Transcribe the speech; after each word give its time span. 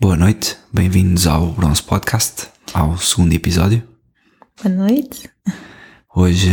Boa 0.00 0.16
noite, 0.16 0.56
bem-vindos 0.72 1.26
ao 1.26 1.52
Bronze 1.52 1.82
Podcast, 1.82 2.48
ao 2.72 2.96
segundo 2.96 3.34
episódio. 3.34 3.86
Boa 4.62 4.74
noite. 4.74 5.28
Hoje 6.16 6.48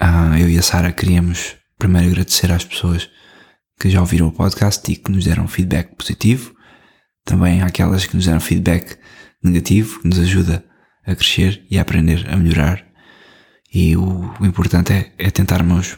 ah, 0.00 0.36
eu 0.36 0.50
e 0.50 0.58
a 0.58 0.62
Sara 0.62 0.90
queríamos 0.90 1.54
primeiro 1.78 2.08
agradecer 2.08 2.50
às 2.50 2.64
pessoas 2.64 3.08
que 3.78 3.88
já 3.88 4.00
ouviram 4.00 4.26
o 4.26 4.32
podcast 4.32 4.90
e 4.90 4.96
que 4.96 5.12
nos 5.12 5.24
deram 5.24 5.46
feedback 5.46 5.94
positivo, 5.94 6.56
também 7.24 7.62
àquelas 7.62 8.04
que 8.04 8.16
nos 8.16 8.26
deram 8.26 8.40
feedback 8.40 8.98
negativo, 9.40 10.00
que 10.00 10.08
nos 10.08 10.18
ajuda 10.18 10.64
a 11.06 11.14
crescer 11.14 11.64
e 11.70 11.78
a 11.78 11.82
aprender 11.82 12.26
a 12.28 12.36
melhorar. 12.36 12.84
E 13.72 13.96
o, 13.96 14.34
o 14.40 14.44
importante 14.44 14.92
é, 14.92 15.12
é 15.18 15.30
tentarmos 15.30 15.96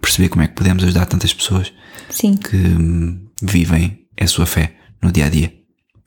perceber 0.00 0.30
como 0.30 0.42
é 0.42 0.48
que 0.48 0.54
podemos 0.54 0.82
ajudar 0.82 1.06
tantas 1.06 1.32
pessoas 1.32 1.72
Sim. 2.10 2.36
que 2.36 2.56
hum, 2.56 3.30
vivem 3.40 4.08
a 4.20 4.26
sua 4.26 4.46
fé 4.46 4.74
no 5.00 5.12
dia 5.12 5.26
a 5.26 5.28
dia, 5.28 5.57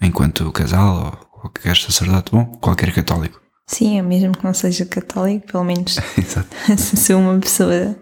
enquanto 0.02 0.52
casal 0.52 1.20
ou 1.31 1.39
qualquer 1.41 1.77
sacerdote, 1.77 2.31
bom, 2.31 2.45
qualquer 2.59 2.94
católico. 2.94 3.39
Sim, 3.67 3.99
é 3.99 4.02
mesmo 4.02 4.34
que 4.34 4.44
não 4.44 4.53
seja 4.53 4.85
católico, 4.85 5.48
pelo 5.48 5.63
menos 5.63 5.95
se 6.77 7.13
uma 7.13 7.39
pessoa 7.39 7.95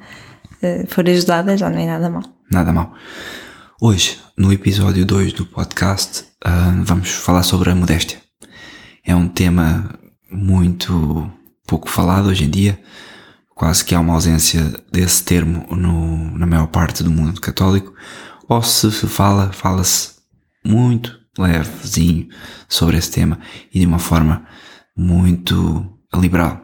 eh, 0.61 0.85
for 0.87 1.07
ajudada 1.07 1.55
já 1.55 1.69
não 1.69 1.77
é 1.77 1.85
nada 1.85 2.09
mal. 2.09 2.23
Nada 2.51 2.73
mal. 2.73 2.93
Hoje, 3.81 4.19
no 4.37 4.51
episódio 4.51 5.05
2 5.05 5.33
do 5.33 5.45
podcast, 5.45 6.25
ah, 6.43 6.73
vamos 6.83 7.11
falar 7.11 7.43
sobre 7.43 7.69
a 7.69 7.75
modéstia. 7.75 8.19
É 9.05 9.15
um 9.15 9.27
tema 9.27 9.89
muito 10.31 11.31
pouco 11.67 11.89
falado 11.89 12.29
hoje 12.29 12.45
em 12.45 12.49
dia, 12.49 12.79
quase 13.53 13.85
que 13.85 13.93
há 13.93 13.99
uma 13.99 14.13
ausência 14.13 14.73
desse 14.91 15.23
termo 15.23 15.67
no, 15.75 16.37
na 16.37 16.45
maior 16.45 16.67
parte 16.67 17.03
do 17.03 17.11
mundo 17.11 17.39
católico, 17.39 17.93
ou 18.47 18.61
se 18.63 18.89
fala, 18.91 19.51
fala-se 19.53 20.15
muito 20.65 21.18
levezinho 21.41 22.27
sobre 22.67 22.97
esse 22.97 23.11
tema 23.11 23.39
e 23.73 23.79
de 23.79 23.85
uma 23.85 23.99
forma 23.99 24.45
muito 24.95 25.85
liberal. 26.13 26.59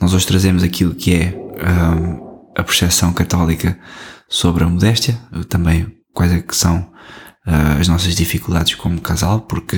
Nós 0.00 0.14
hoje 0.14 0.26
trazemos 0.26 0.62
aquilo 0.62 0.94
que 0.94 1.14
é 1.14 1.34
ah, 1.60 2.60
a 2.60 2.64
percepção 2.64 3.12
católica 3.12 3.78
sobre 4.28 4.64
a 4.64 4.68
modéstia, 4.68 5.18
também 5.48 5.94
quais 6.14 6.32
é 6.32 6.40
que 6.40 6.56
são 6.56 6.90
ah, 7.46 7.76
as 7.78 7.88
nossas 7.88 8.14
dificuldades 8.14 8.74
como 8.74 9.00
casal, 9.00 9.42
porque 9.42 9.76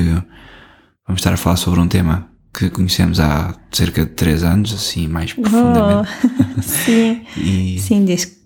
vamos 1.07 1.21
estar 1.21 1.33
a 1.33 1.37
falar 1.37 1.57
sobre 1.57 1.81
um 1.81 1.89
tema 1.89 2.29
que 2.55 2.69
conhecemos 2.71 3.19
há 3.19 3.57
cerca 3.73 4.05
de 4.05 4.13
3 4.13 4.45
anos, 4.45 4.75
assim, 4.75 5.09
mais 5.09 5.33
profundamente. 5.33 6.11
Oh, 6.59 6.63
sim, 6.63 7.27
E 7.37 7.81
sim, 7.81 8.05
desde 8.05 8.43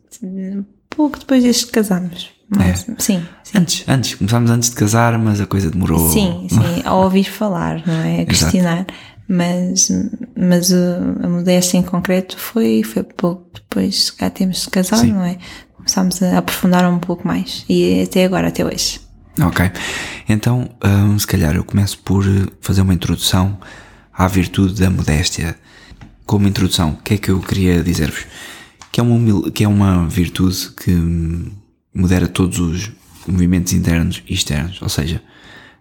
pouco 0.88 1.18
depois 1.18 1.42
desde 1.42 1.66
que 1.66 1.72
casamos. 1.72 2.30
Mas, 2.48 2.86
Sim, 2.98 3.24
sim. 3.42 3.58
antes, 3.58 3.84
antes, 3.88 4.14
começámos 4.14 4.50
antes 4.50 4.70
de 4.70 4.76
casar, 4.76 5.18
mas 5.18 5.40
a 5.40 5.46
coisa 5.46 5.70
demorou. 5.70 6.10
Sim, 6.10 6.46
sim, 6.50 6.82
a 6.84 6.94
ouvir 6.94 7.24
falar, 7.24 7.82
não 7.86 7.94
é? 7.94 8.22
A 8.22 8.26
questionar. 8.26 8.86
Mas, 9.28 9.90
mas 10.36 10.72
a 10.72 11.28
modéstia 11.28 11.78
em 11.78 11.82
concreto 11.82 12.38
foi, 12.38 12.84
foi 12.84 13.02
pouco 13.02 13.50
depois 13.54 14.10
que 14.10 14.18
cá 14.18 14.30
temos 14.30 14.62
de 14.62 14.70
casar, 14.70 14.98
Sim. 14.98 15.12
não 15.12 15.24
é? 15.24 15.36
Começámos 15.76 16.22
a 16.22 16.38
aprofundar 16.38 16.88
um 16.88 17.00
pouco 17.00 17.26
mais. 17.26 17.64
E 17.68 18.02
até 18.02 18.24
agora, 18.24 18.48
até 18.48 18.64
hoje. 18.64 19.00
Ok. 19.40 19.70
Então, 20.28 20.70
hum, 20.84 21.18
se 21.18 21.26
calhar 21.26 21.56
eu 21.56 21.64
começo 21.64 21.98
por 21.98 22.24
fazer 22.60 22.82
uma 22.82 22.94
introdução 22.94 23.58
à 24.12 24.26
virtude 24.28 24.80
da 24.80 24.88
modéstia. 24.90 25.56
Como 26.24 26.48
introdução, 26.48 26.90
o 26.90 26.96
que 27.02 27.14
é 27.14 27.18
que 27.18 27.30
eu 27.30 27.40
queria 27.40 27.82
dizer-vos? 27.82 28.26
Que 28.90 29.00
é 29.00 29.02
uma, 29.02 29.50
que 29.50 29.64
é 29.64 29.68
uma 29.68 30.08
virtude 30.08 30.70
que 30.70 30.92
hum, 30.92 31.50
modera 31.96 32.28
todos 32.28 32.58
os 32.58 32.90
movimentos 33.26 33.72
internos 33.72 34.22
e 34.28 34.34
externos. 34.34 34.80
Ou 34.82 34.88
seja, 34.88 35.22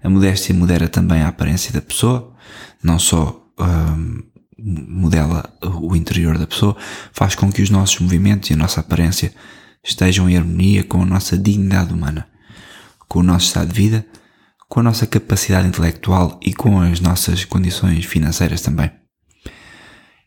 a 0.03 0.09
modéstia 0.09 0.55
modera 0.55 0.87
também 0.87 1.21
a 1.21 1.27
aparência 1.27 1.73
da 1.73 1.81
pessoa, 1.81 2.33
não 2.81 2.97
só 2.97 3.45
hum, 3.59 4.23
modela 4.57 5.53
o 5.81 5.95
interior 5.95 6.37
da 6.37 6.47
pessoa, 6.47 6.75
faz 7.11 7.35
com 7.35 7.51
que 7.51 7.61
os 7.61 7.69
nossos 7.69 7.99
movimentos 7.99 8.49
e 8.49 8.53
a 8.53 8.57
nossa 8.57 8.79
aparência 8.79 9.33
estejam 9.83 10.29
em 10.29 10.37
harmonia 10.37 10.83
com 10.83 11.01
a 11.01 11.05
nossa 11.05 11.37
dignidade 11.37 11.93
humana 11.93 12.27
com 13.07 13.19
o 13.19 13.23
nosso 13.23 13.47
estado 13.47 13.71
de 13.71 13.81
vida, 13.81 14.05
com 14.67 14.79
a 14.79 14.83
nossa 14.83 15.05
capacidade 15.05 15.67
intelectual 15.67 16.39
e 16.41 16.53
com 16.53 16.79
as 16.79 16.99
nossas 16.99 17.45
condições 17.45 18.05
financeiras 18.05 18.61
também. 18.61 18.91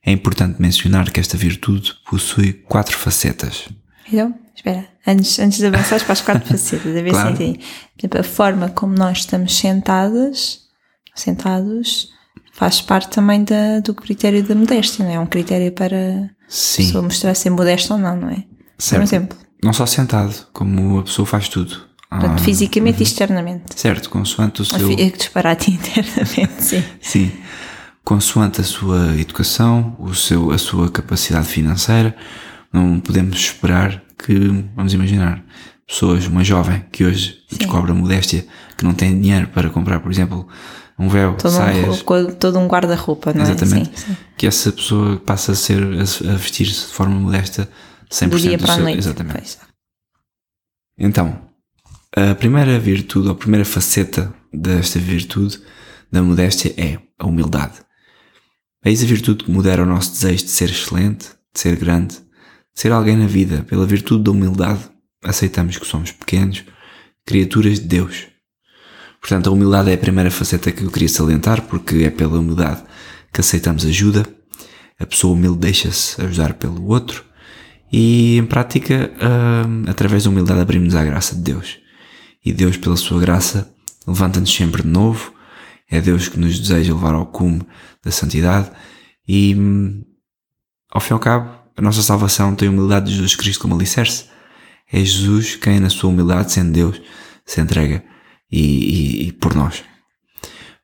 É 0.05 0.13
importante 0.13 0.61
mencionar 0.61 1.11
que 1.11 1.21
esta 1.21 1.37
virtude 1.37 1.93
possui 2.09 2.53
quatro 2.53 2.97
facetas. 2.97 3.69
Então, 4.11 4.35
espera, 4.59 4.87
antes, 5.07 5.39
antes 5.39 5.59
de 5.59 5.67
avançares 5.67 6.03
para 6.03 6.13
as 6.13 6.21
quatro 6.21 6.47
facetas, 6.49 6.87
a 6.97 7.03
ver 7.03 7.11
Claro. 7.11 7.29
se 7.37 7.43
entendi. 7.43 7.59
Por 7.59 8.01
exemplo, 8.01 8.21
a 8.21 8.25
forma 8.25 8.69
como 8.71 8.95
nós 8.95 9.19
estamos 9.19 9.57
sentadas, 9.57 10.61
sentados, 11.15 12.09
faz 12.53 12.81
parte 12.81 13.09
também 13.11 13.45
da, 13.45 13.81
do 13.81 13.95
critério 13.95 14.43
da 14.43 14.55
modéstia, 14.55 15.05
não 15.05 15.13
é? 15.13 15.15
É 15.15 15.21
um 15.21 15.27
critério 15.27 15.73
para 15.73 15.97
a 15.97 16.29
Sim, 16.49 16.87
pessoa 16.87 17.03
mostrar 17.03 17.35
ser 17.35 17.51
modesta 17.51 17.95
ou 17.95 18.01
não, 18.01 18.17
não 18.17 18.31
é? 18.31 18.37
Por 18.37 18.83
certo. 18.83 19.03
exemplo, 19.03 19.39
Não 19.63 19.73
só 19.73 19.87
sentado, 19.87 20.47
como 20.53 20.99
a 20.99 21.03
pessoa 21.03 21.27
faz 21.27 21.49
tudo. 21.49 21.87
Ah, 22.11 22.21
portanto, 22.21 22.43
fisicamente 22.43 23.01
e 23.01 23.03
externamente. 23.03 23.65
certo, 23.79 24.09
consoante 24.09 24.63
o 24.63 24.65
A 24.65 24.79
seu. 24.79 24.91
É 24.93 24.97
que 25.11 25.19
disparate 25.19 25.71
internamente, 25.73 26.63
sim. 26.65 26.83
Sim. 27.01 27.33
Consoante 28.05 28.61
a 28.63 28.65
sua 28.65 29.15
educação, 29.19 29.95
o 29.99 30.15
seu, 30.15 30.51
a 30.51 30.57
sua 30.57 30.91
capacidade 30.91 31.47
financeira, 31.47 32.17
não 32.73 32.99
podemos 32.99 33.37
esperar 33.37 34.03
que, 34.19 34.35
vamos 34.75 34.93
imaginar, 34.95 35.45
pessoas, 35.87 36.27
uma 36.27 36.45
jovem 36.45 36.85
que 36.93 37.05
hoje 37.05 37.39
descobre 37.51 37.91
a 37.93 37.95
modéstia, 37.95 38.47
que 38.77 38.85
não 38.85 38.93
tem 38.95 39.19
dinheiro 39.21 39.49
para 39.49 39.71
comprar, 39.71 40.01
por 40.01 40.11
exemplo, 40.11 40.47
um 40.99 41.09
véu, 41.09 41.35
Todo 41.37 41.53
saias, 41.53 42.03
um, 42.03 42.27
todo 42.35 42.59
um 42.59 42.67
guarda-roupa, 42.67 43.33
não 43.33 43.43
é? 43.43 43.51
exatamente, 43.51 43.99
Sim, 44.01 44.07
sim. 44.09 44.17
que 44.37 44.47
essa 44.47 44.73
pessoa 44.73 45.17
passa 45.19 45.53
a 45.53 45.55
ser, 45.55 45.81
a, 45.83 46.33
a 46.33 46.37
vestir-se 46.37 46.89
de 46.89 46.93
forma 46.93 47.15
modesta 47.15 47.71
100% 48.11 48.29
Do 48.29 48.39
dia 48.41 48.57
do 48.59 48.65
para 48.65 48.73
a 48.73 48.77
seu- 48.77 48.85
noite. 48.85 48.99
Exatamente. 48.99 49.39
Pois. 49.39 49.59
Então, 50.99 51.41
a 52.17 52.35
primeira 52.35 52.79
virtude, 52.79 53.29
ou 53.29 53.33
a 53.33 53.37
primeira 53.37 53.65
faceta 53.65 54.35
desta 54.53 54.99
virtude 54.99 55.61
da 56.11 56.23
modéstia 56.23 56.75
é 56.77 56.99
a 57.19 57.27
humildade. 57.27 57.75
Eis 58.85 59.03
a 59.03 59.07
virtude 59.07 59.45
que 59.45 59.51
modera 59.51 59.83
o 59.83 59.87
nosso 59.87 60.11
desejo 60.13 60.45
de 60.45 60.51
ser 60.51 60.71
excelente, 60.71 61.27
de 61.55 61.61
ser 61.61 61.77
grande, 61.77 62.15
de 62.17 62.28
ser 62.79 62.93
alguém 62.93 63.17
na 63.17 63.27
vida. 63.27 63.65
Pela 63.69 63.85
virtude 63.85 64.23
da 64.23 64.31
humildade, 64.31 64.79
aceitamos 65.25 65.77
que 65.77 65.85
somos 65.85 66.13
pequenos, 66.13 66.63
criaturas 67.27 67.81
de 67.81 67.87
Deus. 67.87 68.29
Portanto, 69.21 69.49
a 69.49 69.53
humildade 69.53 69.91
é 69.91 69.95
a 69.95 69.99
primeira 69.99 70.31
faceta 70.31 70.71
que 70.71 70.85
eu 70.85 70.91
queria 70.93 71.09
salientar, 71.09 71.63
porque 71.63 72.05
é 72.05 72.11
pela 72.11 72.39
humildade 72.39 72.85
que 73.33 73.41
aceitamos 73.41 73.85
ajuda. 73.85 74.25
A 74.97 75.05
pessoa 75.05 75.35
humilde 75.35 75.59
deixa-se 75.59 76.23
ajudar 76.23 76.55
pelo 76.55 76.87
outro 76.87 77.25
e, 77.93 78.37
em 78.39 78.47
prática, 78.47 79.11
hum, 79.67 79.83
através 79.89 80.23
da 80.23 80.31
humildade, 80.31 80.61
abrimos-nos 80.61 80.95
à 80.95 81.05
graça 81.05 81.35
de 81.35 81.43
Deus. 81.43 81.79
E 82.45 82.53
Deus, 82.53 82.77
pela 82.77 82.95
sua 82.95 83.21
graça, 83.21 83.75
levanta-nos 84.07 84.55
sempre 84.55 84.83
de 84.83 84.89
novo. 84.89 85.35
É 85.91 86.01
Deus 86.01 86.29
que 86.29 86.39
nos 86.39 86.57
deseja 86.57 86.95
levar 86.95 87.15
ao 87.15 87.27
cume 87.27 87.61
da 88.05 88.13
santidade 88.13 88.71
e, 89.27 89.53
hum, 89.57 90.05
ao 90.93 91.01
fim 91.01 91.11
e 91.11 91.15
ao 91.15 91.19
cabo, 91.19 91.58
a 91.79 91.83
nossa 91.83 92.03
salvação 92.03 92.57
tem 92.57 92.67
a 92.67 92.71
humildade 92.73 93.07
de 93.07 93.13
Jesus 93.15 93.37
Cristo 93.37 93.63
como 93.63 93.77
alicerce. 93.77 94.25
É 94.93 94.99
Jesus 94.99 95.55
quem, 95.55 95.79
na 95.79 95.89
sua 95.89 96.11
humildade, 96.11 96.53
sendo 96.53 96.73
Deus, 96.73 97.01
se 97.47 97.61
entrega 97.61 98.05
e, 98.51 98.61
e- 98.61 99.29
e 99.29 99.33
por 99.33 99.55
nós. 99.55 99.85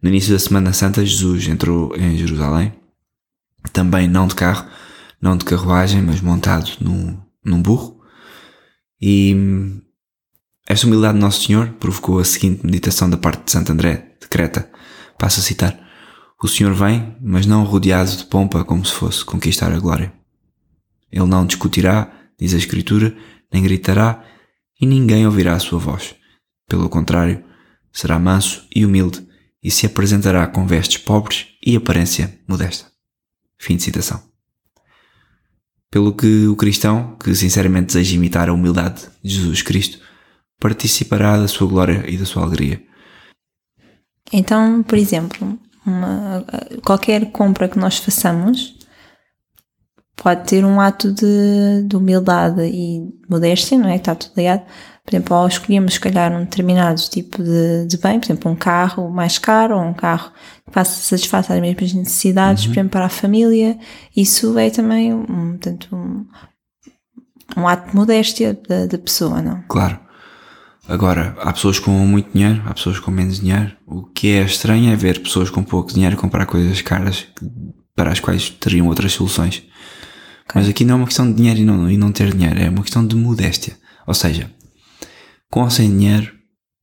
No 0.01 0.09
início 0.09 0.33
da 0.33 0.39
Semana 0.39 0.73
Santa, 0.73 1.05
Jesus 1.05 1.49
entrou 1.49 1.97
em 1.97 2.17
Jerusalém, 2.17 2.73
também 3.73 4.07
não 4.07 4.29
de 4.29 4.37
carro, 4.37 4.69
não 5.21 5.37
de 5.37 5.45
carruagem, 5.45 6.01
mas 6.01 6.21
montado 6.21 6.71
num, 6.81 7.21
num 7.45 7.61
burro. 7.61 8.01
E 9.01 9.35
esta 10.69 10.87
humildade 10.87 11.15
de 11.15 11.21
Nosso 11.21 11.45
Senhor 11.45 11.71
provocou 11.81 12.21
a 12.21 12.25
seguinte 12.25 12.65
meditação 12.65 13.11
da 13.11 13.17
parte 13.17 13.45
de 13.45 13.51
Santo 13.51 13.73
André, 13.73 14.17
de 14.21 14.29
Creta. 14.29 14.71
Passo 15.19 15.41
a 15.41 15.43
citar. 15.43 15.77
O 16.41 16.47
Senhor 16.47 16.73
vem, 16.75 17.17
mas 17.21 17.47
não 17.47 17.65
rodeado 17.65 18.15
de 18.17 18.25
pompa 18.27 18.63
como 18.65 18.85
se 18.85 18.93
fosse 18.93 19.25
conquistar 19.25 19.73
a 19.73 19.79
glória. 19.81 20.13
Ele 21.15 21.27
não 21.27 21.47
discutirá, 21.47 22.13
diz 22.37 22.53
a 22.53 22.59
Escritura, 22.59 23.17
nem 23.53 23.63
gritará, 23.63 24.25
e 24.81 24.85
ninguém 24.85 25.25
ouvirá 25.25 25.55
a 25.55 25.61
sua 25.61 25.79
voz. 25.79 26.17
Pelo 26.69 26.89
contrário, 26.89 27.45
será 27.93 28.19
manso 28.19 28.67
e 28.75 28.85
humilde, 28.85 29.25
e 29.63 29.71
se 29.71 29.87
apresentará 29.87 30.45
com 30.49 30.67
vestes 30.67 30.99
pobres 30.99 31.47
e 31.65 31.77
aparência 31.77 32.41
modesta. 32.49 32.91
Fim 33.57 33.77
de 33.77 33.85
citação. 33.85 34.21
Pelo 35.89 36.13
que 36.13 36.49
o 36.49 36.57
cristão, 36.57 37.17
que 37.17 37.33
sinceramente 37.33 37.87
deseja 37.87 38.17
imitar 38.17 38.49
a 38.49 38.53
humildade 38.53 39.03
de 39.23 39.35
Jesus 39.37 39.63
Cristo, 39.63 40.01
participará 40.59 41.37
da 41.39 41.47
sua 41.47 41.69
glória 41.69 42.05
e 42.09 42.19
da 42.19 42.25
sua 42.25 42.43
alegria. 42.43 42.83
Então, 44.33 44.83
por 44.83 44.99
exemplo, 44.99 45.57
uma- 45.87 46.45
qualquer 46.85 47.31
compra 47.31 47.69
que 47.69 47.79
nós 47.79 47.99
façamos 47.99 48.77
pode 50.17 50.45
ter 50.49 50.65
um 50.65 50.81
ato 50.81 51.13
de, 51.13 51.85
de 51.87 51.97
humildade 51.97 52.63
e 52.63 53.03
modéstia, 53.29 53.79
não 53.79 53.89
é? 53.89 53.95
Que 53.95 53.99
está 53.99 54.15
tudo 54.15 54.33
ligado, 54.37 54.63
por 55.05 55.15
exemplo, 55.15 55.37
ao 55.37 55.47
escolhermos, 55.47 55.95
se 55.95 56.01
calhar, 56.01 56.33
um 56.33 56.45
determinado 56.45 57.01
tipo 57.11 57.43
de, 57.43 57.87
de 57.87 57.99
bem, 57.99 58.19
por 58.19 58.27
exemplo, 58.27 58.51
um 58.51 58.57
carro 58.57 59.11
mais 59.11 59.39
caro 59.39 59.77
ou 59.77 59.83
um 59.83 59.93
carro 59.93 60.33
que 60.67 60.73
faça, 60.73 60.93
satisfaça 60.93 61.53
as 61.53 61.61
mesmas 61.61 61.93
necessidades, 61.93 62.65
por 62.65 62.73
exemplo, 62.73 62.91
para 62.91 63.05
a 63.05 63.11
família, 63.11 63.79
isso 64.17 64.59
é 64.59 64.71
também, 64.71 65.13
um, 65.13 65.51
portanto, 65.51 65.89
um, 65.93 66.27
um 67.57 67.69
ato 67.69 67.91
de 67.91 67.97
modéstia 67.97 68.59
da, 68.67 68.87
da 68.87 68.99
pessoa, 68.99 69.43
não? 69.43 69.63
Claro. 69.69 70.01
Agora, 70.89 71.35
há 71.41 71.53
pessoas 71.53 71.79
com 71.79 71.91
muito 71.91 72.33
dinheiro, 72.33 72.63
há 72.67 72.75
pessoas 72.75 72.99
com 72.99 73.11
menos 73.11 73.41
dinheiro. 73.41 73.73
O 73.87 74.05
que 74.05 74.29
é 74.29 74.43
estranho 74.43 74.93
é 74.93 74.97
ver 74.97 75.21
pessoas 75.21 75.49
com 75.49 75.63
pouco 75.63 75.93
dinheiro 75.93 76.17
comprar 76.17 76.45
coisas 76.47 76.83
caras 76.83 77.27
para 77.95 78.11
as 78.11 78.21
quais 78.21 78.51
teriam 78.51 78.87
outras 78.89 79.13
soluções. 79.13 79.63
Mas 80.55 80.69
aqui 80.69 80.85
não 80.85 80.95
é 80.95 80.97
uma 80.99 81.07
questão 81.07 81.29
de 81.29 81.37
dinheiro 81.37 81.61
e 81.61 81.65
não, 81.65 81.91
e 81.91 81.97
não 81.97 82.13
ter 82.13 82.33
dinheiro, 82.33 82.61
é 82.61 82.69
uma 82.69 82.83
questão 82.83 83.07
de 83.07 83.17
modéstia. 83.17 83.77
Ou 84.07 84.15
seja, 84.15 84.51
com 85.51 85.63
ou 85.63 85.71
sem 85.71 85.91
dinheiro, 85.91 86.33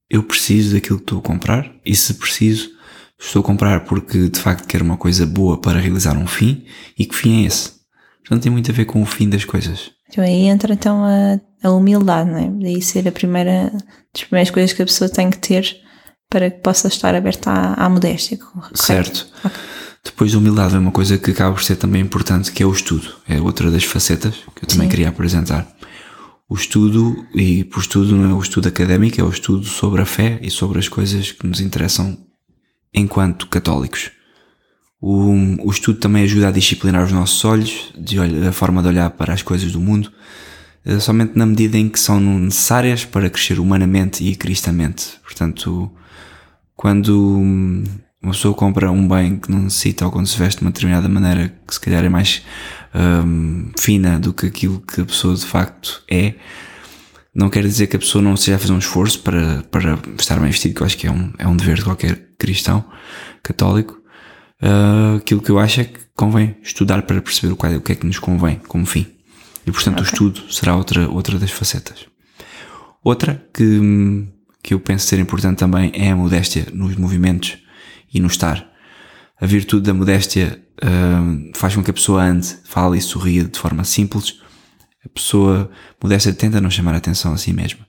eu 0.09 0.23
preciso 0.23 0.73
daquilo 0.75 0.97
que 0.97 1.05
estou 1.05 1.19
a 1.19 1.21
comprar 1.21 1.71
e 1.85 1.95
se 1.95 2.13
preciso, 2.15 2.69
estou 3.17 3.41
a 3.41 3.45
comprar 3.45 3.85
porque 3.85 4.27
de 4.27 4.39
facto 4.39 4.67
quero 4.67 4.83
uma 4.83 4.97
coisa 4.97 5.25
boa 5.25 5.59
para 5.59 5.79
realizar 5.79 6.17
um 6.17 6.27
fim 6.27 6.65
e 6.97 7.05
que 7.05 7.15
fim 7.15 7.43
é 7.43 7.47
esse? 7.47 7.71
Portanto, 8.19 8.43
tem 8.43 8.51
muito 8.51 8.69
a 8.69 8.73
ver 8.73 8.85
com 8.85 9.01
o 9.01 9.05
fim 9.05 9.29
das 9.29 9.45
coisas. 9.45 9.91
Então 10.09 10.23
aí 10.23 10.47
entra 10.47 10.73
então 10.73 11.03
a, 11.05 11.39
a 11.63 11.71
humildade, 11.71 12.29
não 12.29 12.37
é? 12.37 12.49
Daí 12.49 12.81
ser 12.81 13.07
a 13.07 13.11
primeira 13.11 13.71
das 14.13 14.23
primeiras 14.25 14.51
coisas 14.51 14.73
que 14.73 14.81
a 14.81 14.85
pessoa 14.85 15.09
tem 15.09 15.29
que 15.29 15.37
ter 15.37 15.77
para 16.29 16.49
que 16.49 16.59
possa 16.59 16.87
estar 16.87 17.15
aberta 17.15 17.49
à, 17.49 17.85
à 17.85 17.89
modéstia. 17.89 18.37
Correto? 18.37 18.77
Certo. 18.77 19.27
Ok. 19.43 19.57
Depois 20.03 20.31
da 20.31 20.37
humildade 20.39 20.75
é 20.75 20.79
uma 20.79 20.91
coisa 20.91 21.17
que 21.17 21.31
acaba 21.31 21.53
por 21.53 21.63
ser 21.63 21.75
também 21.75 22.01
importante, 22.01 22.51
que 22.51 22.63
é 22.63 22.65
o 22.65 22.71
estudo. 22.71 23.07
É 23.27 23.39
outra 23.39 23.69
das 23.69 23.83
facetas 23.83 24.35
que 24.55 24.63
eu 24.63 24.67
também 24.67 24.87
Sim. 24.87 24.89
queria 24.89 25.09
apresentar. 25.09 25.67
O 26.49 26.55
estudo, 26.55 27.25
e 27.33 27.63
por 27.63 27.79
estudo 27.79 28.15
não 28.15 28.29
é 28.29 28.33
o 28.33 28.41
estudo 28.41 28.67
académico, 28.67 29.21
é 29.21 29.23
o 29.23 29.29
estudo 29.29 29.65
sobre 29.65 30.01
a 30.01 30.05
fé 30.05 30.39
e 30.41 30.49
sobre 30.49 30.79
as 30.79 30.89
coisas 30.89 31.31
que 31.31 31.47
nos 31.47 31.61
interessam 31.61 32.17
enquanto 32.93 33.47
católicos. 33.47 34.11
O, 34.99 35.31
o 35.65 35.71
estudo 35.71 35.99
também 35.99 36.23
ajuda 36.23 36.49
a 36.49 36.51
disciplinar 36.51 37.03
os 37.05 37.11
nossos 37.11 37.43
olhos, 37.45 37.93
de 37.97 38.19
a 38.19 38.51
forma 38.51 38.81
de 38.81 38.89
olhar 38.89 39.09
para 39.11 39.33
as 39.33 39.41
coisas 39.41 39.71
do 39.71 39.79
mundo, 39.79 40.11
eh, 40.85 40.99
somente 40.99 41.37
na 41.37 41.45
medida 41.45 41.77
em 41.77 41.87
que 41.87 41.99
são 41.99 42.19
necessárias 42.19 43.05
para 43.05 43.29
crescer 43.29 43.59
humanamente 43.59 44.23
e 44.23 44.35
cristamente. 44.35 45.19
Portanto, 45.23 45.91
quando 46.75 47.37
hum, 47.37 47.83
uma 48.21 48.33
pessoa 48.33 48.53
compra 48.53 48.91
um 48.91 49.07
bem 49.07 49.37
que 49.37 49.49
não 49.49 49.63
necessita 49.63 50.05
ou 50.05 50.11
quando 50.11 50.27
se 50.27 50.37
veste 50.37 50.59
de 50.59 50.65
uma 50.65 50.71
determinada 50.71 51.09
maneira 51.09 51.53
que 51.67 51.73
se 51.73 51.79
calhar 51.79 52.03
é 52.03 52.09
mais 52.09 52.43
hum, 53.25 53.71
fina 53.79 54.19
do 54.19 54.31
que 54.31 54.45
aquilo 54.45 54.79
que 54.79 55.01
a 55.01 55.05
pessoa 55.05 55.35
de 55.35 55.45
facto 55.45 56.03
é, 56.09 56.35
não 57.33 57.49
quer 57.49 57.63
dizer 57.63 57.87
que 57.87 57.95
a 57.95 57.99
pessoa 57.99 58.21
não 58.21 58.35
esteja 58.35 58.57
a 58.57 58.59
fazer 58.59 58.73
um 58.73 58.77
esforço 58.77 59.21
para, 59.21 59.63
para 59.71 59.97
estar 60.19 60.39
bem 60.39 60.51
vestido, 60.51 60.75
que 60.75 60.81
eu 60.81 60.85
acho 60.85 60.97
que 60.97 61.07
é 61.07 61.11
um, 61.11 61.33
é 61.39 61.47
um 61.47 61.55
dever 61.55 61.77
de 61.77 61.83
qualquer 61.83 62.27
cristão 62.37 62.85
católico. 63.41 63.99
Uh, 64.61 65.17
aquilo 65.17 65.41
que 65.41 65.49
eu 65.49 65.57
acho 65.57 65.81
é 65.81 65.85
que 65.85 65.99
convém 66.15 66.55
estudar 66.61 67.01
para 67.03 67.21
perceber 67.21 67.53
o, 67.53 67.55
qual, 67.55 67.73
o 67.73 67.81
que 67.81 67.93
é 67.93 67.95
que 67.95 68.05
nos 68.05 68.19
convém 68.19 68.57
como 68.67 68.85
fim. 68.85 69.07
E 69.65 69.71
portanto 69.71 70.01
o 70.01 70.03
estudo 70.03 70.51
será 70.51 70.75
outra, 70.75 71.09
outra 71.09 71.39
das 71.39 71.51
facetas. 71.51 72.05
Outra 73.03 73.43
que, 73.51 74.27
que 74.61 74.73
eu 74.75 74.79
penso 74.79 75.07
ser 75.07 75.17
importante 75.17 75.57
também 75.57 75.91
é 75.95 76.11
a 76.11 76.15
modéstia 76.15 76.67
nos 76.71 76.95
movimentos 76.95 77.57
e 78.13 78.19
no 78.19 78.27
estar. 78.27 78.69
A 79.39 79.45
virtude 79.45 79.83
da 79.83 79.93
modéstia 79.93 80.61
hum, 80.83 81.51
faz 81.55 81.75
com 81.75 81.83
que 81.83 81.91
a 81.91 81.93
pessoa 81.93 82.23
ande, 82.23 82.57
fale 82.63 82.97
e 82.97 83.01
sorria 83.01 83.43
de 83.43 83.57
forma 83.57 83.83
simples. 83.83 84.39
A 85.05 85.09
pessoa 85.09 85.69
modéstia 86.01 86.33
tenta 86.33 86.61
não 86.61 86.69
chamar 86.69 86.93
a 86.93 86.97
atenção 86.97 87.33
a 87.33 87.37
si 87.37 87.51
mesma. 87.51 87.85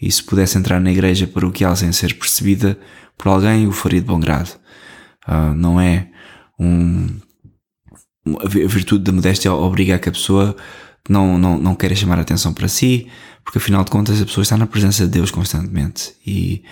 E 0.00 0.10
se 0.10 0.22
pudesse 0.22 0.58
entrar 0.58 0.80
na 0.80 0.92
igreja 0.92 1.26
paroquial 1.26 1.74
sem 1.74 1.90
ser 1.90 2.14
percebida 2.14 2.78
por 3.16 3.28
alguém, 3.28 3.66
o 3.66 3.72
faria 3.72 4.00
de 4.00 4.06
bom 4.06 4.20
grado. 4.20 4.50
Ah, 5.26 5.54
não 5.54 5.80
é 5.80 6.08
um, 6.58 7.18
a 8.40 8.48
virtude 8.48 9.04
da 9.04 9.12
modéstia 9.12 9.52
obriga 9.52 9.96
a 9.96 9.98
que 9.98 10.08
a 10.08 10.12
pessoa 10.12 10.56
não, 11.08 11.38
não, 11.38 11.58
não 11.58 11.74
queira 11.74 11.94
chamar 11.94 12.18
a 12.18 12.22
atenção 12.22 12.52
para 12.52 12.68
si, 12.68 13.06
porque 13.44 13.58
afinal 13.58 13.84
de 13.84 13.90
contas 13.90 14.20
a 14.20 14.24
pessoa 14.24 14.42
está 14.42 14.56
na 14.56 14.66
presença 14.66 15.04
de 15.04 15.10
Deus 15.12 15.30
constantemente. 15.30 16.14
E, 16.26 16.64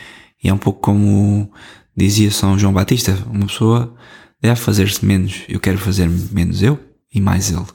e 0.43 0.49
é 0.49 0.53
um 0.53 0.59
pouco 0.59 0.81
como 0.81 1.53
dizia 1.97 2.31
São 2.31 2.59
João 2.59 2.73
Batista: 2.73 3.17
uma 3.31 3.47
pessoa 3.47 3.95
deve 4.41 4.57
fazer-se 4.57 5.05
menos, 5.05 5.43
eu 5.49 5.61
quero 5.61 5.79
fazer 5.79 6.09
menos 6.31 6.63
eu 6.63 6.79
e 7.13 7.21
mais 7.21 7.51
ele. 7.51 7.67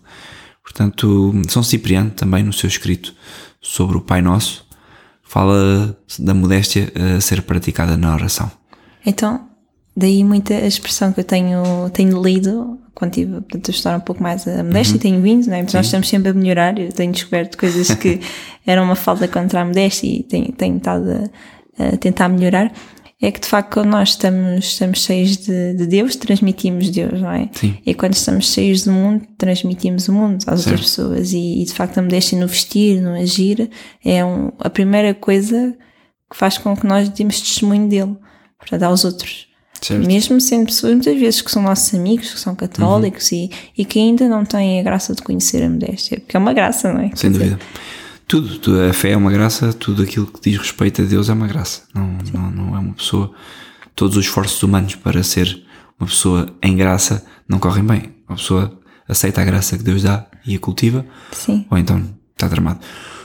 Portanto, 0.63 1.33
São 1.50 1.63
Cipriano, 1.63 2.12
também 2.12 2.44
no 2.44 2.54
seu 2.54 2.68
escrito 2.68 3.13
sobre 3.60 3.98
o 3.98 4.01
Pai 4.01 4.21
Nosso, 4.21 4.68
fala 5.24 5.98
da 6.19 6.33
modéstia 6.33 6.92
a 7.18 7.21
ser 7.21 7.42
praticada 7.42 7.98
na 7.98 8.13
oração. 8.13 8.51
Então, 9.06 9.48
daí 9.95 10.24
muita 10.24 10.54
expressão 10.54 11.12
que 11.12 11.21
eu 11.21 11.24
tenho, 11.24 11.89
tenho 11.92 12.21
lido 12.21 12.80
quando 13.00 13.13
tive 13.13 13.31
portanto, 13.33 13.69
a 13.69 13.71
estudar 13.71 13.98
um 13.98 14.01
pouco 14.01 14.21
mais 14.21 14.45
a 14.45 14.63
modéstia 14.63 14.98
e 14.98 15.00
tenho 15.00 15.21
vindo, 15.21 15.48
não 15.48 15.56
é? 15.56 15.63
Porque 15.63 15.77
nós 15.77 15.86
estamos 15.86 16.10
sempre 16.10 16.30
a 16.30 16.33
melhorar. 16.33 16.77
Eu 16.77 16.92
tenho 16.92 17.13
descoberto 17.13 17.57
coisas 17.57 17.95
que 17.95 18.19
eram 18.68 18.83
uma 18.83 18.95
falta 18.95 19.27
contra 19.27 19.62
a 19.62 19.66
modéstia 19.66 20.07
e 20.07 20.24
tenho, 20.24 20.51
tenho 20.51 20.77
estado 20.77 21.30
a, 21.80 21.94
a 21.94 21.98
tentar 21.98 22.27
melhorar. 22.27 22.71
É 23.21 23.31
que 23.31 23.42
de 23.42 23.48
facto, 23.48 23.74
quando 23.74 23.89
nós 23.89 24.10
estamos, 24.10 24.66
estamos 24.66 25.04
cheios 25.04 25.36
de, 25.38 25.74
de 25.74 25.86
Deus, 25.86 26.16
transmitimos 26.16 26.89
Deus, 26.89 27.19
não 27.19 27.31
é? 27.31 27.50
Sim. 27.51 27.77
E 27.86 27.94
quando 27.94 28.13
estamos 28.13 28.50
cheios 28.54 28.86
do 28.86 28.94
mundo, 28.94 29.25
transmitimos 29.38 30.07
o 30.07 30.13
mundo 30.13 30.42
às 30.48 30.62
outras 30.62 30.81
pessoas. 30.81 31.33
E, 31.33 31.62
e, 31.62 31.66
de 31.66 31.74
facto, 31.74 31.98
a 31.98 32.01
modéstia 32.01 32.39
no 32.39 32.48
vestir, 32.48 33.01
no 33.01 33.13
agir, 33.13 33.69
é 34.06 34.24
um, 34.24 34.54
a 34.60 34.69
primeira 34.69 35.13
coisa 35.13 35.75
que 36.31 36.38
faz 36.38 36.57
com 36.57 36.77
que 36.77 36.88
nós 36.88 37.10
demos 37.10 37.42
testemunho 37.42 37.89
dele, 37.89 38.16
portanto, 38.57 38.83
aos 38.83 39.04
outros. 39.04 39.50
Certo. 39.81 40.06
Mesmo 40.06 40.39
sendo 40.39 40.68
pessoas 40.68 40.94
muitas 40.94 41.19
vezes 41.19 41.42
que 41.42 41.51
são 41.51 41.62
nossos 41.62 41.94
amigos, 41.94 42.33
que 42.33 42.39
são 42.39 42.56
católicos 42.56 43.31
e, 43.31 43.50
e 43.77 43.83
que 43.83 44.00
ainda 44.00 44.27
não 44.27 44.45
têm 44.45 44.80
a 44.80 44.83
graça 44.83 45.13
de 45.13 45.21
conhecer 45.21 45.63
a 45.63 45.69
modéstia, 45.69 46.19
porque 46.19 46.36
é 46.36 46.39
uma 46.39 46.54
graça, 46.54 46.92
não 46.92 47.01
é? 47.01 47.12
Sem 47.16 47.31
Quer 47.31 47.31
dizer, 47.31 47.50
dúvida. 47.50 47.60
Tudo, 48.30 48.60
tudo, 48.60 48.80
a 48.84 48.94
fé 48.94 49.10
é 49.10 49.18
uma 49.18 49.31
graça, 49.31 49.74
tudo 49.74 50.04
aquilo 50.04 50.28
que 50.28 50.52
diz 50.52 50.60
respeito 50.60 51.02
a 51.02 51.06
Deus 51.06 51.30
é 51.30 51.34
uma 51.34 51.48
graça. 51.48 51.81
Não, 51.96 52.16
não, 52.31 52.52
não 52.52 52.76
é 52.76 52.80
uma 52.80 52.94
pessoa. 52.94 53.34
Todos 53.96 54.18
os 54.18 54.26
esforços 54.26 54.62
humanos 54.62 54.94
para 54.94 55.24
ser 55.24 55.66
uma 56.00 56.06
pessoa 56.06 56.46
em 56.62 56.78
graça 56.78 57.26
não 57.48 57.58
correm 57.58 57.84
bem. 57.84 58.14
Uma 58.30 58.38
pessoa 58.38 58.80
aceita 59.08 59.42
a 59.42 59.44
graça 59.44 59.76
que 59.80 59.84
Deus 59.84 60.04
dá 60.04 60.28
e 60.46 60.56
a 60.56 60.60
cultiva, 60.60 61.04
Sim. 61.31 61.66
ou 61.72 61.78
então 61.80 62.08
está 62.34 62.48
tramado. 62.48 62.81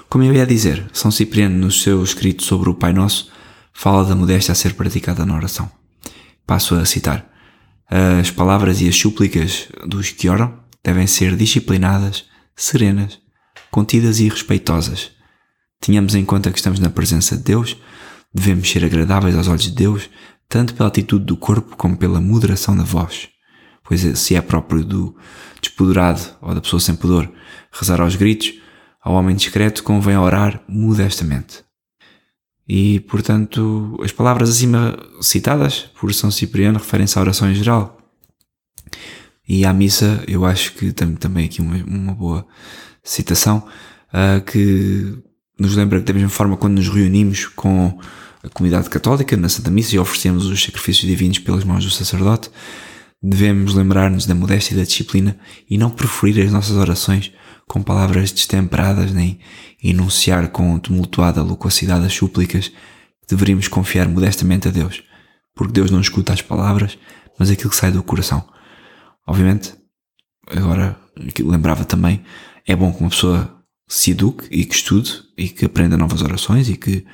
Como 0.08 0.24
eu 0.24 0.32
ia 0.32 0.46
dizer, 0.46 0.86
São 0.90 1.10
Cipriano, 1.10 1.54
no 1.54 1.70
seu 1.70 2.02
escrito 2.02 2.42
sobre 2.42 2.70
o 2.70 2.74
Pai 2.74 2.94
Nosso, 2.94 3.30
fala 3.74 4.06
da 4.06 4.16
modéstia 4.16 4.52
a 4.52 4.54
ser 4.54 4.72
praticada 4.72 5.26
na 5.26 5.36
oração. 5.36 5.70
Passo 6.46 6.76
a 6.76 6.86
citar. 6.86 7.30
As 7.90 8.30
palavras 8.30 8.80
e 8.80 8.88
as 8.88 8.96
súplicas 8.96 9.68
dos 9.86 10.12
que 10.12 10.30
oram 10.30 10.60
devem 10.82 11.06
ser 11.06 11.36
disciplinadas, 11.36 12.24
serenas, 12.56 13.22
contidas 13.74 14.20
e 14.20 14.28
respeitosas. 14.28 15.10
Tenhamos 15.80 16.14
em 16.14 16.24
conta 16.24 16.52
que 16.52 16.58
estamos 16.58 16.78
na 16.78 16.90
presença 16.90 17.36
de 17.36 17.42
Deus, 17.42 17.76
devemos 18.32 18.70
ser 18.70 18.84
agradáveis 18.84 19.36
aos 19.36 19.48
olhos 19.48 19.64
de 19.64 19.72
Deus, 19.72 20.08
tanto 20.48 20.74
pela 20.74 20.88
atitude 20.88 21.24
do 21.24 21.36
corpo 21.36 21.76
como 21.76 21.96
pela 21.96 22.20
moderação 22.20 22.76
da 22.76 22.84
voz. 22.84 23.28
Pois 23.82 24.00
se 24.00 24.36
é 24.36 24.40
próprio 24.40 24.84
do 24.84 25.16
despoderado 25.60 26.20
ou 26.40 26.54
da 26.54 26.60
pessoa 26.60 26.78
sem 26.78 26.94
pudor 26.94 27.28
rezar 27.72 28.00
aos 28.00 28.14
gritos, 28.14 28.54
ao 29.02 29.14
homem 29.14 29.34
discreto 29.34 29.82
convém 29.82 30.16
orar 30.16 30.62
modestamente. 30.68 31.64
E, 32.68 33.00
portanto, 33.00 33.98
as 34.04 34.12
palavras 34.12 34.50
acima 34.50 34.96
citadas 35.20 35.90
por 35.98 36.14
São 36.14 36.30
Cipriano 36.30 36.78
referem-se 36.78 37.18
à 37.18 37.22
oração 37.22 37.50
em 37.50 37.54
geral. 37.56 37.98
E 39.48 39.66
à 39.66 39.72
missa, 39.72 40.22
eu 40.28 40.44
acho 40.44 40.74
que 40.74 40.92
tem 40.92 41.16
também 41.16 41.46
aqui 41.46 41.60
uma, 41.60 41.74
uma 41.84 42.14
boa 42.14 42.46
citação 43.04 43.66
ah, 44.12 44.40
que 44.40 45.16
nos 45.58 45.76
lembra 45.76 46.00
que, 46.00 46.06
da 46.06 46.14
mesma 46.14 46.30
forma, 46.30 46.56
quando 46.56 46.76
nos 46.76 46.88
reunimos 46.88 47.46
com 47.46 47.98
a 48.42 48.48
comunidade 48.48 48.90
católica 48.90 49.36
na 49.36 49.48
Santa 49.48 49.70
Missa 49.70 49.94
e 49.94 49.98
oferecemos 49.98 50.46
os 50.46 50.62
sacrifícios 50.62 51.06
divinos 51.06 51.38
pelas 51.38 51.64
mãos 51.64 51.84
do 51.84 51.90
sacerdote, 51.90 52.50
devemos 53.22 53.74
lembrar-nos 53.74 54.26
da 54.26 54.34
modéstia 54.34 54.74
e 54.74 54.76
da 54.76 54.82
disciplina 54.82 55.38
e 55.70 55.78
não 55.78 55.90
preferir 55.90 56.44
as 56.44 56.52
nossas 56.52 56.76
orações 56.76 57.32
com 57.66 57.82
palavras 57.82 58.32
destemperadas 58.32 59.12
nem 59.12 59.38
enunciar 59.82 60.48
com 60.48 60.78
tumultuada 60.78 61.42
loquacidade 61.42 62.04
as 62.04 62.12
súplicas 62.12 62.70
deveríamos 63.28 63.68
confiar 63.68 64.08
modestamente 64.08 64.68
a 64.68 64.70
Deus, 64.70 65.02
porque 65.54 65.72
Deus 65.72 65.90
não 65.90 66.00
escuta 66.00 66.32
as 66.32 66.42
palavras, 66.42 66.98
mas 67.38 67.50
aquilo 67.50 67.70
que 67.70 67.76
sai 67.76 67.90
do 67.90 68.02
coração. 68.02 68.46
Obviamente, 69.26 69.74
agora 70.50 70.98
lembrava 71.40 71.84
também, 71.84 72.22
é 72.66 72.74
bom 72.76 72.92
que 72.92 73.00
uma 73.00 73.10
pessoa 73.10 73.62
se 73.86 74.12
eduque 74.12 74.46
e 74.50 74.64
que 74.64 74.74
estude 74.74 75.22
e 75.36 75.48
que 75.48 75.64
aprenda 75.66 75.96
novas 75.96 76.22
orações 76.22 76.68
e 76.68 76.76
que 76.76 77.04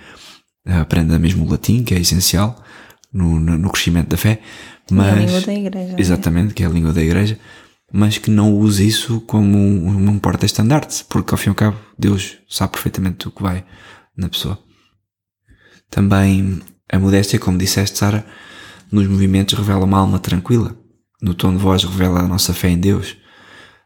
eh, 0.64 0.74
aprenda 0.78 1.18
mesmo 1.18 1.44
o 1.44 1.50
latim, 1.50 1.82
que 1.82 1.94
é 1.94 1.98
essencial 1.98 2.62
no, 3.12 3.40
no, 3.40 3.58
no 3.58 3.70
crescimento 3.70 4.08
da 4.08 4.16
fé, 4.16 4.40
É 4.90 4.92
a 4.92 4.94
mas 4.94 5.20
língua 5.20 5.40
da 5.40 5.54
igreja. 5.54 5.94
é? 5.96 6.00
exatamente, 6.00 6.54
que 6.54 6.62
é 6.62 6.66
a 6.66 6.70
língua 6.70 6.92
da 6.92 7.02
igreja, 7.02 7.38
mas 7.92 8.18
que 8.18 8.30
não 8.30 8.54
use 8.54 8.86
isso 8.86 9.20
como 9.22 9.58
um, 9.58 10.10
um 10.10 10.18
porta-estandarte, 10.18 11.04
porque 11.08 11.34
ao 11.34 11.38
fim 11.38 11.48
e 11.48 11.50
ao 11.50 11.54
cabo 11.56 11.76
Deus 11.98 12.38
sabe 12.48 12.72
perfeitamente 12.72 13.26
o 13.26 13.32
que 13.32 13.42
vai 13.42 13.64
na 14.16 14.28
pessoa. 14.28 14.58
Também 15.90 16.60
a 16.92 16.98
modéstia, 16.98 17.38
como 17.38 17.58
disseste, 17.58 17.98
Sara, 17.98 18.24
nos 18.92 19.06
movimentos 19.08 19.54
revela 19.58 19.84
uma 19.84 19.98
alma 19.98 20.18
tranquila. 20.18 20.76
No 21.22 21.34
tom 21.34 21.52
de 21.52 21.58
voz 21.58 21.84
revela 21.84 22.20
a 22.20 22.28
nossa 22.28 22.54
fé 22.54 22.68
em 22.70 22.78
Deus. 22.78 23.16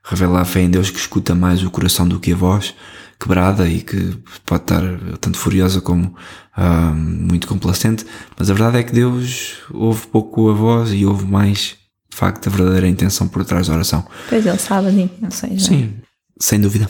Revela 0.05 0.43
a 0.43 0.45
fé 0.45 0.61
em 0.61 0.71
Deus 0.71 0.91
que 0.91 0.99
escuta 0.99 1.35
mais 1.35 1.63
o 1.63 1.71
coração 1.71 2.07
do 2.07 2.21
que 2.21 2.33
a 2.33 2.37
voz, 2.37 2.75
quebrada 3.19 3.67
e 3.67 3.81
que 3.81 4.19
pode 4.45 4.65
estar 4.65 4.83
tanto 5.19 5.39
furiosa 5.39 5.81
como 5.81 6.15
uh, 6.59 6.95
muito 6.95 7.47
complacente. 7.47 8.05
Mas 8.39 8.51
a 8.51 8.55
verdade 8.55 8.79
é 8.79 8.83
que 8.83 8.93
Deus 8.93 9.57
ouve 9.73 10.07
pouco 10.09 10.51
a 10.51 10.53
voz 10.53 10.93
e 10.93 11.07
ouve 11.07 11.25
mais, 11.25 11.77
de 12.11 12.17
facto, 12.17 12.49
a 12.49 12.51
verdadeira 12.51 12.87
intenção 12.87 13.27
por 13.27 13.45
trás 13.47 13.69
da 13.69 13.75
oração. 13.75 14.07
Pois 14.29 14.45
ele 14.45 14.59
sabe 14.59 14.89
as 14.89 14.95
intenções. 14.95 15.65
Sim, 15.65 15.95
sem 16.39 16.61
dúvida. 16.61 16.89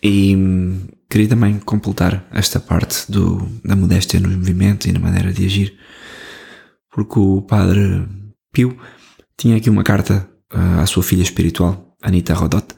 E 0.00 0.36
hum, 0.36 0.86
queria 1.10 1.28
também 1.28 1.58
completar 1.58 2.24
esta 2.30 2.60
parte 2.60 3.10
do, 3.10 3.48
da 3.64 3.74
modéstia 3.74 4.20
nos 4.20 4.36
movimentos 4.36 4.86
e 4.86 4.92
na 4.92 5.00
maneira 5.00 5.32
de 5.32 5.44
agir, 5.44 5.76
porque 6.92 7.18
o 7.18 7.42
padre 7.42 8.06
Pio 8.52 8.78
tinha 9.36 9.56
aqui 9.56 9.68
uma 9.68 9.82
carta 9.82 10.28
uh, 10.52 10.80
à 10.80 10.86
sua 10.86 11.02
filha 11.02 11.22
espiritual, 11.22 11.87
Anita 12.02 12.34
Rodot, 12.34 12.74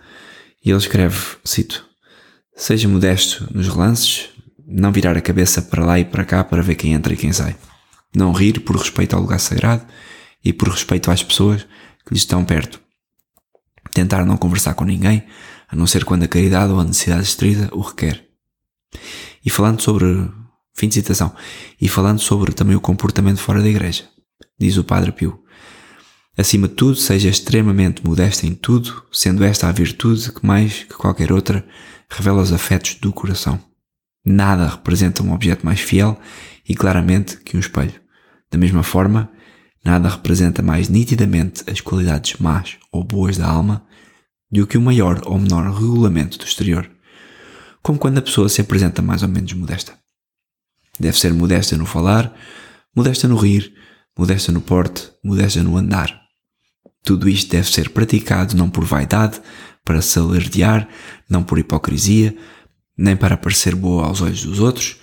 e 0.65 0.71
ele 0.71 0.79
escreve, 0.79 1.19
cito, 1.45 1.89
Seja 2.57 2.89
modesto 2.89 3.49
nos 3.55 3.69
relances, 3.69 4.29
não 4.67 4.93
virar 4.93 5.17
a 5.17 5.21
cabeça 5.23 5.63
para 5.63 5.85
lá 5.85 5.99
e 5.99 6.05
para 6.05 6.25
cá 6.25 6.45
para 6.45 6.63
ver 6.63 6.75
quem 6.75 6.93
entra 6.93 7.15
e 7.15 7.17
quem 7.17 7.33
sai. 7.33 7.57
Não 8.15 8.33
rir 8.33 8.61
por 8.61 8.77
respeito 8.77 9.17
ao 9.17 9.23
lugar 9.23 9.41
sagrado 9.41 9.85
e 10.45 10.53
por 10.53 10.69
respeito 10.69 11.11
às 11.11 11.23
pessoas 11.23 11.63
que 12.05 12.13
lhe 12.13 12.19
estão 12.19 12.45
perto. 12.45 12.81
Tentar 13.93 14.25
não 14.27 14.37
conversar 14.37 14.75
com 14.75 14.85
ninguém, 14.85 15.27
a 15.69 15.75
não 15.75 15.87
ser 15.87 16.05
quando 16.05 16.25
a 16.25 16.29
caridade 16.29 16.73
ou 16.73 16.79
a 16.79 16.85
necessidade 16.85 17.23
estrita 17.23 17.75
o 17.75 17.81
requer. 17.81 18.25
E 19.45 19.49
falando 19.49 19.81
sobre, 19.81 20.31
fim 20.75 20.89
de 20.89 20.95
citação, 20.95 21.35
e 21.81 21.89
falando 21.89 22.21
sobre 22.21 22.53
também 22.53 22.77
o 22.77 22.81
comportamento 22.81 23.39
fora 23.39 23.63
da 23.63 23.69
igreja, 23.69 24.05
diz 24.59 24.77
o 24.77 24.85
Padre 24.85 25.13
Pio, 25.13 25.43
acima 26.41 26.67
de 26.67 26.75
tudo 26.75 26.97
seja 26.97 27.29
extremamente 27.29 28.05
modesto 28.05 28.47
em 28.47 28.55
tudo, 28.55 29.05
sendo 29.13 29.45
esta 29.45 29.69
a 29.69 29.73
virtude 29.73 30.33
que 30.33 30.45
mais 30.45 30.85
que 30.85 30.95
qualquer 30.95 31.33
outra 31.33 31.67
revela 32.09 32.43
os 32.43 32.53
afetos 32.53 32.95
do 32.95 33.13
coração. 33.13 33.61
Nada 34.25 34.69
representa 34.69 35.23
um 35.23 35.33
objeto 35.33 35.65
mais 35.65 35.81
fiel 35.81 36.19
e 36.69 36.75
claramente 36.75 37.37
que 37.39 37.57
um 37.57 37.61
espelho. 37.61 38.01
Da 38.51 38.59
mesma 38.59 38.83
forma, 38.83 39.31
nada 39.85 40.09
representa 40.09 40.63
mais 40.63 40.89
nitidamente 40.89 41.63
as 41.71 41.81
qualidades 41.81 42.39
más 42.39 42.77
ou 42.91 43.05
boas 43.05 43.37
da 43.37 43.47
alma 43.47 43.87
do 44.51 44.67
que 44.67 44.77
o 44.77 44.83
maior 44.83 45.23
ou 45.27 45.39
menor 45.39 45.73
regulamento 45.73 46.39
do 46.39 46.45
exterior, 46.45 46.91
como 47.83 47.99
quando 47.99 48.19
a 48.19 48.23
pessoa 48.23 48.49
se 48.49 48.61
apresenta 48.61 49.01
mais 49.01 49.23
ou 49.23 49.29
menos 49.29 49.53
modesta. 49.53 49.93
Deve 50.99 51.19
ser 51.19 51.33
modesta 51.33 51.77
no 51.77 51.87
falar, 51.87 52.35
modesta 52.95 53.29
no 53.29 53.37
rir, 53.37 53.73
modesta 54.19 54.53
no 54.53 54.61
porte, 54.61 55.13
modesta 55.23 55.63
no 55.63 55.77
andar. 55.77 56.20
Tudo 57.05 57.29
isto 57.29 57.51
deve 57.51 57.71
ser 57.71 57.91
praticado 57.91 58.57
não 58.57 58.69
por 58.69 58.85
vaidade, 58.85 59.41
para 59.85 60.03
se 60.03 60.19
alardear, 60.19 60.89
não 61.29 61.43
por 61.43 61.59
hipocrisia, 61.59 62.37
nem 62.97 63.17
para 63.17 63.37
parecer 63.37 63.75
boa 63.75 64.07
aos 64.07 64.21
olhos 64.21 64.45
dos 64.45 64.61
outros, 64.61 64.99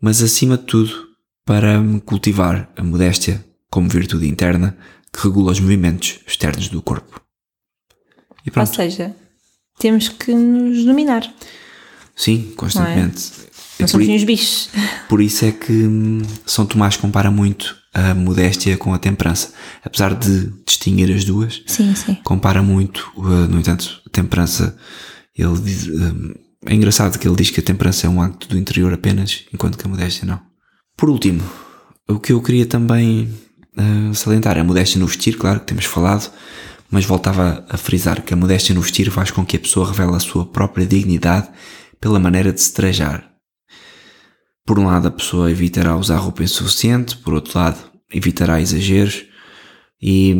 mas 0.00 0.22
acima 0.22 0.58
de 0.58 0.64
tudo 0.64 1.06
para 1.44 1.80
cultivar 2.04 2.70
a 2.76 2.82
modéstia 2.82 3.44
como 3.70 3.88
virtude 3.88 4.26
interna 4.26 4.76
que 5.12 5.22
regula 5.22 5.52
os 5.52 5.60
movimentos 5.60 6.18
externos 6.26 6.68
do 6.68 6.82
corpo. 6.82 7.20
Ou 8.54 8.66
seja, 8.66 9.14
temos 9.78 10.08
que 10.08 10.32
nos 10.34 10.84
dominar. 10.84 11.32
Sim, 12.14 12.52
constantemente. 12.56 13.30
Não, 13.38 13.44
é? 13.44 13.48
não 13.80 13.88
somos 13.88 14.08
uns 14.08 14.24
bichos. 14.24 14.70
Por 15.08 15.20
isso 15.20 15.44
é 15.44 15.52
que 15.52 15.72
hum, 15.72 16.22
São 16.44 16.66
Tomás 16.66 16.96
compara 16.96 17.30
muito 17.30 17.76
a 17.96 18.14
modéstia 18.14 18.76
com 18.76 18.92
a 18.92 18.98
temperança. 18.98 19.54
Apesar 19.82 20.14
de 20.14 20.52
distinguir 20.66 21.10
as 21.10 21.24
duas, 21.24 21.62
sim, 21.66 21.94
sim. 21.94 22.14
compara 22.22 22.62
muito. 22.62 23.10
Uh, 23.16 23.48
no 23.48 23.58
entanto, 23.58 24.02
a 24.06 24.10
temperança, 24.10 24.76
ele 25.34 25.58
diz, 25.60 25.88
hum, 25.88 26.34
é 26.66 26.74
engraçado 26.74 27.18
que 27.18 27.26
ele 27.26 27.36
diz 27.36 27.48
que 27.48 27.60
a 27.60 27.62
temperança 27.62 28.06
é 28.06 28.10
um 28.10 28.20
acto 28.20 28.48
do 28.48 28.58
interior 28.58 28.92
apenas, 28.92 29.44
enquanto 29.52 29.78
que 29.78 29.86
a 29.86 29.88
modéstia 29.88 30.26
não. 30.26 30.38
Por 30.94 31.08
último, 31.08 31.42
o 32.06 32.20
que 32.20 32.34
eu 32.34 32.42
queria 32.42 32.66
também 32.66 33.32
uh, 33.78 34.14
salientar 34.14 34.58
é 34.58 34.60
a 34.60 34.64
modéstia 34.64 35.00
no 35.00 35.06
vestir, 35.06 35.38
claro 35.38 35.60
que 35.60 35.66
temos 35.66 35.86
falado, 35.86 36.30
mas 36.90 37.06
voltava 37.06 37.64
a 37.66 37.78
frisar 37.78 38.20
que 38.20 38.34
a 38.34 38.36
modéstia 38.36 38.74
no 38.74 38.82
vestir 38.82 39.10
faz 39.10 39.30
com 39.30 39.44
que 39.44 39.56
a 39.56 39.60
pessoa 39.60 39.88
revele 39.88 40.16
a 40.16 40.20
sua 40.20 40.44
própria 40.44 40.86
dignidade 40.86 41.48
pela 41.98 42.20
maneira 42.20 42.52
de 42.52 42.60
se 42.60 42.74
trajar. 42.74 43.35
Por 44.66 44.80
um 44.80 44.86
lado, 44.86 45.06
a 45.06 45.12
pessoa 45.12 45.50
evitará 45.50 45.96
usar 45.96 46.16
roupa 46.16 46.42
insuficiente, 46.42 47.16
por 47.18 47.32
outro 47.34 47.56
lado, 47.56 47.78
evitará 48.12 48.60
exageros 48.60 49.24
e, 50.02 50.34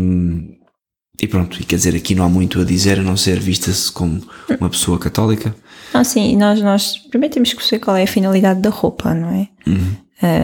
e 1.21 1.29
pronto, 1.29 1.61
e 1.61 1.65
quer 1.65 1.77
dizer, 1.77 1.95
aqui 1.95 2.15
não 2.15 2.25
há 2.25 2.29
muito 2.29 2.61
a 2.61 2.65
dizer 2.65 2.99
a 2.99 3.03
não 3.03 3.17
ser 3.17 3.39
vista-se 3.39 3.91
como 3.91 4.21
uma 4.61 4.69
pessoa 4.69 4.99
católica. 4.99 5.55
Ah, 5.95 6.03
sim, 6.03 6.37
nós, 6.37 6.61
nós 6.61 6.99
primeiro 7.09 7.35
temos 7.35 7.51
que 7.51 7.57
perceber 7.57 7.85
qual 7.85 7.97
é 7.97 8.03
a 8.03 8.09
finalidade 8.09 8.61
da 8.61 8.69
roupa, 8.69 9.15
não 9.15 9.29
é? 9.29 9.49
Uhum. 9.67 9.97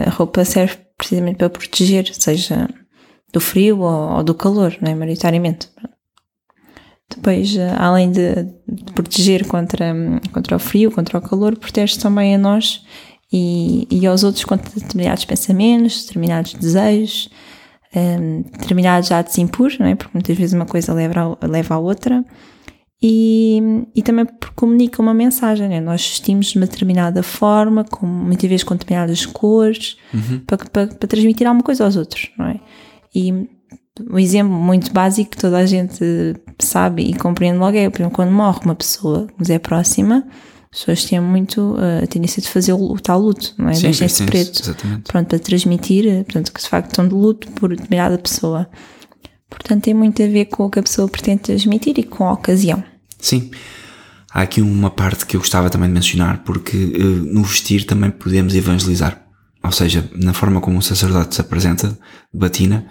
A 0.07 0.09
roupa 0.11 0.45
serve 0.45 0.77
precisamente 0.97 1.37
para 1.37 1.49
proteger, 1.49 2.09
seja 2.13 2.69
do 3.33 3.41
frio 3.41 3.79
ou, 3.79 4.17
ou 4.17 4.23
do 4.23 4.33
calor, 4.33 4.77
não 4.81 4.91
é? 4.91 4.95
Maioritariamente. 4.95 5.67
Depois, 7.09 7.55
eh, 7.55 7.75
além 7.77 8.11
de, 8.11 8.43
de 8.67 8.93
proteger 8.93 9.45
contra, 9.45 9.93
contra 10.31 10.55
o 10.55 10.59
frio, 10.59 10.91
contra 10.91 11.17
o 11.17 11.21
calor, 11.21 11.57
protege 11.57 11.99
também 11.99 12.33
a 12.33 12.37
nós 12.37 12.83
e, 13.33 13.87
e 13.89 14.05
aos 14.05 14.23
outros 14.23 14.45
contra 14.45 14.69
determinados 14.79 15.25
pensamentos, 15.25 16.05
determinados 16.05 16.53
desejos, 16.53 17.29
um, 17.95 18.43
determinados 18.43 19.11
atos 19.11 19.35
impuros, 19.39 19.79
não 19.79 19.87
é? 19.87 19.95
porque 19.95 20.11
muitas 20.13 20.37
vezes 20.37 20.53
uma 20.53 20.67
coisa 20.67 20.93
leva 20.93 21.35
a, 21.41 21.47
leva 21.47 21.73
a 21.73 21.79
outra. 21.79 22.23
E, 23.05 23.59
e 23.93 24.01
também 24.01 24.25
comunica 24.55 25.01
uma 25.01 25.13
mensagem, 25.13 25.67
né? 25.67 25.81
nós 25.81 26.01
vestimos 26.01 26.47
de 26.47 26.57
uma 26.57 26.67
determinada 26.67 27.21
forma, 27.23 27.83
com, 27.83 28.05
muitas 28.05 28.47
vezes 28.47 28.63
com 28.63 28.75
determinadas 28.75 29.25
cores, 29.25 29.97
uhum. 30.13 30.39
para, 30.45 30.57
para, 30.57 30.87
para 30.87 31.07
transmitir 31.07 31.47
alguma 31.47 31.63
coisa 31.63 31.83
aos 31.83 31.97
outros, 31.97 32.29
não 32.37 32.45
é? 32.45 32.59
E 33.13 33.31
um 34.09 34.17
exemplo 34.17 34.53
muito 34.53 34.93
básico 34.93 35.31
que 35.31 35.37
toda 35.37 35.57
a 35.57 35.65
gente 35.65 36.03
sabe 36.59 37.03
e 37.03 37.13
compreende 37.13 37.57
logo 37.57 37.77
é, 37.77 37.89
por 37.89 37.99
exemplo, 37.99 38.15
quando 38.15 38.31
morre 38.31 38.59
uma 38.63 38.75
pessoa 38.75 39.27
nos 39.37 39.49
é 39.49 39.59
próxima, 39.59 40.25
as 40.73 40.79
pessoas 40.79 41.05
têm 41.05 41.21
muito 41.21 41.75
uh, 41.75 42.03
a 42.03 42.07
tendência 42.07 42.41
de 42.41 42.49
fazer 42.49 42.73
o, 42.73 42.93
o 42.93 42.99
tal 42.99 43.19
luto, 43.19 43.53
não 43.59 43.69
é? 43.69 43.73
Deixem-se 43.73 44.23
preto. 44.25 44.59
Exatamente. 44.59 45.03
Pronto, 45.03 45.27
para 45.27 45.37
transmitir, 45.37 46.07
eh, 46.07 46.23
portanto, 46.23 46.51
que 46.51 46.59
de 46.59 46.67
facto 46.67 46.89
estão 46.89 47.07
de 47.07 47.13
luto 47.13 47.47
por 47.51 47.69
determinada 47.69 48.17
pessoa. 48.17 48.67
Portanto, 49.47 49.83
tem 49.83 49.93
muito 49.93 50.23
a 50.23 50.25
ver 50.25 50.45
com 50.45 50.65
o 50.65 50.71
que 50.71 50.79
a 50.79 50.83
pessoa 50.83 51.07
pretende 51.07 51.41
transmitir 51.41 51.99
e 51.99 52.03
com 52.03 52.25
a 52.25 52.33
ocasião. 52.33 52.83
Sim. 53.19 53.51
Há 54.33 54.41
aqui 54.41 54.63
uma 54.63 54.89
parte 54.89 55.27
que 55.27 55.35
eu 55.35 55.41
gostava 55.41 55.69
também 55.69 55.87
de 55.89 55.93
mencionar, 55.93 56.43
porque 56.43 56.75
uh, 56.75 57.05
no 57.31 57.43
vestir 57.43 57.85
também 57.85 58.09
podemos 58.09 58.55
evangelizar. 58.55 59.23
Ou 59.63 59.71
seja, 59.71 60.09
na 60.15 60.33
forma 60.33 60.59
como 60.59 60.75
um 60.75 60.81
sacerdote 60.81 61.35
se 61.35 61.41
apresenta, 61.41 61.95
batina, 62.33 62.87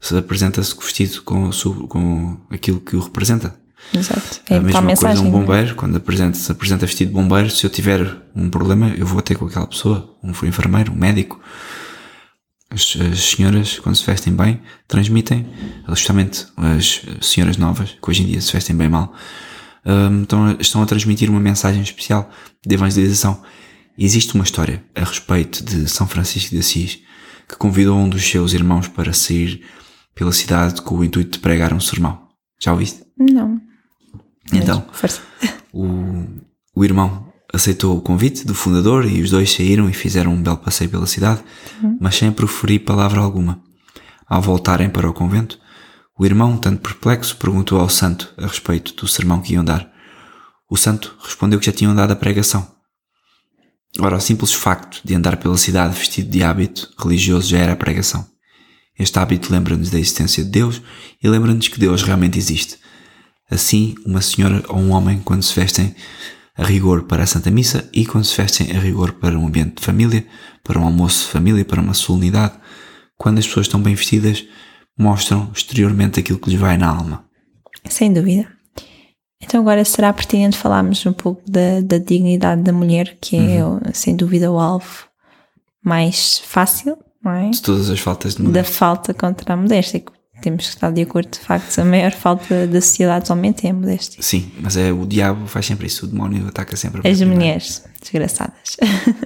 se 0.00 0.16
apresenta-se 0.16 0.74
vestido 0.74 1.20
com, 1.20 1.50
com 1.86 2.38
aquilo 2.50 2.80
que 2.80 2.96
o 2.96 3.00
representa. 3.00 3.54
Exato. 3.94 4.40
É 4.48 4.56
a 4.56 4.60
mesma 4.60 4.80
mensagem, 4.82 5.16
coisa 5.16 5.22
um 5.22 5.40
é? 5.40 5.46
bombeiro, 5.46 5.74
quando 5.74 5.96
apresenta, 5.96 6.36
se 6.36 6.50
apresenta 6.50 6.86
vestido 6.86 7.08
de 7.08 7.14
bombeiro, 7.14 7.50
se 7.50 7.64
eu 7.64 7.70
tiver 7.70 8.16
um 8.34 8.50
problema, 8.50 8.94
eu 8.96 9.06
vou 9.06 9.20
ter 9.22 9.34
com 9.36 9.46
aquela 9.46 9.66
pessoa, 9.66 10.16
um 10.22 10.30
enfermeiro, 10.30 10.92
um 10.92 10.96
médico. 10.96 11.40
As, 12.68 12.96
as 13.12 13.20
senhoras, 13.20 13.78
quando 13.78 13.94
se 13.94 14.04
vestem 14.04 14.32
bem, 14.32 14.60
transmitem, 14.88 15.46
justamente 15.88 16.46
as 16.56 17.02
senhoras 17.20 17.56
novas, 17.56 17.90
que 17.90 18.10
hoje 18.10 18.22
em 18.22 18.26
dia 18.26 18.40
se 18.40 18.52
vestem 18.52 18.76
bem 18.76 18.88
mal, 18.88 19.14
um, 19.84 20.22
estão, 20.22 20.56
estão 20.58 20.82
a 20.82 20.86
transmitir 20.86 21.30
uma 21.30 21.40
mensagem 21.40 21.80
especial 21.80 22.28
de 22.66 22.74
evangelização. 22.74 23.40
Existe 23.96 24.34
uma 24.34 24.44
história 24.44 24.84
a 24.94 25.04
respeito 25.04 25.64
de 25.64 25.88
São 25.88 26.06
Francisco 26.06 26.50
de 26.50 26.58
Assis 26.58 26.98
que 27.48 27.56
convidou 27.56 27.96
um 27.96 28.08
dos 28.08 28.28
seus 28.28 28.52
irmãos 28.52 28.88
para 28.88 29.12
sair 29.12 29.62
pela 30.14 30.32
cidade 30.32 30.82
com 30.82 30.96
o 30.96 31.04
intuito 31.04 31.32
de 31.32 31.38
pregar 31.38 31.72
um 31.72 31.80
sermão. 31.80 32.26
Já 32.60 32.72
ouviste? 32.72 33.04
Não. 33.16 33.60
Então, 34.52 34.86
o, 35.72 36.24
o 36.74 36.84
irmão 36.84 37.32
aceitou 37.52 37.96
o 37.96 38.00
convite 38.00 38.46
do 38.46 38.54
fundador 38.54 39.06
e 39.06 39.20
os 39.20 39.30
dois 39.30 39.52
saíram 39.52 39.88
e 39.88 39.92
fizeram 39.92 40.32
um 40.32 40.42
belo 40.42 40.56
passeio 40.56 40.90
pela 40.90 41.06
cidade, 41.06 41.42
uhum. 41.82 41.98
mas 42.00 42.16
sem 42.16 42.30
proferir 42.30 42.84
palavra 42.84 43.20
alguma. 43.20 43.60
Ao 44.28 44.42
voltarem 44.42 44.90
para 44.90 45.08
o 45.08 45.14
convento, 45.14 45.58
o 46.18 46.24
irmão, 46.24 46.56
tanto 46.56 46.80
perplexo, 46.80 47.36
perguntou 47.36 47.80
ao 47.80 47.88
santo 47.88 48.32
a 48.36 48.46
respeito 48.46 48.94
do 48.94 49.06
sermão 49.06 49.40
que 49.40 49.54
iam 49.54 49.64
dar. 49.64 49.90
O 50.68 50.76
santo 50.76 51.16
respondeu 51.22 51.58
que 51.58 51.66
já 51.66 51.72
tinham 51.72 51.94
dado 51.94 52.12
a 52.12 52.16
pregação 52.16 52.76
Ora, 53.98 54.16
o 54.16 54.20
simples 54.20 54.52
facto 54.52 55.00
de 55.02 55.14
andar 55.14 55.36
pela 55.38 55.56
cidade 55.56 55.98
vestido 55.98 56.28
de 56.28 56.42
hábito 56.42 56.92
religioso 56.98 57.48
já 57.48 57.58
era 57.58 57.72
a 57.72 57.76
pregação. 57.76 58.26
Este 58.98 59.18
hábito 59.18 59.50
lembra-nos 59.50 59.90
da 59.90 59.98
existência 59.98 60.44
de 60.44 60.50
Deus 60.50 60.82
e 61.22 61.28
lembra-nos 61.28 61.68
que 61.68 61.78
Deus 61.78 62.02
realmente 62.02 62.38
existe. 62.38 62.78
Assim, 63.50 63.94
uma 64.04 64.20
senhora 64.20 64.62
ou 64.68 64.78
um 64.78 64.90
homem, 64.90 65.20
quando 65.24 65.42
se 65.42 65.54
vestem 65.54 65.94
a 66.56 66.64
rigor 66.64 67.04
para 67.04 67.22
a 67.22 67.26
Santa 67.26 67.50
Missa 67.50 67.88
e 67.92 68.06
quando 68.06 68.24
se 68.24 68.36
vestem 68.36 68.76
a 68.76 68.80
rigor 68.80 69.12
para 69.12 69.38
um 69.38 69.46
ambiente 69.46 69.76
de 69.76 69.82
família, 69.82 70.26
para 70.64 70.78
um 70.78 70.84
almoço 70.84 71.26
de 71.26 71.32
família, 71.32 71.64
para 71.64 71.80
uma 71.80 71.94
solenidade. 71.94 72.54
Quando 73.16 73.38
as 73.38 73.46
pessoas 73.46 73.66
estão 73.66 73.80
bem 73.80 73.94
vestidas, 73.94 74.44
mostram 74.98 75.50
exteriormente 75.54 76.20
aquilo 76.20 76.38
que 76.38 76.50
lhes 76.50 76.58
vai 76.58 76.76
na 76.76 76.88
alma. 76.88 77.24
Sem 77.88 78.12
dúvida. 78.12 78.48
Então 79.40 79.60
agora 79.60 79.84
será 79.84 80.12
pertinente 80.12 80.56
falarmos 80.56 81.04
um 81.04 81.12
pouco 81.12 81.42
da, 81.48 81.80
da 81.82 81.98
dignidade 81.98 82.62
da 82.62 82.72
mulher, 82.72 83.16
que 83.20 83.36
é 83.36 83.64
uhum. 83.64 83.80
sem 83.92 84.16
dúvida 84.16 84.50
o 84.50 84.58
alvo 84.58 85.06
mais 85.84 86.38
fácil, 86.38 86.96
não 87.22 87.32
é? 87.32 87.50
De 87.50 87.62
todas 87.62 87.90
as 87.90 88.00
faltas 88.00 88.34
de 88.34 88.42
Da 88.48 88.64
falta 88.64 89.14
contra 89.14 89.54
a 89.54 89.56
modéstia. 89.56 90.02
Temos 90.42 90.64
que 90.64 90.70
estar 90.70 90.92
de 90.92 91.02
acordo, 91.02 91.30
de 91.30 91.38
facto, 91.38 91.78
a 91.78 91.84
maior 91.84 92.12
falta 92.12 92.66
da 92.66 92.80
sociedade 92.80 93.24
atualmente 93.24 93.66
é 93.66 93.70
a 93.70 93.74
modéstia. 93.74 94.22
Sim, 94.22 94.52
mas 94.60 94.76
é, 94.76 94.92
o 94.92 95.06
diabo 95.06 95.46
faz 95.46 95.66
sempre 95.66 95.86
isso, 95.86 96.06
o 96.06 96.08
demónio 96.08 96.46
ataca 96.46 96.76
sempre 96.76 97.08
As 97.08 97.20
mulheres, 97.22 97.84
desgraçadas. 98.00 98.76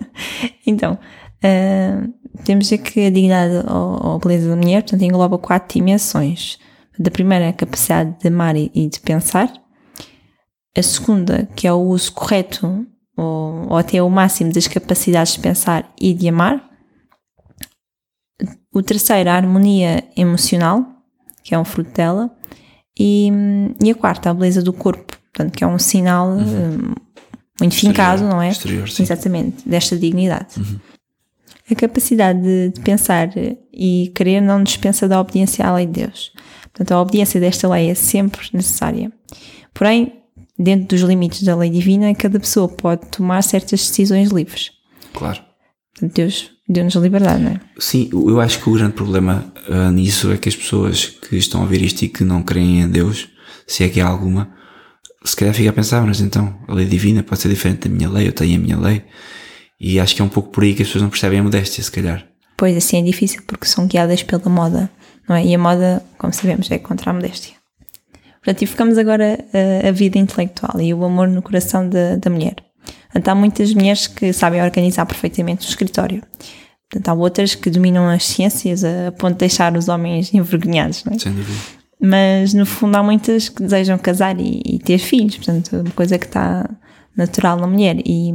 então, 0.67 0.99
uh, 1.45 2.13
temos 2.45 2.73
aqui 2.73 3.07
a 3.07 3.11
dignidade 3.11 3.67
ou, 3.69 4.07
ou 4.07 4.17
a 4.17 4.19
beleza 4.19 4.49
da 4.49 4.57
mulher, 4.57 4.83
portanto, 4.83 5.03
engloba 5.03 5.39
quatro 5.39 5.79
dimensões. 5.79 6.59
Da 6.99 7.11
primeira, 7.11 7.49
a 7.49 7.53
capacidade 7.53 8.19
de 8.21 8.29
amar 8.29 8.57
e 8.57 8.69
de 8.69 9.01
pensar. 9.01 9.53
A 10.77 10.83
segunda, 10.83 11.49
que 11.57 11.67
é 11.67 11.73
o 11.73 11.81
uso 11.81 12.13
correto 12.13 12.87
ou, 13.17 13.69
ou 13.71 13.77
até 13.77 14.03
o 14.03 14.09
máximo 14.09 14.53
das 14.53 14.69
capacidades 14.69 15.35
de 15.35 15.41
pensar 15.41 15.93
e 16.01 16.15
de 16.15 16.29
amar. 16.29 16.63
O 18.73 18.83
terceiro, 18.83 19.31
a 19.31 19.35
harmonia 19.35 20.05
emocional, 20.17 20.85
que 21.51 21.55
é 21.57 21.59
um 21.59 21.65
fruto 21.65 21.91
dela. 21.91 22.31
E, 22.97 23.29
e 23.83 23.91
a 23.91 23.95
quarta, 23.97 24.31
a 24.31 24.35
beleza 24.35 24.63
do 24.63 24.73
corpo, 24.73 25.19
portanto, 25.33 25.53
que 25.53 25.65
é 25.65 25.67
um 25.67 25.81
sinal 25.81 26.29
uhum. 26.29 26.39
um, 26.39 26.95
muito 27.61 27.75
fincado, 27.75 28.23
não 28.23 28.41
é? 28.41 28.51
Exterior, 28.51 28.89
sim. 28.89 29.03
Exatamente, 29.03 29.69
desta 29.69 29.97
dignidade. 29.97 30.61
Uhum. 30.61 30.79
A 31.69 31.75
capacidade 31.75 32.41
de, 32.41 32.71
de, 32.71 32.81
pensar 32.83 33.31
e 33.73 34.13
querer 34.15 34.41
não 34.41 34.63
dispensa 34.63 35.09
da 35.09 35.21
obediência 35.21 35.67
à 35.67 35.75
lei 35.75 35.87
de 35.87 36.05
Deus. 36.05 36.33
Portanto, 36.63 36.93
a 36.93 37.01
obediência 37.01 37.41
desta 37.41 37.69
lei 37.69 37.91
é 37.91 37.95
sempre 37.97 38.49
necessária. 38.53 39.11
Porém, 39.75 40.21
dentro 40.57 40.87
dos 40.87 41.01
limites 41.01 41.43
da 41.43 41.57
lei 41.57 41.69
divina, 41.69 42.15
cada 42.15 42.39
pessoa 42.39 42.69
pode 42.69 43.07
tomar 43.07 43.43
certas 43.43 43.81
decisões 43.89 44.31
livres. 44.31 44.71
Claro. 45.13 45.43
Deus 46.01 46.53
deu-nos 46.71 46.95
liberdade, 46.95 47.43
não 47.43 47.51
é? 47.51 47.61
Sim, 47.79 48.09
eu 48.13 48.41
acho 48.41 48.61
que 48.61 48.71
o 48.71 48.73
grande 48.73 48.93
problema 48.93 49.53
uh, 49.69 49.91
nisso 49.91 50.31
é 50.33 50.37
que 50.37 50.49
as 50.49 50.55
pessoas 50.55 51.07
que 51.07 51.37
estão 51.37 51.61
a 51.61 51.65
ouvir 51.65 51.83
isto 51.83 52.03
e 52.03 52.09
que 52.09 52.23
não 52.23 52.43
creem 52.43 52.83
em 52.83 52.89
Deus, 52.89 53.29
se 53.67 53.83
é 53.83 53.89
que 53.89 54.01
há 54.01 54.07
alguma, 54.07 54.49
se 55.25 55.35
calhar 55.35 55.53
fica 55.53 55.71
a 55.71 55.73
pensar, 55.73 56.07
mas 56.07 56.21
então 56.21 56.57
a 56.69 56.73
lei 56.73 56.87
divina 56.87 57.25
pode 57.25 57.41
ser 57.41 57.49
diferente 57.49 57.89
da 57.89 57.95
minha 57.95 58.09
lei, 58.09 58.29
eu 58.29 58.33
tenho 58.33 58.57
a 58.57 58.63
minha 58.63 58.79
lei, 58.79 59.03
e 59.81 59.99
acho 59.99 60.15
que 60.15 60.23
é 60.23 60.25
um 60.25 60.29
pouco 60.29 60.51
por 60.51 60.63
aí 60.63 60.73
que 60.73 60.83
as 60.83 60.89
pessoas 60.89 61.03
não 61.03 61.11
percebem 61.11 61.41
a 61.41 61.43
modéstia, 61.43 61.83
se 61.83 61.91
calhar. 61.91 62.25
Pois 62.57 62.77
assim 62.77 62.99
é 62.99 63.03
difícil 63.03 63.43
porque 63.47 63.67
são 63.67 63.87
guiadas 63.87 64.23
pela 64.23 64.49
moda, 64.49 64.89
não 65.29 65.35
é? 65.35 65.45
E 65.45 65.55
a 65.55 65.59
moda, 65.59 66.05
como 66.19 66.33
sabemos, 66.33 66.71
é 66.71 66.79
contra 66.79 67.11
a 67.11 67.15
modéstia. 67.15 67.55
Portanto, 68.45 68.63
e 68.63 68.67
ficamos 68.67 68.97
agora 68.97 69.45
a, 69.53 69.89
a 69.89 69.93
vida 69.93 70.19
intelectual 70.19 70.81
e 70.81 70.95
o 70.95 71.05
amor 71.05 71.29
no 71.29 71.43
coração 71.43 71.89
da, 71.89 72.17
da 72.17 72.31
mulher. 72.31 72.57
Portanto, 73.05 73.29
há 73.29 73.35
muitas 73.35 73.75
mulheres 73.75 74.07
que 74.07 74.33
sabem 74.33 74.63
organizar 74.63 75.05
perfeitamente 75.05 75.67
o 75.67 75.69
escritório. 75.69 76.23
Portanto, 76.91 77.09
há 77.09 77.15
outras 77.15 77.55
que 77.55 77.71
dominam 77.71 78.09
as 78.09 78.25
ciências 78.25 78.83
a 78.83 79.13
ponto 79.13 79.35
de 79.35 79.39
deixar 79.39 79.77
os 79.77 79.89
homens 79.89 80.33
envergonhados, 80.35 81.05
não 81.05 81.13
é? 81.13 81.19
Sem 81.19 81.33
dúvida. 81.33 81.59
Mas, 82.03 82.53
no 82.55 82.67
fundo, 82.67 82.97
há 82.97 83.03
muitas 83.03 83.49
que 83.49 83.63
desejam 83.63 83.97
casar 83.99 84.41
e, 84.41 84.63
e 84.65 84.79
ter 84.79 84.99
filhos. 84.99 85.37
Portanto, 85.37 85.77
uma 85.77 85.91
coisa 85.91 86.19
que 86.19 86.27
está 86.27 86.69
natural 87.15 87.59
na 87.59 87.67
mulher. 87.67 87.97
E, 88.05 88.33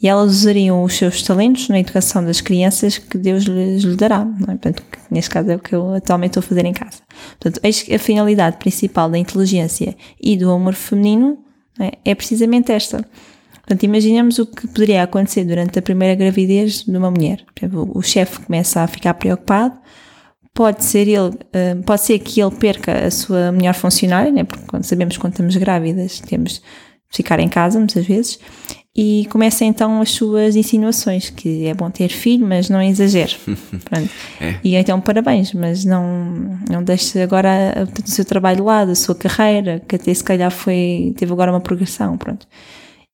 e 0.00 0.06
elas 0.06 0.30
usariam 0.30 0.82
os 0.82 0.94
seus 0.94 1.22
talentos 1.22 1.68
na 1.68 1.80
educação 1.80 2.22
das 2.22 2.42
crianças 2.42 2.98
que 2.98 3.16
Deus 3.16 3.44
lhes, 3.44 3.82
lhes 3.82 3.96
dará. 3.96 4.24
Não 4.24 4.52
é? 4.52 4.56
Portanto, 4.56 4.82
neste 5.10 5.30
caso 5.30 5.50
é 5.50 5.56
o 5.56 5.58
que 5.58 5.74
eu 5.74 5.94
atualmente 5.94 6.38
estou 6.38 6.40
a 6.40 6.46
fazer 6.48 6.66
em 6.66 6.74
casa. 6.74 7.02
Portanto, 7.40 7.60
a 7.64 7.98
finalidade 7.98 8.58
principal 8.58 9.08
da 9.08 9.18
inteligência 9.18 9.96
e 10.20 10.36
do 10.36 10.50
amor 10.50 10.74
feminino 10.74 11.38
é, 11.80 11.92
é 12.04 12.14
precisamente 12.14 12.70
esta. 12.70 13.04
Portanto, 13.66 13.82
imaginemos 13.82 14.38
o 14.38 14.46
que 14.46 14.66
poderia 14.68 15.02
acontecer 15.02 15.44
durante 15.44 15.78
a 15.78 15.82
primeira 15.82 16.14
gravidez 16.14 16.84
de 16.84 16.96
uma 16.96 17.10
mulher. 17.10 17.42
O 17.72 18.02
chefe 18.02 18.40
começa 18.40 18.82
a 18.82 18.86
ficar 18.86 19.14
preocupado, 19.14 19.74
pode 20.52 20.84
ser 20.84 21.08
ele, 21.08 21.34
eh, 21.52 21.74
pode 21.86 22.02
ser 22.02 22.18
que 22.18 22.40
ele 22.40 22.54
perca 22.54 23.06
a 23.06 23.10
sua 23.10 23.50
melhor 23.50 23.74
funcionária, 23.74 24.30
né? 24.30 24.44
porque 24.44 24.64
quando 24.66 24.84
sabemos 24.84 25.16
quando 25.16 25.32
estamos 25.32 25.56
grávidas 25.56 26.20
temos 26.20 26.54
de 26.54 27.16
ficar 27.16 27.40
em 27.40 27.48
casa 27.48 27.78
muitas 27.78 28.06
vezes, 28.06 28.38
e 28.96 29.26
começa 29.30 29.64
então 29.64 30.00
as 30.00 30.10
suas 30.10 30.54
insinuações, 30.54 31.28
que 31.28 31.66
é 31.66 31.74
bom 31.74 31.90
ter 31.90 32.10
filho, 32.10 32.46
mas 32.46 32.70
não 32.70 32.80
exagere. 32.80 33.34
é. 34.40 34.54
E 34.62 34.76
então 34.76 35.00
parabéns, 35.00 35.52
mas 35.52 35.84
não, 35.84 36.60
não 36.70 36.84
deixe 36.84 37.20
agora 37.20 37.88
o 38.04 38.08
seu 38.08 38.24
trabalho 38.24 38.58
de 38.58 38.62
lado, 38.62 38.92
a 38.92 38.94
sua 38.94 39.14
carreira, 39.14 39.82
que 39.88 39.96
até 39.96 40.14
se 40.14 40.22
calhar 40.22 40.50
foi, 40.50 41.12
teve 41.16 41.32
agora 41.32 41.50
uma 41.50 41.60
progressão, 41.60 42.16
pronto. 42.16 42.46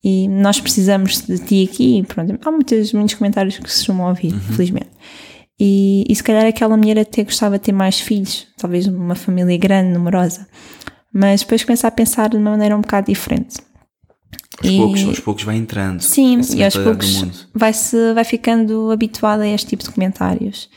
E 0.03 0.29
nós 0.29 0.61
precisamos 0.61 1.21
de 1.21 1.39
ti 1.39 1.69
aqui, 1.71 2.03
pronto. 2.09 2.39
Há 2.43 2.51
muitos, 2.51 2.93
muitos 2.93 3.15
comentários 3.15 3.59
que 3.59 3.71
se 3.71 3.85
chamam 3.85 4.07
a 4.07 4.11
ouvir, 4.11 4.33
uhum. 4.33 4.41
felizmente. 4.41 4.91
E, 5.59 6.05
e 6.09 6.17
se 6.17 6.23
calhar 6.23 6.47
aquela 6.47 6.77
mulher 6.77 6.99
até 6.99 7.23
gostava 7.23 7.59
de 7.59 7.65
ter 7.65 7.73
mais 7.73 8.01
filhos, 8.01 8.47
talvez 8.57 8.87
uma 8.87 9.15
família 9.15 9.59
grande, 9.59 9.93
numerosa. 9.93 10.49
Mas 11.13 11.43
depois 11.43 11.65
começa 11.65 11.87
a 11.87 11.91
pensar 11.91 12.31
de 12.31 12.37
uma 12.37 12.53
maneira 12.53 12.75
um 12.77 12.81
bocado 12.81 13.09
diferente 13.13 13.59
aos, 14.61 14.73
e, 14.73 14.77
poucos, 14.77 15.05
aos 15.05 15.21
poucos 15.21 15.45
vai 15.45 15.57
entrando. 15.57 16.01
Sim, 16.01 16.41
e 16.55 16.63
aos 16.63 16.77
poucos 16.77 17.47
vai, 17.55 17.73
-se, 17.73 18.13
vai 18.15 18.25
ficando 18.25 18.91
habituada 18.91 19.43
a 19.43 19.49
este 19.49 19.69
tipo 19.69 19.83
de 19.83 19.91
comentários. 19.91 20.69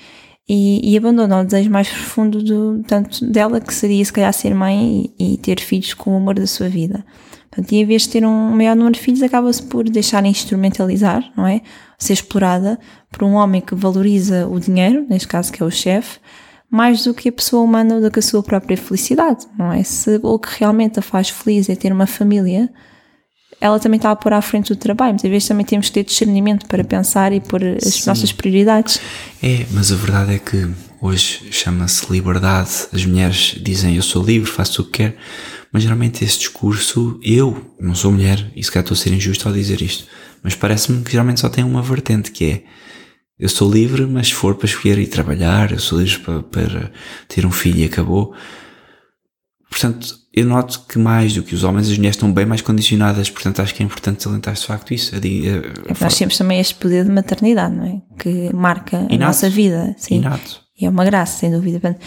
E, 0.48 0.92
e 0.92 0.98
abandona 0.98 1.40
o 1.40 1.44
desejo 1.46 1.70
mais 1.70 1.88
profundo 1.88 2.44
do, 2.44 2.84
tanto 2.84 3.26
dela, 3.26 3.62
que 3.62 3.74
seria 3.74 4.04
se 4.04 4.12
calhar 4.12 4.34
ser 4.34 4.54
mãe 4.54 5.14
e, 5.18 5.36
e 5.36 5.38
ter 5.38 5.60
filhos 5.62 5.94
com 5.94 6.14
o 6.14 6.18
amor 6.18 6.36
da 6.36 6.48
sua 6.48 6.68
vida. 6.68 7.06
Portanto, 7.54 7.72
e 7.72 7.76
em 7.76 7.86
vez 7.86 8.02
de 8.04 8.10
ter 8.10 8.26
um 8.26 8.56
maior 8.56 8.76
número 8.76 8.96
de 8.96 9.00
filhos, 9.00 9.22
acaba-se 9.22 9.62
por 9.62 9.88
deixar 9.88 10.26
instrumentalizar, 10.26 11.24
não 11.38 11.46
é? 11.46 11.62
Ser 12.00 12.14
explorada 12.14 12.80
por 13.12 13.24
um 13.24 13.34
homem 13.34 13.62
que 13.62 13.76
valoriza 13.76 14.48
o 14.48 14.60
dinheiro, 14.60 15.06
neste 15.08 15.28
caso 15.28 15.54
que 15.54 15.62
é 15.62 15.66
o 15.66 15.70
chefe, 15.70 16.18
mais 16.68 17.04
do 17.04 17.14
que 17.14 17.30
a 17.30 17.32
pessoa 17.32 17.62
humana 17.62 17.96
ou 17.96 18.02
do 18.02 18.10
que 18.10 18.18
a 18.18 18.24
sua 18.24 18.42
própria 18.42 18.76
felicidade, 18.76 19.46
não 19.56 19.72
é? 19.72 19.84
Se 19.84 20.20
o 20.24 20.40
que 20.40 20.50
realmente 20.58 20.98
a 20.98 21.02
faz 21.04 21.30
feliz 21.30 21.70
é 21.70 21.76
ter 21.76 21.94
uma 21.94 22.08
família, 22.08 22.68
ela 23.62 23.80
também 23.80 23.98
está 23.98 24.10
a 24.10 24.16
pôr 24.16 24.34
à 24.34 24.42
frente 24.42 24.74
do 24.74 24.76
trabalho. 24.76 25.12
Muitas 25.12 25.30
vezes 25.30 25.48
também 25.48 25.64
temos 25.64 25.90
que 25.90 25.94
ter 25.94 26.04
discernimento 26.04 26.66
para 26.66 26.84
pensar 26.84 27.32
e 27.34 27.40
pôr 27.40 27.64
as 27.64 27.84
Sim. 27.84 28.10
nossas 28.10 28.32
prioridades. 28.32 29.00
É, 29.44 29.68
mas 29.72 29.92
a 29.92 29.96
verdade 29.96 30.34
é 30.34 30.40
que 30.40 30.68
hoje 31.00 31.50
chama-se 31.52 32.12
liberdade. 32.12 32.88
As 32.92 33.06
mulheres 33.06 33.56
dizem 33.62 33.96
eu 33.96 34.02
sou 34.02 34.24
livre, 34.24 34.50
faço 34.50 34.82
o 34.82 34.86
que 34.86 35.04
quero, 35.04 35.14
mas 35.74 35.82
geralmente 35.82 36.24
esse 36.24 36.38
discurso, 36.38 37.20
eu 37.24 37.76
não 37.80 37.96
sou 37.96 38.12
mulher, 38.12 38.52
e 38.56 38.64
se 38.64 38.72
calhar 38.72 38.84
estou 38.84 38.96
a 38.96 38.98
ser 38.98 39.12
injusto 39.12 39.48
ao 39.50 39.54
dizer 39.54 39.82
isto, 39.82 40.06
mas 40.44 40.56
parece-me 40.56 41.04
que 41.04 41.12
geralmente 41.12 41.40
só 41.40 41.50
tem 41.50 41.64
uma 41.64 41.82
vertente 41.82 42.32
que 42.32 42.46
é 42.46 42.64
eu 43.40 43.50
sou 43.50 43.70
livre, 43.70 44.06
mas 44.06 44.28
se 44.28 44.34
for 44.36 44.56
para 44.56 44.68
escolher 44.68 45.00
e 45.00 45.08
trabalhar, 45.08 45.72
eu 45.72 45.80
sou 45.80 46.00
livre 46.00 46.20
para, 46.20 46.44
para 46.44 46.92
ter 47.28 47.46
um 47.46 47.52
filho 47.52 47.80
e 47.80 47.86
acabou. 47.86 48.34
Portanto, 49.68 50.16
eu 50.32 50.46
noto 50.46 50.86
que 50.88 51.00
mais 51.00 51.34
do 51.34 51.42
que 51.42 51.56
os 51.56 51.64
homens, 51.64 51.90
as 51.90 51.98
mulheres 51.98 52.16
estão 52.16 52.32
bem 52.32 52.46
mais 52.46 52.62
condicionadas, 52.62 53.32
portanto 53.32 53.60
acho 53.60 53.74
que 53.74 53.82
é 53.82 53.86
importante 53.86 54.22
salientar 54.22 54.54
de 54.54 54.66
facto 54.66 54.94
isso. 54.94 55.16
A, 55.16 55.18
a, 55.18 55.92
a 55.92 56.04
Nós 56.04 56.16
temos 56.16 56.38
também 56.38 56.60
este 56.60 56.76
poder 56.76 57.04
de 57.04 57.12
maternidade, 57.12 57.76
não 57.76 57.86
é? 57.86 58.02
Que 58.20 58.54
marca 58.54 58.98
Inato. 58.98 59.16
a 59.16 59.18
nossa 59.18 59.50
vida. 59.50 59.96
Sim. 59.98 60.18
Inato. 60.18 60.62
E 60.80 60.86
é 60.86 60.90
uma 60.90 61.04
graça, 61.04 61.40
sem 61.40 61.52
dúvida. 61.52 61.98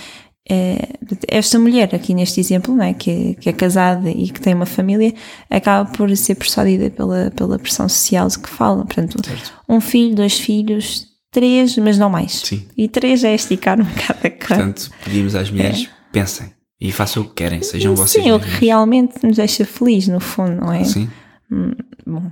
É, 0.48 0.90
esta 1.26 1.58
mulher 1.58 1.92
aqui 1.92 2.14
neste 2.14 2.38
exemplo, 2.38 2.74
não 2.74 2.84
é? 2.84 2.94
Que, 2.94 3.34
que, 3.34 3.48
é 3.48 3.52
casada 3.52 4.08
e 4.08 4.30
que 4.30 4.40
tem 4.40 4.54
uma 4.54 4.66
família, 4.66 5.12
acaba 5.50 5.90
por 5.90 6.14
ser 6.16 6.36
persuadida 6.36 6.88
pela, 6.88 7.32
pela 7.32 7.58
pressão 7.58 7.88
social 7.88 8.28
de 8.28 8.38
que 8.38 8.48
fala. 8.48 8.84
Portanto, 8.84 9.20
certo. 9.24 9.52
um 9.68 9.80
filho, 9.80 10.14
dois 10.14 10.38
filhos, 10.38 11.06
três, 11.32 11.76
mas 11.78 11.98
não 11.98 12.08
mais. 12.08 12.32
Sim. 12.32 12.64
E 12.76 12.88
três 12.88 13.24
é 13.24 13.34
esticar 13.34 13.80
um 13.80 13.84
bocado 13.84 14.20
a 14.24 14.30
cara. 14.30 14.62
Portanto, 14.62 14.90
pedimos 15.04 15.34
às 15.34 15.50
mulheres, 15.50 15.84
é. 15.84 16.12
pensem 16.12 16.56
e 16.80 16.92
façam 16.92 17.22
o 17.22 17.26
que 17.26 17.34
querem, 17.34 17.62
sejam 17.62 17.96
Sim, 17.96 18.02
vocês. 18.02 18.24
Sim, 18.24 18.32
o 18.32 18.40
que 18.40 18.64
realmente 18.64 19.26
nos 19.26 19.36
deixa 19.36 19.64
feliz, 19.64 20.06
no 20.08 20.20
fundo, 20.20 20.60
não 20.60 20.72
é? 20.72 20.84
Sim. 20.84 21.08
Hum, 21.50 21.72
bom. 22.06 22.30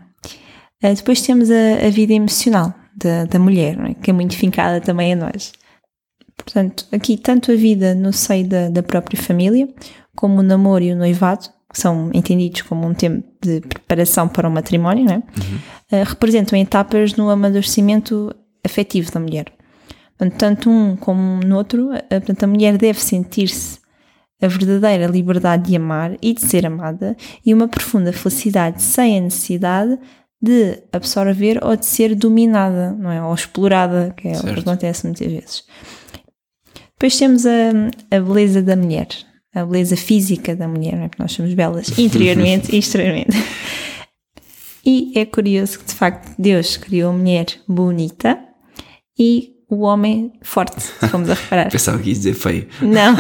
Uh, 0.83 0.95
depois 0.95 1.23
temos 1.23 1.51
a, 1.51 1.87
a 1.87 1.91
vida 1.91 2.13
emocional 2.13 2.75
da, 2.95 3.25
da 3.25 3.39
mulher, 3.39 3.79
é? 3.81 3.95
que 3.95 4.11
é 4.11 4.13
muito 4.13 4.37
fincada 4.37 4.81
também 4.81 5.15
a 5.15 5.17
nós. 5.17 5.53
Portanto, 6.45 6.87
aqui 6.93 7.17
tanto 7.17 7.51
a 7.51 7.55
vida 7.55 7.95
no 7.95 8.13
seio 8.13 8.47
da, 8.47 8.69
da 8.69 8.83
própria 8.83 9.21
família, 9.21 9.69
como 10.15 10.41
o 10.41 10.43
namoro 10.43 10.85
e 10.85 10.93
o 10.93 10.97
noivado, 10.97 11.49
que 11.73 11.81
são 11.81 12.11
entendidos 12.15 12.63
como 12.63 12.87
um 12.87 12.95
tempo 12.95 13.27
de 13.43 13.61
preparação 13.63 14.29
para 14.29 14.49
o 14.49 14.53
matrimónio, 14.53 15.11
é? 15.11 15.17
uhum. 15.17 16.01
uh, 16.01 16.05
representam 16.05 16.59
etapas 16.59 17.15
no 17.15 17.29
amadurecimento 17.31 18.35
afetivo 18.63 19.11
da 19.11 19.19
mulher. 19.19 19.47
Portanto, 20.17 20.39
tanto 20.39 20.71
um 20.71 20.97
como 20.97 21.41
no 21.45 21.57
outro, 21.57 21.93
uh, 21.93 22.03
portanto, 22.09 22.45
a 22.45 22.47
mulher 22.47 22.79
deve 22.79 23.01
sentir-se 23.01 23.81
a 24.41 24.47
verdadeira 24.47 25.07
liberdade 25.07 25.71
de 25.71 25.77
amar 25.77 26.17
e 26.21 26.35
de 26.35 26.43
ser 26.43 26.67
amada 26.67 27.17
e 27.45 27.55
uma 27.55 27.67
profunda 27.67 28.13
felicidade 28.13 28.83
sem 28.83 29.19
a 29.19 29.21
necessidade 29.21 29.99
de 30.41 30.83
absorver 30.93 31.59
ou 31.65 31.75
de 31.75 31.87
ser 31.87 32.15
dominada, 32.15 32.93
não 32.93 33.11
é? 33.11 33.23
Ou 33.23 33.35
explorada, 33.35 34.13
que 34.15 34.29
é 34.29 34.35
certo. 34.35 34.51
o 34.51 34.55
que 34.55 34.61
acontece 34.61 35.07
muitas 35.07 35.27
vezes. 35.27 35.65
Depois 36.97 37.17
temos 37.19 37.45
a, 37.47 37.71
a 38.11 38.21
beleza 38.21 38.63
da 38.63 38.77
mulher, 38.77 39.09
a 39.55 39.65
beleza 39.65 39.97
física 39.97 40.55
da 40.55 40.69
mulher, 40.69 40.97
não 40.97 41.05
é? 41.05 41.09
Porque 41.09 41.23
nós 41.23 41.33
somos 41.33 41.53
belas 41.55 41.93
interiormente 41.99 42.75
e 42.75 42.79
exteriormente. 42.79 43.37
E 44.85 45.13
é 45.19 45.25
curioso 45.25 45.79
que, 45.79 45.87
de 45.87 45.95
facto, 45.95 46.35
Deus 46.39 46.77
criou 46.77 47.11
a 47.11 47.17
mulher 47.17 47.47
bonita 47.67 48.39
e 49.19 49.55
o 49.69 49.81
homem 49.81 50.33
forte, 50.43 50.87
vamos 51.11 51.31
a 51.31 51.35
reparar. 51.35 51.71
Pensava 51.73 51.99
que 51.99 52.09
ia 52.11 52.15
dizer 52.15 52.35
feio. 52.35 52.69
Não, 52.83 53.17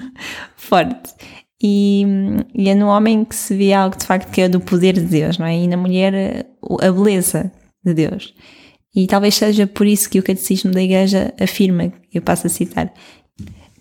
forte. 0.56 1.14
E, 1.62 2.06
e, 2.54 2.68
é 2.70 2.74
no 2.74 2.86
homem 2.86 3.24
que 3.24 3.34
se 3.34 3.54
vê 3.54 3.72
algo 3.72 3.96
de 3.96 4.06
facto 4.06 4.30
que 4.30 4.40
é 4.40 4.48
do 4.48 4.60
poder 4.60 4.94
de 4.94 5.00
Deus, 5.00 5.36
não 5.36 5.46
é? 5.46 5.56
E 5.56 5.68
na 5.68 5.76
mulher 5.76 6.46
a 6.80 6.92
beleza 6.92 7.52
de 7.84 7.92
Deus. 7.92 8.34
E 8.94 9.06
talvez 9.06 9.36
seja 9.36 9.66
por 9.66 9.86
isso 9.86 10.10
que 10.10 10.18
o 10.18 10.22
Catecismo 10.22 10.72
da 10.72 10.82
Igreja 10.82 11.32
afirma, 11.40 11.92
eu 12.12 12.20
passo 12.20 12.46
a 12.46 12.50
citar, 12.50 12.92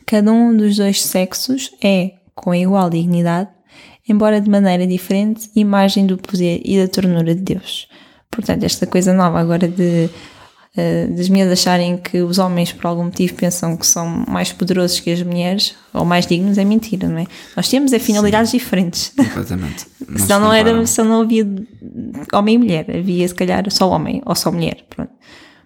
cada 0.06 0.32
um 0.32 0.56
dos 0.56 0.78
dois 0.78 1.04
sexos 1.04 1.72
é, 1.84 2.14
com 2.36 2.54
igual 2.54 2.90
dignidade, 2.90 3.50
embora 4.08 4.40
de 4.40 4.50
maneira 4.50 4.86
diferente, 4.86 5.50
imagem 5.56 6.06
do 6.06 6.18
poder 6.18 6.62
e 6.64 6.80
da 6.80 6.88
ternura 6.88 7.36
de 7.36 7.42
Deus. 7.42 7.88
Portanto, 8.32 8.64
esta 8.64 8.86
coisa 8.86 9.14
nova 9.14 9.40
agora 9.40 9.68
de 9.68 10.10
das 11.16 11.30
mulheres 11.30 11.52
acharem 11.52 11.98
que 11.98 12.22
os 12.22 12.38
homens, 12.38 12.72
por 12.72 12.88
algum 12.88 13.06
motivo, 13.06 13.34
pensam 13.36 13.76
que 13.78 13.86
são 13.86 14.26
mais 14.28 14.52
poderosos 14.52 15.00
que 15.00 15.12
as 15.12 15.22
mulheres 15.22 15.76
ou 15.94 16.06
mais 16.06 16.26
dignos 16.26 16.58
é 16.58 16.66
mentira, 16.66 17.08
não 17.08 17.20
é? 17.20 17.26
Nós 17.56 17.68
temos 17.70 17.94
é 17.94 18.00
finalidades 18.00 18.52
Sim, 18.52 18.58
diferentes. 18.58 19.12
Completamente. 19.16 19.88
Não 20.10 20.18
senão, 20.18 20.40
não 20.40 20.54
era, 20.54 20.88
senão 20.88 21.10
não 21.10 21.22
havia 21.22 21.46
homem 22.34 22.56
e 22.56 22.58
mulher, 22.58 22.86
havia 22.90 23.28
se 23.28 23.36
calhar 23.36 23.70
só 23.70 23.88
homem 23.92 24.24
ou 24.26 24.34
só 24.34 24.52
mulher. 24.52 24.78
Pronto. 24.90 25.12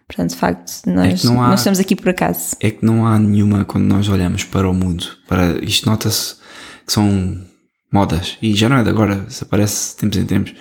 Portanto, 0.05 0.31
de 0.31 0.35
facto, 0.35 0.81
nós, 0.85 1.23
é 1.23 1.27
há, 1.29 1.31
nós 1.31 1.59
estamos 1.61 1.79
aqui 1.79 1.95
por 1.95 2.09
acaso. 2.09 2.55
É 2.59 2.71
que 2.71 2.85
não 2.85 3.07
há 3.07 3.17
nenhuma, 3.17 3.63
quando 3.63 3.85
nós 3.85 4.09
olhamos 4.09 4.43
para 4.43 4.69
o 4.69 4.73
mundo, 4.73 5.05
para 5.27 5.63
isto 5.63 5.89
nota-se 5.89 6.35
que 6.85 6.91
são 6.91 7.41
modas, 7.91 8.37
e 8.41 8.53
já 8.53 8.67
não 8.67 8.77
é 8.77 8.83
de 8.83 8.89
agora, 8.89 9.25
se 9.29 9.43
aparece 9.43 9.95
tempos 9.95 10.17
em 10.17 10.25
tempos, 10.25 10.53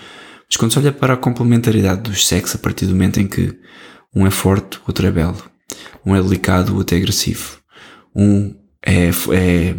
mas 0.49 0.57
quando 0.57 0.73
se 0.73 0.79
olha 0.79 0.93
para 0.93 1.15
a 1.15 1.17
complementaridade 1.17 2.03
dos 2.03 2.27
sexos, 2.27 2.55
a 2.55 2.59
partir 2.59 2.87
do 2.87 2.93
momento 2.93 3.21
em 3.21 3.27
que 3.27 3.59
um 4.15 4.27
é 4.27 4.31
forte, 4.31 4.79
o 4.79 4.83
outro 4.89 5.07
é 5.07 5.11
belo. 5.11 5.43
Um 6.05 6.15
é 6.15 6.23
delicado, 6.23 6.73
o 6.73 6.77
outro 6.77 6.97
é 6.97 6.99
agressivo. 6.99 7.59
Um 8.15 8.55
é, 8.85 9.09
é, 9.09 9.75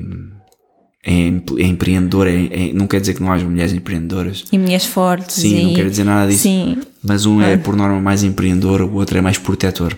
é, 1.06 1.34
é 1.60 1.68
empreendedor, 1.68 2.28
é, 2.28 2.70
é, 2.70 2.74
não 2.74 2.88
quer 2.88 3.02
dizer 3.02 3.14
que 3.14 3.22
não 3.22 3.32
haja 3.32 3.46
mulheres 3.46 3.74
empreendedoras. 3.74 4.46
E 4.52 4.58
mulheres 4.58 4.86
fortes. 4.86 5.36
Sim, 5.36 5.58
e... 5.58 5.64
não 5.66 5.74
quer 5.74 5.90
dizer 5.90 6.04
nada 6.04 6.32
disso. 6.32 6.44
Sim. 6.44 6.82
Mas 7.04 7.26
um 7.26 7.42
é, 7.42 7.58
por 7.58 7.76
norma, 7.76 8.00
mais 8.00 8.24
empreendedor, 8.24 8.82
o 8.82 8.94
outro 8.94 9.18
é 9.18 9.22
mais 9.22 9.38
protetor. 9.38 9.96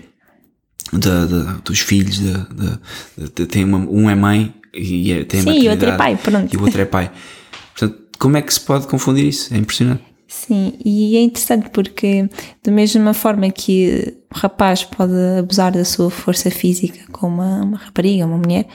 De, 0.92 0.98
de, 1.00 1.62
dos 1.64 1.80
filhos, 1.80 2.18
de, 2.18 3.46
tem 3.46 3.64
uma, 3.64 3.78
um 3.78 4.08
é 4.08 4.14
mãe 4.14 4.54
e 4.72 5.12
é, 5.12 5.24
tem 5.24 5.42
Sim, 5.42 5.58
e 5.58 5.66
o 5.66 5.72
outro 5.72 5.88
é 5.88 5.96
pai, 5.96 6.16
pronto. 6.16 6.54
E 6.54 6.56
o 6.56 6.62
outro 6.62 6.80
é 6.80 6.84
pai. 6.84 7.10
Portanto, 7.76 8.02
como 8.18 8.36
é 8.36 8.42
que 8.42 8.54
se 8.54 8.60
pode 8.60 8.86
confundir 8.86 9.26
isso? 9.26 9.52
É 9.52 9.58
impressionante. 9.58 10.02
Sim, 10.28 10.74
e 10.84 11.16
é 11.16 11.22
interessante 11.22 11.70
porque, 11.70 12.28
da 12.62 12.72
mesma 12.72 13.14
forma 13.14 13.50
que 13.50 14.16
o 14.34 14.38
rapaz 14.38 14.82
pode 14.82 15.14
abusar 15.38 15.72
da 15.72 15.84
sua 15.84 16.10
força 16.10 16.50
física 16.50 17.00
com 17.12 17.28
uma, 17.28 17.62
uma 17.62 17.76
rapariga, 17.78 18.26
uma 18.26 18.38
mulher, 18.38 18.66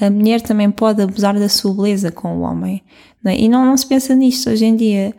a 0.00 0.10
mulher 0.10 0.40
também 0.42 0.70
pode 0.70 1.02
abusar 1.02 1.38
da 1.38 1.48
sua 1.48 1.74
beleza 1.74 2.10
com 2.10 2.38
o 2.38 2.40
homem. 2.40 2.82
Não 3.22 3.32
é? 3.32 3.36
E 3.36 3.48
não, 3.48 3.64
não 3.64 3.76
se 3.76 3.86
pensa 3.86 4.14
nisto 4.14 4.50
hoje 4.50 4.64
em 4.64 4.76
dia. 4.76 5.14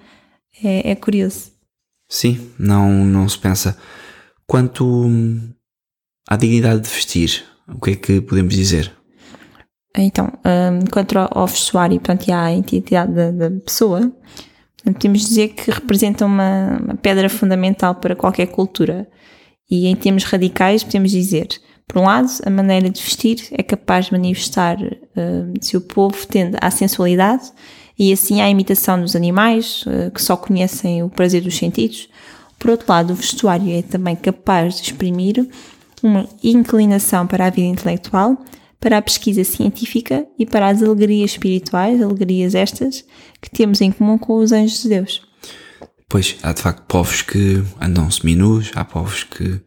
É, 0.63 0.91
é 0.91 0.95
curioso. 0.95 1.51
Sim, 2.09 2.51
não, 2.57 2.89
não 3.05 3.27
se 3.27 3.37
pensa. 3.37 3.77
Quanto 4.47 5.09
à 6.27 6.35
dignidade 6.35 6.81
de 6.81 6.89
vestir, 6.89 7.43
o 7.67 7.79
que 7.79 7.91
é 7.91 7.95
que 7.95 8.21
podemos 8.21 8.55
dizer? 8.55 8.91
Então, 9.95 10.31
um, 10.45 10.85
quanto 10.91 11.17
ao 11.17 11.47
vestuário, 11.47 11.99
portanto, 11.99 12.27
e 12.27 12.31
à 12.31 12.51
identidade 12.53 13.13
da, 13.13 13.31
da 13.31 13.51
pessoa, 13.59 14.11
Podemos 14.83 15.21
dizer 15.21 15.49
que 15.49 15.71
representa 15.71 16.25
uma, 16.25 16.79
uma, 16.81 16.95
pedra 16.95 17.29
fundamental 17.29 17.95
para 17.95 18.15
qualquer 18.15 18.47
cultura. 18.47 19.07
E 19.69 19.87
em 19.87 19.95
termos 19.95 20.23
radicais, 20.23 20.83
podemos 20.83 21.11
dizer, 21.11 21.47
por 21.87 22.01
um 22.01 22.05
lado, 22.05 22.29
a 22.45 22.49
maneira 22.49 22.89
de 22.89 23.01
vestir 23.01 23.47
é 23.51 23.61
capaz 23.61 24.05
de 24.05 24.13
manifestar 24.13 24.77
uh, 24.81 25.53
se 25.61 25.75
o 25.75 25.81
povo 25.81 26.25
tende 26.27 26.57
à 26.61 26.71
sensualidade 26.71 27.51
e 27.97 28.13
assim 28.13 28.41
à 28.41 28.49
imitação 28.49 28.99
dos 28.99 29.15
animais, 29.15 29.83
uh, 29.83 30.09
que 30.11 30.21
só 30.21 30.37
conhecem 30.37 31.03
o 31.03 31.09
prazer 31.09 31.41
dos 31.41 31.57
sentidos. 31.57 32.09
Por 32.57 32.71
outro 32.71 32.85
lado, 32.89 33.11
o 33.11 33.15
vestuário 33.15 33.71
é 33.71 33.81
também 33.81 34.15
capaz 34.15 34.75
de 34.75 34.83
exprimir 34.83 35.47
uma 36.01 36.27
inclinação 36.43 37.27
para 37.27 37.45
a 37.45 37.49
vida 37.49 37.67
intelectual 37.67 38.37
para 38.79 38.97
a 38.97 39.01
pesquisa 39.01 39.43
científica 39.43 40.25
e 40.37 40.45
para 40.45 40.67
as 40.67 40.81
alegrias 40.81 41.31
espirituais, 41.31 42.01
alegrias 42.01 42.55
estas 42.55 43.03
que 43.41 43.49
temos 43.49 43.81
em 43.81 43.91
comum 43.91 44.17
com 44.17 44.35
os 44.35 44.51
anjos 44.51 44.83
de 44.83 44.89
Deus. 44.89 45.21
Pois, 46.07 46.37
há 46.41 46.53
de 46.53 46.61
facto 46.61 46.83
povos 46.87 47.21
que 47.21 47.63
andam 47.79 48.09
seminus, 48.09 48.71
há 48.75 48.83
povos 48.83 49.23
que 49.23 49.61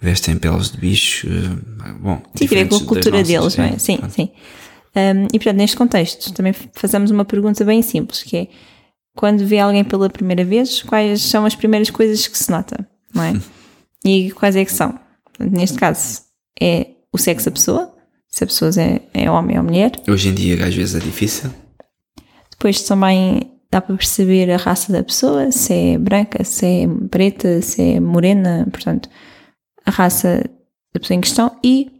vestem 0.00 0.36
peles 0.38 0.70
de 0.70 0.78
bicho, 0.78 1.26
eh, 1.28 1.92
bom, 2.00 2.22
Sim, 2.34 2.44
a 2.44 2.68
com 2.68 2.76
a 2.76 2.84
cultura 2.84 3.22
deles, 3.22 3.56
não 3.56 3.64
é? 3.64 3.78
Sim, 3.78 3.98
sim. 4.08 4.30
Um, 4.94 5.26
e 5.26 5.38
portanto, 5.38 5.56
neste 5.56 5.76
contexto, 5.76 6.32
também 6.32 6.54
fazemos 6.72 7.10
uma 7.10 7.24
pergunta 7.24 7.64
bem 7.64 7.82
simples, 7.82 8.22
que 8.22 8.36
é, 8.36 8.48
quando 9.14 9.44
vê 9.44 9.58
alguém 9.58 9.84
pela 9.84 10.08
primeira 10.08 10.44
vez, 10.44 10.82
quais 10.82 11.20
são 11.22 11.44
as 11.44 11.54
primeiras 11.54 11.90
coisas 11.90 12.26
que 12.26 12.38
se 12.38 12.50
nota, 12.50 12.88
não 13.12 13.22
é? 13.22 13.34
e 14.04 14.30
quais 14.30 14.56
é 14.56 14.64
que 14.64 14.72
são? 14.72 14.98
Neste 15.38 15.76
caso, 15.76 16.22
é 16.58 16.86
o 17.12 17.18
sexo 17.18 17.46
da 17.46 17.50
pessoa, 17.50 17.95
se 18.36 18.44
a 18.44 18.46
pessoa 18.46 18.70
é, 18.76 19.00
é 19.14 19.30
homem 19.30 19.56
ou 19.56 19.64
mulher. 19.64 19.92
Hoje 20.06 20.28
em 20.28 20.34
dia, 20.34 20.62
às 20.62 20.74
vezes, 20.74 20.94
é 20.94 20.98
difícil. 20.98 21.50
Depois 22.50 22.82
também 22.82 23.50
dá 23.70 23.80
para 23.80 23.96
perceber 23.96 24.50
a 24.50 24.58
raça 24.58 24.92
da 24.92 25.02
pessoa, 25.02 25.50
se 25.50 25.72
é 25.72 25.98
branca, 25.98 26.44
se 26.44 26.66
é 26.66 26.88
preta, 27.10 27.62
se 27.62 27.80
é 27.80 27.98
morena, 27.98 28.68
portanto, 28.70 29.08
a 29.86 29.90
raça 29.90 30.44
da 30.92 31.00
pessoa 31.00 31.16
em 31.16 31.22
questão 31.22 31.56
e, 31.64 31.90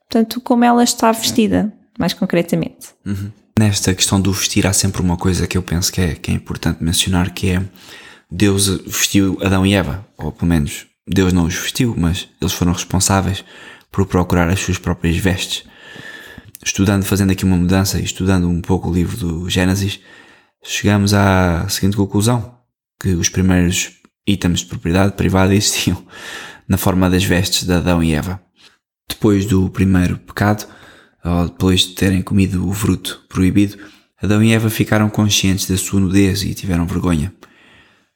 portanto, 0.00 0.38
como 0.42 0.64
ela 0.64 0.84
está 0.84 1.10
vestida, 1.12 1.72
mais 1.98 2.12
concretamente. 2.12 2.88
Uhum. 3.06 3.32
Nesta 3.58 3.94
questão 3.94 4.20
do 4.20 4.30
vestir, 4.32 4.66
há 4.66 4.74
sempre 4.74 5.00
uma 5.00 5.16
coisa 5.16 5.46
que 5.46 5.56
eu 5.56 5.62
penso 5.62 5.90
que 5.90 6.02
é, 6.02 6.14
que 6.14 6.30
é 6.30 6.34
importante 6.34 6.84
mencionar, 6.84 7.32
que 7.32 7.52
é 7.52 7.62
Deus 8.30 8.68
vestiu 8.84 9.38
Adão 9.40 9.64
e 9.64 9.72
Eva, 9.72 10.06
ou 10.18 10.30
pelo 10.30 10.50
menos 10.50 10.86
Deus 11.08 11.32
não 11.32 11.46
os 11.46 11.54
vestiu, 11.54 11.94
mas 11.96 12.28
eles 12.38 12.52
foram 12.52 12.72
responsáveis 12.74 13.42
por 13.90 14.04
procurar 14.04 14.50
as 14.50 14.60
suas 14.60 14.76
próprias 14.76 15.16
vestes 15.16 15.64
estudando, 16.66 17.04
fazendo 17.04 17.30
aqui 17.30 17.44
uma 17.44 17.56
mudança 17.56 17.98
e 18.00 18.04
estudando 18.04 18.48
um 18.48 18.60
pouco 18.60 18.90
o 18.90 18.92
livro 18.92 19.16
do 19.16 19.48
Gênesis, 19.48 20.00
chegamos 20.62 21.14
à 21.14 21.66
seguinte 21.68 21.96
conclusão: 21.96 22.58
que 23.00 23.10
os 23.10 23.28
primeiros 23.28 23.92
itens 24.26 24.60
de 24.60 24.66
propriedade 24.66 25.12
privada 25.12 25.54
existiam 25.54 26.04
na 26.68 26.76
forma 26.76 27.08
das 27.08 27.24
vestes 27.24 27.64
de 27.64 27.72
Adão 27.72 28.02
e 28.02 28.12
Eva. 28.12 28.40
Depois 29.08 29.46
do 29.46 29.70
primeiro 29.70 30.18
pecado, 30.18 30.66
ou 31.24 31.46
depois 31.46 31.82
de 31.82 31.94
terem 31.94 32.20
comido 32.20 32.68
o 32.68 32.72
fruto 32.72 33.24
proibido, 33.28 33.78
Adão 34.20 34.42
e 34.42 34.52
Eva 34.52 34.68
ficaram 34.68 35.08
conscientes 35.08 35.68
da 35.68 35.76
sua 35.76 36.00
nudez 36.00 36.42
e 36.42 36.52
tiveram 36.52 36.86
vergonha. 36.86 37.32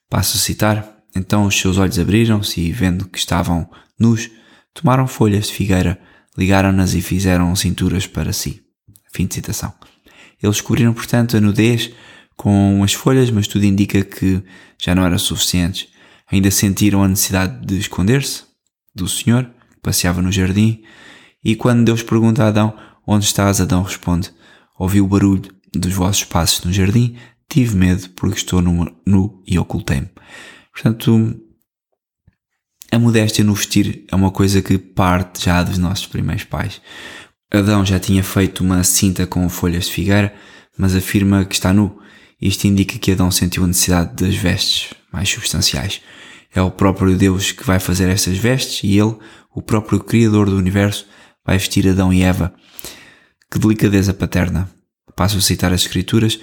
Passo 0.08 0.36
a 0.36 0.40
citar: 0.40 0.96
Então 1.14 1.46
os 1.46 1.56
seus 1.56 1.78
olhos 1.78 1.98
abriram-se 2.00 2.60
e, 2.60 2.72
vendo 2.72 3.06
que 3.06 3.18
estavam 3.18 3.70
nus, 3.96 4.28
tomaram 4.74 5.06
folhas 5.06 5.46
de 5.46 5.52
figueira 5.52 6.00
ligaram-nas 6.36 6.94
e 6.94 7.02
fizeram 7.02 7.54
cinturas 7.56 8.06
para 8.06 8.32
si. 8.32 8.62
Fim 9.12 9.26
de 9.26 9.34
citação. 9.34 9.72
Eles 10.42 10.60
cobriram, 10.60 10.94
portanto, 10.94 11.36
a 11.36 11.40
nudez 11.40 11.90
com 12.36 12.82
as 12.82 12.94
folhas, 12.94 13.30
mas 13.30 13.46
tudo 13.46 13.66
indica 13.66 14.02
que 14.02 14.42
já 14.78 14.94
não 14.94 15.04
era 15.04 15.18
suficiente. 15.18 15.90
Ainda 16.30 16.50
sentiram 16.50 17.02
a 17.02 17.08
necessidade 17.08 17.66
de 17.66 17.78
esconder-se 17.78 18.44
do 18.94 19.08
Senhor, 19.08 19.44
que 19.44 19.80
passeava 19.82 20.22
no 20.22 20.32
jardim, 20.32 20.82
e 21.44 21.56
quando 21.56 21.84
Deus 21.84 22.02
pergunta 22.02 22.44
a 22.44 22.48
Adão 22.48 22.76
onde 23.06 23.24
estás, 23.24 23.60
Adão 23.60 23.82
responde: 23.82 24.32
Ouvi 24.78 25.00
o 25.00 25.06
barulho 25.06 25.50
dos 25.74 25.92
vossos 25.92 26.24
passos 26.24 26.64
no 26.64 26.72
jardim, 26.72 27.16
tive 27.48 27.76
medo 27.76 28.08
porque 28.10 28.38
estou 28.38 28.62
nu, 28.62 28.90
nu 29.06 29.42
e 29.46 29.58
ocultei-me. 29.58 30.08
Portanto, 30.72 31.38
a 32.90 32.98
modéstia 32.98 33.44
no 33.44 33.54
vestir 33.54 34.04
é 34.10 34.16
uma 34.16 34.30
coisa 34.30 34.60
que 34.60 34.76
parte 34.76 35.44
já 35.44 35.62
dos 35.62 35.78
nossos 35.78 36.06
primeiros 36.06 36.44
pais. 36.44 36.80
Adão 37.52 37.84
já 37.84 37.98
tinha 37.98 38.22
feito 38.22 38.64
uma 38.64 38.82
cinta 38.82 39.26
com 39.26 39.48
folhas 39.48 39.86
de 39.86 39.92
figueira, 39.92 40.34
mas 40.76 40.94
afirma 40.94 41.44
que 41.44 41.54
está 41.54 41.72
nu. 41.72 42.00
Isto 42.40 42.66
indica 42.66 42.98
que 42.98 43.12
Adão 43.12 43.30
sentiu 43.30 43.64
a 43.64 43.66
necessidade 43.66 44.14
das 44.14 44.34
vestes 44.34 44.94
mais 45.12 45.28
substanciais. 45.28 46.00
É 46.52 46.60
o 46.60 46.70
próprio 46.70 47.16
Deus 47.16 47.52
que 47.52 47.64
vai 47.64 47.78
fazer 47.78 48.08
estas 48.08 48.36
vestes 48.36 48.82
e 48.82 48.98
ele, 48.98 49.16
o 49.54 49.62
próprio 49.62 50.00
Criador 50.00 50.50
do 50.50 50.56
universo, 50.56 51.06
vai 51.44 51.58
vestir 51.58 51.88
Adão 51.88 52.12
e 52.12 52.22
Eva. 52.22 52.52
Que 53.50 53.58
delicadeza 53.58 54.12
paterna. 54.12 54.70
Passo 55.14 55.38
a 55.38 55.40
citar 55.40 55.72
as 55.72 55.82
Escrituras: 55.82 56.40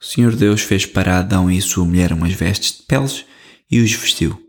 O 0.00 0.04
Senhor 0.04 0.34
Deus 0.34 0.62
fez 0.62 0.84
para 0.84 1.18
Adão 1.18 1.50
e 1.50 1.62
sua 1.62 1.84
mulher 1.84 2.12
umas 2.12 2.32
vestes 2.32 2.78
de 2.78 2.82
peles 2.82 3.24
e 3.70 3.80
os 3.80 3.92
vestiu. 3.92 4.45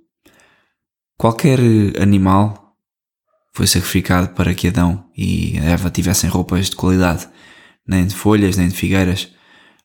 Qualquer 1.17 1.59
animal 1.99 2.75
foi 3.51 3.65
sacrificado 3.65 4.35
para 4.35 4.53
que 4.53 4.67
Adão 4.67 5.09
e 5.17 5.57
Eva 5.57 5.89
tivessem 5.89 6.29
roupas 6.29 6.69
de 6.69 6.75
qualidade, 6.75 7.27
nem 7.87 8.05
de 8.05 8.13
folhas, 8.13 8.55
nem 8.55 8.67
de 8.67 8.75
figueiras, 8.75 9.27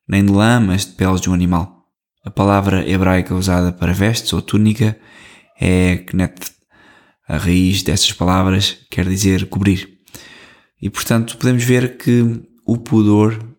nem 0.07 0.27
de 0.27 0.31
lã, 0.31 0.61
mas 0.61 0.85
de 0.85 0.93
peles 0.93 1.23
de 1.23 1.31
um 1.31 1.33
animal. 1.33 1.87
A 2.23 2.31
palavra 2.31 2.87
hebraica 2.87 3.35
usada 3.35 3.73
para 3.73 3.95
vestes 3.95 4.31
ou 4.35 4.43
túnica 4.43 4.95
é 5.59 5.97
knet. 5.97 6.53
A 7.27 7.39
raiz 7.39 7.83
destas 7.83 8.13
palavras 8.13 8.77
quer 8.91 9.09
dizer 9.09 9.49
cobrir. 9.49 9.89
E 10.83 10.91
portanto 10.91 11.39
podemos 11.39 11.65
ver 11.65 11.97
que 11.97 12.43
o 12.67 12.77
pudor 12.77 13.52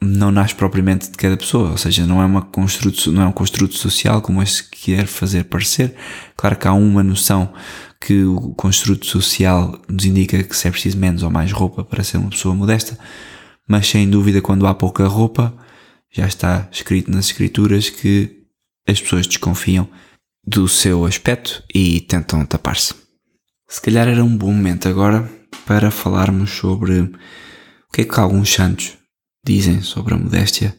não 0.00 0.30
nasce 0.30 0.54
propriamente 0.54 1.10
de 1.10 1.16
cada 1.16 1.36
pessoa, 1.36 1.70
ou 1.70 1.76
seja, 1.76 2.06
não 2.06 2.22
é, 2.22 2.24
uma 2.24 2.42
construto, 2.42 3.12
não 3.12 3.22
é 3.22 3.26
um 3.26 3.32
construto 3.32 3.74
social 3.74 4.22
como 4.22 4.42
este 4.42 4.64
quer 4.70 5.06
fazer 5.06 5.44
parecer. 5.44 5.94
Claro 6.36 6.56
que 6.56 6.66
há 6.66 6.72
uma 6.72 7.02
noção 7.02 7.52
que 8.00 8.24
o 8.24 8.54
construto 8.54 9.04
social 9.04 9.78
nos 9.88 10.06
indica 10.06 10.42
que 10.42 10.56
se 10.56 10.66
é 10.66 10.70
preciso 10.70 10.96
menos 10.96 11.22
ou 11.22 11.30
mais 11.30 11.52
roupa 11.52 11.84
para 11.84 12.02
ser 12.02 12.16
uma 12.16 12.30
pessoa 12.30 12.54
modesta, 12.54 12.98
mas 13.68 13.86
sem 13.86 14.08
dúvida 14.08 14.40
quando 14.40 14.66
há 14.66 14.74
pouca 14.74 15.06
roupa, 15.06 15.54
já 16.10 16.26
está 16.26 16.66
escrito 16.72 17.10
nas 17.10 17.26
escrituras 17.26 17.90
que 17.90 18.44
as 18.88 19.00
pessoas 19.00 19.26
desconfiam 19.26 19.86
do 20.44 20.66
seu 20.66 21.04
aspecto 21.04 21.62
e 21.74 22.00
tentam 22.00 22.44
tapar-se. 22.46 22.94
Se 23.68 23.80
calhar 23.80 24.08
era 24.08 24.24
um 24.24 24.36
bom 24.36 24.52
momento 24.52 24.88
agora 24.88 25.30
para 25.66 25.90
falarmos 25.90 26.50
sobre 26.50 27.00
o 27.00 27.12
que 27.92 28.00
é 28.00 28.04
que 28.04 28.18
alguns 28.18 28.52
santos 28.52 28.96
dizem 29.44 29.82
sobre 29.82 30.14
a 30.14 30.16
modéstia 30.16 30.74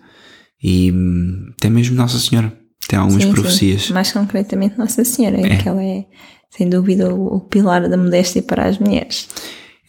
e 0.61 0.91
hum, 0.91 1.51
até 1.57 1.69
mesmo 1.69 1.95
Nossa 1.95 2.19
Senhora. 2.19 2.55
Tem 2.87 2.99
algumas 2.99 3.23
sim, 3.23 3.31
profecias. 3.31 3.83
Sim. 3.83 3.93
Mais 3.93 4.11
concretamente 4.11 4.77
Nossa 4.77 5.03
Senhora, 5.03 5.39
é. 5.39 5.57
que 5.57 5.67
ela 5.67 5.83
é, 5.83 6.05
sem 6.49 6.69
dúvida, 6.69 7.13
o, 7.13 7.39
pilar 7.39 7.87
da 7.87 7.97
modéstia 7.97 8.41
para 8.41 8.67
as 8.67 8.77
mulheres. 8.77 9.27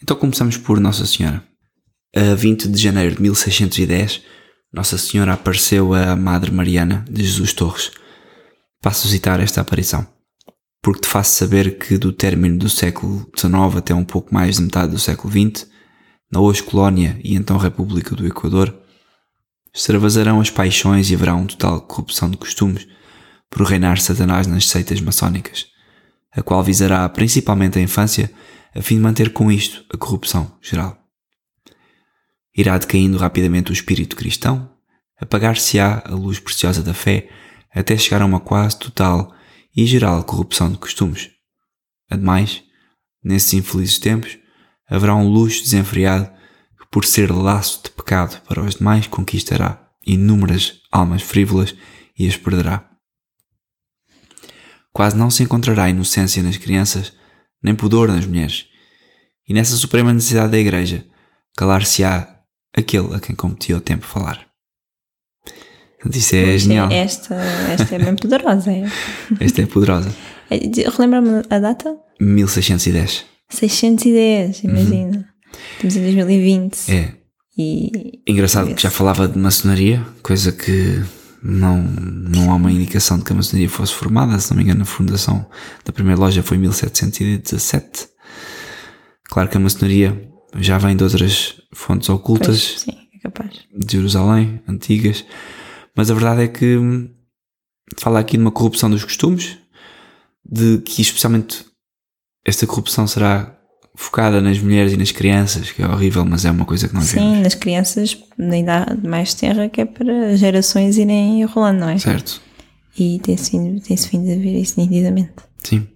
Então 0.01 0.15
começamos 0.15 0.57
por 0.57 0.79
Nossa 0.79 1.05
Senhora. 1.05 1.43
A 2.15 2.35
20 2.35 2.67
de 2.67 2.81
janeiro 2.81 3.15
de 3.15 3.21
1610, 3.21 4.21
Nossa 4.71 4.97
Senhora 4.97 5.33
apareceu 5.33 5.93
a 5.93 6.15
Madre 6.15 6.51
Mariana 6.51 7.03
de 7.09 7.23
Jesus 7.23 7.53
Torres. 7.53 7.91
Passo 8.81 9.07
a 9.07 9.11
citar 9.11 9.39
esta 9.39 9.61
aparição. 9.61 10.05
Porque 10.81 11.01
te 11.01 11.07
faço 11.07 11.31
saber 11.37 11.77
que 11.77 11.97
do 11.97 12.11
término 12.11 12.57
do 12.57 12.69
século 12.69 13.27
XIX 13.35 13.77
até 13.77 13.95
um 13.95 14.03
pouco 14.03 14.33
mais 14.33 14.57
de 14.57 14.63
metade 14.63 14.91
do 14.91 14.99
século 14.99 15.31
XX, 15.31 15.65
na 16.33 16.39
hoje 16.39 16.63
colónia 16.63 17.15
e 17.23 17.35
então 17.35 17.57
República 17.57 18.15
do 18.15 18.25
Equador, 18.25 18.75
extravasarão 19.71 20.41
as 20.41 20.49
paixões 20.49 21.11
e 21.11 21.13
haverá 21.13 21.35
um 21.35 21.45
total 21.45 21.79
corrupção 21.81 22.27
de 22.27 22.37
costumes 22.37 22.87
por 23.51 23.61
reinar 23.61 23.99
Satanás 23.99 24.47
nas 24.47 24.67
seitas 24.67 24.99
maçónicas, 24.99 25.67
a 26.31 26.41
qual 26.41 26.63
visará 26.63 27.07
principalmente 27.07 27.77
a 27.77 27.81
infância 27.83 28.31
a 28.73 28.81
fim 28.81 28.95
de 28.95 29.01
manter 29.01 29.31
com 29.31 29.51
isto 29.51 29.85
a 29.93 29.95
corrupção 29.95 30.57
geral. 30.59 30.97
Irá 32.57 32.79
decaindo 32.79 33.19
rapidamente 33.19 33.69
o 33.69 33.73
espírito 33.73 34.15
cristão, 34.15 34.71
apagar-se-á 35.21 36.01
a 36.03 36.15
luz 36.15 36.39
preciosa 36.39 36.81
da 36.81 36.95
fé 36.95 37.29
até 37.71 37.95
chegar 37.95 38.23
a 38.23 38.25
uma 38.25 38.39
quase 38.39 38.79
total 38.79 39.31
e 39.75 39.85
geral 39.85 40.23
corrupção 40.23 40.71
de 40.71 40.79
costumes. 40.79 41.29
Ademais, 42.09 42.63
nesses 43.23 43.53
infelizes 43.53 43.99
tempos, 43.99 44.39
haverá 44.93 45.15
um 45.15 45.27
luxo 45.27 45.63
desenfreado 45.63 46.29
que, 46.77 46.85
por 46.91 47.03
ser 47.03 47.31
laço 47.31 47.81
de 47.83 47.89
pecado 47.89 48.39
para 48.47 48.61
os 48.61 48.75
demais, 48.75 49.07
conquistará 49.07 49.89
inúmeras 50.05 50.81
almas 50.91 51.23
frívolas 51.23 51.75
e 52.17 52.27
as 52.27 52.37
perderá. 52.37 52.87
Quase 54.91 55.17
não 55.17 55.31
se 55.31 55.41
encontrará 55.41 55.89
inocência 55.89 56.43
nas 56.43 56.57
crianças, 56.57 57.11
nem 57.61 57.73
pudor 57.73 58.09
nas 58.09 58.27
mulheres. 58.27 58.67
E 59.49 59.53
nessa 59.53 59.75
suprema 59.75 60.13
necessidade 60.13 60.51
da 60.51 60.59
Igreja, 60.59 61.03
calar-se-á 61.57 62.41
aquele 62.71 63.15
a 63.15 63.19
quem 63.19 63.35
competia 63.35 63.75
o 63.75 63.81
tempo 63.81 64.05
falar. 64.05 64.45
Isso 66.07 66.35
é 66.35 66.55
genial. 66.55 66.91
Esta, 66.91 67.33
esta 67.33 67.95
é 67.95 67.97
bem 67.97 68.15
poderosa. 68.15 68.71
É? 68.71 68.83
Esta 69.39 69.63
é 69.63 69.65
poderosa. 69.65 70.13
É, 70.51 70.57
relembra-me 70.87 71.41
a 71.49 71.57
data? 71.57 71.97
1610. 72.19 73.25
610, 73.53 74.63
imagina. 74.63 75.17
Uhum. 75.17 75.23
Estamos 75.75 75.95
em 75.95 76.01
2020. 76.01 76.91
É. 76.91 77.13
E. 77.57 78.21
Engraçado 78.27 78.73
que 78.73 78.81
já 78.81 78.89
falava 78.89 79.27
de 79.27 79.37
maçonaria, 79.37 80.05
coisa 80.21 80.51
que 80.51 81.01
não, 81.41 81.81
não 81.81 82.51
há 82.51 82.55
uma 82.55 82.71
indicação 82.71 83.17
de 83.17 83.25
que 83.25 83.33
a 83.33 83.35
maçonaria 83.35 83.69
fosse 83.69 83.93
formada. 83.93 84.39
Se 84.39 84.49
não 84.49 84.57
me 84.57 84.63
engano, 84.63 84.83
a 84.83 84.85
fundação 84.85 85.45
da 85.85 85.93
primeira 85.93 86.19
loja 86.19 86.41
foi 86.41 86.57
em 86.57 86.61
1717. 86.61 88.07
Claro 89.25 89.49
que 89.49 89.57
a 89.57 89.59
maçonaria 89.59 90.29
já 90.55 90.77
vem 90.77 90.95
de 90.95 91.03
outras 91.03 91.61
fontes 91.73 92.09
ocultas. 92.09 92.45
Pois, 92.45 92.81
sim, 92.81 92.97
é 93.15 93.19
capaz. 93.19 93.51
De 93.75 93.97
Jerusalém, 93.97 94.61
antigas. 94.67 95.25
Mas 95.95 96.09
a 96.09 96.13
verdade 96.13 96.43
é 96.43 96.47
que 96.47 96.77
hum, 96.77 97.09
fala 97.97 98.19
aqui 98.19 98.37
de 98.37 98.43
uma 98.43 98.51
corrupção 98.51 98.89
dos 98.89 99.03
costumes, 99.03 99.57
de 100.43 100.79
que 100.79 101.01
especialmente 101.01 101.65
esta 102.45 102.67
corrupção 102.67 103.07
será 103.07 103.55
focada 103.95 104.41
nas 104.41 104.59
mulheres 104.59 104.93
e 104.93 104.97
nas 104.97 105.11
crianças, 105.11 105.71
que 105.71 105.81
é 105.81 105.87
horrível, 105.87 106.25
mas 106.25 106.45
é 106.45 106.51
uma 106.51 106.65
coisa 106.65 106.87
que 106.87 106.93
nós 106.93 107.05
Sim, 107.05 107.19
vemos. 107.19 107.35
Sim, 107.35 107.43
nas 107.43 107.55
crianças 107.55 108.17
nem 108.37 108.65
dá 108.65 108.87
mais 109.03 109.33
terra 109.33 109.69
que 109.69 109.81
é 109.81 109.85
para 109.85 110.35
gerações 110.35 110.97
irem 110.97 111.43
rolando, 111.45 111.81
não 111.81 111.89
é? 111.89 111.97
Certo. 111.97 112.41
E 112.97 113.19
tem-se 113.19 113.51
vindo, 113.51 113.81
tem 113.81 113.95
vindo 113.95 114.31
a 114.31 114.35
ver 114.35 114.59
isso 114.59 114.79
nitidamente. 114.79 115.33
Sim. 115.63 115.87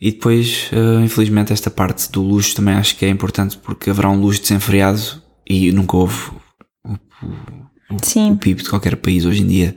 E 0.00 0.12
depois, 0.12 0.70
uh, 0.72 1.04
infelizmente, 1.04 1.52
esta 1.52 1.70
parte 1.70 2.10
do 2.10 2.22
luxo 2.22 2.54
também 2.54 2.74
acho 2.74 2.96
que 2.96 3.04
é 3.04 3.08
importante 3.08 3.58
porque 3.58 3.90
haverá 3.90 4.08
um 4.08 4.18
luxo 4.18 4.40
desenfreado 4.40 5.22
e 5.46 5.70
nunca 5.72 5.96
houve 5.96 6.30
o, 6.84 6.94
o, 6.94 7.98
Sim. 8.02 8.32
o 8.32 8.36
PIB 8.36 8.62
de 8.62 8.70
qualquer 8.70 8.96
país 8.96 9.26
hoje 9.26 9.42
em 9.42 9.46
dia 9.46 9.76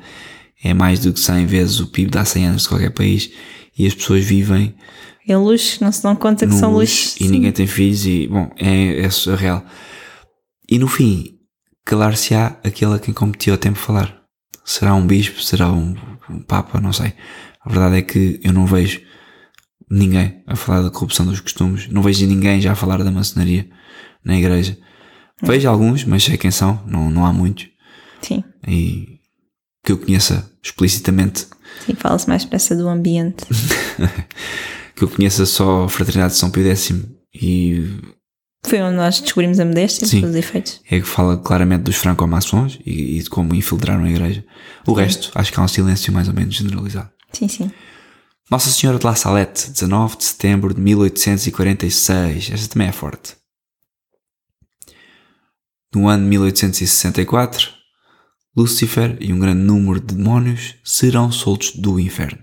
é 0.64 0.74
mais 0.74 1.00
do 1.00 1.12
que 1.12 1.20
100 1.20 1.46
vezes 1.46 1.80
o 1.82 1.88
PIB 1.88 2.12
de 2.12 2.18
há 2.18 2.24
100 2.24 2.46
anos 2.48 2.62
de 2.62 2.70
qualquer 2.70 2.92
país 2.92 3.32
e 3.78 3.86
as 3.86 3.94
pessoas 3.94 4.24
vivem 4.24 4.74
é 5.28 5.38
luxo, 5.38 5.84
não 5.84 5.92
se 5.92 6.04
dão 6.04 6.16
conta 6.16 6.46
que 6.46 6.54
são 6.54 6.72
luxos. 6.72 7.16
E 7.20 7.28
ninguém 7.28 7.52
tem 7.52 7.66
filhos 7.66 8.06
e, 8.06 8.28
bom, 8.28 8.52
é, 8.58 9.00
é 9.00 9.10
surreal. 9.10 9.64
E 10.70 10.78
no 10.78 10.88
fim, 10.88 11.40
calar-se-á 11.86 12.58
aquele 12.64 12.96
a 12.96 13.00
quem 13.00 13.14
competiu 13.14 13.54
o 13.54 13.58
tempo 13.58 13.78
falar. 13.78 14.22
Será 14.66 14.94
um 14.94 15.06
bispo, 15.06 15.42
será 15.42 15.72
um, 15.72 15.96
um 16.30 16.42
papa, 16.42 16.80
não 16.80 16.94
sei. 16.94 17.14
A 17.62 17.70
verdade 17.70 17.98
é 17.98 18.02
que 18.02 18.40
eu 18.44 18.54
não 18.54 18.66
vejo 18.66 19.02
ninguém 19.90 20.42
a 20.48 20.56
falar 20.56 20.82
da 20.82 20.90
corrupção 20.90 21.26
dos 21.26 21.40
costumes, 21.40 21.88
não 21.88 22.02
vejo 22.02 22.26
ninguém 22.26 22.60
já 22.60 22.72
a 22.72 22.76
falar 22.76 23.04
da 23.04 23.12
maçonaria 23.12 23.70
na 24.24 24.38
igreja. 24.38 24.78
Vejo 25.42 25.70
alguns, 25.70 26.06
mas 26.06 26.24
sei 26.24 26.38
quem 26.38 26.52
são, 26.52 26.82
não, 26.86 27.10
não 27.10 27.26
há 27.26 27.34
muitos. 27.34 27.68
Sim. 28.22 28.44
E 28.68 29.20
que 29.84 29.92
eu 29.92 29.98
conheça 29.98 30.50
explicitamente. 30.64 31.48
Sim, 31.86 31.96
fala-se 31.96 32.28
mais 32.28 32.46
pressa 32.46 32.76
do 32.76 32.88
ambiente. 32.88 33.46
que 34.96 35.04
eu 35.04 35.08
conheça 35.08 35.46
só 35.46 35.86
a 35.86 35.90
Fraternidade 35.90 36.34
de 36.34 36.40
São 36.40 36.50
Pio 36.50 36.66
X 36.66 36.94
e. 37.34 38.00
Foi 38.66 38.82
onde 38.82 38.96
nós 38.96 39.20
descobrimos 39.20 39.60
a 39.60 39.66
modéstia, 39.66 40.08
Sim, 40.08 40.24
os 40.24 40.36
efeitos. 40.36 40.80
É 40.90 41.00
que 41.00 41.06
fala 41.06 41.38
claramente 41.38 41.84
dos 41.84 41.98
franco-maçons 41.98 42.80
e, 42.86 43.18
e, 43.18 43.24
de 43.24 43.30
como 43.30 43.54
infiltraram 43.54 44.06
a 44.06 44.10
igreja. 44.10 44.46
O 44.88 44.96
sim. 44.96 45.02
resto, 45.02 45.32
acho 45.36 45.52
que 45.52 45.60
há 45.60 45.64
um 45.64 45.68
silêncio 45.68 46.14
mais 46.14 46.30
ou 46.30 46.34
menos 46.34 46.56
generalizado. 46.56 47.10
Sim, 47.34 47.48
sim. 47.50 47.72
Nossa 48.50 48.70
Senhora 48.70 49.00
de 49.00 49.06
La 49.06 49.16
Salette, 49.16 49.70
19 49.72 50.18
de 50.18 50.24
setembro 50.24 50.74
de 50.74 50.80
1846. 50.80 52.52
Esta 52.52 52.74
também 52.74 52.88
é 52.88 52.92
forte. 52.94 53.36
No 55.94 56.08
ano 56.08 56.24
de 56.24 56.30
1864, 56.30 57.70
Lúcifer 58.56 59.18
e 59.20 59.34
um 59.34 59.40
grande 59.40 59.62
número 59.62 60.00
de 60.00 60.16
demónios 60.16 60.76
serão 60.84 61.32
soltos 61.32 61.76
do 61.76 62.00
inferno. 62.00 62.43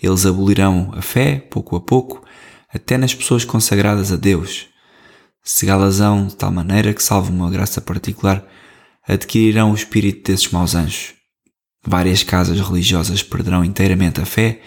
Eles 0.00 0.26
abolirão 0.26 0.92
a 0.94 1.02
fé, 1.02 1.36
pouco 1.36 1.76
a 1.76 1.80
pouco, 1.80 2.24
até 2.72 2.98
nas 2.98 3.14
pessoas 3.14 3.44
consagradas 3.44 4.10
a 4.10 4.16
Deus. 4.16 4.66
Segá-las-ão 5.42 6.26
de 6.26 6.36
tal 6.36 6.50
maneira 6.50 6.92
que, 6.92 7.02
salvo 7.02 7.32
uma 7.32 7.50
graça 7.50 7.80
particular, 7.80 8.44
adquirirão 9.06 9.70
o 9.70 9.74
espírito 9.74 10.30
desses 10.30 10.50
maus 10.50 10.74
anjos. 10.74 11.14
Várias 11.86 12.22
casas 12.22 12.58
religiosas 12.60 13.22
perderão 13.22 13.64
inteiramente 13.64 14.20
a 14.20 14.24
fé 14.24 14.62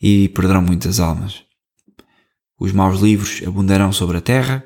e 0.00 0.28
perderão 0.28 0.62
muitas 0.62 1.00
almas. 1.00 1.42
Os 2.58 2.72
maus 2.72 3.00
livros 3.00 3.42
abundarão 3.46 3.92
sobre 3.92 4.16
a 4.16 4.20
terra 4.20 4.64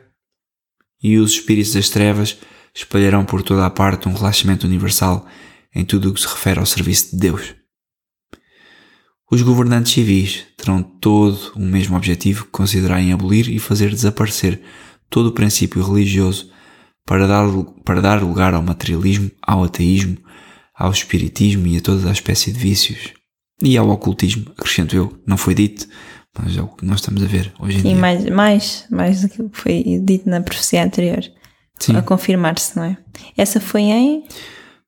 e 1.03 1.19
os 1.19 1.33
espíritos 1.33 1.73
das 1.73 1.89
trevas 1.89 2.37
espalharão 2.75 3.25
por 3.25 3.43
toda 3.43 3.67
a 3.67 3.71
parte 3.71 4.09
um 4.09 4.13
relaxamento 4.13 4.67
universal 4.67 5.27
em 5.75 5.85
tudo 5.85 6.11
o 6.11 6.15
que 6.15 6.21
se 6.21 6.29
refere 6.29 6.61
ao 6.61 6.67
serviço 6.67 7.13
de 7.13 7.17
Deus. 7.19 7.60
Os 9.31 9.43
governantes 9.43 9.93
civis 9.93 10.45
terão 10.57 10.83
todo 10.83 11.53
o 11.55 11.61
mesmo 11.61 11.97
objetivo 11.97 12.47
que 12.47 12.51
considerarem 12.51 13.13
abolir 13.13 13.49
e 13.49 13.61
fazer 13.61 13.91
desaparecer 13.91 14.61
todo 15.09 15.29
o 15.29 15.33
princípio 15.33 15.83
religioso 15.83 16.51
para 17.07 17.27
dar, 17.27 17.47
para 17.85 18.01
dar 18.01 18.23
lugar 18.23 18.55
ao 18.55 18.63
materialismo, 18.63 19.31
ao 19.41 19.65
ateísmo, 19.65 20.17
ao 20.77 20.91
espiritismo 20.91 21.67
e 21.67 21.77
a 21.77 21.81
toda 21.81 22.09
a 22.09 22.13
espécie 22.13 22.53
de 22.53 22.59
vícios. 22.59 23.13
E 23.63 23.77
ao 23.77 23.89
ocultismo, 23.91 24.51
acrescento 24.57 24.97
eu, 24.97 25.17
não 25.27 25.37
foi 25.37 25.55
dito, 25.55 25.87
mas 26.39 26.57
é 26.57 26.63
o 26.63 26.67
que 26.67 26.85
nós 26.85 27.01
estamos 27.01 27.23
a 27.23 27.27
ver 27.27 27.53
hoje 27.61 27.77
em 27.77 27.81
E 27.81 27.83
dia. 27.83 27.95
mais, 27.95 28.25
mais, 28.27 28.85
mais 28.91 29.23
do 29.23 29.29
que 29.29 29.45
foi 29.53 30.01
dito 30.03 30.29
na 30.29 30.41
profecia 30.41 30.83
anterior. 30.83 31.23
Sim. 31.79 31.95
A 31.97 32.03
confirmar-se, 32.03 32.77
não 32.77 32.85
é? 32.85 32.97
Essa 33.37 33.61
foi 33.61 33.83
em 33.83 34.25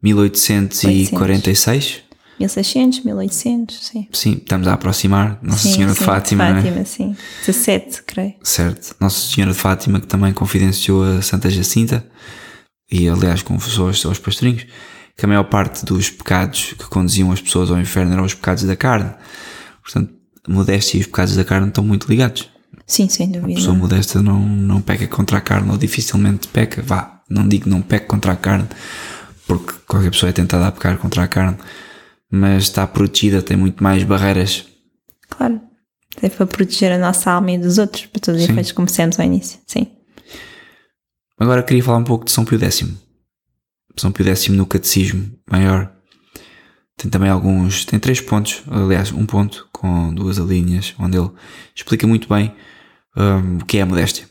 1846, 0.02 2.02
1600, 2.42 3.04
1800, 3.04 3.86
sim. 3.86 4.08
sim, 4.12 4.32
estamos 4.32 4.66
a 4.66 4.74
aproximar, 4.74 5.38
Nossa 5.42 5.58
sim, 5.68 5.74
Senhora 5.74 5.94
sim, 5.94 6.00
de 6.00 6.04
Fátima, 6.04 6.50
não 6.50 6.56
é? 6.58 6.62
Fátima, 6.62 6.84
sim. 6.84 7.16
17, 7.46 8.02
creio. 8.02 8.34
Certo. 8.42 8.94
Nossa 9.00 9.32
Senhora 9.32 9.52
de 9.52 9.58
Fátima, 9.58 10.00
que 10.00 10.06
também 10.06 10.32
confidenciou 10.32 11.04
a 11.04 11.22
Santa 11.22 11.48
Jacinta, 11.50 12.04
e 12.90 13.08
aliás 13.08 13.42
confessou 13.42 13.86
aos 13.86 14.00
seus 14.00 14.18
pastorinhos, 14.18 14.66
que 15.16 15.24
a 15.24 15.28
maior 15.28 15.44
parte 15.44 15.84
dos 15.84 16.10
pecados 16.10 16.74
que 16.78 16.84
conduziam 16.86 17.30
as 17.32 17.40
pessoas 17.40 17.70
ao 17.70 17.78
inferno 17.78 18.12
eram 18.12 18.24
os 18.24 18.34
pecados 18.34 18.64
da 18.64 18.76
carne. 18.76 19.10
Portanto, 19.82 20.12
a 20.48 20.52
modéstia 20.52 20.98
e 20.98 21.00
os 21.00 21.06
pecados 21.06 21.36
da 21.36 21.44
carne 21.44 21.68
estão 21.68 21.84
muito 21.84 22.08
ligados. 22.08 22.48
Sim, 22.86 23.08
sem 23.08 23.28
A 23.28 23.32
dúvida. 23.38 23.54
pessoa 23.54 23.76
modesta 23.76 24.20
não, 24.20 24.40
não 24.40 24.80
peca 24.80 25.06
contra 25.06 25.38
a 25.38 25.40
carne, 25.40 25.70
ou 25.70 25.78
dificilmente 25.78 26.48
peca. 26.48 26.82
Vá, 26.82 27.20
não 27.28 27.46
digo 27.46 27.68
não 27.68 27.80
peca 27.80 28.06
contra 28.06 28.32
a 28.32 28.36
carne, 28.36 28.66
porque 29.46 29.72
qualquer 29.86 30.10
pessoa 30.10 30.30
é 30.30 30.32
tentada 30.32 30.66
a 30.66 30.72
pecar 30.72 30.98
contra 30.98 31.22
a 31.22 31.28
carne, 31.28 31.56
mas 32.32 32.64
está 32.64 32.84
protegida, 32.86 33.40
tem 33.40 33.56
muito 33.56 33.82
mais 33.82 34.02
barreiras. 34.02 34.66
Claro. 35.28 35.60
É 36.20 36.28
para 36.28 36.46
proteger 36.46 36.90
a 36.92 36.98
nossa 36.98 37.30
alma 37.30 37.52
e 37.52 37.58
dos 37.58 37.78
outros, 37.78 38.06
para 38.06 38.20
todos 38.20 38.40
os 38.40 38.46
Sim. 38.46 38.52
efeitos, 38.52 38.72
como 38.72 38.86
dissemos 38.86 39.20
ao 39.20 39.24
início. 39.24 39.60
Sim. 39.66 39.86
Agora 41.38 41.62
queria 41.62 41.82
falar 41.82 41.98
um 41.98 42.04
pouco 42.04 42.24
de 42.24 42.32
São 42.32 42.44
Pio 42.44 42.58
X. 42.58 42.84
São 43.96 44.10
Pio 44.10 44.26
X 44.26 44.48
no 44.48 44.66
Catecismo 44.66 45.30
Maior 45.50 45.92
tem 47.02 47.10
também 47.10 47.28
alguns, 47.28 47.84
tem 47.84 47.98
três 47.98 48.20
pontos, 48.20 48.62
aliás, 48.70 49.10
um 49.10 49.26
ponto 49.26 49.68
com 49.72 50.14
duas 50.14 50.38
alíneas, 50.38 50.94
onde 50.98 51.18
ele 51.18 51.30
explica 51.74 52.06
muito 52.06 52.28
bem 52.28 52.54
hum, 53.16 53.58
o 53.60 53.64
que 53.64 53.78
é 53.78 53.82
a 53.82 53.86
modéstia. 53.86 54.26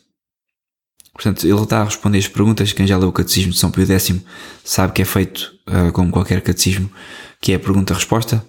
Portanto, 1.13 1.45
ele 1.45 1.61
está 1.61 1.81
a 1.81 1.83
responder 1.83 2.17
as 2.17 2.27
perguntas. 2.29 2.71
Quem 2.71 2.87
já 2.87 2.97
leu 2.97 3.09
o 3.09 3.11
Catecismo 3.11 3.51
de 3.51 3.59
São 3.59 3.69
Pio 3.69 3.85
X 3.85 4.15
sabe 4.63 4.93
que 4.93 5.01
é 5.01 5.05
feito 5.05 5.53
ah, 5.67 5.91
como 5.91 6.09
qualquer 6.11 6.41
catecismo, 6.41 6.89
que 7.41 7.53
é 7.53 7.57
pergunta-resposta. 7.57 8.45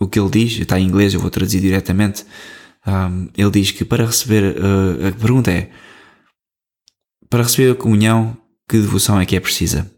O 0.00 0.06
que 0.06 0.18
ele 0.18 0.30
diz, 0.30 0.60
está 0.60 0.78
em 0.78 0.86
inglês, 0.86 1.12
eu 1.12 1.20
vou 1.20 1.30
traduzir 1.30 1.60
diretamente. 1.60 2.24
Hum, 2.86 3.28
ele 3.36 3.50
diz 3.50 3.72
que 3.72 3.84
para 3.84 4.06
receber, 4.06 4.56
ah, 4.56 5.08
a 5.08 5.12
pergunta 5.12 5.50
é: 5.50 5.70
para 7.28 7.42
receber 7.42 7.72
a 7.72 7.74
comunhão, 7.74 8.36
que 8.68 8.78
devoção 8.78 9.20
é 9.20 9.26
que 9.26 9.34
é 9.34 9.40
precisa? 9.40 9.90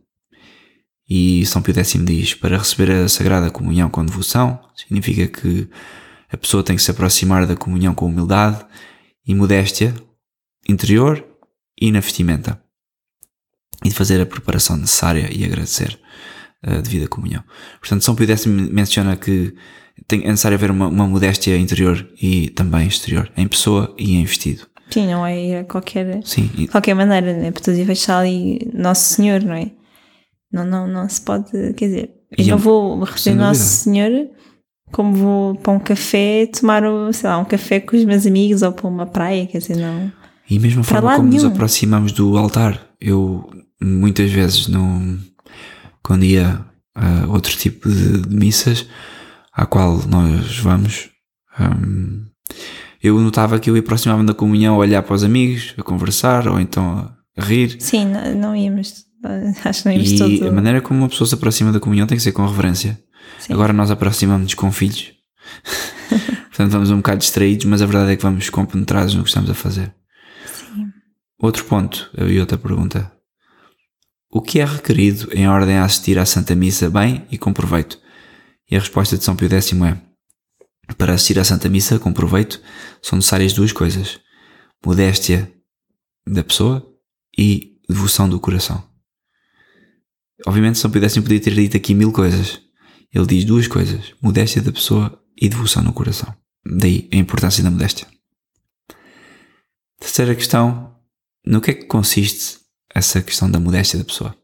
E 1.08 1.44
São 1.44 1.60
Pio 1.60 1.74
X 1.74 1.92
diz: 2.04 2.34
para 2.34 2.56
receber 2.56 2.90
a 2.90 3.08
Sagrada 3.08 3.50
Comunhão 3.50 3.90
com 3.90 4.04
devoção, 4.04 4.58
significa 4.74 5.26
que 5.26 5.68
a 6.32 6.36
pessoa 6.36 6.62
tem 6.62 6.76
que 6.76 6.82
se 6.82 6.90
aproximar 6.90 7.46
da 7.46 7.56
comunhão 7.56 7.94
com 7.94 8.06
humildade 8.06 8.64
e 9.26 9.34
modéstia 9.34 9.94
interior 10.68 11.24
e 11.78 11.90
na 11.90 12.00
vestimenta. 12.00 12.62
E 13.84 13.88
de 13.88 13.94
fazer 13.94 14.20
a 14.20 14.26
preparação 14.26 14.76
necessária 14.76 15.28
e 15.32 15.44
agradecer 15.44 15.98
a 16.62 16.80
devida 16.80 17.06
comunhão. 17.08 17.42
Portanto, 17.80 18.02
São 18.04 18.14
Pio 18.14 18.26
X 18.26 18.46
menciona 18.46 19.16
que 19.16 19.54
tem, 20.06 20.22
é 20.24 20.28
necessário 20.28 20.56
haver 20.56 20.70
uma, 20.70 20.88
uma 20.88 21.06
modéstia 21.06 21.56
interior 21.56 22.06
e 22.20 22.48
também 22.50 22.86
exterior, 22.86 23.30
em 23.36 23.46
pessoa 23.46 23.94
e 23.98 24.14
em 24.16 24.24
vestido. 24.24 24.66
Sim, 24.90 25.06
não 25.06 25.24
é 25.24 25.40
ir 25.40 25.56
a 25.56 25.64
qualquer, 25.64 26.20
Sim, 26.24 26.50
e- 26.54 26.62
de 26.62 26.68
qualquer 26.68 26.94
maneira, 26.94 27.32
né? 27.36 27.50
Os 27.50 27.68
efeitos 27.68 28.00
está 28.00 28.18
ali 28.18 28.70
Nosso 28.74 29.14
Senhor, 29.14 29.40
não 29.42 29.54
é? 29.54 29.70
Não, 30.52 30.64
não, 30.64 30.86
não 30.88 31.08
se 31.08 31.20
pode, 31.20 31.50
quer 31.74 31.86
dizer, 31.86 32.10
eu 32.36 32.44
E 32.44 32.48
não 32.48 32.54
eu- 32.56 32.58
vou 32.58 33.04
receber. 33.04 33.36
Nosso 33.36 33.62
Senhor 33.62 34.28
como 34.92 35.14
vou 35.14 35.54
para 35.54 35.72
um 35.72 35.78
café 35.78 36.46
tomar, 36.46 36.82
sei 37.12 37.28
lá, 37.30 37.38
um 37.38 37.44
café 37.44 37.78
com 37.78 37.96
os 37.96 38.04
meus 38.04 38.26
amigos 38.26 38.62
ou 38.62 38.72
para 38.72 38.88
uma 38.88 39.06
praia, 39.06 39.46
quer 39.46 39.58
dizer, 39.58 39.76
não. 39.76 40.10
E 40.50 40.58
mesmo 40.58 40.80
a 40.80 40.84
forma 40.84 41.14
como 41.14 41.28
nos 41.28 41.42
nenhum. 41.44 41.54
aproximamos 41.54 42.10
do 42.10 42.36
altar. 42.36 42.88
Eu, 43.00 43.48
muitas 43.80 44.32
vezes, 44.32 44.66
no, 44.66 45.16
quando 46.02 46.24
ia 46.24 46.64
a 46.94 47.26
outro 47.28 47.56
tipo 47.56 47.88
de, 47.88 48.22
de 48.22 48.34
missas, 48.36 48.86
à 49.52 49.66
qual 49.66 49.98
nós 50.08 50.58
vamos, 50.58 51.10
hum, 51.58 52.26
eu 53.02 53.18
notava 53.20 53.58
que 53.58 53.70
eu 53.70 53.76
aproximava-me 53.76 54.26
da 54.26 54.34
comunhão 54.34 54.74
a 54.74 54.78
olhar 54.78 55.02
para 55.02 55.14
os 55.14 55.24
amigos, 55.24 55.74
a 55.78 55.82
conversar, 55.82 56.46
ou 56.48 56.60
então 56.60 57.10
a 57.36 57.42
rir. 57.42 57.76
Sim, 57.80 58.06
não, 58.06 58.34
não 58.34 58.56
íamos, 58.56 59.06
acho 59.64 59.82
que 59.82 59.88
não 59.88 59.94
íamos 59.94 60.10
E 60.10 60.18
todos. 60.18 60.42
a 60.42 60.50
maneira 60.52 60.80
como 60.80 61.00
uma 61.00 61.08
pessoa 61.08 61.26
se 61.28 61.34
aproxima 61.34 61.72
da 61.72 61.80
comunhão 61.80 62.06
tem 62.06 62.16
que 62.18 62.22
ser 62.24 62.32
com 62.32 62.44
reverência. 62.46 62.98
Sim. 63.38 63.52
Agora 63.54 63.72
nós 63.72 63.90
aproximamos-nos 63.90 64.54
com 64.54 64.70
filhos. 64.70 65.12
Portanto, 66.50 66.72
vamos 66.72 66.90
um 66.90 66.96
bocado 66.96 67.18
distraídos, 67.20 67.64
mas 67.66 67.80
a 67.80 67.86
verdade 67.86 68.12
é 68.12 68.16
que 68.16 68.22
vamos 68.22 68.50
compenetrados 68.50 69.14
no 69.14 69.22
que 69.22 69.28
estamos 69.30 69.48
a 69.48 69.54
fazer. 69.54 69.94
Sim. 70.44 70.88
Outro 71.40 71.64
ponto, 71.64 72.10
e 72.18 72.38
outra 72.38 72.58
pergunta. 72.58 73.10
O 74.32 74.40
que 74.40 74.60
é 74.60 74.64
requerido 74.64 75.28
em 75.32 75.48
ordem 75.48 75.76
a 75.76 75.84
assistir 75.84 76.16
à 76.16 76.24
Santa 76.24 76.54
Missa 76.54 76.88
bem 76.88 77.26
e 77.32 77.36
com 77.36 77.52
proveito? 77.52 77.98
E 78.70 78.76
a 78.76 78.78
resposta 78.78 79.18
de 79.18 79.24
São 79.24 79.34
Pio 79.34 79.50
X 79.50 79.72
é: 79.72 80.00
Para 80.96 81.14
assistir 81.14 81.40
à 81.40 81.44
Santa 81.44 81.68
Missa 81.68 81.98
com 81.98 82.12
proveito 82.12 82.62
são 83.02 83.16
necessárias 83.16 83.52
duas 83.52 83.72
coisas: 83.72 84.20
modéstia 84.86 85.52
da 86.24 86.44
pessoa 86.44 86.86
e 87.36 87.76
devoção 87.88 88.28
do 88.28 88.38
coração. 88.38 88.88
Obviamente, 90.46 90.78
São 90.78 90.92
Pio 90.92 91.02
X 91.02 91.18
podia 91.18 91.40
ter 91.40 91.52
dito 91.52 91.76
aqui 91.76 91.92
mil 91.92 92.12
coisas. 92.12 92.60
Ele 93.12 93.26
diz 93.26 93.44
duas 93.44 93.66
coisas: 93.66 94.14
modéstia 94.22 94.62
da 94.62 94.70
pessoa 94.70 95.20
e 95.36 95.48
devoção 95.48 95.82
no 95.82 95.92
coração. 95.92 96.32
Daí 96.64 97.08
a 97.12 97.16
importância 97.16 97.64
da 97.64 97.70
modéstia. 97.70 98.06
Terceira 99.98 100.36
questão: 100.36 100.94
no 101.44 101.60
que 101.60 101.72
é 101.72 101.74
que 101.74 101.86
consiste 101.86 102.60
essa 102.94 103.22
questão 103.22 103.50
da 103.50 103.60
modéstia 103.60 103.98
da 103.98 104.04
pessoa? 104.04 104.34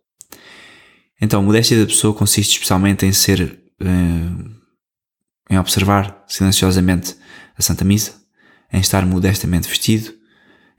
Então, 1.21 1.41
a 1.41 1.43
modéstia 1.43 1.81
da 1.81 1.87
pessoa 1.87 2.15
consiste 2.15 2.53
especialmente 2.53 3.07
em 3.07 3.13
ser, 3.13 3.59
eh, 3.81 4.55
em 5.51 5.59
observar 5.59 6.25
silenciosamente 6.27 7.17
a 7.57 7.63
Santa 7.63 7.85
Missa, 7.85 8.15
em 8.73 8.81
estar 8.81 9.05
modestamente 9.07 9.69
vestido, 9.69 10.13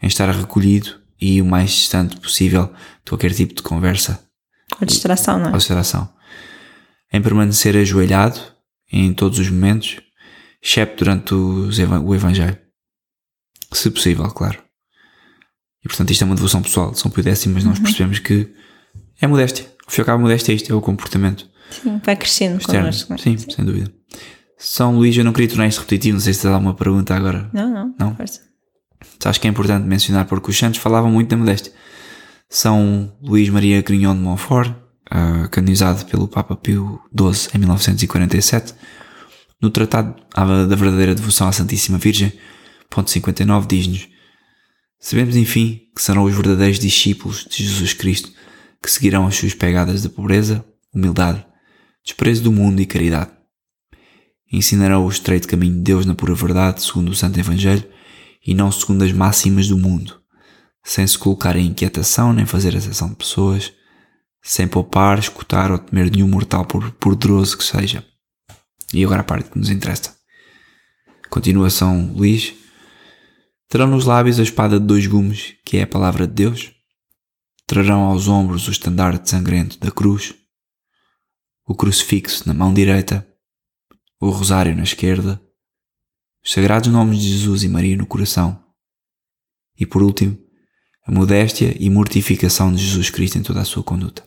em 0.01 0.07
estar 0.07 0.29
recolhido 0.29 0.99
e 1.19 1.41
o 1.41 1.45
mais 1.45 1.71
distante 1.71 2.17
possível 2.17 2.67
de 2.67 3.09
qualquer 3.09 3.33
tipo 3.33 3.55
de 3.55 3.63
conversa 3.63 4.23
A 4.79 4.85
distração, 4.85 5.39
não 5.39 5.47
é? 5.47 5.51
ou 5.51 5.57
distração, 5.57 6.07
em 7.11 7.21
permanecer 7.21 7.75
ajoelhado 7.75 8.39
em 8.91 9.13
todos 9.13 9.39
os 9.39 9.49
momentos, 9.49 9.99
excepto 10.61 11.03
durante 11.03 11.33
o 11.33 12.15
Evangelho. 12.15 12.57
Se 13.73 13.89
possível, 13.89 14.29
claro. 14.29 14.66
E 15.83 15.87
portanto 15.87 16.11
isto 16.11 16.21
é 16.23 16.25
uma 16.25 16.35
devoção 16.35 16.61
pessoal 16.61 16.93
São 16.93 17.09
Pio 17.11 17.23
X, 17.23 17.45
mas 17.47 17.63
nós 17.63 17.79
percebemos 17.79 18.19
que 18.19 18.51
é 19.21 19.27
modéstia. 19.27 19.65
E 19.95 19.99
ao 19.99 20.05
cabo, 20.05 20.21
modéstia 20.21 20.51
é 20.51 20.55
isto, 20.55 20.71
é 20.71 20.75
o 20.75 20.81
comportamento 20.81 21.47
Sim, 21.69 21.99
vai 22.03 22.15
crescendo 22.15 22.57
externo. 22.59 22.81
connosco, 22.81 23.13
é? 23.13 23.17
Sim, 23.17 23.37
sem 23.37 23.63
dúvida. 23.65 23.91
São 24.57 24.95
Luís, 24.95 25.15
eu 25.15 25.23
não 25.23 25.31
queria 25.33 25.47
tornar 25.49 25.67
isto 25.67 25.79
repetitivo, 25.79 26.15
não 26.15 26.21
sei 26.21 26.33
se 26.33 26.41
te 26.41 26.47
dá 26.47 26.53
alguma 26.53 26.73
pergunta 26.73 27.15
agora. 27.15 27.49
Não, 27.53 27.71
não, 27.71 27.95
Não? 27.99 28.15
força. 28.15 28.41
Acho 29.25 29.39
que 29.39 29.47
é 29.47 29.49
importante 29.49 29.85
mencionar 29.85 30.25
porque 30.25 30.49
os 30.49 30.57
santos 30.57 30.79
falavam 30.79 31.11
muito 31.11 31.29
da 31.29 31.37
modéstia. 31.37 31.71
São 32.49 33.13
Luís 33.21 33.49
Maria 33.49 33.81
Grignon 33.81 34.15
de 34.15 34.21
Montfort, 34.21 34.73
ah, 35.09 35.47
canonizado 35.51 36.05
pelo 36.05 36.27
Papa 36.27 36.55
Pio 36.55 36.99
XII 37.17 37.49
em 37.55 37.57
1947, 37.59 38.73
no 39.61 39.69
Tratado 39.69 40.15
da 40.35 40.75
Verdadeira 40.75 41.13
Devoção 41.15 41.47
à 41.47 41.51
Santíssima 41.51 41.97
Virgem, 41.97 42.31
ponto 42.89 43.09
59, 43.11 43.67
diz-nos: 43.67 44.07
Sabemos, 44.99 45.35
enfim, 45.35 45.81
que 45.95 46.01
serão 46.01 46.23
os 46.23 46.33
verdadeiros 46.33 46.79
discípulos 46.79 47.45
de 47.49 47.63
Jesus 47.63 47.93
Cristo 47.93 48.31
que 48.81 48.91
seguirão 48.91 49.27
as 49.27 49.35
suas 49.35 49.53
pegadas 49.53 50.01
de 50.01 50.09
pobreza, 50.09 50.63
humildade, 50.93 51.45
desprezo 52.03 52.43
do 52.43 52.51
mundo 52.51 52.81
e 52.81 52.85
caridade. 52.85 53.31
Ensinarão 54.51 55.05
o 55.05 55.09
estreito 55.09 55.47
caminho 55.47 55.75
de 55.75 55.81
Deus 55.81 56.05
na 56.05 56.15
pura 56.15 56.33
verdade, 56.33 56.81
segundo 56.81 57.09
o 57.09 57.15
Santo 57.15 57.39
Evangelho, 57.39 57.83
e 58.45 58.53
não 58.53 58.71
segundo 58.71 59.03
as 59.03 59.11
máximas 59.11 59.67
do 59.67 59.77
mundo, 59.77 60.21
sem 60.83 61.05
se 61.05 61.17
colocar 61.17 61.55
em 61.57 61.67
inquietação 61.67 62.31
nem 62.31 62.45
fazer 62.45 62.73
exceção 62.75 63.09
de 63.09 63.15
pessoas, 63.15 63.73
sem 64.41 64.67
poupar, 64.67 65.19
escutar 65.19 65.71
ou 65.71 65.77
temer 65.77 66.09
nenhum 66.09 66.29
mortal 66.29 66.65
por 66.65 66.89
poderoso 66.91 67.57
que 67.57 67.63
seja. 67.63 68.05
E 68.93 69.03
agora 69.03 69.19
a 69.19 69.25
parte 69.25 69.49
que 69.49 69.59
nos 69.59 69.69
interessa. 69.69 70.15
Continuação 71.29 72.13
Luís. 72.15 72.53
Terão 73.69 73.87
nos 73.87 74.05
lábios 74.05 74.39
a 74.39 74.43
espada 74.43 74.79
de 74.79 74.85
dois 74.85 75.05
gumes, 75.07 75.55
que 75.65 75.77
é 75.77 75.83
a 75.83 75.87
palavra 75.87 76.25
de 76.25 76.33
Deus. 76.33 76.71
Trarão 77.65 78.03
aos 78.03 78.27
ombros 78.27 78.67
o 78.67 78.71
estandarte 78.71 79.29
sangrento 79.29 79.77
da 79.79 79.91
cruz, 79.91 80.33
o 81.65 81.75
crucifixo 81.75 82.47
na 82.47 82.53
mão 82.53 82.73
direita, 82.73 83.27
o 84.21 84.29
rosário 84.29 84.73
na 84.73 84.83
esquerda, 84.83 85.41
os 86.43 86.53
sagrados 86.53 86.89
nomes 86.89 87.19
de 87.19 87.27
Jesus 87.27 87.63
e 87.63 87.67
Maria 87.67 87.97
no 87.97 88.05
coração. 88.05 88.63
E 89.77 89.85
por 89.85 90.01
último, 90.01 90.37
a 91.05 91.11
modéstia 91.11 91.75
e 91.77 91.89
mortificação 91.89 92.71
de 92.73 92.81
Jesus 92.81 93.09
Cristo 93.09 93.37
em 93.37 93.43
toda 93.43 93.59
a 93.59 93.65
sua 93.65 93.83
conduta. 93.83 94.25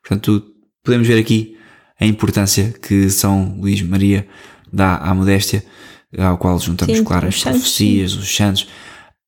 Portanto, 0.00 0.54
podemos 0.82 1.08
ver 1.08 1.18
aqui 1.18 1.58
a 1.98 2.06
importância 2.06 2.72
que 2.72 3.10
São 3.10 3.58
Luís 3.58 3.82
Maria 3.82 4.28
dá 4.72 4.96
à 4.96 5.12
modéstia, 5.12 5.64
ao 6.18 6.38
qual 6.38 6.58
juntamos, 6.58 6.96
Sim, 6.96 7.04
claro, 7.04 7.28
as 7.28 7.40
santos, 7.40 7.60
profecias, 7.60 8.14
os 8.14 8.34
santos. 8.34 8.68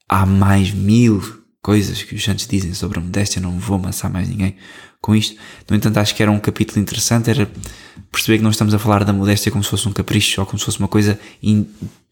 Há 0.09 0.24
mais 0.24 0.72
mil 0.72 1.22
coisas 1.61 2.03
que 2.03 2.14
os 2.14 2.24
santos 2.24 2.47
dizem 2.47 2.72
sobre 2.72 2.99
a 2.99 3.03
modéstia, 3.03 3.43
não 3.43 3.59
vou 3.59 3.76
amassar 3.76 4.11
mais 4.11 4.28
ninguém 4.28 4.57
com 5.01 5.14
isto. 5.14 5.36
No 5.68 5.76
entanto, 5.76 5.99
acho 5.99 6.14
que 6.14 6.22
era 6.22 6.30
um 6.30 6.39
capítulo 6.39 6.80
interessante, 6.80 7.30
era 7.30 7.51
perceber 8.11 8.39
que 8.39 8.45
não 8.45 8.51
estamos 8.51 8.74
a 8.74 8.78
falar 8.78 9.05
da 9.05 9.12
modéstia 9.12 9.53
como 9.53 9.62
se 9.62 9.70
fosse 9.70 9.89
um 9.89 9.93
capricho 9.93 10.41
ou 10.41 10.47
como 10.47 10.59
se 10.59 10.64
fosse 10.64 10.78
uma 10.78 10.89
coisa, 10.89 11.18
in, 11.43 11.66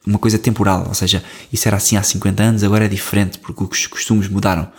uma 0.07 0.19
coisa 0.19 0.39
temporal, 0.39 0.85
ou 0.87 0.95
seja, 0.95 1.25
isso 1.53 1.67
era 1.67 1.77
assim 1.77 1.97
há 1.97 2.03
50 2.03 2.43
anos, 2.43 2.63
agora 2.63 2.85
é 2.85 2.89
diferente 2.89 3.39
porque 3.39 3.65
os 3.65 3.87
costumes 3.87 4.29
mudaram. 4.29 4.71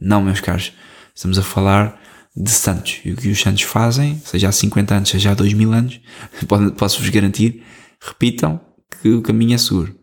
Não, 0.00 0.22
meus 0.22 0.40
caros, 0.40 0.72
estamos 1.14 1.38
a 1.38 1.42
falar 1.42 2.00
de 2.34 2.50
santos 2.50 3.00
e 3.04 3.12
o 3.12 3.16
que 3.16 3.28
os 3.28 3.40
santos 3.40 3.62
fazem, 3.62 4.20
seja 4.24 4.48
há 4.48 4.52
50 4.52 4.94
anos, 4.94 5.10
seja 5.10 5.30
há 5.30 5.34
2000 5.34 5.72
anos, 5.72 6.00
posso-vos 6.76 7.08
garantir, 7.10 7.62
repitam 8.00 8.60
que 9.02 9.10
o 9.10 9.20
caminho 9.20 9.54
é 9.54 9.58
seguro. 9.58 9.94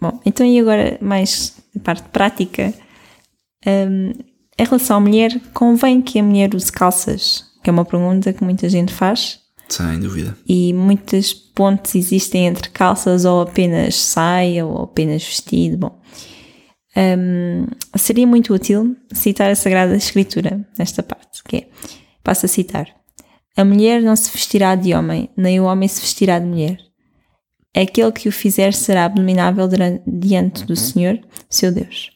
Bom, 0.00 0.18
então 0.24 0.46
e 0.46 0.58
agora 0.58 0.96
mais 1.02 1.58
a 1.76 1.80
parte 1.80 2.08
prática. 2.08 2.72
Um, 3.66 4.12
em 4.58 4.64
relação 4.64 4.98
à 4.98 5.00
mulher, 5.00 5.38
convém 5.52 6.00
que 6.00 6.18
a 6.18 6.22
mulher 6.22 6.54
use 6.54 6.70
calças? 6.70 7.44
Que 7.62 7.68
é 7.68 7.72
uma 7.72 7.84
pergunta 7.84 8.32
que 8.32 8.44
muita 8.44 8.68
gente 8.68 8.92
faz. 8.92 9.40
Sem 9.68 10.00
dúvida. 10.00 10.36
E 10.48 10.72
muitas 10.72 11.32
pontes 11.32 11.94
existem 11.94 12.46
entre 12.46 12.70
calças 12.70 13.24
ou 13.24 13.42
apenas 13.42 13.96
saia 13.96 14.64
ou 14.64 14.82
apenas 14.82 15.22
vestido. 15.22 15.76
Bom, 15.76 16.00
um, 16.96 17.66
seria 17.96 18.26
muito 18.26 18.54
útil 18.54 18.96
citar 19.12 19.50
a 19.50 19.54
Sagrada 19.54 19.94
Escritura 19.96 20.66
nesta 20.78 21.02
parte, 21.02 21.42
que 21.44 21.56
é, 21.56 21.68
passo 22.22 22.46
a 22.46 22.48
citar, 22.48 22.88
a 23.56 23.64
mulher 23.64 24.00
não 24.02 24.16
se 24.16 24.30
vestirá 24.30 24.74
de 24.74 24.94
homem, 24.94 25.28
nem 25.36 25.60
o 25.60 25.64
homem 25.64 25.88
se 25.88 26.00
vestirá 26.00 26.38
de 26.38 26.46
mulher. 26.46 26.89
Aquele 27.74 28.10
que 28.12 28.28
o 28.28 28.32
fizer 28.32 28.72
será 28.74 29.04
abominável 29.04 29.68
diante 30.06 30.64
do 30.64 30.74
Senhor, 30.74 31.18
seu 31.48 31.70
Deus. 31.72 32.10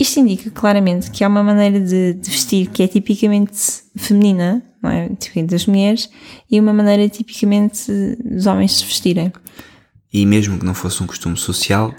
Isto 0.00 0.20
indica 0.20 0.50
claramente 0.50 1.10
que 1.10 1.22
há 1.22 1.28
uma 1.28 1.42
maneira 1.42 1.78
de, 1.80 2.14
de 2.14 2.30
vestir 2.30 2.68
que 2.70 2.82
é 2.82 2.88
tipicamente 2.88 3.52
feminina, 3.96 4.62
não 4.82 4.90
é? 4.90 5.08
Tipicamente 5.10 5.50
das 5.50 5.66
mulheres, 5.66 6.08
e 6.50 6.58
uma 6.58 6.72
maneira 6.72 7.06
tipicamente 7.08 7.92
dos 8.24 8.46
homens 8.46 8.76
se 8.78 8.84
vestirem. 8.84 9.30
E 10.12 10.24
mesmo 10.24 10.58
que 10.58 10.64
não 10.64 10.72
fosse 10.72 11.02
um 11.02 11.06
costume 11.06 11.36
social, 11.36 11.94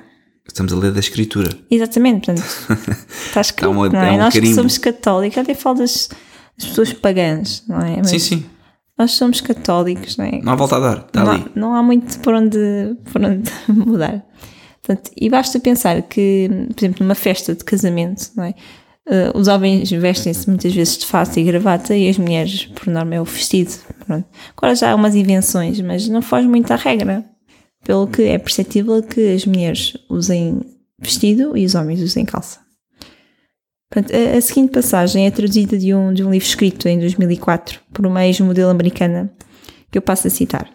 estamos 0.48 0.74
a 0.74 0.78
ler 0.78 0.92
da 0.92 1.00
Escritura. 1.00 1.50
Exatamente, 1.70 2.26
portanto, 2.26 2.44
está 3.28 3.42
escrito, 3.42 3.70
uma- 3.70 3.88
não 3.89 4.00
é? 4.00 4.10
é 4.10 4.12
um 4.14 4.18
Nós 4.18 4.34
que 4.34 4.39
carimbo. 4.39 4.56
somos 4.56 4.78
católicos, 4.80 5.38
até 5.38 5.54
falo 5.54 5.78
das, 5.78 6.10
das 6.58 6.70
pessoas 6.70 6.94
pagãs, 6.94 7.64
não 7.68 7.80
é? 7.82 7.98
Mas 7.98 8.10
Sim, 8.10 8.20
sim. 8.20 8.46
Nós 8.98 9.12
somos 9.12 9.42
católicos, 9.42 10.18
não 10.18 10.26
é? 10.26 10.39
Não 10.44 10.54
há 10.54 10.56
volta 10.56 10.76
a 10.78 10.80
dar. 10.80 10.98
Está 11.08 11.24
não, 11.24 11.32
ali. 11.32 11.42
há- 11.44 11.60
não 11.60 11.74
há 11.76 11.82
muito 11.84 12.20
por 12.20 12.34
onde, 12.34 12.58
por 13.12 13.24
onde 13.24 13.50
mudar. 13.68 14.24
Portanto, 14.84 15.12
e 15.16 15.30
basta 15.30 15.60
pensar 15.60 16.02
que, 16.04 16.50
por 16.76 16.80
exemplo, 16.84 17.04
numa 17.06 17.16
festa 17.16 17.54
de 17.56 17.64
casamento, 17.64 18.32
não 18.36 18.44
é? 18.44 18.54
Eh, 19.08 19.32
os 19.36 19.48
homens 19.48 19.89
vestem-se 19.92 20.48
muitas 20.50 20.74
vezes 20.74 20.98
de 20.98 21.06
fato 21.06 21.38
e 21.39 21.44
gravata 21.44 21.96
e 21.96 22.08
as 22.10 22.18
mulheres, 22.18 22.66
por 22.66 22.88
norma, 22.88 23.16
é 23.16 23.22
o 23.22 23.26
vestido. 23.26 23.72
Pronto. 24.06 24.28
Agora 24.58 24.76
já 24.76 24.92
há 24.92 24.96
umas 24.96 25.16
invenções, 25.16 25.80
mas 25.82 26.08
não 26.08 26.22
foge 26.22 26.48
muito 26.48 26.72
à 26.72 26.76
regra. 26.76 27.24
Pelo 27.84 28.08
que 28.08 28.24
é 28.24 28.38
perceptível 28.38 29.02
que 29.02 29.34
as 29.34 29.46
mulheres 29.46 29.94
usem 30.10 30.62
vestido 31.00 31.58
e 31.58 31.66
os 31.66 31.74
homens 31.74 32.00
usem 32.02 32.26
calça. 32.26 32.60
Portanto, 33.92 34.16
a, 34.16 34.38
a 34.38 34.42
seguinte 34.42 34.72
passagem 34.72 35.28
é 35.28 35.32
traduzida 35.32 35.78
de 35.78 35.94
um, 35.94 36.14
de 36.14 36.24
um 36.24 36.32
livro 36.32 36.48
escrito 36.48 36.88
em 36.88 36.98
2004 36.98 37.82
por 37.92 38.08
uma 38.08 38.26
ex-modelo 38.26 38.72
americana 38.72 39.30
que 39.92 39.98
eu 39.98 40.02
passo 40.02 40.28
a 40.28 40.30
citar. 40.30 40.72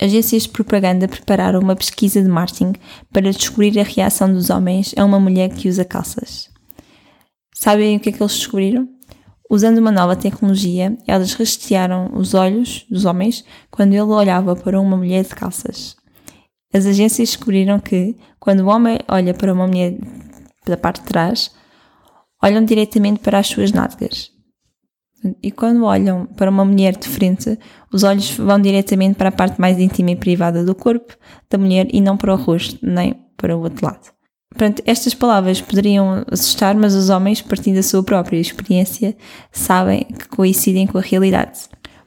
Agências 0.00 0.42
de 0.42 0.50
propaganda 0.50 1.08
prepararam 1.08 1.58
uma 1.58 1.74
pesquisa 1.74 2.22
de 2.22 2.28
marketing 2.28 2.74
para 3.10 3.32
descobrir 3.32 3.78
a 3.80 3.82
reação 3.82 4.30
dos 4.30 4.50
homens 4.50 4.94
a 4.96 5.04
uma 5.04 5.18
mulher 5.18 5.48
que 5.48 5.68
usa 5.68 5.84
calças. 5.84 6.50
Sabem 7.54 7.96
o 7.96 8.00
que 8.00 8.10
é 8.10 8.12
que 8.12 8.22
eles 8.22 8.36
descobriram? 8.36 8.86
Usando 9.50 9.78
uma 9.78 9.90
nova 9.90 10.14
tecnologia, 10.14 10.96
elas 11.06 11.32
rastrearam 11.32 12.10
os 12.14 12.34
olhos 12.34 12.86
dos 12.90 13.04
homens 13.06 13.44
quando 13.70 13.92
ele 13.92 14.02
olhava 14.02 14.54
para 14.54 14.80
uma 14.80 14.96
mulher 14.96 15.24
de 15.24 15.30
calças. 15.30 15.96
As 16.72 16.86
agências 16.86 17.30
descobriram 17.30 17.80
que, 17.80 18.16
quando 18.38 18.60
o 18.60 18.68
homem 18.68 18.98
olha 19.08 19.34
para 19.34 19.52
uma 19.52 19.66
mulher 19.66 19.98
da 20.66 20.76
parte 20.76 21.00
de 21.00 21.08
trás, 21.08 21.50
olham 22.42 22.64
diretamente 22.64 23.20
para 23.20 23.38
as 23.38 23.48
suas 23.48 23.72
nádegas. 23.72 24.30
E 25.42 25.50
quando 25.50 25.84
olham 25.84 26.26
para 26.26 26.50
uma 26.50 26.64
mulher 26.64 26.96
de 26.96 27.06
frente, 27.06 27.58
os 27.92 28.02
olhos 28.02 28.30
vão 28.30 28.58
diretamente 28.58 29.16
para 29.16 29.28
a 29.28 29.32
parte 29.32 29.60
mais 29.60 29.78
íntima 29.78 30.12
e 30.12 30.16
privada 30.16 30.64
do 30.64 30.74
corpo 30.74 31.14
da 31.50 31.58
mulher 31.58 31.88
e 31.92 32.00
não 32.00 32.16
para 32.16 32.32
o 32.32 32.36
rosto, 32.36 32.78
nem 32.82 33.14
para 33.36 33.56
o 33.56 33.60
outro 33.60 33.84
lado. 33.84 34.10
Portanto, 34.50 34.82
estas 34.84 35.14
palavras 35.14 35.60
poderiam 35.60 36.24
assustar, 36.30 36.74
mas 36.74 36.94
os 36.94 37.08
homens, 37.08 37.40
partindo 37.40 37.76
da 37.76 37.82
sua 37.82 38.02
própria 38.02 38.38
experiência, 38.38 39.16
sabem 39.52 40.04
que 40.04 40.26
coincidem 40.28 40.86
com 40.86 40.98
a 40.98 41.02
realidade. 41.02 41.60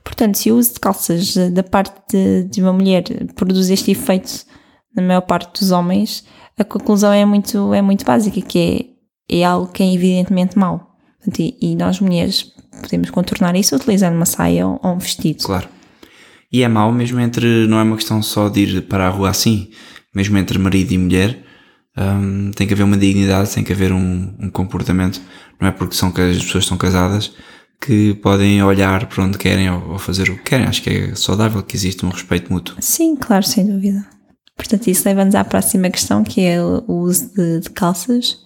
Portanto, 0.03 0.37
se 0.37 0.51
o 0.51 0.57
uso 0.57 0.73
de 0.73 0.79
calças 0.79 1.35
da 1.51 1.63
parte 1.63 2.43
de 2.49 2.61
uma 2.61 2.73
mulher 2.73 3.03
produz 3.35 3.69
este 3.69 3.91
efeito 3.91 4.45
na 4.93 5.01
maior 5.01 5.21
parte 5.21 5.59
dos 5.59 5.71
homens, 5.71 6.25
a 6.57 6.63
conclusão 6.63 7.13
é 7.13 7.23
muito, 7.25 7.73
é 7.73 7.81
muito 7.81 8.03
básica, 8.03 8.41
que 8.41 8.59
é, 8.59 8.92
é 9.29 9.43
algo 9.43 9.71
que 9.71 9.83
é 9.83 9.93
evidentemente 9.93 10.57
mau. 10.57 10.95
E, 11.39 11.55
e 11.61 11.75
nós 11.75 11.99
mulheres 11.99 12.51
podemos 12.81 13.09
contornar 13.09 13.55
isso 13.55 13.75
utilizando 13.75 14.15
uma 14.15 14.25
saia 14.25 14.67
ou, 14.67 14.79
ou 14.83 14.93
um 14.93 14.97
vestido. 14.97 15.43
Claro. 15.43 15.67
E 16.51 16.61
é 16.61 16.67
mau 16.67 16.91
mesmo 16.91 17.19
entre. 17.19 17.65
Não 17.67 17.79
é 17.79 17.83
uma 17.83 17.95
questão 17.95 18.21
só 18.21 18.49
de 18.49 18.61
ir 18.61 18.81
para 18.83 19.07
a 19.07 19.09
rua 19.09 19.29
assim. 19.29 19.69
Mesmo 20.13 20.37
entre 20.37 20.59
marido 20.59 20.91
e 20.91 20.97
mulher, 20.99 21.43
hum, 21.97 22.51
tem 22.55 22.67
que 22.67 22.73
haver 22.73 22.83
uma 22.83 22.97
dignidade, 22.97 23.49
tem 23.49 23.63
que 23.63 23.73
haver 23.73 23.91
um, 23.91 24.35
um 24.39 24.49
comportamento. 24.51 25.19
Não 25.59 25.67
é 25.67 25.71
porque 25.71 25.95
são, 25.95 26.11
que 26.11 26.21
as 26.21 26.37
pessoas 26.37 26.65
estão 26.65 26.77
casadas 26.77 27.33
que 27.81 28.13
podem 28.15 28.61
olhar 28.63 29.07
para 29.07 29.23
onde 29.23 29.37
querem 29.39 29.69
ou, 29.71 29.93
ou 29.93 29.99
fazer 29.99 30.29
o 30.29 30.37
que 30.37 30.43
querem. 30.43 30.67
Acho 30.67 30.83
que 30.83 30.89
é 30.89 31.15
saudável 31.15 31.63
que 31.63 31.75
existe 31.75 32.05
um 32.05 32.09
respeito 32.09 32.53
mútuo. 32.53 32.75
Sim, 32.79 33.15
claro, 33.15 33.43
sem 33.43 33.65
dúvida. 33.65 34.05
Portanto, 34.55 34.87
isso 34.87 35.01
leva-nos 35.07 35.33
à 35.33 35.43
próxima 35.43 35.89
questão, 35.89 36.23
que 36.23 36.41
é 36.41 36.61
o 36.61 36.83
uso 36.87 37.33
de, 37.33 37.61
de 37.61 37.69
calças 37.71 38.42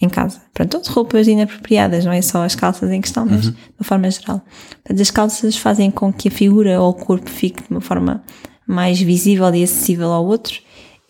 em 0.00 0.08
casa. 0.08 0.42
Pronto, 0.52 0.82
de 0.82 0.90
roupas 0.90 1.26
inapropriadas, 1.26 2.04
não 2.04 2.12
é 2.12 2.20
só 2.20 2.44
as 2.44 2.54
calças 2.54 2.90
em 2.90 3.00
questão, 3.00 3.24
mas 3.24 3.42
de 3.42 3.56
uma 3.78 3.84
forma 3.84 4.10
geral. 4.10 4.42
Portanto, 4.82 5.00
as 5.00 5.10
calças 5.10 5.56
fazem 5.56 5.90
com 5.90 6.12
que 6.12 6.28
a 6.28 6.30
figura 6.30 6.80
ou 6.80 6.90
o 6.90 6.94
corpo 6.94 7.30
fique 7.30 7.62
de 7.62 7.70
uma 7.70 7.80
forma 7.80 8.22
mais 8.66 9.00
visível 9.00 9.54
e 9.54 9.62
acessível 9.62 10.10
ao 10.10 10.24
outro, 10.26 10.60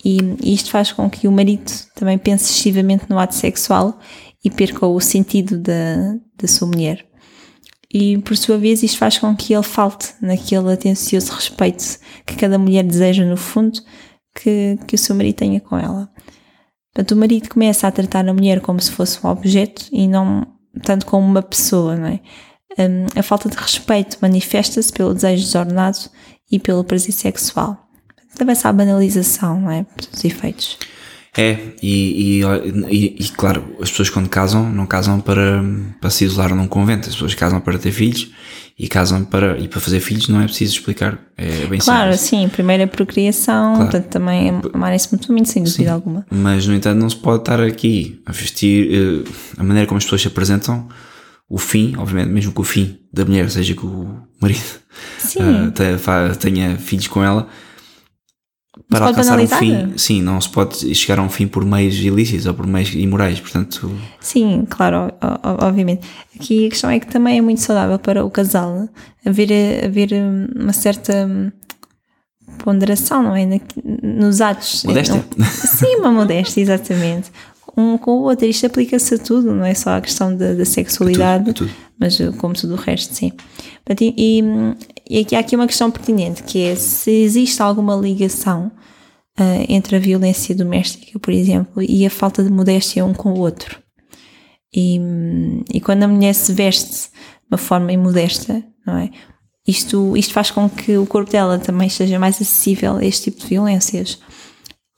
e 0.05 0.18
isto 0.53 0.70
faz 0.70 0.93
com 0.93 1.09
que 1.09 1.26
o 1.26 1.32
marido 1.32 1.72
também 1.95 2.18
pense 2.18 2.45
excessivamente 2.45 3.07
no 3.09 3.18
ato 3.18 3.35
sexual 3.35 3.99
e 4.45 4.51
perca 4.51 4.87
o 4.87 5.01
sentido 5.01 5.57
da, 5.57 6.14
da 6.39 6.47
sua 6.47 6.68
mulher. 6.68 7.07
E 7.93 8.18
por 8.18 8.37
sua 8.37 8.59
vez, 8.59 8.82
isto 8.82 8.99
faz 8.99 9.16
com 9.18 9.35
que 9.35 9.55
ele 9.55 9.62
falte 9.62 10.12
naquele 10.20 10.72
atencioso 10.72 11.32
respeito 11.32 11.99
que 12.26 12.37
cada 12.37 12.59
mulher 12.59 12.82
deseja, 12.82 13.24
no 13.24 13.37
fundo, 13.37 13.80
que, 14.35 14.78
que 14.87 14.97
o 14.97 14.99
seu 14.99 15.14
marido 15.14 15.37
tenha 15.37 15.61
com 15.61 15.78
ela. 15.78 16.11
Portanto, 16.95 17.11
o 17.11 17.16
marido 17.16 17.49
começa 17.49 17.88
a 17.88 17.90
tratar 17.90 18.28
a 18.28 18.32
mulher 18.32 18.61
como 18.61 18.80
se 18.80 18.92
fosse 18.92 19.18
um 19.24 19.28
objeto 19.28 19.86
e 19.92 20.07
não 20.07 20.47
tanto 20.82 21.07
como 21.07 21.26
uma 21.26 21.42
pessoa, 21.42 21.97
não 21.97 22.07
é? 22.07 22.20
Um, 22.78 23.18
a 23.18 23.22
falta 23.22 23.49
de 23.49 23.57
respeito 23.57 24.16
manifesta-se 24.22 24.92
pelo 24.92 25.12
desejo 25.12 25.45
desordenado 25.45 25.99
e 26.51 26.59
pelo 26.59 26.84
prazer 26.84 27.12
sexual. 27.12 27.88
Leva-se 28.38 28.66
à 28.66 28.72
banalização, 28.72 29.61
não 29.61 29.70
é? 29.70 29.84
Dos 30.11 30.24
efeitos. 30.24 30.78
É, 31.36 31.59
e, 31.82 32.40
e, 32.40 32.42
e, 32.90 33.16
e, 33.18 33.28
claro, 33.30 33.76
as 33.80 33.90
pessoas 33.90 34.09
quando 34.09 34.28
casam, 34.28 34.70
não 34.70 34.86
casam 34.86 35.20
para, 35.20 35.64
para 36.01 36.11
se 36.11 36.24
isolar 36.24 36.55
num 36.55 36.68
convento, 36.68 37.09
as 37.09 37.14
pessoas 37.14 37.34
casam 37.34 37.61
para 37.61 37.76
ter 37.76 37.90
filhos 37.90 38.30
e 38.79 38.89
casam 38.89 39.25
para, 39.25 39.57
e 39.59 39.68
para 39.68 39.81
fazer 39.81 40.01
filhos 40.01 40.29
não 40.29 40.41
é 40.41 40.45
preciso 40.47 40.72
explicar, 40.75 41.18
é 41.37 41.66
bem 41.66 41.79
Claro, 41.79 42.12
simples. 42.16 42.20
sim, 42.20 42.49
primeiro 42.49 42.83
a 42.83 42.87
procriação, 42.89 43.75
Claro. 43.75 43.91
portanto 43.91 44.11
também 44.11 44.53
amarem-se 44.72 45.12
mutuamente, 45.12 45.49
sem 45.51 45.62
dúvida 45.62 45.93
alguma. 45.93 46.27
Mas, 46.31 46.66
no 46.66 46.75
entanto, 46.75 46.99
não 46.99 47.09
se 47.09 47.14
pode 47.16 47.43
estar 47.43 47.61
aqui 47.61 48.20
a 48.27 48.33
vestir 48.33 48.89
eh, 48.93 49.31
a 49.59 49.62
maneira 49.62 49.87
como 49.87 49.99
as 49.99 50.05
pessoas 50.05 50.22
se 50.22 50.29
apresentam, 50.29 50.89
o 51.49 51.57
fim, 51.59 51.95
obviamente, 51.99 52.31
mesmo 52.33 52.53
que 52.53 52.61
o 52.61 52.64
fim 52.64 52.99
da 53.12 53.25
mulher 53.25 53.49
seja 53.51 53.75
que 53.75 53.87
o 53.87 54.16
marido 54.41 54.62
Sim. 55.18 55.70
fa- 55.99 56.35
tenha 56.35 56.77
filhos 56.77 57.07
com 57.07 57.22
ela, 57.22 57.47
para 58.89 59.07
pode 59.07 59.18
alcançar 59.18 59.39
um 59.39 59.47
fim, 59.47 59.93
sim, 59.97 60.22
não 60.22 60.41
se 60.41 60.49
pode 60.49 60.95
chegar 60.95 61.18
a 61.18 61.22
um 61.22 61.29
fim 61.29 61.47
por 61.47 61.64
meios 61.64 61.95
ilícitos 61.97 62.47
ou 62.47 62.55
por 62.55 62.66
meios 62.66 62.93
imorais, 62.95 63.39
portanto, 63.41 63.91
Sim, 64.20 64.66
claro, 64.68 65.12
obviamente. 65.61 66.07
Aqui 66.35 66.66
a 66.66 66.70
questão 66.70 66.91
é 66.91 66.99
que 66.99 67.07
também 67.07 67.39
é 67.39 67.41
muito 67.41 67.61
saudável 67.61 67.99
para 67.99 68.25
o 68.25 68.31
casal 68.31 68.89
haver, 69.25 69.85
haver 69.85 70.12
hum, 70.12 70.49
uma 70.57 70.72
certa 70.72 71.27
hum, 71.27 71.51
ponderação, 72.59 73.22
não 73.22 73.37
é? 73.37 73.47
Nos 74.03 74.41
atos. 74.41 74.85
Modéstia. 74.85 75.25
Não- 75.37 75.47
Sim, 75.47 75.97
uma 75.97 76.11
modéstia, 76.12 76.61
exatamente. 76.61 77.31
um 77.77 77.99
com 77.99 78.12
o 78.18 78.22
outro. 78.22 78.47
Isto 78.47 78.66
aplica-se 78.66 79.14
a 79.14 79.18
tudo, 79.18 79.53
não 79.53 79.64
é 79.64 79.75
só 79.75 79.97
a 79.97 80.01
questão 80.01 80.35
da, 80.37 80.53
da 80.55 80.64
sexualidade, 80.64 81.51
A 81.51 81.53
tudo, 81.53 81.66
a 81.66 81.68
tudo. 81.68 81.70
mas 81.99 82.20
uh, 82.20 82.33
como 82.35 82.55
tudo 82.55 82.75
o 82.75 82.77
resto, 82.77 83.14
sim. 83.14 83.33
E, 84.01 84.43
e, 85.09 85.20
aqui 85.20 85.36
há 85.36 85.40
aqui 85.40 85.57
uma 85.57 85.66
questão 85.66 85.90
pertinente, 85.90 86.42
que 86.42 86.62
é 86.62 86.74
se 86.74 87.11
existe 87.11 87.61
alguma 87.62 87.94
ligação 87.94 88.70
uh, 89.38 89.64
entre 89.68 89.96
a 89.96 89.98
violência 89.98 90.55
doméstica, 90.55 91.18
por 91.18 91.32
exemplo, 91.32 91.82
e 91.82 92.07
a 92.07 92.11
falta 92.11 92.42
de 92.42 92.50
modéstia 92.50 93.05
um 93.05 93.12
com 93.12 93.32
o 93.32 93.38
outro. 93.38 93.82
E, 94.74 95.00
e 95.72 95.80
quando 95.80 96.02
a 96.02 96.09
mulher 96.09 96.34
se 96.34 96.52
veste 96.52 97.11
de 97.11 97.48
uma 97.50 97.59
forma 97.59 97.92
imodesta, 97.92 98.62
não 98.86 98.98
é? 98.98 99.11
Isto, 99.66 100.14
isto 100.16 100.34
faz 100.34 100.50
com 100.50 100.68
que 100.68 100.98
o 100.98 101.07
corpo 101.07 101.30
dela 101.30 101.59
também 101.59 101.86
esteja 101.86 102.18
mais 102.18 102.36
acessível 102.36 102.96
a 102.96 103.05
este 103.05 103.30
tipo 103.30 103.40
de 103.40 103.46
violências 103.46 104.18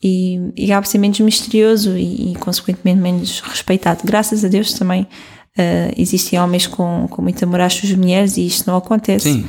e, 0.03 0.53
e 0.57 0.65
acaba 0.73 0.87
ser 0.87 0.99
menos 0.99 1.21
misterioso 1.21 1.97
e, 1.97 2.33
e, 2.33 2.35
consequentemente 2.37 3.01
menos 3.01 3.41
respeitado. 3.41 4.01
Graças 4.05 4.45
a 4.45 4.49
Deus 4.49 4.73
também 4.73 5.03
uh, 5.03 5.95
existem 5.97 6.41
homens 6.41 6.67
com, 6.67 7.07
com 7.09 7.23
muito 7.23 7.43
amor 7.45 7.61
às 7.61 7.75
suas 7.75 7.93
mulheres 7.93 8.37
e 8.37 8.47
isto 8.47 8.69
não 8.69 8.77
acontece. 8.77 9.33
Sim. 9.33 9.47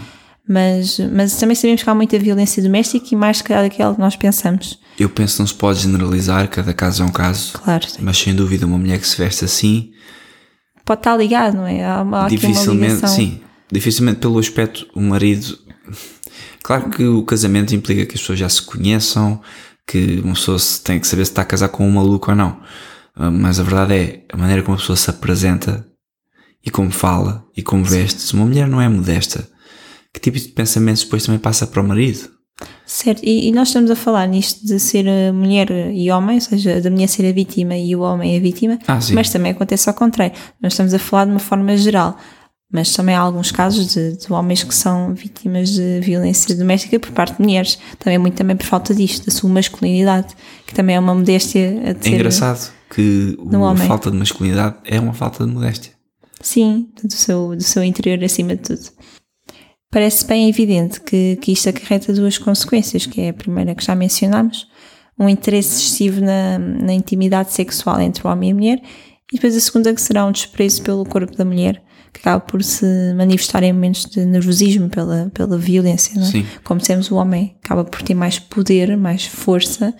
Mas, 0.47 0.99
mas 1.11 1.35
também 1.35 1.55
sabemos 1.55 1.83
que 1.83 1.89
há 1.89 1.93
muita 1.93 2.17
violência 2.17 2.63
doméstica 2.63 3.07
e 3.11 3.15
mais 3.15 3.41
que 3.41 3.51
aquela 3.51 3.93
que 3.93 3.99
nós 3.99 4.15
pensamos. 4.15 4.79
Eu 4.97 5.09
penso 5.09 5.35
que 5.35 5.39
não 5.41 5.47
se 5.47 5.53
pode 5.53 5.79
generalizar, 5.79 6.47
cada 6.47 6.73
caso 6.73 7.03
é 7.03 7.05
um 7.05 7.11
caso. 7.11 7.53
Claro, 7.53 7.87
sim. 7.87 7.99
Mas 8.01 8.17
sem 8.17 8.33
dúvida, 8.33 8.65
uma 8.65 8.77
mulher 8.77 8.99
que 8.99 9.07
se 9.07 9.17
veste 9.17 9.43
assim, 9.43 9.91
Pode 10.87 11.01
estar 11.01 11.17
ligado, 11.17 11.57
não 11.57 11.67
é? 11.67 11.83
Há, 11.83 11.99
há 11.99 12.29
dificilmente, 12.29 13.09
sim, 13.09 13.41
dificilmente 13.69 14.21
pelo 14.21 14.39
aspecto, 14.39 14.87
o 14.95 15.01
marido. 15.01 15.57
Claro 16.63 16.89
que 16.89 17.05
o 17.05 17.23
casamento 17.23 17.73
implica 17.73 18.05
que 18.05 18.15
as 18.15 18.19
pessoas 18.19 18.39
já 18.39 18.49
se 18.49 18.61
conheçam, 18.61 19.41
que 19.87 20.19
uma 20.21 20.33
pessoa 20.33 20.57
tem 20.83 20.99
que 20.99 21.07
saber 21.07 21.23
se 21.23 21.31
está 21.31 21.41
a 21.41 21.45
casar 21.45 21.69
com 21.69 21.87
um 21.87 21.91
maluco 21.91 22.29
ou 22.29 22.35
não. 22.35 22.59
Ah, 23.15 23.31
Mas 23.31 23.57
a 23.57 23.63
verdade 23.63 23.93
é, 23.93 24.25
a 24.33 24.35
maneira 24.35 24.61
como 24.63 24.75
a 24.75 24.79
pessoa 24.79 24.97
se 24.97 25.09
apresenta 25.09 25.87
e 26.65 26.69
como 26.69 26.91
fala 26.91 27.45
e 27.55 27.63
como 27.63 27.85
veste, 27.85 28.21
se 28.21 28.33
uma 28.33 28.45
mulher 28.45 28.67
não 28.67 28.81
é 28.81 28.89
modesta, 28.89 29.47
que 30.19 30.31
tipo 30.31 30.37
de 30.39 30.47
pensamentos 30.49 31.03
depois 31.03 31.25
também 31.25 31.39
passa 31.39 31.67
para 31.67 31.81
o 31.81 31.87
marido? 31.87 32.29
Certo, 32.87 33.21
e, 33.23 33.47
e 33.47 33.51
nós 33.51 33.67
estamos 33.67 33.91
a 33.91 33.95
falar 33.95 34.25
nisto 34.27 34.65
de 34.65 34.79
ser 34.79 35.05
a 35.07 35.31
mulher 35.31 35.69
e 35.93 36.09
homem, 36.09 36.35
ou 36.35 36.41
seja, 36.41 36.81
da 36.81 36.89
mulher 36.89 37.07
ser 37.07 37.27
a 37.29 37.31
vítima 37.31 37.77
e 37.77 37.95
o 37.95 37.99
homem 38.01 38.35
a 38.35 38.39
vítima, 38.39 38.79
Ah, 38.87 38.97
mas 39.13 39.29
também 39.29 39.51
acontece 39.51 39.87
ao 39.89 39.93
contrário. 39.95 40.33
Nós 40.61 40.73
estamos 40.73 40.93
a 40.93 40.97
falar 40.99 41.25
de 41.25 41.31
uma 41.31 41.39
forma 41.39 41.77
geral, 41.77 42.17
mas 42.73 42.91
também 42.95 43.13
há 43.13 43.19
alguns 43.19 43.51
casos 43.51 43.93
de, 43.93 44.17
de 44.17 44.33
homens 44.33 44.63
que 44.63 44.73
são 44.73 45.13
vítimas 45.13 45.69
de 45.69 45.99
violência 45.99 46.55
doméstica 46.55 46.99
por 46.99 47.11
parte 47.11 47.37
de 47.37 47.43
mulheres, 47.43 47.77
também 47.99 48.17
muito 48.17 48.35
também 48.35 48.55
por 48.55 48.65
falta 48.65 48.95
disto, 48.95 49.25
da 49.27 49.31
sua 49.31 49.49
masculinidade, 49.51 50.33
que 50.65 50.73
também 50.73 50.95
é 50.95 50.99
uma 50.99 51.13
modéstia 51.13 51.79
a 51.85 51.89
É 51.89 51.93
ter. 51.93 52.09
engraçado 52.09 52.71
que 52.89 53.37
a 53.53 53.75
falta 53.87 54.09
de 54.09 54.17
masculinidade 54.17 54.77
é 54.85 54.99
uma 54.99 55.13
falta 55.13 55.45
de 55.45 55.51
modéstia. 55.51 55.91
Sim, 56.41 56.87
do 57.03 57.13
seu, 57.13 57.55
do 57.55 57.63
seu 57.63 57.83
interior 57.83 58.23
acima 58.23 58.55
de 58.55 58.61
tudo. 58.63 58.81
Parece 59.89 60.25
bem 60.25 60.49
evidente 60.49 60.99
que, 61.01 61.37
que 61.37 61.51
isto 61.51 61.69
acarreta 61.69 62.13
duas 62.13 62.37
consequências, 62.37 63.05
que 63.05 63.21
é 63.21 63.29
a 63.29 63.33
primeira 63.33 63.73
que 63.73 63.83
já 63.83 63.95
mencionámos, 63.95 64.67
um 65.19 65.27
interesse 65.29 65.81
excessivo 65.81 66.21
na, 66.21 66.59
na 66.59 66.93
intimidade 66.93 67.53
sexual 67.53 67.99
entre 68.01 68.25
o 68.25 68.29
homem 68.29 68.49
e 68.49 68.51
a 68.51 68.55
mulher, 68.55 68.81
e 69.31 69.35
depois 69.35 69.55
a 69.55 69.59
segunda 69.59 69.93
que 69.93 70.01
será 70.01 70.25
um 70.25 70.31
desprezo 70.31 70.83
pelo 70.83 71.05
corpo 71.05 71.35
da 71.35 71.43
mulher, 71.45 71.81
que 72.13 72.19
acaba 72.19 72.39
por 72.39 72.63
se 72.63 72.85
manifestar 73.15 73.63
em 73.63 73.73
momentos 73.73 74.05
de 74.05 74.25
nervosismo 74.25 74.89
pela, 74.89 75.31
pela 75.33 75.57
violência. 75.57 76.15
Não 76.15 76.27
é? 76.27 76.31
Sim. 76.31 76.45
Como 76.63 76.79
dissemos, 76.79 77.11
o 77.11 77.15
homem 77.15 77.55
acaba 77.63 77.83
por 77.83 78.01
ter 78.01 78.13
mais 78.13 78.39
poder, 78.39 78.95
mais 78.97 79.25
força, 79.25 79.93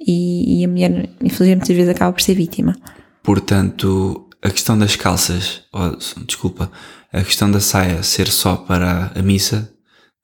e, 0.00 0.60
e 0.60 0.64
a 0.64 0.68
mulher, 0.68 1.10
infelizmente, 1.22 1.58
muitas 1.58 1.76
vezes 1.76 1.90
acaba 1.90 2.12
por 2.12 2.22
ser 2.22 2.34
vítima. 2.34 2.76
Portanto, 3.22 4.28
a 4.42 4.50
questão 4.50 4.78
das 4.78 4.94
calças, 4.96 5.62
ou, 5.72 5.96
desculpa, 6.24 6.70
a 7.12 7.22
questão 7.22 7.50
da 7.50 7.60
saia 7.60 8.02
ser 8.02 8.28
só 8.28 8.56
para 8.56 9.12
a 9.14 9.22
missa, 9.22 9.72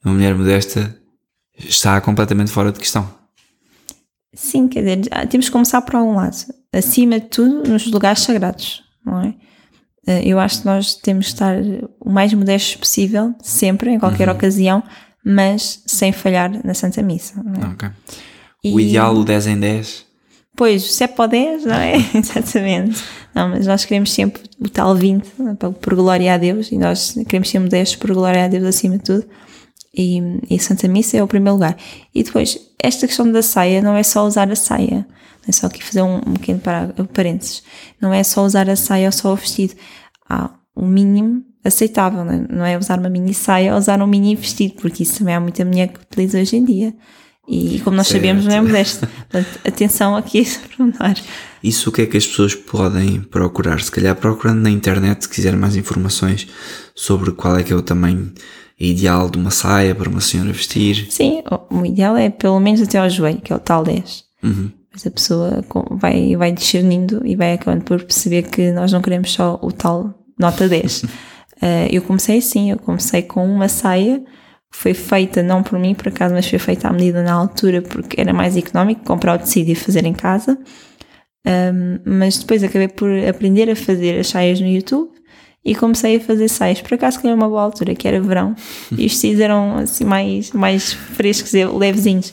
uma 0.04 0.14
mulher 0.14 0.34
modesta 0.34 0.94
está 1.58 2.00
completamente 2.00 2.50
fora 2.50 2.70
de 2.72 2.78
questão. 2.78 3.08
Sim, 4.34 4.66
quer 4.68 4.80
dizer, 4.82 5.28
temos 5.28 5.46
que 5.46 5.52
começar 5.52 5.80
por 5.82 5.94
algum 5.96 6.14
lado. 6.16 6.36
Acima 6.72 7.20
de 7.20 7.26
tudo, 7.26 7.68
nos 7.70 7.86
lugares 7.86 8.22
sagrados, 8.22 8.82
não 9.04 9.20
é? 9.22 9.34
Eh, 10.06 10.22
Eu 10.28 10.40
acho 10.40 10.60
que 10.60 10.66
nós 10.66 10.94
temos 10.96 11.26
que 11.26 11.32
estar 11.34 11.56
o 12.00 12.10
mais 12.10 12.34
modestos 12.34 12.74
possível, 12.76 13.32
sempre, 13.40 13.90
em 13.90 13.98
qualquer 13.98 14.28
ocasião, 14.28 14.82
mas 15.24 15.82
sem 15.86 16.12
falhar 16.12 16.50
na 16.66 16.74
Santa 16.74 17.00
Missa. 17.02 17.34
É? 17.62 17.66
Ok. 17.66 17.88
O 18.74 18.80
E- 18.80 18.88
ideal, 18.88 19.14
o 19.16 19.24
10 19.24 19.46
em 19.46 19.58
10, 19.58 20.04
Pois, 20.56 20.94
se 20.94 21.02
é 21.02 21.08
para 21.08 21.24
o 21.24 21.28
10, 21.28 21.64
não 21.64 21.74
é? 21.74 21.94
Exatamente. 22.14 23.02
Não, 23.34 23.48
mas 23.48 23.66
nós 23.66 23.84
queremos 23.84 24.12
sempre 24.12 24.42
o 24.60 24.68
tal 24.68 24.94
20, 24.94 25.32
não 25.38 25.50
é? 25.50 25.54
por 25.54 25.94
glória 25.94 26.32
a 26.32 26.38
Deus, 26.38 26.70
e 26.70 26.78
nós 26.78 27.16
queremos 27.26 27.50
ser 27.50 27.58
modestos 27.58 27.96
por 27.96 28.12
glória 28.12 28.44
a 28.44 28.48
Deus 28.48 28.64
acima 28.64 28.96
de 28.96 29.04
tudo. 29.04 29.24
E, 29.96 30.20
e 30.50 30.56
a 30.56 30.58
Santa 30.58 30.88
Missa 30.88 31.16
é 31.16 31.22
o 31.22 31.26
primeiro 31.26 31.54
lugar. 31.54 31.76
E 32.14 32.22
depois, 32.22 32.58
esta 32.82 33.06
questão 33.06 33.30
da 33.30 33.42
saia 33.42 33.80
não 33.80 33.96
é 33.96 34.02
só 34.02 34.26
usar 34.26 34.50
a 34.50 34.56
saia. 34.56 35.06
Não 35.44 35.48
é 35.48 35.52
só 35.52 35.66
aqui 35.66 35.82
fazer 35.82 36.02
um, 36.02 36.16
um 36.16 36.34
pequeno 36.34 36.60
parênteses. 37.12 37.62
Não 38.00 38.12
é 38.12 38.22
só 38.22 38.44
usar 38.44 38.68
a 38.68 38.76
saia 38.76 39.06
ou 39.06 39.12
só 39.12 39.32
o 39.32 39.36
vestido. 39.36 39.74
Há 40.28 40.50
um 40.76 40.86
mínimo 40.86 41.44
aceitável, 41.64 42.24
não 42.24 42.32
é? 42.32 42.46
Não 42.50 42.64
é 42.64 42.78
usar 42.78 42.98
uma 42.98 43.08
mini 43.08 43.32
saia 43.32 43.72
ou 43.72 43.78
usar 43.78 44.02
um 44.02 44.06
mini 44.06 44.34
vestido, 44.34 44.74
porque 44.74 45.02
isso 45.02 45.18
também 45.18 45.34
há 45.34 45.40
muita 45.40 45.64
mulher 45.64 45.88
que 45.88 46.00
utiliza 46.00 46.40
hoje 46.40 46.56
em 46.56 46.64
dia. 46.64 46.94
E 47.48 47.80
como 47.84 47.96
nós 47.96 48.08
Certo. 48.08 48.20
sabemos, 48.20 48.46
não 48.46 48.54
é 48.54 48.60
modesto. 48.60 49.06
Portanto, 49.06 49.60
atenção 49.64 50.16
aqui 50.16 50.38
a 50.38 50.42
esse 50.42 50.58
pormenor. 50.58 51.14
Isso 51.64 51.88
o 51.88 51.92
que 51.92 52.02
é 52.02 52.06
que 52.06 52.16
as 52.16 52.26
pessoas 52.26 52.54
podem 52.54 53.20
procurar? 53.22 53.80
Se 53.80 53.90
calhar 53.90 54.14
procurando 54.14 54.60
na 54.60 54.70
internet, 54.70 55.22
se 55.22 55.28
quiserem 55.28 55.58
mais 55.58 55.74
informações 55.76 56.46
sobre 56.94 57.32
qual 57.32 57.56
é 57.56 57.62
que 57.62 57.72
é 57.72 57.76
o 57.76 57.80
tamanho 57.80 58.30
ideal 58.78 59.30
de 59.30 59.38
uma 59.38 59.50
saia 59.50 59.94
para 59.94 60.10
uma 60.10 60.20
senhora 60.20 60.52
vestir. 60.52 61.06
Sim, 61.10 61.42
o, 61.70 61.86
ideal 61.86 62.16
é 62.16 62.28
pelo 62.28 62.60
menos 62.60 62.82
até 62.82 62.98
ao 62.98 63.08
joelho, 63.08 63.40
que 63.40 63.52
é 63.52 63.56
o 63.56 63.58
tal 63.58 63.82
10. 63.82 64.24
Uhum. 64.42 64.70
Mas 64.92 65.06
a 65.06 65.10
pessoa 65.10 65.64
vai, 65.92 66.36
vai 66.36 66.52
discernindo 66.52 67.26
e 67.26 67.34
vai 67.34 67.54
acabando 67.54 67.82
por 67.82 68.02
perceber 68.02 68.42
que 68.42 68.70
nós 68.70 68.92
não 68.92 69.00
queremos 69.00 69.32
só 69.32 69.58
o 69.62 69.72
tal 69.72 70.14
nota 70.38 70.68
10. 70.68 71.06
Eh, 71.62 71.88
eu 71.92 72.02
comecei 72.02 72.38
assim, 72.38 72.72
eu 72.72 72.78
comecei 72.78 73.22
com 73.22 73.46
uma 73.46 73.68
saia 73.68 74.20
foi 74.76 74.92
feita 74.92 75.40
não 75.40 75.62
por 75.62 75.78
mim, 75.78 75.94
por 75.94 76.08
acaso, 76.08 76.34
mas 76.34 76.48
foi 76.48 76.58
feita 76.58 76.88
à 76.88 76.92
medida 76.92 77.22
na 77.22 77.32
altura 77.32 77.80
porque 77.80 78.20
era 78.20 78.32
mais 78.34 78.56
económico 78.56 79.04
comprar 79.04 79.36
o 79.36 79.38
tecido 79.38 79.70
e 79.70 79.74
fazer 79.74 80.04
em 80.04 80.12
casa. 80.12 80.58
Um, 81.46 81.98
mas 82.04 82.38
depois 82.38 82.62
acabei 82.64 82.88
por 82.88 83.10
aprender 83.28 83.70
a 83.70 83.76
fazer 83.76 84.18
as 84.18 84.28
saias 84.28 84.60
no 84.60 84.66
YouTube 84.66 85.10
e 85.64 85.74
comecei 85.74 86.16
a 86.16 86.20
fazer 86.20 86.48
saias. 86.48 86.80
Por 86.80 86.94
acaso 86.94 87.20
que 87.20 87.26
era 87.26 87.36
uma 87.36 87.48
boa 87.48 87.62
altura, 87.62 87.94
que 87.94 88.06
era 88.06 88.20
verão, 88.20 88.54
e 88.96 89.06
os 89.06 89.14
tecidos 89.14 89.40
eram 89.40 89.78
assim 89.78 90.04
mais, 90.04 90.52
mais 90.52 90.92
frescos 90.92 91.54
e 91.54 91.64
levezinhos. 91.64 92.32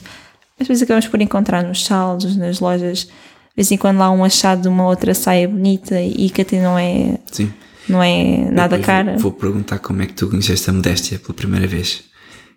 Mas 0.58 0.68
depois 0.68 0.82
acabamos 0.82 1.08
por 1.08 1.20
encontrar 1.20 1.62
nos 1.62 1.84
saldos, 1.84 2.36
nas 2.36 2.60
lojas, 2.60 3.04
de 3.04 3.56
vez 3.56 3.70
em 3.70 3.76
quando 3.76 3.98
lá 3.98 4.10
um 4.10 4.24
achado 4.24 4.62
de 4.62 4.68
uma 4.68 4.86
outra 4.86 5.14
saia 5.14 5.48
bonita 5.48 6.00
e 6.00 6.30
que 6.30 6.42
até 6.42 6.62
não 6.62 6.78
é, 6.78 7.18
Sim. 7.30 7.52
não 7.88 8.02
é 8.02 8.50
nada 8.50 8.76
Depois 8.76 8.86
cara. 8.86 9.12
Vou, 9.12 9.30
vou 9.30 9.32
perguntar 9.32 9.78
como 9.78 10.02
é 10.02 10.06
que 10.06 10.14
tu 10.14 10.28
conheceste 10.28 10.70
a 10.70 10.72
modéstia 10.72 11.18
pela 11.18 11.34
primeira 11.34 11.66
vez. 11.66 12.04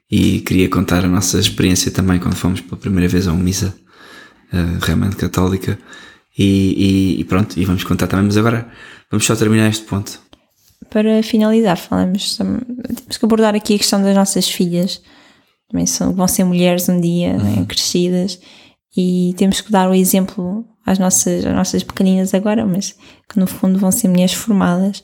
E 0.10 0.40
queria 0.42 0.70
contar 0.70 1.04
a 1.04 1.08
nossa 1.08 1.40
experiência 1.40 1.92
também 1.92 2.20
quando 2.20 2.36
fomos 2.36 2.62
pela 2.62 2.78
primeira 2.78 3.08
vez 3.10 3.28
a 3.28 3.34
uma 3.34 3.44
missa 3.44 3.76
eh, 4.54 4.78
realmente 4.82 5.16
católica. 5.16 5.80
E, 6.38 6.44
e- 7.18 7.22
e 7.22 7.24
pronto, 7.24 7.58
e 7.60 7.66
vamos 7.66 7.84
contar 7.84 8.08
também. 8.08 8.26
Mas 8.26 8.38
agora 8.38 8.70
vamos 9.10 9.26
só 9.26 9.36
terminar 9.36 9.70
este 9.70 9.86
ponto. 9.86 10.20
Para 10.90 11.24
finalizar, 11.24 11.78
falamos, 11.78 12.38
temos 12.38 13.18
que 13.18 13.26
abordar 13.26 13.56
aqui 13.56 13.76
a 13.76 13.78
questão 13.78 14.02
das 14.02 14.16
nossas 14.16 14.48
filhas. 14.50 15.02
Também 15.70 15.86
são, 15.86 16.14
vão 16.14 16.28
ser 16.28 16.44
mulheres 16.44 16.88
um 16.90 17.02
dia, 17.02 17.34
né, 17.34 17.66
crescidas, 17.68 18.40
e 18.96 19.34
temos 19.36 19.62
que 19.62 19.72
dar 19.72 19.90
o 19.90 19.96
exemplo 19.96 20.64
às 20.86 21.00
nossas, 21.00 21.44
às 21.46 21.54
nossas 21.56 21.84
pequeninas 21.84 22.34
agora, 22.36 22.66
mas 22.66 22.96
que 23.28 23.40
no 23.40 23.48
fundo 23.48 23.80
vão 23.80 23.92
ser 23.92 24.08
mulheres 24.08 24.34
formadas. 24.34 25.04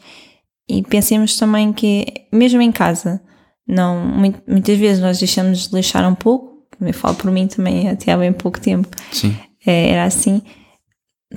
E 0.70 0.84
pensemos 0.84 1.36
também 1.36 1.74
que, 1.74 2.06
mesmo 2.32 2.62
em 2.62 2.72
casa, 2.72 3.20
não, 3.68 4.06
muitas 4.48 4.78
vezes 4.78 5.02
nós 5.02 5.18
deixamos 5.18 5.68
de 5.68 5.76
lixar 5.76 6.08
um 6.08 6.16
pouco, 6.16 6.64
também 6.78 6.94
falo 6.94 7.16
por 7.16 7.32
mim 7.32 7.48
também 7.48 7.90
até 7.90 8.12
há 8.12 8.18
bem 8.18 8.32
pouco 8.32 8.62
tempo, 8.62 8.88
Sim. 9.12 9.36
é, 9.66 9.90
era 9.90 10.04
assim. 10.06 10.42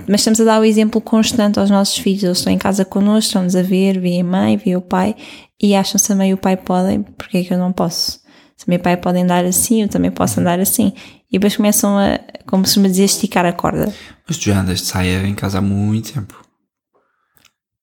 Mas 0.08 0.20
estamos 0.20 0.40
a 0.40 0.44
dar 0.44 0.60
o 0.60 0.64
exemplo 0.64 1.00
constante 1.00 1.58
aos 1.58 1.70
nossos 1.70 1.96
filhos. 1.96 2.24
Eles 2.24 2.38
estão 2.38 2.52
em 2.52 2.58
casa 2.58 2.84
connosco, 2.84 3.28
estão-nos 3.28 3.54
a 3.54 3.62
ver, 3.62 4.00
veem 4.00 4.22
a 4.22 4.24
mãe, 4.24 4.56
veem 4.56 4.76
o 4.76 4.80
pai 4.80 5.14
e 5.60 5.74
acham 5.74 5.98
se 5.98 6.08
também 6.08 6.34
o 6.34 6.36
pai 6.36 6.56
podem, 6.56 7.02
porque 7.02 7.38
é 7.38 7.44
que 7.44 7.54
eu 7.54 7.58
não 7.58 7.72
posso? 7.72 8.20
Se 8.56 8.66
o 8.66 8.70
meu 8.70 8.78
pai 8.78 8.96
pode 8.96 9.18
andar 9.18 9.44
assim, 9.44 9.82
eu 9.82 9.88
também 9.88 10.10
posso 10.10 10.40
andar 10.40 10.60
assim. 10.60 10.92
E 11.30 11.38
depois 11.38 11.56
começam 11.56 11.96
a, 11.98 12.20
como 12.46 12.66
se 12.66 12.78
me 12.78 12.88
dizer, 12.88 13.04
esticar 13.04 13.46
a 13.46 13.52
corda. 13.52 13.92
Mas 14.26 14.38
tu 14.38 14.44
já 14.44 14.60
andas 14.60 14.80
de 14.80 14.86
saia 14.86 15.26
em 15.26 15.34
casa 15.34 15.58
há 15.58 15.62
muito 15.62 16.12
tempo. 16.12 16.43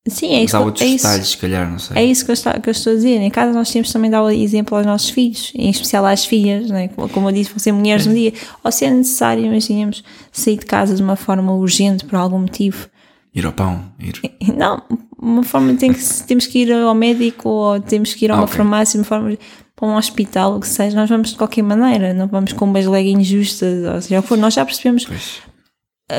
Sim, 0.07 0.33
é 0.33 0.39
Mas 0.39 0.45
isso. 0.45 0.55
há 0.57 0.59
que- 0.59 0.65
outros 0.65 0.83
é 0.83 0.89
isso. 0.89 1.23
se 1.25 1.37
calhar, 1.37 1.69
não 1.69 1.77
sei. 1.77 1.97
É 1.97 2.03
isso 2.03 2.25
que 2.25 2.31
eu, 2.31 2.33
estou, 2.33 2.53
que 2.53 2.69
eu 2.69 2.71
estou 2.71 2.91
a 2.93 2.95
dizer. 2.95 3.17
Em 3.21 3.29
casa 3.29 3.53
nós 3.53 3.71
temos 3.71 3.91
também 3.93 4.09
dar 4.09 4.23
o 4.23 4.31
exemplo 4.31 4.75
aos 4.75 4.85
nossos 4.85 5.11
filhos, 5.11 5.51
em 5.53 5.69
especial 5.69 6.05
às 6.07 6.25
filhas, 6.25 6.69
né? 6.71 6.87
como, 6.87 7.07
como 7.09 7.29
eu 7.29 7.33
disse, 7.33 7.51
vão 7.51 7.59
ser 7.59 7.71
mulheres 7.71 8.07
um 8.07 8.13
dia. 8.13 8.33
Ou 8.63 8.71
se 8.71 8.83
é 8.85 8.89
necessário, 8.89 9.45
imaginemos, 9.45 10.03
sair 10.31 10.57
de 10.57 10.65
casa 10.65 10.95
de 10.95 11.03
uma 11.03 11.15
forma 11.15 11.53
urgente 11.53 12.03
por 12.05 12.15
algum 12.15 12.39
motivo, 12.39 12.89
Ir 13.33 13.45
ao 13.45 13.53
pão, 13.53 13.85
ir. 13.97 14.19
Não, 14.57 14.81
uma 15.17 15.43
forma 15.43 15.73
tem 15.75 15.93
que 15.93 16.03
temos 16.27 16.45
que 16.47 16.59
ir 16.63 16.71
ao 16.73 16.93
médico 16.93 17.47
ou 17.47 17.79
temos 17.79 18.13
que 18.13 18.25
ir 18.25 18.31
a 18.31 18.33
uma 18.33 18.41
Ah, 18.41 18.45
ok. 18.45 18.57
farmácia, 18.57 18.97
uma 18.99 19.05
forma 19.05 19.37
para 19.73 19.87
um 19.87 19.95
hospital, 19.95 20.57
o 20.57 20.59
que 20.59 20.67
seja, 20.67 20.97
nós 20.97 21.09
vamos 21.09 21.29
de 21.29 21.35
qualquer 21.37 21.61
maneira, 21.61 22.13
não 22.13 22.27
vamos 22.27 22.51
com 22.53 22.65
umas 22.65 22.85
leggings 22.85 23.25
justas, 23.27 23.85
ou 23.85 24.01
seja, 24.01 24.19
o 24.19 24.21
que 24.21 24.27
for, 24.27 24.37
nós 24.37 24.53
já 24.55 24.65
percebemos 24.65 25.05
Pois. 25.05 25.39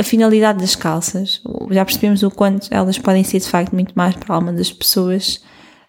A 0.01 0.03
finalidade 0.03 0.59
das 0.59 0.74
calças, 0.74 1.40
já 1.70 1.84
percebemos 1.84 2.22
o 2.22 2.30
quanto 2.30 2.68
elas 2.70 2.99
podem 2.99 3.24
ser 3.24 3.38
de 3.40 3.49
facto 3.49 3.72
muito 3.72 3.93
mais 3.95 4.14
para 4.16 4.34
a 4.34 4.36
alma 4.36 4.53
das 4.53 4.72
pessoas 4.72 5.40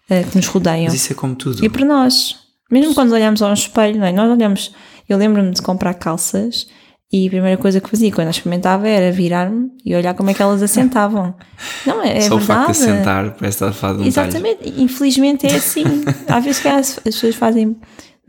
eh, 0.08 0.22
que 0.22 0.36
nos 0.36 0.46
rodeiam. 0.46 0.84
Mas 0.84 0.94
isso 0.94 1.12
é 1.12 1.16
como 1.16 1.34
tudo. 1.34 1.64
E 1.64 1.68
para 1.68 1.84
nós, 1.84 2.36
mesmo 2.70 2.94
quando 2.94 3.12
olhamos 3.12 3.42
ao 3.42 3.52
espelho, 3.52 3.98
não 3.98 4.06
é? 4.06 4.12
nós 4.12 4.30
olhamos, 4.30 4.72
eu 5.08 5.16
lembro-me 5.16 5.52
de 5.52 5.62
comprar 5.62 5.94
calças 5.94 6.66
e 7.12 7.26
a 7.26 7.30
primeira 7.30 7.56
coisa 7.56 7.80
que 7.80 7.88
fazia 7.88 8.10
quando 8.10 8.26
eu 8.26 8.30
experimentava 8.30 8.88
era 8.88 9.12
virar-me 9.12 9.70
e 9.84 9.94
olhar 9.94 10.14
como 10.14 10.30
é 10.30 10.34
que 10.34 10.42
elas 10.42 10.62
assentavam. 10.62 11.34
Não, 11.86 12.02
é, 12.02 12.18
é 12.18 12.20
Só 12.22 12.36
o 12.36 12.40
facto 12.40 12.72
verdade. 12.72 12.78
de 12.78 12.90
assentar 12.90 13.36
parece 13.38 13.56
estar 13.56 13.68
a 13.68 13.72
falar 13.72 13.92
de 13.94 14.08
um 14.08 14.10
talho. 14.10 14.28
Exatamente, 14.28 14.74
infelizmente 14.76 15.46
é 15.46 15.54
assim. 15.54 15.84
Às 16.26 16.44
vezes 16.44 16.60
que 16.60 16.68
as, 16.68 16.98
as 16.98 17.02
pessoas 17.04 17.34
fazem 17.36 17.72
de 17.72 17.78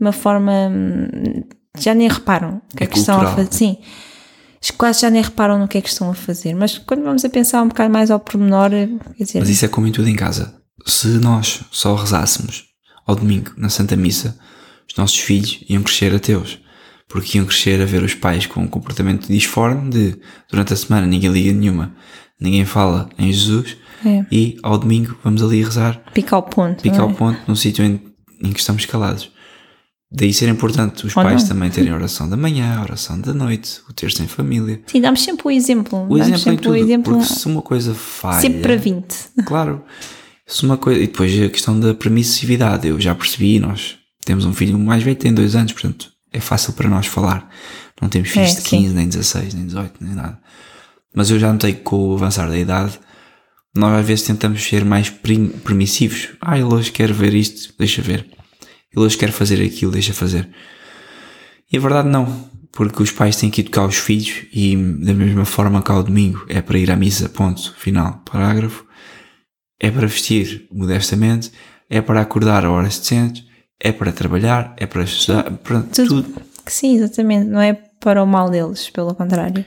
uma 0.00 0.12
forma 0.12 0.52
hum, 0.70 1.42
já 1.78 1.94
nem 1.94 2.08
reparam 2.08 2.60
que 2.76 2.84
é, 2.84 2.86
É 2.86 2.90
a 2.90 3.34
fazer. 3.34 3.48
Sim, 3.52 3.78
quase 4.76 5.00
já 5.02 5.10
nem 5.10 5.22
reparam 5.22 5.58
no 5.58 5.68
que 5.68 5.78
é 5.78 5.80
que 5.80 5.88
estão 5.88 6.10
a 6.10 6.14
fazer. 6.14 6.54
Mas 6.54 6.78
quando 6.78 7.02
vamos 7.02 7.24
a 7.24 7.28
pensar 7.28 7.62
um 7.62 7.68
bocado 7.68 7.92
mais 7.92 8.10
ao 8.10 8.20
pormenor, 8.20 8.70
quer 9.16 9.24
dizer, 9.24 9.38
Mas 9.40 9.48
isso 9.48 9.64
é 9.64 9.68
como 9.68 9.86
em 9.86 9.92
tudo 9.92 10.08
em 10.08 10.16
casa. 10.16 10.54
Se 10.86 11.08
nós 11.08 11.60
só 11.70 11.94
rezássemos 11.94 12.64
ao 13.06 13.16
domingo 13.16 13.52
na 13.56 13.68
Santa 13.68 13.96
Missa, 13.96 14.38
os 14.88 14.96
nossos 14.96 15.18
filhos 15.18 15.60
iam 15.68 15.82
crescer 15.82 16.14
ateus. 16.14 16.58
Porque 17.08 17.38
iam 17.38 17.46
crescer 17.46 17.80
a 17.80 17.84
ver 17.84 18.02
os 18.02 18.14
pais 18.14 18.46
com 18.46 18.60
um 18.60 18.66
comportamento 18.68 19.28
disforme 19.28 19.90
de 19.90 20.18
durante 20.50 20.72
a 20.72 20.76
semana 20.76 21.06
ninguém 21.06 21.30
liga 21.30 21.52
nenhuma, 21.52 21.94
ninguém 22.40 22.64
fala 22.64 23.08
em 23.16 23.32
Jesus 23.32 23.76
É. 24.04 24.26
e 24.30 24.58
ao 24.60 24.76
domingo 24.76 25.16
vamos 25.22 25.40
ali 25.40 25.62
rezar, 25.62 26.02
picar 26.12 26.40
o 26.40 26.42
ponto. 26.42 26.82
picar 26.82 26.98
não 27.00 27.10
é? 27.10 27.12
o 27.12 27.14
ponto 27.14 27.40
num 27.46 27.54
sítio 27.54 27.84
em, 27.84 28.00
em 28.42 28.52
que 28.52 28.58
estamos 28.58 28.84
calados. 28.86 29.30
Daí 30.10 30.32
ser 30.32 30.48
importante 30.48 31.04
os 31.06 31.16
Ou 31.16 31.22
pais 31.22 31.42
não. 31.42 31.48
também 31.48 31.68
terem 31.70 31.90
a 31.92 31.96
oração 31.96 32.28
da 32.28 32.36
manhã, 32.36 32.76
a 32.78 32.82
oração 32.82 33.20
da 33.20 33.34
noite, 33.34 33.80
o 33.88 33.92
terço 33.92 34.22
em 34.22 34.28
família. 34.28 34.80
Sim, 34.86 35.00
damos 35.00 35.22
sempre 35.22 35.46
o 35.46 35.50
exemplo. 35.50 36.06
O 36.08 36.16
exemplo 36.16 36.36
em 36.36 36.42
sempre 36.42 36.56
tudo, 36.62 36.72
o 36.72 36.76
exemplo 36.76 37.12
porque 37.18 37.34
se 37.34 37.46
uma 37.46 37.60
coisa 37.62 37.92
falha... 37.94 38.40
sempre 38.40 38.60
para 38.60 38.76
20. 38.76 39.14
Claro. 39.44 39.82
Se 40.46 40.62
uma 40.64 40.76
coisa, 40.78 41.00
e 41.02 41.08
depois 41.08 41.42
a 41.42 41.48
questão 41.48 41.78
da 41.80 41.92
permissividade, 41.92 42.86
eu 42.86 43.00
já 43.00 43.14
percebi, 43.16 43.58
nós 43.58 43.96
temos 44.24 44.44
um 44.44 44.52
filho 44.54 44.78
mais 44.78 45.02
velho, 45.02 45.16
tem 45.16 45.34
dois 45.34 45.56
anos, 45.56 45.72
portanto 45.72 46.08
é 46.32 46.38
fácil 46.38 46.72
para 46.74 46.88
nós 46.88 47.06
falar. 47.06 47.50
Não 48.00 48.08
temos 48.08 48.28
filhos 48.28 48.52
É, 48.52 48.54
de 48.54 48.60
sim. 48.60 48.82
15, 48.82 48.94
nem 48.94 49.08
16, 49.08 49.54
nem 49.54 49.66
18, 49.66 49.94
nem 50.04 50.14
nada. 50.14 50.38
Mas 51.14 51.30
eu 51.30 51.38
já 51.40 51.52
notei 51.52 51.72
que 51.72 51.80
com 51.80 51.96
o 52.10 52.14
avançar 52.14 52.48
da 52.48 52.56
idade, 52.56 52.92
nós 53.74 53.98
às 53.98 54.06
vezes 54.06 54.24
tentamos 54.24 54.62
ser 54.62 54.84
mais 54.84 55.10
permissivos. 55.64 56.28
Ah, 56.40 56.56
ele 56.56 56.72
hoje 56.72 56.92
quer 56.92 57.12
ver 57.12 57.34
isto, 57.34 57.72
deixa 57.78 58.00
ver. 58.02 58.26
Ele 58.96 59.04
hoje 59.04 59.18
quer 59.18 59.30
fazer 59.30 59.62
aquilo, 59.62 59.92
deixa 59.92 60.14
fazer. 60.14 60.48
E 61.70 61.76
a 61.76 61.80
verdade 61.80 62.08
não, 62.08 62.48
porque 62.72 63.02
os 63.02 63.10
pais 63.12 63.36
têm 63.36 63.50
que 63.50 63.60
educar 63.60 63.84
os 63.84 63.96
filhos 63.96 64.46
e 64.52 64.76
da 64.76 65.12
mesma 65.12 65.44
forma 65.44 65.82
que 65.82 65.90
ao 65.90 66.02
domingo 66.02 66.44
é 66.48 66.62
para 66.62 66.78
ir 66.78 66.90
à 66.90 66.96
missa, 66.96 67.28
ponto, 67.28 67.74
final, 67.76 68.22
parágrafo, 68.30 68.86
é 69.78 69.90
para 69.90 70.06
vestir 70.06 70.66
modestamente, 70.72 71.50
é 71.90 72.00
para 72.00 72.20
acordar 72.20 72.64
a 72.64 72.70
horas 72.70 72.98
decentes, 72.98 73.44
é 73.78 73.92
para 73.92 74.12
trabalhar, 74.12 74.74
é 74.78 74.86
para 74.86 75.02
estudar, 75.02 75.50
para 75.58 75.82
Tudo. 75.82 76.22
tudo. 76.22 76.42
Sim, 76.66 76.96
exatamente. 76.96 77.46
Não 77.46 77.60
é 77.60 77.74
para 78.00 78.22
o 78.22 78.26
mal 78.26 78.50
deles, 78.50 78.88
pelo 78.90 79.14
contrário. 79.14 79.64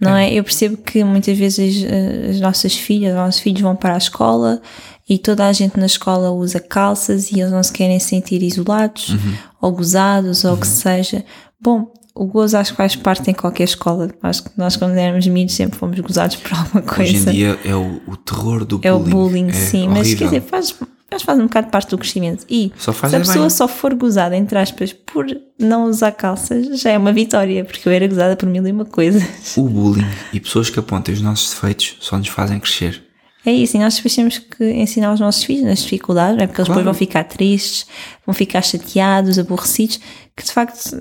Não 0.00 0.14
é? 0.14 0.32
Eu 0.32 0.44
percebo 0.44 0.76
que 0.76 1.02
muitas 1.02 1.38
vezes 1.38 1.84
as, 1.84 2.30
as 2.30 2.40
nossas 2.40 2.76
filhas, 2.76 3.12
os 3.12 3.16
nossos 3.16 3.40
filhos 3.40 3.62
vão 3.62 3.74
para 3.74 3.94
a 3.94 3.98
escola 3.98 4.60
e 5.08 5.18
toda 5.18 5.46
a 5.46 5.52
gente 5.52 5.78
na 5.78 5.86
escola 5.86 6.30
usa 6.30 6.58
calças 6.60 7.30
e 7.30 7.40
eles 7.40 7.52
não 7.52 7.62
se 7.62 7.72
querem 7.72 7.98
sentir 8.00 8.42
isolados 8.42 9.10
Uhum. 9.10 9.34
ou 9.62 9.72
gozados 9.72 10.44
ou 10.44 10.54
o 10.54 10.56
que 10.56 10.66
seja. 10.66 11.24
Bom, 11.60 11.92
o 12.14 12.24
gozo 12.26 12.56
acho 12.56 12.70
que 12.72 12.76
faz 12.78 12.96
parte 12.96 13.30
em 13.30 13.34
qualquer 13.34 13.64
escola. 13.64 14.10
Acho 14.22 14.44
que 14.44 14.50
nós, 14.56 14.74
quando 14.76 14.96
éramos 14.96 15.26
miúdos, 15.26 15.54
sempre 15.54 15.78
fomos 15.78 15.98
gozados 16.00 16.36
por 16.36 16.52
alguma 16.54 16.82
coisa. 16.82 17.02
Hoje 17.02 17.16
em 17.28 17.32
dia 17.32 17.58
é 17.64 17.74
o, 17.74 18.00
o 18.06 18.16
terror 18.16 18.64
do 18.64 18.80
É 18.82 18.92
o 18.92 18.98
bullying. 18.98 19.10
bullying, 19.10 19.48
É 19.48 19.52
sim, 19.52 19.86
mas 19.88 20.08
quer 20.14 20.24
horrível. 20.24 20.26
dizer, 20.28 20.40
faz, 20.42 20.70
faz, 21.10 21.22
faz 21.22 21.38
um 21.38 21.42
bocado 21.42 21.68
parte 21.68 21.90
do 21.90 21.98
crescimento. 21.98 22.44
E 22.48 22.72
se 22.76 22.90
a 22.90 22.92
é 22.92 23.18
pessoa 23.18 23.40
bem. 23.40 23.50
só 23.50 23.68
for 23.68 23.94
gozada, 23.94 24.34
entre 24.36 24.58
aspas, 24.58 24.92
por 24.92 25.26
não 25.58 25.84
usar 25.84 26.10
calças, 26.12 26.80
já 26.80 26.90
é 26.90 26.98
uma 26.98 27.12
vitória, 27.12 27.64
porque 27.64 27.86
eu 27.88 27.92
era 27.92 28.08
gozada 28.08 28.34
por 28.34 28.48
mil 28.48 28.66
e 28.66 28.72
uma 28.72 28.84
coisas. 28.86 29.22
O 29.56 29.68
bullying 29.68 30.06
e 30.32 30.40
pessoas 30.40 30.68
que 30.70 30.78
apontem 30.80 31.14
os 31.14 31.20
nossos 31.20 31.50
defeitos 31.50 31.96
só 32.00 32.16
nos 32.18 32.28
fazem 32.28 32.58
crescer. 32.58 33.05
É 33.46 33.52
isso, 33.52 33.76
e 33.76 33.80
nós 33.80 33.94
depois 33.94 34.14
temos 34.14 34.38
que 34.38 34.64
ensinar 34.72 35.12
os 35.14 35.20
nossos 35.20 35.44
filhos 35.44 35.64
nas 35.64 35.78
dificuldades, 35.82 36.36
não 36.36 36.42
é? 36.44 36.46
porque 36.48 36.60
eles 36.60 36.66
Claro. 36.66 36.80
depois 36.82 36.96
vão 36.96 37.06
ficar 37.06 37.24
tristes, 37.24 37.86
vão 38.26 38.34
ficar 38.34 38.60
chateados, 38.60 39.38
aborrecidos, 39.38 40.00
que 40.36 40.44
de 40.44 40.50
facto 40.52 41.00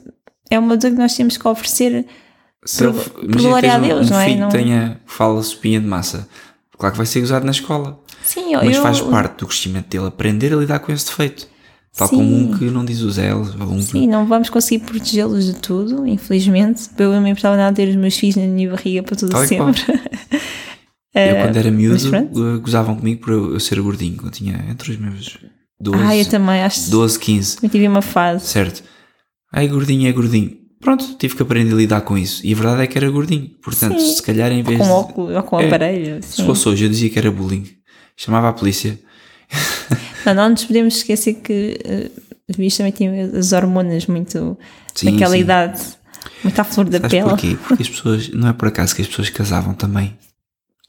é 0.52 0.60
uma 0.60 0.78
dor 0.78 0.92
que 0.92 0.98
nós 0.98 1.16
temos 1.16 1.38
que 1.38 1.48
oferecer 1.48 2.06
Se 2.64 2.84
Por- 2.84 2.94
por 2.94 3.42
glória 3.42 3.74
a 3.74 3.78
Deus, 3.80 4.08
um 4.08 4.14
não 4.14 4.20
é? 4.20 4.26
filho 4.26 4.40
Não- 4.42 4.50
tenha, 4.50 5.00
fala 5.06 5.42
sopinha 5.44 5.80
de 5.80 5.86
massa. 5.88 6.28
Claro 6.78 6.94
que 6.94 6.98
vai 6.98 7.06
ser 7.06 7.22
usado 7.24 7.44
na 7.46 7.52
escola. 7.52 8.00
Sim, 8.24 8.54
eu, 8.54 8.64
Mas 8.66 8.76
eu- 8.76 8.82
faz 8.82 9.00
parte 9.02 9.40
do 9.40 9.48
crescimento 9.48 9.88
dele 9.88 10.08
aprender 10.08 10.52
a 10.54 10.58
lidar 10.58 10.80
com 10.80 10.92
esse 10.92 11.06
defeito. 11.06 11.48
Tal 11.96 12.08
Sim. 12.10 12.16
como 12.18 12.36
um 12.36 12.58
que 12.58 12.66
não 12.66 12.84
diz 12.84 13.00
os 13.02 13.18
L's, 13.18 13.56
um 13.56 13.78
que 13.78 13.84
Sim, 13.84 14.08
não 14.08 14.26
vamos 14.26 14.50
conseguir 14.50 14.84
protegê-los 14.84 15.46
de 15.46 15.54
tudo, 15.54 16.06
infelizmente. 16.06 16.90
Eu 16.98 17.12
não 17.14 17.22
me 17.22 17.30
importava 17.30 17.56
nada 17.56 17.74
ter 17.76 17.88
os 17.88 17.96
meus 17.96 18.18
filhos 18.18 18.36
na 18.36 18.44
minha 18.48 18.70
barriga 18.70 19.02
para 19.04 19.16
tudo 19.16 19.32
Tal 19.32 19.46
sempre. 19.46 19.82
Eu, 21.16 21.36
quando 21.38 21.58
era 21.58 21.72
miúdo, 21.72 22.16
eh, 22.16 22.58
gozavam 22.60 22.96
comigo 22.96 23.22
por 23.22 23.32
eu, 23.34 23.54
eu 23.54 23.60
ser 23.60 23.80
gordinho. 23.82 24.18
Eu 24.24 24.30
tinha 24.32 24.66
entre 24.70 24.92
os 24.92 24.98
meus 24.98 25.38
12, 25.80 26.04
Ah, 26.04 26.16
eu 26.18 26.26
também 26.26 26.62
acho 26.62 26.90
12 26.92 27.18
15, 27.20 27.58
que 27.58 27.70
tive 27.70 27.88
uma 27.88 28.02
fase. 28.02 28.46
certo? 28.48 28.84
Ai, 29.54 29.68
gordinho 29.68 30.08
é 30.08 30.12
gordinho. 30.12 30.58
Pronto, 30.82 31.16
tive 31.18 31.36
que 31.36 31.42
aprender 31.42 31.74
a 31.74 31.78
lidar 31.78 32.02
com 32.02 32.18
isso. 32.18 32.46
E 32.46 32.54
a 32.54 32.56
verdade 32.56 32.84
é 32.84 32.88
que 32.88 32.98
era 32.98 33.10
gordinho. 33.10 33.50
Portanto, 33.64 34.00
Sim. 34.00 34.14
se 34.16 34.22
calhar 34.22 34.52
em 34.52 34.62
vez 34.62 34.78
Com 34.78 34.84
de. 34.84 34.90
óculos 34.92 35.36
ou 35.36 35.44
com 35.44 35.60
É. 35.60 35.66
aparelho. 35.68 36.22
Se 36.22 36.38
sim. 36.38 36.46
fosse 36.46 36.68
hoje, 36.70 36.84
eu 36.86 36.90
dizia 36.90 37.10
que 37.10 37.18
era 37.18 37.32
bullying. 37.32 37.66
Chamava 38.18 38.50
a 38.50 38.54
polícia. 38.54 39.00
Não, 40.26 40.34
não 40.34 40.50
nos 40.50 40.66
podemos 40.66 40.98
esquecer 40.98 41.36
que 41.36 41.80
os 42.50 42.56
bichos 42.56 42.78
também 42.78 42.92
têm 42.92 43.22
as 43.22 43.54
hormonas 43.54 44.08
muito 44.08 44.58
Sim, 44.96 45.12
naquela 45.12 45.34
sim. 45.36 45.40
idade, 45.42 45.80
muito 46.44 46.60
à 46.60 46.64
flor 46.64 46.86
da 46.90 46.98
Sabes 47.00 47.12
pele. 47.12 47.30
porquê? 47.30 47.58
Porque 47.68 47.84
as 47.84 47.90
pessoas, 47.90 48.30
não 48.30 48.50
é 48.50 48.54
por 48.54 48.68
acaso 48.68 48.96
que 48.96 49.02
as 49.04 49.08
pessoas 49.08 49.30
casavam 49.30 49.74
também 49.76 50.18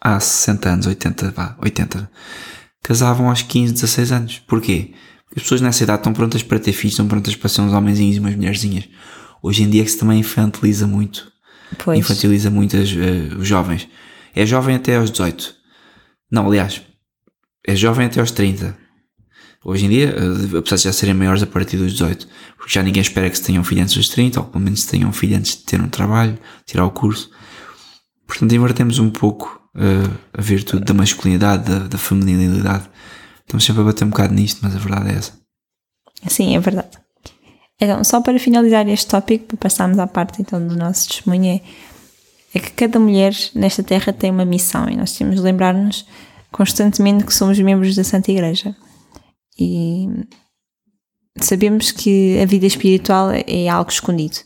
há 0.06 0.20
60 0.20 0.68
anos, 0.68 0.86
80, 0.86 1.30
vá, 1.32 1.56
80. 1.60 2.08
Casavam 2.82 3.28
aos 3.28 3.42
15, 3.42 3.72
16 3.72 4.12
anos. 4.12 4.38
Porquê? 4.46 4.92
Porque 5.24 5.40
as 5.40 5.42
pessoas 5.42 5.60
nessa 5.60 5.82
idade 5.82 6.00
estão 6.00 6.12
prontas 6.12 6.42
para 6.44 6.60
ter 6.60 6.72
filhos, 6.72 6.92
estão 6.92 7.08
prontas 7.08 7.34
para 7.34 7.48
ser 7.48 7.62
uns 7.62 7.72
homenzinhos 7.72 8.16
e 8.16 8.20
umas 8.20 8.36
mulherzinhas. 8.36 8.88
Hoje 9.42 9.64
em 9.64 9.70
dia 9.70 9.82
é 9.82 9.84
que 9.84 9.90
se 9.90 9.98
também 9.98 10.20
infantiliza 10.20 10.86
muito. 10.86 11.30
Pois. 11.78 11.98
Infantiliza 11.98 12.50
muito 12.50 12.76
as, 12.76 12.88
eh, 12.90 13.34
os 13.36 13.48
jovens. 13.48 13.88
É 14.32 14.46
jovem 14.46 14.76
até 14.76 14.96
aos 14.96 15.10
18. 15.10 15.54
Não, 16.30 16.46
aliás, 16.46 16.80
é 17.66 17.74
jovem 17.74 18.06
até 18.06 18.20
aos 18.20 18.30
30. 18.30 18.76
Hoje 19.64 19.86
em 19.86 19.88
dia, 19.88 20.14
eh, 20.16 20.58
apesar 20.58 20.76
de 20.76 20.82
já 20.84 20.92
serem 20.92 21.14
maiores 21.14 21.42
a 21.42 21.46
partir 21.46 21.76
dos 21.76 21.92
18, 21.92 22.28
porque 22.56 22.72
já 22.72 22.82
ninguém 22.82 23.02
espera 23.02 23.28
que 23.28 23.36
se 23.36 23.42
tenham 23.42 23.64
filho 23.64 23.82
antes 23.82 23.96
dos 23.96 24.08
30, 24.08 24.38
ou 24.38 24.46
pelo 24.46 24.62
menos 24.62 24.82
se 24.82 24.88
tenham 24.88 25.12
filho 25.12 25.36
antes 25.36 25.56
de 25.56 25.64
ter 25.64 25.80
um 25.80 25.88
trabalho, 25.88 26.38
tirar 26.64 26.84
o 26.84 26.90
curso. 26.92 27.28
Portanto, 28.26 28.54
invertemos 28.54 29.00
um 29.00 29.10
pouco 29.10 29.65
eh, 29.76 30.10
a 30.32 30.40
virtude 30.40 30.84
da 30.84 30.94
masculinidade, 30.94 31.70
da, 31.70 31.78
da 31.86 31.98
feminilidade. 31.98 32.88
Estamos 33.40 33.64
sempre 33.64 33.82
a 33.82 33.84
bater 33.84 34.04
um 34.04 34.10
bocado 34.10 34.34
nisto, 34.34 34.60
mas 34.62 34.74
a 34.74 34.78
verdade 34.78 35.10
é 35.10 35.14
essa. 35.14 35.32
Sim, 36.26 36.56
é 36.56 36.60
verdade. 36.60 36.98
Então, 37.80 38.02
só 38.02 38.20
para 38.22 38.38
finalizar 38.38 38.88
este 38.88 39.06
tópico, 39.06 39.44
para 39.46 39.56
passarmos 39.58 39.98
à 39.98 40.06
parte 40.06 40.40
então 40.40 40.66
do 40.66 40.74
nosso 40.74 41.08
testemunho, 41.08 41.44
é, 41.44 41.60
é 42.54 42.58
que 42.58 42.70
cada 42.70 42.98
mulher 42.98 43.34
nesta 43.54 43.82
terra 43.82 44.12
tem 44.12 44.30
uma 44.30 44.46
missão 44.46 44.88
e 44.88 44.96
nós 44.96 45.12
temos 45.12 45.36
de 45.36 45.42
lembrar-nos 45.42 46.06
constantemente 46.50 47.24
que 47.24 47.34
somos 47.34 47.58
membros 47.58 47.94
da 47.94 48.02
Santa 48.02 48.32
Igreja. 48.32 48.74
E 49.58 50.08
sabemos 51.38 51.92
que 51.92 52.40
a 52.40 52.46
vida 52.46 52.66
espiritual 52.66 53.28
é 53.30 53.68
algo 53.68 53.90
escondido. 53.90 54.38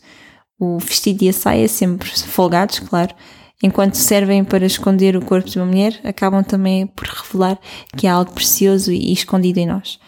O 0.59 0.77
vestido 0.77 1.23
e 1.23 1.29
a 1.29 1.33
saia, 1.33 1.67
sempre 1.69 2.09
folgados, 2.09 2.79
claro, 2.79 3.15
enquanto 3.61 3.95
servem 3.95 4.43
para 4.43 4.65
esconder 4.65 5.15
o 5.15 5.23
corpo 5.23 5.49
de 5.49 5.59
uma 5.59 5.65
mulher, 5.65 5.99
acabam 6.03 6.43
também 6.43 6.87
por 6.87 7.07
revelar 7.07 7.59
que 7.95 8.07
há 8.07 8.13
algo 8.13 8.31
precioso 8.31 8.91
e 8.91 9.11
escondido 9.13 9.59
em 9.59 9.67
nós. 9.67 9.99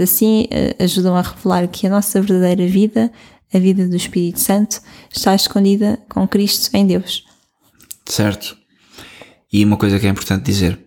Assim 0.00 0.46
eh, 0.50 0.76
ajudam 0.78 1.16
a 1.16 1.22
revelar 1.22 1.66
que 1.68 1.86
a 1.86 1.90
nossa 1.90 2.20
verdadeira 2.20 2.66
vida, 2.66 3.10
a 3.52 3.58
vida 3.58 3.88
do 3.88 3.96
Espírito 3.96 4.40
Santo, 4.40 4.80
está 5.10 5.34
escondida 5.34 5.98
com 6.08 6.26
Cristo 6.28 6.74
em 6.74 6.86
Deus. 6.86 7.24
Certo. 8.04 8.56
E 9.52 9.64
uma 9.64 9.76
coisa 9.76 9.98
que 9.98 10.06
é 10.06 10.10
importante 10.10 10.44
dizer: 10.44 10.78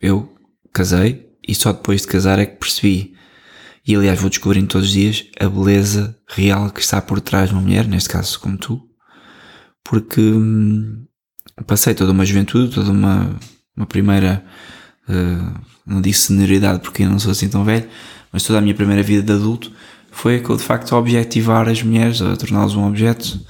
eu 0.00 0.34
casei 0.72 1.26
e 1.46 1.54
só 1.54 1.72
depois 1.72 2.02
de 2.02 2.08
casar 2.08 2.38
é 2.38 2.46
que 2.46 2.56
percebi, 2.56 3.14
e 3.86 3.94
aliás 3.94 4.20
vou 4.20 4.30
descobrindo 4.30 4.68
todos 4.68 4.88
os 4.88 4.92
dias, 4.92 5.26
a 5.38 5.48
beleza 5.48 6.18
real 6.28 6.70
que 6.70 6.80
está 6.80 7.00
por 7.00 7.20
trás 7.20 7.50
de 7.50 7.54
uma 7.54 7.62
mulher, 7.62 7.86
neste 7.86 8.08
caso 8.08 8.40
como 8.40 8.56
tu, 8.56 8.80
porque 9.82 10.20
hum, 10.20 11.04
passei 11.66 11.94
toda 11.94 12.12
uma 12.12 12.24
juventude, 12.24 12.74
toda 12.74 12.90
uma 12.90 13.38
uma 13.76 13.86
primeira, 13.86 14.44
uh, 15.08 15.60
não 15.86 16.00
disse 16.00 16.28
senioridade 16.28 16.80
porque 16.80 17.02
eu 17.02 17.10
não 17.10 17.18
sou 17.18 17.32
assim 17.32 17.48
tão 17.48 17.64
velho, 17.64 17.88
mas 18.32 18.42
toda 18.44 18.58
a 18.58 18.62
minha 18.62 18.74
primeira 18.74 19.02
vida 19.02 19.22
de 19.22 19.32
adulto 19.32 19.72
foi 20.10 20.40
de 20.40 20.62
facto 20.62 20.94
objetivar 20.94 21.68
as 21.68 21.82
mulheres, 21.82 22.22
a 22.22 22.36
torná-las 22.36 22.74
um 22.74 22.86
objeto, 22.86 23.40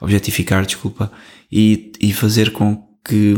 objetificar, 0.00 0.66
desculpa, 0.66 1.12
e, 1.50 1.92
e 2.00 2.12
fazer 2.12 2.52
com 2.52 2.88
que 3.04 3.34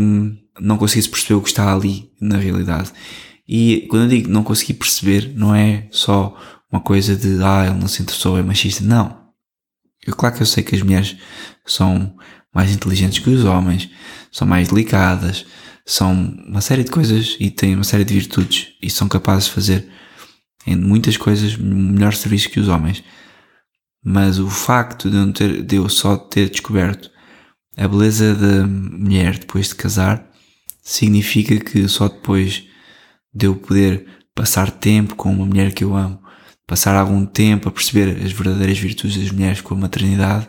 não 0.58 0.78
conseguisse 0.78 1.08
perceber 1.08 1.34
o 1.34 1.42
que 1.42 1.48
está 1.48 1.72
ali 1.72 2.10
na 2.20 2.38
realidade. 2.38 2.90
E 3.46 3.86
quando 3.90 4.04
eu 4.04 4.08
digo 4.08 4.30
não 4.30 4.42
consegui 4.42 4.74
perceber, 4.74 5.32
não 5.36 5.54
é 5.54 5.86
só 5.90 6.36
uma 6.72 6.80
coisa 6.80 7.14
de 7.14 7.42
ah, 7.42 7.66
ele 7.66 7.78
não 7.78 7.88
se 7.88 8.02
interessou, 8.02 8.38
é 8.38 8.42
machista. 8.42 8.82
Não. 8.82 9.20
Eu, 10.06 10.14
claro 10.14 10.34
que 10.34 10.42
eu 10.42 10.46
sei 10.46 10.62
que 10.62 10.74
as 10.74 10.82
mulheres 10.82 11.16
são 11.66 12.16
mais 12.54 12.72
inteligentes 12.72 13.18
que 13.18 13.30
os 13.30 13.44
homens, 13.44 13.88
são 14.30 14.46
mais 14.46 14.68
delicadas, 14.68 15.46
são 15.84 16.12
uma 16.46 16.60
série 16.60 16.84
de 16.84 16.90
coisas 16.90 17.36
e 17.40 17.50
têm 17.50 17.74
uma 17.74 17.84
série 17.84 18.04
de 18.04 18.14
virtudes 18.14 18.68
e 18.82 18.90
são 18.90 19.08
capazes 19.08 19.46
de 19.46 19.52
fazer 19.52 19.88
em 20.66 20.76
muitas 20.76 21.16
coisas 21.16 21.56
melhor 21.56 22.14
serviço 22.14 22.50
que 22.50 22.60
os 22.60 22.68
homens. 22.68 23.02
Mas 24.04 24.38
o 24.38 24.48
facto 24.48 25.10
de 25.10 25.16
eu, 25.16 25.32
ter, 25.32 25.62
de 25.62 25.76
eu 25.76 25.88
só 25.88 26.16
ter 26.16 26.48
descoberto 26.48 27.10
a 27.76 27.86
beleza 27.86 28.34
da 28.34 28.66
mulher 28.66 29.38
depois 29.38 29.68
de 29.68 29.74
casar 29.74 30.28
significa 30.82 31.58
que 31.58 31.86
só 31.88 32.08
depois 32.08 32.64
de 33.32 33.46
eu 33.46 33.54
poder 33.56 34.06
passar 34.34 34.70
tempo 34.70 35.14
com 35.14 35.30
uma 35.30 35.46
mulher 35.46 35.72
que 35.72 35.84
eu 35.84 35.94
amo, 35.94 36.20
passar 36.66 36.94
algum 36.96 37.24
tempo 37.26 37.68
a 37.68 37.72
perceber 37.72 38.24
as 38.24 38.32
verdadeiras 38.32 38.78
virtudes 38.78 39.16
das 39.16 39.30
mulheres 39.30 39.60
com 39.60 39.74
a 39.74 39.78
maternidade, 39.78 40.48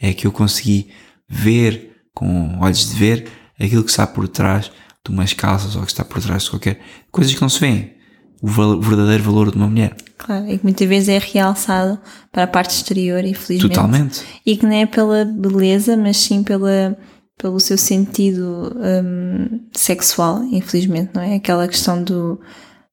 é 0.00 0.12
que 0.12 0.26
eu 0.26 0.32
consegui 0.32 0.90
ver 1.32 1.90
com 2.12 2.58
olhos 2.60 2.90
de 2.90 2.94
ver 2.94 3.28
aquilo 3.58 3.82
que 3.82 3.90
está 3.90 4.06
por 4.06 4.28
trás 4.28 4.70
de 5.04 5.10
umas 5.10 5.32
calças 5.32 5.74
ou 5.74 5.82
que 5.82 5.90
está 5.90 6.04
por 6.04 6.20
trás 6.20 6.44
de 6.44 6.50
qualquer 6.50 6.80
coisas 7.10 7.34
que 7.34 7.40
não 7.40 7.48
se 7.48 7.58
vêem. 7.58 7.94
O 8.40 8.48
verdadeiro 8.80 9.22
valor 9.22 9.50
de 9.52 9.56
uma 9.56 9.68
mulher. 9.68 9.96
Claro, 10.18 10.48
e 10.48 10.58
que 10.58 10.64
muitas 10.64 10.88
vezes 10.88 11.08
é 11.08 11.18
realçado 11.18 11.98
para 12.30 12.42
a 12.42 12.46
parte 12.46 12.70
exterior, 12.70 13.24
infelizmente. 13.24 13.74
Totalmente. 13.74 14.22
E 14.44 14.56
que 14.56 14.66
não 14.66 14.72
é 14.72 14.84
pela 14.84 15.24
beleza, 15.24 15.96
mas 15.96 16.16
sim 16.16 16.42
pela, 16.42 16.98
pelo 17.38 17.60
seu 17.60 17.78
sentido 17.78 18.76
um, 18.76 19.60
sexual, 19.72 20.42
infelizmente, 20.44 21.10
não 21.14 21.22
é? 21.22 21.36
Aquela 21.36 21.68
questão 21.68 22.02
do, 22.02 22.40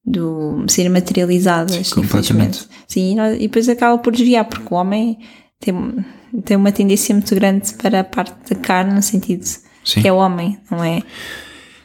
do 0.05 0.65
ser 0.67 0.87
materializadas, 0.87 1.91
infelizmente. 1.97 2.67
Sim, 2.87 3.17
e 3.35 3.47
depois 3.47 3.67
acaba 3.67 3.97
por 3.97 4.13
desviar, 4.13 4.45
porque 4.45 4.71
o 4.71 4.77
homem 4.77 5.17
tem, 5.59 6.05
tem 6.43 6.57
uma 6.57 6.71
tendência 6.71 7.13
muito 7.13 7.33
grande 7.35 7.73
para 7.73 7.99
a 7.99 8.03
parte 8.03 8.53
da 8.53 8.59
carne, 8.59 8.93
no 8.93 9.03
sentido 9.03 9.45
Sim. 9.83 10.01
que 10.01 10.07
é 10.07 10.13
o 10.13 10.15
homem, 10.15 10.57
não 10.71 10.83
é? 10.83 11.03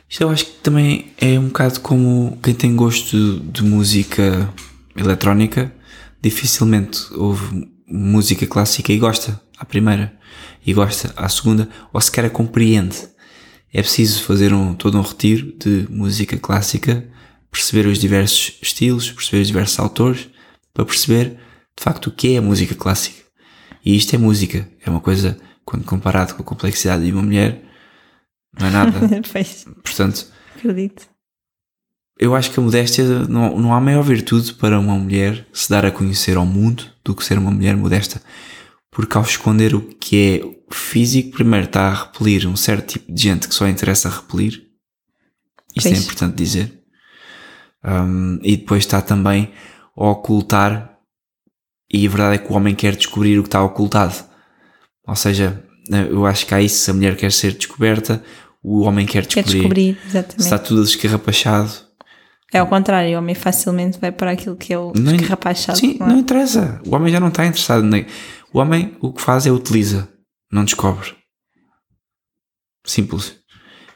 Isto 0.09 0.23
eu 0.23 0.31
acho 0.31 0.47
que 0.47 0.53
também 0.63 1.13
é 1.19 1.39
um 1.39 1.49
bocado 1.49 1.81
como 1.81 2.39
quem 2.43 2.55
tem 2.55 2.77
gosto 2.77 3.41
de 3.41 3.65
música 3.65 4.53
eletrónica, 4.97 5.75
dificilmente 6.23 7.01
ouve 7.15 7.69
música 7.87 8.47
clássica 8.47 8.93
e 8.93 8.99
gosta 8.99 9.41
à 9.59 9.65
primeira, 9.65 10.17
e 10.65 10.73
gosta 10.73 11.13
à 11.17 11.29
segunda, 11.29 11.69
ou 11.93 12.01
sequer 12.01 12.27
a 12.27 12.31
compreende. 12.31 12.97
É 13.73 13.83
preciso 13.83 14.23
fazer 14.23 14.55
um, 14.55 14.73
todo 14.75 14.97
um 14.97 15.03
retiro 15.03 15.53
de 15.59 15.87
música 15.91 16.39
clássica, 16.39 17.05
perceber 17.51 17.89
os 17.89 17.99
diversos 17.99 18.57
estilos, 18.63 19.11
perceber 19.11 19.43
os 19.43 19.49
diversos 19.49 19.79
autores, 19.81 20.29
para 20.73 20.85
perceber 20.85 21.39
de 21.77 21.83
facto 21.83 22.07
o 22.07 22.13
que 22.13 22.35
é 22.35 22.39
a 22.39 22.43
música 22.43 22.75
clássica. 22.75 23.24
E 23.85 23.97
isto 23.97 24.15
é 24.15 24.19
música, 24.19 24.69
é 24.85 24.89
uma 24.89 25.01
coisa, 25.01 25.39
quando 25.65 25.85
comparado 25.85 26.35
com 26.35 26.43
a 26.43 26.45
complexidade 26.45 27.05
de 27.05 27.13
uma 27.13 27.23
mulher, 27.23 27.63
não 28.59 28.67
é 28.67 28.71
nada. 28.71 29.01
Portanto, 29.83 30.27
acredito. 30.57 31.09
Eu 32.19 32.35
acho 32.35 32.51
que 32.51 32.61
a 32.61 32.63
modéstia 32.63 33.05
não, 33.29 33.59
não 33.59 33.75
há 33.75 33.81
maior 33.81 34.03
virtude 34.03 34.55
para 34.55 34.79
uma 34.79 34.97
mulher 34.97 35.47
se 35.53 35.69
dar 35.69 35.85
a 35.85 35.91
conhecer 35.91 36.37
ao 36.37 36.47
mundo 36.47 36.85
do 37.05 37.15
que 37.15 37.25
ser 37.25 37.37
uma 37.37 37.51
mulher 37.51 37.77
modesta. 37.77 38.23
Porque 38.91 39.19
ao 39.19 39.25
esconder 39.25 39.75
o 39.75 39.81
que 39.81 40.17
é 40.17 40.55
físico, 40.73 41.33
primeiro 41.33 41.67
está 41.67 41.89
a 41.89 42.05
repelir 42.05 42.49
um 42.49 42.55
certo 42.55 42.93
tipo 42.93 43.13
de 43.13 43.21
gente 43.21 43.49
que 43.49 43.55
só 43.55 43.67
interessa 43.67 44.09
repelir. 44.09 44.65
Isto 45.75 45.89
é 45.89 45.91
pois. 45.91 45.99
é 45.99 46.03
importante 46.03 46.37
dizer. 46.37 46.85
Um, 47.85 48.39
e 48.43 48.57
depois 48.57 48.85
está 48.85 49.03
também 49.03 49.53
a 49.97 50.05
ocultar, 50.09 50.94
e 51.95 52.07
a 52.07 52.11
verdade 52.11 52.35
é 52.35 52.39
que 52.39 52.53
o 52.53 52.57
homem 52.57 52.75
quer 52.75 52.97
descobrir 52.97 53.39
o 53.39 53.43
que 53.43 53.49
está 53.49 53.63
ocultado. 53.63 54.15
Ou 55.07 55.15
seja, 55.15 55.63
eu 56.11 56.27
acho 56.27 56.45
que 56.45 56.53
há 56.53 56.61
isso, 56.61 56.77
se 56.79 56.91
a 56.91 56.95
mulher 56.95 57.17
quer 57.17 57.31
ser 57.31 57.53
descoberta, 57.53 58.21
o 58.61 58.81
homem 58.81 59.07
quer 59.07 59.25
descobrir. 59.25 59.45
Quer 59.45 59.59
descobrir, 59.59 59.99
exatamente. 60.05 60.41
Está 60.41 60.59
tudo 60.59 60.83
descarrapachado. 60.83 61.71
É 62.53 62.59
ao 62.59 62.67
contrário, 62.67 63.15
o 63.15 63.19
homem 63.19 63.35
facilmente 63.37 63.99
vai 64.01 64.11
para 64.11 64.33
aquilo 64.33 64.57
que 64.57 64.73
é 64.73 64.79
o 64.79 64.93
não, 64.97 65.13
descarrapachado. 65.13 65.79
Sim, 65.79 65.97
não, 66.01 66.07
é? 66.07 66.11
não 66.11 66.19
interessa. 66.19 66.81
O 66.85 66.97
homem 66.97 67.13
já 67.13 67.21
não 67.21 67.29
está 67.29 67.47
interessado. 67.47 67.85
Nem. 67.85 68.07
O 68.53 68.59
homem 68.59 68.97
o 69.01 69.13
que 69.13 69.23
faz 69.23 69.47
é 69.47 69.53
utiliza, 69.53 70.09
não 70.51 70.65
descobre. 70.65 71.15
Simples. 72.85 73.37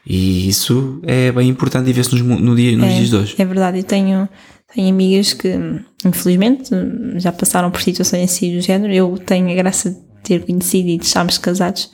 E 0.05 0.47
isso 0.47 1.01
é 1.03 1.33
bem 1.33 1.49
importante 1.49 1.89
e 1.89 1.93
vê-se 1.93 2.15
nos, 2.15 2.21
no 2.21 2.55
dia, 2.55 2.77
nos 2.77 2.87
é, 2.87 2.95
dias 2.95 3.09
de 3.09 3.15
hoje. 3.15 3.35
É 3.37 3.45
verdade, 3.45 3.79
eu 3.79 3.83
tenho, 3.83 4.29
tenho 4.73 4.89
amigas 4.89 5.33
que, 5.33 5.49
infelizmente, 6.05 6.69
já 7.15 7.31
passaram 7.31 7.71
por 7.71 7.81
situações 7.81 8.31
assim 8.31 8.55
do 8.55 8.61
género. 8.61 8.93
Eu 8.93 9.17
tenho 9.17 9.49
a 9.49 9.55
graça 9.55 9.91
de 9.91 9.97
ter 10.23 10.45
conhecido 10.45 10.89
e 10.89 10.97
de 10.97 11.05
estarmos 11.05 11.37
casados 11.37 11.91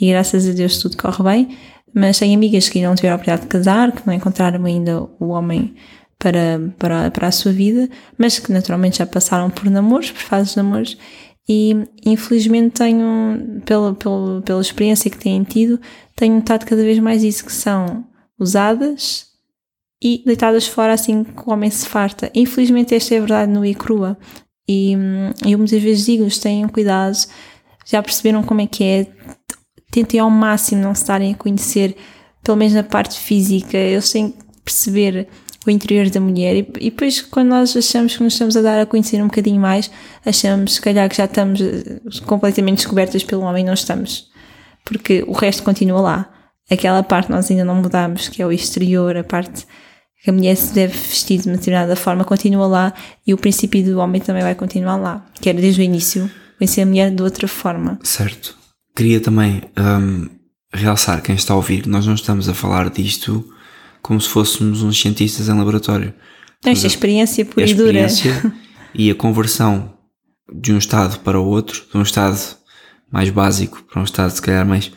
e 0.00 0.10
graças 0.10 0.48
a 0.48 0.52
Deus 0.52 0.78
tudo 0.78 0.96
corre 0.96 1.22
bem 1.22 1.56
mas 1.94 2.18
tenho 2.18 2.34
amigas 2.34 2.68
que 2.68 2.82
não 2.82 2.96
tiveram 2.96 3.14
a 3.14 3.16
oportunidade 3.16 3.42
de 3.42 3.48
casar, 3.48 3.92
que 3.92 4.04
não 4.04 4.12
encontraram 4.12 4.64
ainda 4.64 5.02
o 5.20 5.28
homem 5.28 5.76
para, 6.18 6.60
para, 6.76 7.10
para 7.12 7.28
a 7.28 7.32
sua 7.32 7.52
vida, 7.52 7.88
mas 8.18 8.40
que 8.40 8.52
naturalmente 8.52 8.98
já 8.98 9.06
passaram 9.06 9.48
por 9.48 9.70
namoros, 9.70 10.10
por 10.10 10.20
fases 10.20 10.50
de 10.50 10.56
namoros, 10.56 10.98
e 11.48 11.86
infelizmente 12.04 12.70
tenho, 12.70 13.60
pela, 13.64 13.94
pela, 13.94 14.42
pela 14.42 14.60
experiência 14.60 15.08
que 15.08 15.18
têm 15.18 15.44
tido, 15.44 15.80
tenho 16.16 16.34
notado 16.34 16.66
cada 16.66 16.82
vez 16.82 16.98
mais 16.98 17.22
isso, 17.22 17.44
que 17.44 17.52
são 17.52 18.04
usadas 18.40 19.26
e 20.04 20.22
deitadas 20.22 20.68
fora 20.68 20.92
assim 20.92 21.24
que 21.24 21.48
o 21.48 21.50
homem 21.50 21.70
se 21.70 21.88
farta. 21.88 22.30
Infelizmente 22.34 22.94
esta 22.94 23.14
é 23.14 23.16
a 23.16 23.20
verdade 23.20 23.50
no 23.50 23.64
e 23.64 23.74
crua. 23.74 24.18
E 24.68 24.92
eu 25.46 25.58
muitas 25.58 25.82
vezes 25.82 26.04
digo-lhes, 26.04 26.36
tenham 26.36 26.68
cuidado, 26.68 27.16
já 27.86 28.02
perceberam 28.02 28.42
como 28.42 28.60
é 28.60 28.66
que 28.66 28.84
é, 28.84 29.06
tentem 29.90 30.20
ao 30.20 30.28
máximo 30.28 30.82
não 30.82 30.94
se 30.94 31.02
estarem 31.02 31.32
a 31.32 31.36
conhecer, 31.36 31.96
pelo 32.42 32.58
menos 32.58 32.74
na 32.74 32.82
parte 32.82 33.18
física, 33.18 33.78
eles 33.78 34.10
têm 34.12 34.30
que 34.30 34.38
perceber 34.62 35.26
o 35.66 35.70
interior 35.70 36.10
da 36.10 36.20
mulher 36.20 36.56
e, 36.56 36.58
e 36.80 36.90
depois 36.90 37.22
quando 37.22 37.48
nós 37.48 37.74
achamos 37.74 38.14
que 38.14 38.22
nos 38.22 38.34
estamos 38.34 38.56
a 38.58 38.60
dar 38.60 38.80
a 38.80 38.86
conhecer 38.86 39.22
um 39.22 39.28
bocadinho 39.28 39.60
mais, 39.60 39.90
achamos 40.24 40.74
se 40.74 40.82
calhar 40.82 41.08
que 41.08 41.16
já 41.16 41.24
estamos 41.24 41.60
eh, 41.62 42.00
completamente 42.26 42.76
descobertas 42.76 43.24
pelo 43.24 43.42
homem, 43.42 43.64
não 43.64 43.72
estamos. 43.72 44.28
Porque 44.84 45.24
o 45.26 45.32
resto 45.32 45.62
continua 45.62 46.00
lá. 46.00 46.30
Aquela 46.70 47.02
parte 47.02 47.30
nós 47.30 47.50
ainda 47.50 47.64
não 47.64 47.76
mudamos, 47.76 48.28
que 48.28 48.42
é 48.42 48.46
o 48.46 48.52
exterior, 48.52 49.16
a 49.16 49.24
parte 49.24 49.66
que 50.24 50.30
a 50.30 50.32
mulher 50.32 50.56
se 50.56 50.72
deve 50.72 50.96
vestir 50.96 51.42
de 51.42 51.48
uma 51.48 51.58
determinada 51.58 51.94
forma, 51.94 52.24
continua 52.24 52.66
lá 52.66 52.94
e 53.26 53.34
o 53.34 53.36
princípio 53.36 53.84
do 53.84 53.98
homem 53.98 54.22
também 54.22 54.42
vai 54.42 54.54
continuar 54.54 54.96
lá, 54.96 55.26
que 55.38 55.50
era 55.50 55.60
desde 55.60 55.82
o 55.82 55.84
início 55.84 56.30
conhecer 56.56 56.80
a 56.80 56.86
mulher 56.86 57.14
de 57.14 57.22
outra 57.22 57.46
forma. 57.46 57.98
Certo. 58.02 58.56
Queria 58.96 59.20
também 59.20 59.60
um, 59.78 60.30
realçar 60.72 61.20
quem 61.20 61.34
está 61.34 61.52
a 61.52 61.56
ouvir, 61.56 61.86
nós 61.86 62.06
não 62.06 62.14
estamos 62.14 62.48
a 62.48 62.54
falar 62.54 62.88
disto 62.88 63.46
como 64.00 64.18
se 64.18 64.30
fôssemos 64.30 64.82
uns 64.82 64.98
cientistas 64.98 65.50
em 65.50 65.58
laboratório. 65.58 66.14
Esta 66.64 66.86
experiência 66.86 67.44
pura 67.44 67.68
e 67.68 67.74
dura. 67.74 68.06
e 68.94 69.10
a 69.10 69.14
conversão 69.14 69.92
de 70.50 70.72
um 70.72 70.78
estado 70.78 71.20
para 71.20 71.38
o 71.38 71.44
outro, 71.44 71.84
de 71.92 71.98
um 71.98 72.02
estado 72.02 72.38
mais 73.12 73.28
básico 73.28 73.82
para 73.82 74.00
um 74.00 74.04
estado 74.04 74.30
se 74.30 74.40
calhar 74.40 74.66
mais, 74.66 74.90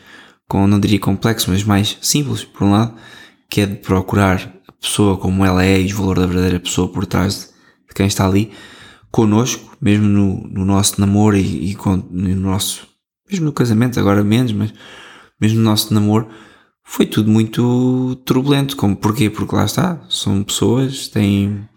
com, 0.48 0.66
não 0.66 0.80
diria 0.80 0.98
complexo, 0.98 1.50
mas 1.50 1.62
mais 1.64 1.98
simples, 2.00 2.44
por 2.44 2.64
um 2.64 2.70
lado, 2.70 2.94
que 3.50 3.60
é 3.60 3.66
de 3.66 3.76
procurar 3.76 4.52
a 4.66 4.72
pessoa 4.72 5.16
como 5.16 5.44
ela 5.44 5.64
é 5.64 5.80
e 5.80 5.92
o 5.92 5.96
valor 5.96 6.18
da 6.18 6.26
verdadeira 6.26 6.60
pessoa 6.60 6.88
por 6.88 7.06
trás 7.06 7.52
de 7.88 7.94
quem 7.94 8.06
está 8.06 8.26
ali, 8.26 8.52
connosco, 9.10 9.76
mesmo 9.80 10.06
no, 10.06 10.48
no 10.48 10.64
nosso 10.64 11.00
namoro 11.00 11.36
e, 11.36 11.70
e 11.70 11.74
com, 11.74 11.96
no 11.96 12.34
nosso 12.36 12.88
mesmo 13.30 13.46
no 13.46 13.52
casamento, 13.52 14.00
agora 14.00 14.24
menos, 14.24 14.52
mas 14.52 14.72
mesmo 15.40 15.58
no 15.58 15.64
nosso 15.64 15.92
namoro, 15.92 16.28
foi 16.82 17.06
tudo 17.06 17.30
muito 17.30 18.16
turbulento. 18.24 18.76
Como, 18.76 18.96
porquê? 18.96 19.28
Porque 19.28 19.54
lá 19.54 19.64
está, 19.64 20.00
são 20.08 20.42
pessoas, 20.42 21.08
têm 21.08 21.68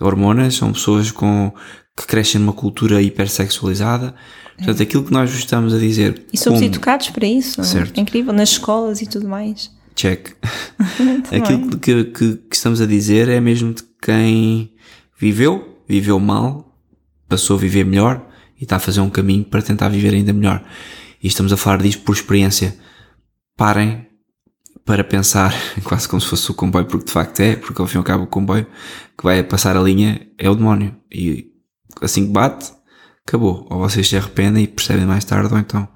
hormonas, 0.00 0.54
são 0.54 0.72
pessoas 0.72 1.10
com, 1.10 1.52
que 1.96 2.06
crescem 2.06 2.40
numa 2.40 2.52
cultura 2.52 3.02
hipersexualizada. 3.02 4.14
Portanto, 4.56 4.82
aquilo 4.82 5.02
que 5.02 5.12
nós 5.12 5.34
estamos 5.34 5.74
a 5.74 5.78
dizer. 5.78 6.26
E 6.32 6.38
somos 6.38 6.60
como, 6.60 6.70
educados 6.70 7.10
para 7.10 7.26
isso, 7.26 7.60
é? 7.60 7.64
certo. 7.64 7.98
é 7.98 8.00
incrível, 8.00 8.32
nas 8.32 8.50
escolas 8.50 9.02
e 9.02 9.06
tudo 9.06 9.28
mais. 9.28 9.70
Check. 9.94 10.36
aquilo 11.30 11.78
que, 11.78 12.04
que, 12.04 12.36
que 12.36 12.56
estamos 12.56 12.80
a 12.80 12.86
dizer 12.86 13.28
é 13.28 13.40
mesmo 13.40 13.72
de 13.72 13.82
quem 14.02 14.74
viveu, 15.18 15.80
viveu 15.88 16.18
mal, 16.18 16.76
passou 17.28 17.56
a 17.56 17.60
viver 17.60 17.84
melhor 17.84 18.26
e 18.58 18.64
está 18.64 18.76
a 18.76 18.80
fazer 18.80 19.00
um 19.00 19.10
caminho 19.10 19.44
para 19.44 19.62
tentar 19.62 19.88
viver 19.88 20.14
ainda 20.14 20.32
melhor. 20.32 20.64
E 21.22 21.26
estamos 21.26 21.52
a 21.52 21.56
falar 21.56 21.78
disto 21.78 22.02
por 22.02 22.14
experiência. 22.14 22.76
Parem, 23.56 24.06
para 24.84 25.02
pensar, 25.02 25.54
quase 25.84 26.08
como 26.08 26.20
se 26.20 26.28
fosse 26.28 26.50
o 26.50 26.54
comboio, 26.54 26.86
porque 26.86 27.06
de 27.06 27.12
facto 27.12 27.40
é, 27.40 27.56
porque 27.56 27.80
ao 27.80 27.86
fim 27.86 27.96
e 27.96 27.98
ao 27.98 28.04
cabo 28.04 28.24
o 28.24 28.26
comboio 28.26 28.66
que 29.16 29.24
vai 29.24 29.42
passar 29.42 29.76
a 29.76 29.80
linha 29.80 30.28
é 30.38 30.50
o 30.50 30.54
demónio. 30.54 30.94
E 31.10 31.52
assim 32.02 32.26
que 32.26 32.32
bate, 32.32 32.72
acabou. 33.26 33.66
Ou 33.70 33.78
vocês 33.78 34.08
se 34.08 34.16
arrependem 34.16 34.64
e 34.64 34.68
percebem 34.68 35.06
mais 35.06 35.24
tarde, 35.24 35.52
ou 35.52 35.58
então 35.58 35.88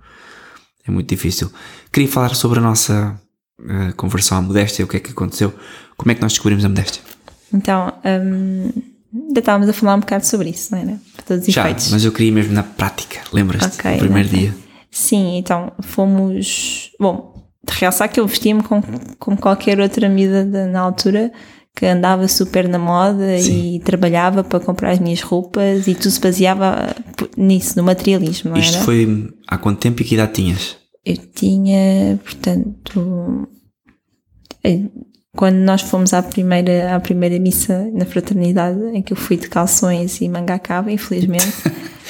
é 0.86 0.90
muito 0.90 1.09
difícil. 1.09 1.53
Queria 1.92 2.09
falar 2.09 2.34
sobre 2.34 2.59
a 2.59 2.62
nossa 2.62 3.20
uh, 3.61 3.94
conversão 3.96 4.38
à 4.38 4.42
modéstia, 4.42 4.84
o 4.84 4.88
que 4.88 4.96
é 4.96 5.00
que 5.00 5.11
aconteceu, 5.11 5.52
como 5.96 6.11
é 6.12 6.14
que 6.14 6.22
nós 6.22 6.32
descobrimos 6.32 6.64
a 6.64 6.68
modéstia. 6.68 7.02
Então, 7.52 7.92
um, 8.04 8.70
ainda 9.14 9.40
estávamos 9.40 9.68
a 9.68 9.72
falar 9.72 9.94
um 9.94 10.00
bocado 10.00 10.26
sobre 10.26 10.50
isso, 10.50 10.72
não 10.72 10.80
era? 10.80 11.00
Para 11.14 11.24
todos 11.24 11.48
os 11.48 11.54
Já, 11.54 11.62
efeitos. 11.62 11.90
mas 11.90 12.04
eu 12.04 12.12
queria 12.12 12.32
mesmo 12.32 12.52
na 12.52 12.62
prática, 12.62 13.20
lembras-te? 13.32 13.78
Okay, 13.78 13.92
no 13.92 13.98
primeiro 13.98 14.28
dia. 14.28 14.54
Sim, 14.90 15.38
então 15.38 15.72
fomos. 15.80 16.90
Bom, 16.98 17.34
de 17.66 17.74
realçar 17.78 18.09
que 18.09 18.18
eu 18.20 18.26
vestia-me 18.26 18.62
como, 18.62 18.82
como 19.18 19.36
qualquer 19.36 19.80
outra 19.80 20.09
miúda 20.09 20.66
na 20.66 20.80
altura 20.80 21.30
que 21.78 21.86
andava 21.86 22.26
super 22.26 22.68
na 22.68 22.78
moda 22.78 23.38
Sim. 23.38 23.76
e 23.76 23.80
trabalhava 23.80 24.42
para 24.42 24.59
comprar 24.59 24.90
as 24.90 24.98
minhas 24.98 25.20
roupas 25.20 25.86
e 25.86 25.94
tudo 25.94 26.11
se 26.11 26.20
baseava 26.20 26.94
nisso, 27.36 27.74
no 27.76 27.84
materialismo. 27.84 28.56
Isto 28.56 28.76
era? 28.76 28.84
foi 28.84 29.28
há 29.46 29.56
quanto 29.56 29.78
tempo 29.78 30.02
e 30.02 30.04
que 30.04 30.14
idade 30.14 30.32
tinhas? 30.32 30.76
Eu 31.09 31.16
tinha, 31.16 32.20
portanto, 32.22 33.48
eh, 34.62 34.82
quando 35.34 35.56
nós 35.56 35.80
fomos 35.80 36.12
à 36.12 36.22
primeira, 36.22 36.94
à 36.94 37.00
primeira 37.00 37.38
missa 37.38 37.90
na 37.94 38.04
fraternidade, 38.04 38.78
em 38.92 39.00
que 39.00 39.14
eu 39.14 39.16
fui 39.16 39.38
de 39.38 39.48
calções 39.48 40.20
e 40.20 40.28
manga 40.28 40.59
cava, 40.59 40.92
infelizmente, 40.92 41.46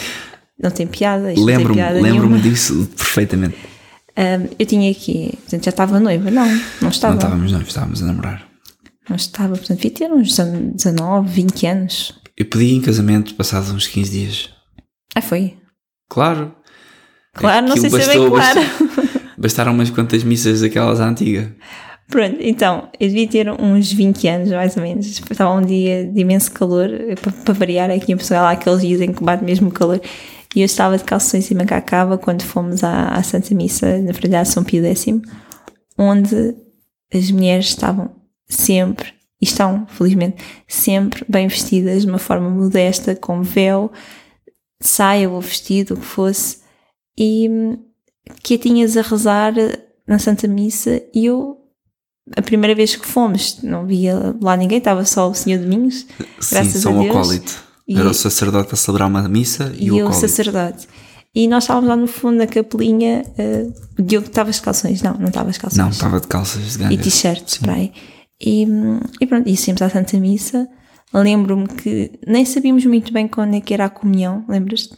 não 0.61 0.73
tem 0.73 0.85
piada. 0.89 1.33
Lembro-me 1.33 2.01
lembro 2.01 2.41
disso 2.41 2.91
perfeitamente. 2.97 3.57
Um, 4.17 4.49
eu 4.59 4.67
tinha 4.67 4.91
aqui, 4.91 5.39
portanto, 5.43 5.65
já 5.65 5.71
estava 5.71 6.01
noiva? 6.01 6.29
Não, 6.29 6.49
não 6.83 6.89
estava. 6.89 7.15
Não 7.15 7.21
estávamos 7.21 7.53
noivos, 7.53 7.69
estávamos 7.69 8.03
a 8.03 8.07
namorar. 8.07 8.49
Não 9.09 9.15
estava, 9.15 9.57
portanto, 9.57 9.77
devia 9.77 9.93
ter 9.93 10.13
uns 10.13 10.37
19, 10.37 11.29
20 11.29 11.67
anos. 11.69 12.21
Eu 12.37 12.47
pedi 12.47 12.75
em 12.75 12.81
casamento 12.81 13.37
passados 13.37 13.71
uns 13.71 13.87
15 13.87 14.11
dias. 14.11 14.51
Ah, 15.15 15.23
foi? 15.23 15.57
Claro. 16.09 16.58
Claro, 17.39 17.69
não 17.69 17.77
sei 17.77 17.89
se 17.91 18.01
é 18.01 18.07
bem 18.07 18.29
claro. 18.29 18.61
Bastaram 19.37 19.73
umas 19.73 19.91
quantas 19.91 20.25
missas 20.25 20.61
daquelas 20.61 21.01
antigas. 21.01 21.49
Pronto, 22.09 22.39
então, 22.41 22.89
eu 22.99 23.09
devia 23.09 23.29
ter 23.29 23.51
uns 23.51 23.93
20 23.93 24.29
anos, 24.29 24.51
mais 24.51 24.77
ou 24.77 24.83
menos. 24.83 25.07
Estava 25.07 25.55
um 25.55 25.61
dia 25.61 26.07
de 26.07 26.21
imenso 26.21 26.51
calor, 26.51 26.89
para, 27.21 27.33
para 27.33 27.55
variar, 27.55 27.91
aqui 27.91 28.13
em 28.13 28.17
Portugal 28.17 28.47
há 28.47 28.53
aqueles 28.53 28.81
dias 28.81 29.01
em 29.01 29.13
que 29.13 29.23
bate 29.23 29.45
mesmo 29.45 29.71
calor. 29.71 30.01
E 30.57 30.61
eu 30.61 30.65
estava 30.65 30.97
de 30.97 31.05
calções 31.05 31.51
e 31.51 31.55
macacava 31.55 32.17
quando 32.17 32.43
fomos 32.43 32.83
à, 32.83 33.09
à 33.09 33.23
Santa 33.23 33.55
Missa, 33.55 33.99
na 33.99 34.13
verdade 34.13 34.49
São 34.49 34.65
Pio 34.65 34.83
X, 34.85 35.07
onde 35.99 36.55
as 37.13 37.31
mulheres 37.31 37.67
estavam 37.67 38.11
sempre, 38.49 39.13
e 39.41 39.45
estão, 39.45 39.87
felizmente, 39.87 40.43
sempre 40.67 41.25
bem 41.29 41.47
vestidas 41.47 42.03
de 42.03 42.09
uma 42.09 42.19
forma 42.19 42.49
modesta, 42.49 43.15
com 43.15 43.43
véu, 43.43 43.93
saia 44.81 45.29
ou 45.29 45.41
vestido, 45.41 45.95
o 45.95 45.97
que 45.99 46.07
fosse, 46.07 46.58
e 47.19 47.51
que 48.43 48.55
a 48.55 48.59
tinhas 48.59 48.97
a 48.97 49.03
rezar 49.03 49.53
na 50.07 50.19
Santa 50.19 50.47
Missa 50.47 51.03
e 51.13 51.27
eu 51.27 51.57
a 52.37 52.43
primeira 52.43 52.75
vez 52.75 52.95
que 52.95 53.07
fomos, 53.07 53.59
não 53.63 53.87
via 53.87 54.37
lá 54.41 54.57
ninguém, 54.57 54.79
estava 54.79 55.05
só 55.05 55.31
o 55.31 55.35
Senhor 55.35 55.61
Domingos, 55.61 56.07
graças 56.51 56.75
Sim, 56.75 56.81
só 56.81 56.91
a 56.91 56.93
Deus. 56.93 57.07
o 57.07 57.11
acólito. 57.11 57.69
Era 57.89 58.11
o 58.11 58.15
sacerdote 58.15 58.75
a 58.75 58.77
celebrar 58.77 59.09
uma 59.09 59.27
missa 59.27 59.73
e, 59.79 59.87
e 59.87 60.03
o, 60.03 60.09
o 60.09 60.13
sacerdote. 60.13 60.87
E 61.35 61.49
nós 61.49 61.65
estávamos 61.65 61.89
lá 61.89 61.97
no 61.97 62.07
fundo 62.07 62.37
na 62.37 62.47
capelinha. 62.47 63.25
Uh, 63.39 63.73
o 63.99 64.03
Diogo 64.03 64.27
estava 64.27 64.51
de 64.51 64.61
calções. 64.61 65.01
Não, 65.01 65.15
não 65.15 65.29
estava 65.29 65.51
de 65.51 65.59
calções. 65.59 65.79
Não, 65.79 65.89
estava 65.89 66.21
de 66.21 66.27
calças 66.27 66.73
de 66.73 66.79
ganga. 66.79 66.93
E 66.93 66.99
t-shirts 66.99 67.59
para 67.59 67.75
aí. 67.75 67.93
E, 68.39 68.67
e 69.21 69.27
pronto, 69.27 69.49
e 69.49 69.57
saímos 69.57 69.81
à 69.81 69.89
Santa 69.89 70.19
Missa. 70.19 70.69
Lembro-me 71.15 71.67
que 71.67 72.13
nem 72.27 72.45
sabíamos 72.45 72.85
muito 72.85 73.11
bem 73.11 73.27
quando 73.27 73.55
é 73.55 73.61
que 73.61 73.73
era 73.73 73.87
a 73.87 73.91
comunhão, 73.91 74.45
lembras-te? 74.47 74.95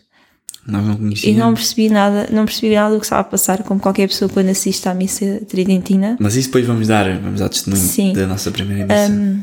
Nós 0.67 0.85
não 0.85 0.97
conhecíamos. 0.97 1.37
E 1.37 1.41
não 1.41 1.55
percebi 1.55 1.89
nada, 1.89 2.29
não 2.31 2.45
percebi 2.45 2.75
nada 2.75 2.95
do 2.95 3.01
que 3.01 3.07
estava 3.07 3.23
a 3.23 3.25
passar, 3.25 3.63
como 3.63 3.81
qualquer 3.81 4.09
pessoa 4.09 4.29
quando 4.29 4.49
assiste 4.49 4.89
à 4.89 4.95
missa 4.95 5.41
tridentina. 5.49 6.17
Mas 6.21 6.37
isso 6.37 6.49
depois 6.49 6.67
vamos 6.67 6.87
dar, 6.87 7.19
vamos 7.19 7.41
dar 7.41 7.49
testemunho 7.49 7.83
Sim. 7.83 8.13
da 8.13 8.27
nossa 8.27 8.51
primeira 8.51 8.87
missa. 8.87 9.13
Um, 9.13 9.43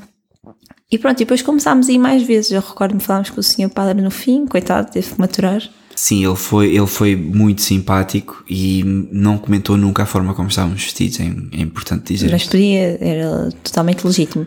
e 0.90 0.98
pronto, 0.98 1.18
e 1.18 1.26
depois 1.26 1.42
começámos 1.42 1.90
a 1.90 1.92
ir 1.92 1.98
mais 1.98 2.24
vezes. 2.24 2.52
Eu 2.52 2.62
recordo-me 2.62 3.02
falámos 3.02 3.30
com 3.30 3.40
o 3.40 3.44
senhor 3.44 3.70
padre 3.70 4.02
no 4.02 4.12
fim, 4.12 4.46
coitado, 4.46 4.92
teve 4.92 5.12
que 5.12 5.20
maturar. 5.20 5.62
Sim, 5.94 6.24
ele 6.24 6.36
foi, 6.36 6.76
ele 6.76 6.86
foi 6.86 7.16
muito 7.16 7.62
simpático 7.64 8.44
e 8.48 8.84
não 9.12 9.38
comentou 9.38 9.76
nunca 9.76 10.04
a 10.04 10.06
forma 10.06 10.34
como 10.36 10.48
estávamos 10.48 10.84
vestidos, 10.84 11.20
é, 11.20 11.24
é 11.24 11.62
importante 11.62 12.14
dizer. 12.14 12.32
Mas 12.32 12.44
podia, 12.44 12.98
era 13.02 13.50
totalmente 13.64 14.06
legítimo. 14.06 14.46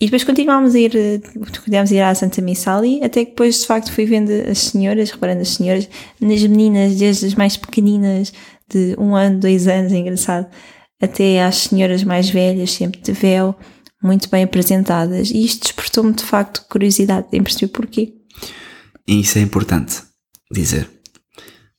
E 0.00 0.06
depois 0.06 0.24
continuámos 0.24 0.74
a 0.74 0.78
ir, 0.78 1.22
continuámos 1.54 1.92
a 1.92 1.94
ir 1.94 2.00
à 2.00 2.14
Santa 2.14 2.42
Missa 2.42 2.76
ali, 2.76 3.02
até 3.02 3.24
que 3.24 3.30
depois 3.30 3.60
de 3.60 3.66
facto 3.66 3.92
fui 3.92 4.04
vendo 4.04 4.30
as 4.50 4.58
senhoras, 4.58 5.10
reparando 5.10 5.42
as 5.42 5.50
senhoras, 5.50 5.88
nas 6.20 6.42
meninas, 6.42 6.96
desde 6.96 7.26
as 7.26 7.34
mais 7.34 7.56
pequeninas, 7.56 8.32
de 8.68 8.96
um 8.98 9.14
ano, 9.14 9.40
dois 9.40 9.68
anos, 9.68 9.92
é 9.92 9.98
engraçado, 9.98 10.48
até 11.00 11.42
às 11.44 11.56
senhoras 11.56 12.02
mais 12.02 12.28
velhas, 12.28 12.72
sempre 12.72 13.00
de 13.00 13.12
véu, 13.12 13.54
muito 14.02 14.28
bem 14.28 14.42
apresentadas. 14.42 15.30
E 15.30 15.44
isto 15.44 15.62
despertou-me 15.62 16.12
de 16.12 16.24
facto 16.24 16.64
curiosidade 16.68 17.28
em 17.32 17.42
perceber 17.42 17.72
porquê. 17.72 18.14
E 19.06 19.20
isso 19.20 19.38
é 19.38 19.42
importante 19.42 20.02
dizer. 20.50 20.90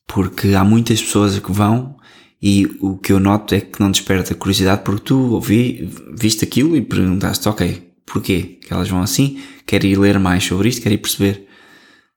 Porque 0.06 0.54
há 0.54 0.64
muitas 0.64 1.02
pessoas 1.02 1.38
que 1.38 1.52
vão 1.52 1.96
e 2.40 2.66
o 2.80 2.96
que 2.96 3.12
eu 3.12 3.20
noto 3.20 3.54
é 3.54 3.60
que 3.60 3.80
não 3.80 3.90
desperta 3.90 4.34
curiosidade 4.34 4.82
porque 4.84 5.06
tu 5.06 5.34
ouvi, 5.34 5.90
viste 6.16 6.44
aquilo 6.44 6.76
e 6.76 6.82
perguntaste, 6.82 7.48
ok, 7.48 7.85
porquê 8.06 8.58
que 8.62 8.72
elas 8.72 8.88
vão 8.88 9.02
assim? 9.02 9.42
Quero 9.66 9.84
ir 9.84 9.98
ler 9.98 10.18
mais 10.18 10.44
sobre 10.44 10.68
isto, 10.68 10.80
quero 10.80 10.94
ir 10.94 10.98
perceber. 10.98 11.46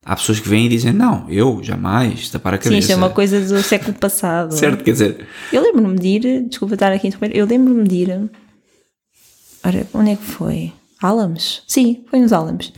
Há 0.06 0.16
pessoas 0.16 0.40
que 0.40 0.48
vêm 0.48 0.68
e 0.68 0.70
dizem, 0.70 0.94
não, 0.94 1.30
eu 1.30 1.62
jamais, 1.62 2.30
tapar 2.30 2.54
a 2.54 2.58
cabeça. 2.58 2.74
Sim, 2.74 2.80
isto 2.80 2.92
é 2.92 2.96
uma 2.96 3.10
coisa 3.10 3.42
do 3.42 3.62
século 3.62 3.94
passado. 3.94 4.54
certo, 4.54 4.84
quer 4.84 4.92
dizer. 4.92 5.28
Eu 5.52 5.62
lembro-me 5.62 6.00
de 6.00 6.08
ir, 6.08 6.44
desculpa 6.48 6.76
estar 6.76 6.92
aqui 6.92 7.08
a 7.08 7.10
interromper, 7.10 7.36
eu 7.36 7.46
lembro-me 7.46 7.88
de 7.88 7.96
ir. 7.96 8.32
Ora, 9.64 9.86
onde 9.94 10.12
é 10.12 10.16
que 10.16 10.24
foi? 10.24 10.72
Álamos? 11.02 11.64
Sim, 11.68 12.04
foi 12.10 12.20
nos 12.20 12.32
Álamos. 12.32 12.72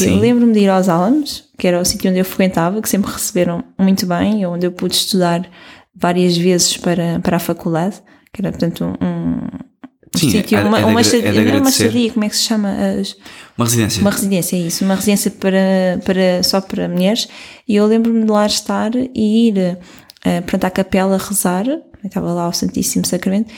Eu 0.00 0.16
lembro-me 0.16 0.52
de 0.52 0.60
ir 0.60 0.68
aos 0.68 0.88
Álamos, 0.88 1.44
que 1.58 1.66
era 1.66 1.80
o 1.80 1.84
sítio 1.84 2.10
onde 2.10 2.18
eu 2.18 2.24
frequentava, 2.24 2.80
que 2.80 2.88
sempre 2.88 3.12
receberam 3.12 3.62
muito 3.78 4.06
bem, 4.06 4.44
onde 4.46 4.66
eu 4.66 4.72
pude 4.72 4.94
estudar 4.94 5.48
várias 5.94 6.36
vezes 6.36 6.76
para, 6.76 7.20
para 7.20 7.36
a 7.36 7.40
faculdade, 7.40 8.02
que 8.32 8.40
era, 8.40 8.50
portanto, 8.50 8.84
um, 9.00 9.71
Sim, 10.16 10.30
sítio, 10.30 10.58
é, 10.58 10.64
uma, 10.64 10.78
é, 10.78 10.84
uma, 10.84 10.90
é 10.90 10.92
uma 10.92 11.70
estadia, 11.70 12.12
como 12.12 12.24
é 12.24 12.28
que 12.28 12.36
se 12.36 12.42
chama? 12.42 12.70
As, 12.70 13.16
uma 13.56 13.64
residência. 13.64 14.00
Uma 14.00 14.10
residência, 14.10 14.56
é 14.56 14.58
isso. 14.60 14.84
Uma 14.84 14.94
residência 14.94 15.30
para, 15.30 16.00
para, 16.04 16.42
só 16.42 16.60
para 16.60 16.88
mulheres. 16.88 17.28
E 17.66 17.76
eu 17.76 17.86
lembro-me 17.86 18.24
de 18.24 18.30
lá 18.30 18.46
estar 18.46 18.90
e 18.94 19.48
ir 19.48 19.78
uh, 20.26 20.42
portanto, 20.42 20.64
à 20.64 20.70
capela 20.70 21.18
rezar, 21.18 21.64
estava 22.04 22.32
lá 22.32 22.48
o 22.48 22.52
Santíssimo 22.52 23.06
Sacramento, 23.06 23.52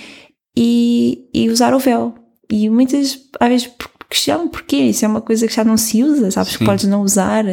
e, 0.56 1.28
e 1.34 1.48
usar 1.48 1.74
o 1.74 1.78
véu. 1.78 2.14
E 2.50 2.68
muitas, 2.68 3.18
às 3.40 3.48
vezes, 3.48 3.70
questionam 4.08 4.48
porquê, 4.48 4.76
isso 4.76 5.04
é 5.04 5.08
uma 5.08 5.20
coisa 5.20 5.46
que 5.46 5.54
já 5.54 5.64
não 5.64 5.76
se 5.76 6.04
usa, 6.04 6.30
sabes 6.30 6.52
Sim. 6.52 6.58
que 6.58 6.64
podes 6.64 6.84
não 6.84 7.02
usar. 7.02 7.44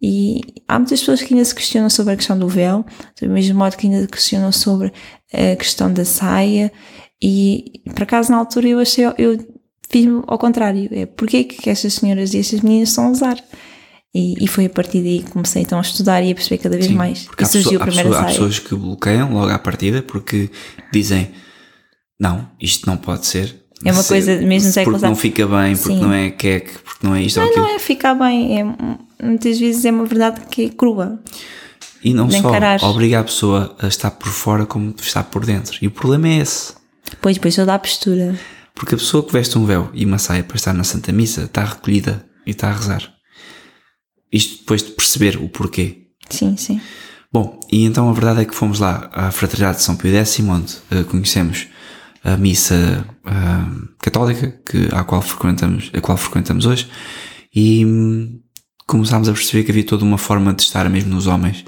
E 0.00 0.40
há 0.68 0.78
muitas 0.78 1.00
pessoas 1.00 1.22
que 1.22 1.34
ainda 1.34 1.44
se 1.44 1.54
questionam 1.54 1.90
sobre 1.90 2.14
a 2.14 2.16
questão 2.16 2.38
do 2.38 2.46
véu, 2.46 2.84
do 3.20 3.28
mesmo 3.28 3.58
modo 3.58 3.76
que 3.76 3.86
ainda 3.86 4.06
questionam 4.06 4.52
sobre 4.52 4.92
a 5.32 5.56
questão 5.56 5.92
da 5.92 6.04
saia. 6.04 6.70
E 7.22 7.82
por 7.94 8.02
acaso 8.02 8.30
na 8.30 8.38
altura 8.38 8.68
eu 8.68 8.78
achei, 8.78 9.04
eu 9.18 9.38
fiz-me 9.88 10.22
ao 10.26 10.38
contrário, 10.38 10.88
é 10.92 11.06
porquê 11.06 11.44
que 11.44 11.70
estas 11.70 11.94
senhoras 11.94 12.34
e 12.34 12.38
estas 12.38 12.60
meninas 12.60 12.90
estão 12.90 13.06
a 13.06 13.10
usar? 13.10 13.44
E, 14.14 14.44
e, 14.44 14.46
foi 14.46 14.66
a 14.66 14.70
partir 14.70 15.02
daí 15.02 15.22
que 15.24 15.32
comecei 15.32 15.62
então 15.62 15.76
a 15.76 15.80
estudar 15.80 16.22
e 16.22 16.30
a 16.30 16.34
perceber 16.34 16.62
cada 16.62 16.76
vez 16.76 16.86
Sim, 16.86 16.94
mais. 16.94 17.24
Porque 17.24 17.42
e 17.42 17.46
surgiu 17.46 17.82
há, 17.82 17.84
pessoa, 17.84 18.20
há 18.20 18.24
pessoas 18.26 18.58
que 18.60 18.74
bloqueiam 18.76 19.32
logo 19.32 19.50
à 19.50 19.58
partida 19.58 20.02
porque 20.02 20.50
dizem 20.92 21.32
não, 22.20 22.48
isto 22.60 22.86
não 22.86 22.96
pode 22.96 23.26
ser, 23.26 23.64
é 23.84 23.92
uma 23.92 24.04
coisa 24.04 24.40
mesmo 24.40 24.72
século 24.72 24.96
Porque 24.96 25.06
não 25.06 25.16
fica 25.16 25.46
bem, 25.46 25.76
porque 25.76 25.94
Sim. 25.94 26.00
não 26.00 26.12
é 26.12 26.30
queque, 26.30 26.78
porque 26.78 27.06
não 27.06 27.14
é 27.14 27.22
isto 27.22 27.36
não, 27.36 27.44
ou 27.44 27.50
aquilo. 27.50 27.66
Não, 27.66 27.74
é 27.74 27.78
ficar 27.78 28.14
bem. 28.14 28.60
É, 28.60 29.24
muitas 29.24 29.58
vezes 29.58 29.84
é 29.84 29.90
uma 29.90 30.06
verdade 30.06 30.40
que 30.50 30.66
é 30.66 30.68
crua. 30.70 31.20
E 32.02 32.14
não 32.14 32.30
só 32.30 32.38
encarar. 32.38 32.82
obriga 32.82 33.20
a 33.20 33.24
pessoa 33.24 33.76
a 33.78 33.86
estar 33.86 34.10
por 34.12 34.28
fora 34.28 34.64
como 34.64 34.94
está 34.98 35.22
por 35.22 35.44
dentro. 35.44 35.78
E 35.82 35.86
o 35.86 35.90
problema 35.90 36.28
é 36.28 36.38
esse. 36.38 36.74
Pois, 37.20 37.38
pois, 37.38 37.54
só 37.54 37.64
dá 37.64 37.74
a 37.74 37.78
postura. 37.78 38.38
Porque 38.74 38.94
a 38.94 38.98
pessoa 38.98 39.24
que 39.24 39.32
veste 39.32 39.56
um 39.56 39.64
véu 39.64 39.90
e 39.94 40.04
uma 40.04 40.18
saia 40.18 40.42
para 40.42 40.56
estar 40.56 40.72
na 40.72 40.84
Santa 40.84 41.12
Missa 41.12 41.42
está 41.42 41.64
recolhida 41.64 42.26
e 42.46 42.50
está 42.50 42.68
a 42.68 42.72
rezar. 42.72 43.12
Isto 44.32 44.58
depois 44.58 44.82
de 44.82 44.90
perceber 44.92 45.36
o 45.36 45.48
porquê. 45.48 46.08
Sim, 46.28 46.56
sim. 46.56 46.80
Bom, 47.32 47.58
e 47.70 47.84
então 47.84 48.08
a 48.08 48.12
verdade 48.12 48.42
é 48.42 48.44
que 48.44 48.54
fomos 48.54 48.78
lá 48.78 49.10
à 49.12 49.30
Fraternidade 49.30 49.78
de 49.78 49.84
São 49.84 49.96
Pio 49.96 50.14
X, 50.14 50.40
onde 50.40 50.74
uh, 50.92 51.04
conhecemos 51.04 51.66
a 52.22 52.36
missa 52.36 53.04
uh, 53.26 53.88
católica 53.98 54.60
que, 54.64 54.88
à 54.92 55.04
qual 55.04 55.20
frequentamos, 55.20 55.90
a 55.92 56.00
qual 56.00 56.16
frequentamos 56.16 56.64
hoje 56.64 56.88
e 57.54 57.84
hum, 57.84 58.40
começámos 58.86 59.28
a 59.28 59.32
perceber 59.32 59.64
que 59.64 59.70
havia 59.70 59.84
toda 59.84 60.04
uma 60.04 60.18
forma 60.18 60.52
de 60.52 60.62
estar 60.62 60.88
mesmo 60.88 61.14
nos 61.14 61.26
homens. 61.26 61.62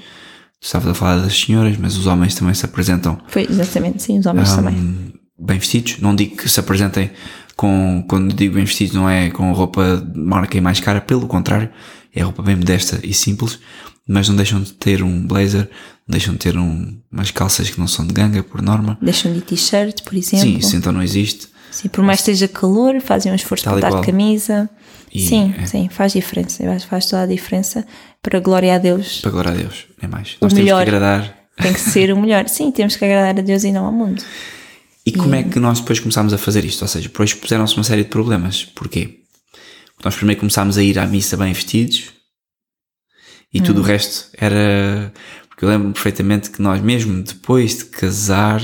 Tu 0.59 0.65
estavas 0.65 0.89
a 0.89 0.93
falar 0.93 1.17
das 1.17 1.39
senhoras, 1.39 1.77
mas 1.77 1.95
os 1.95 2.07
homens 2.07 2.35
também 2.35 2.53
se 2.53 2.65
apresentam. 2.65 3.21
Foi 3.27 3.43
exatamente, 3.43 4.01
sim, 4.01 4.19
os 4.19 4.25
homens 4.25 4.51
um, 4.51 4.55
também. 4.55 5.13
Bem 5.37 5.59
vestidos. 5.59 5.99
Não 5.99 6.15
digo 6.15 6.35
que 6.37 6.49
se 6.49 6.59
apresentem 6.59 7.11
com, 7.55 8.03
quando 8.07 8.33
digo 8.33 8.55
bem 8.55 8.65
vestidos, 8.65 8.93
não 8.93 9.09
é 9.09 9.29
com 9.29 9.51
roupa 9.51 9.97
de 9.97 10.19
marca 10.19 10.57
e 10.57 10.61
mais 10.61 10.79
cara, 10.79 11.01
pelo 11.01 11.27
contrário, 11.27 11.69
é 12.13 12.21
roupa 12.21 12.41
bem 12.43 12.55
modesta 12.55 12.99
e 13.03 13.13
simples, 13.13 13.59
mas 14.07 14.29
não 14.29 14.35
deixam 14.35 14.61
de 14.61 14.73
ter 14.73 15.03
um 15.03 15.25
blazer, 15.25 15.69
deixam 16.07 16.33
de 16.33 16.39
ter 16.39 16.57
um, 16.57 16.97
umas 17.11 17.31
calças 17.31 17.69
que 17.69 17.79
não 17.79 17.87
são 17.87 18.05
de 18.05 18.13
ganga, 18.13 18.41
por 18.43 18.61
norma. 18.61 18.97
Deixam 19.01 19.33
de 19.33 19.41
t-shirt, 19.41 20.03
por 20.03 20.15
exemplo. 20.15 20.45
Sim, 20.45 20.57
isso 20.57 20.75
então 20.75 20.93
não 20.93 21.01
existe. 21.01 21.47
Sim, 21.71 21.89
por 21.89 22.03
mais 22.03 22.21
que 22.21 22.31
esteja 22.31 22.47
calor, 22.47 22.99
fazem 23.01 23.31
um 23.31 23.35
esforço 23.35 23.65
para 23.65 23.79
dar 23.79 23.89
qual. 23.89 24.03
camisa. 24.03 24.69
E, 25.13 25.19
sim, 25.19 25.53
é. 25.57 25.65
sim, 25.65 25.89
faz 25.89 26.13
diferença. 26.13 26.63
Eu 26.63 26.71
acho 26.71 26.85
que 26.85 26.89
faz 26.89 27.05
toda 27.05 27.23
a 27.23 27.25
diferença. 27.25 27.85
Para 28.21 28.37
a 28.37 28.41
glória 28.41 28.73
a 28.73 28.77
Deus, 28.77 29.19
Para 29.21 29.31
glória 29.31 29.51
a 29.51 29.53
Deus, 29.53 29.85
é 30.01 30.07
mais. 30.07 30.37
Nós 30.41 30.53
temos 30.53 30.53
melhor. 30.53 30.83
que 30.83 30.89
agradar. 30.89 31.37
tem 31.61 31.73
que 31.73 31.79
ser 31.79 32.11
o 32.13 32.19
melhor. 32.19 32.47
Sim, 32.49 32.71
temos 32.71 32.95
que 32.95 33.05
agradar 33.05 33.37
a 33.37 33.41
Deus 33.41 33.63
e 33.63 33.71
não 33.71 33.85
ao 33.85 33.91
mundo. 33.91 34.23
E 35.07 35.11
como 35.13 35.35
é 35.35 35.41
que 35.43 35.57
nós 35.57 35.79
depois 35.79 36.01
começámos 36.01 36.33
a 36.33 36.37
fazer 36.37 36.65
isto? 36.65 36.81
Ou 36.81 36.87
seja, 36.89 37.07
depois 37.07 37.33
puseram-se 37.33 37.77
uma 37.77 37.83
série 37.85 38.03
de 38.03 38.09
problemas. 38.09 38.65
Porquê? 38.65 39.21
Porque 39.95 40.03
nós 40.03 40.13
primeiro 40.17 40.41
começámos 40.41 40.77
a 40.77 40.83
ir 40.83 40.99
à 40.99 41.07
missa 41.07 41.37
bem 41.37 41.53
vestidos 41.53 42.09
e 43.53 43.61
tudo 43.61 43.79
o 43.79 43.83
resto 43.83 44.29
era. 44.33 45.13
Porque 45.47 45.63
eu 45.63 45.69
lembro-me 45.69 45.93
perfeitamente 45.93 46.51
que 46.51 46.61
nós, 46.61 46.81
mesmo 46.81 47.23
depois 47.23 47.77
de 47.77 47.85
casar, 47.85 48.59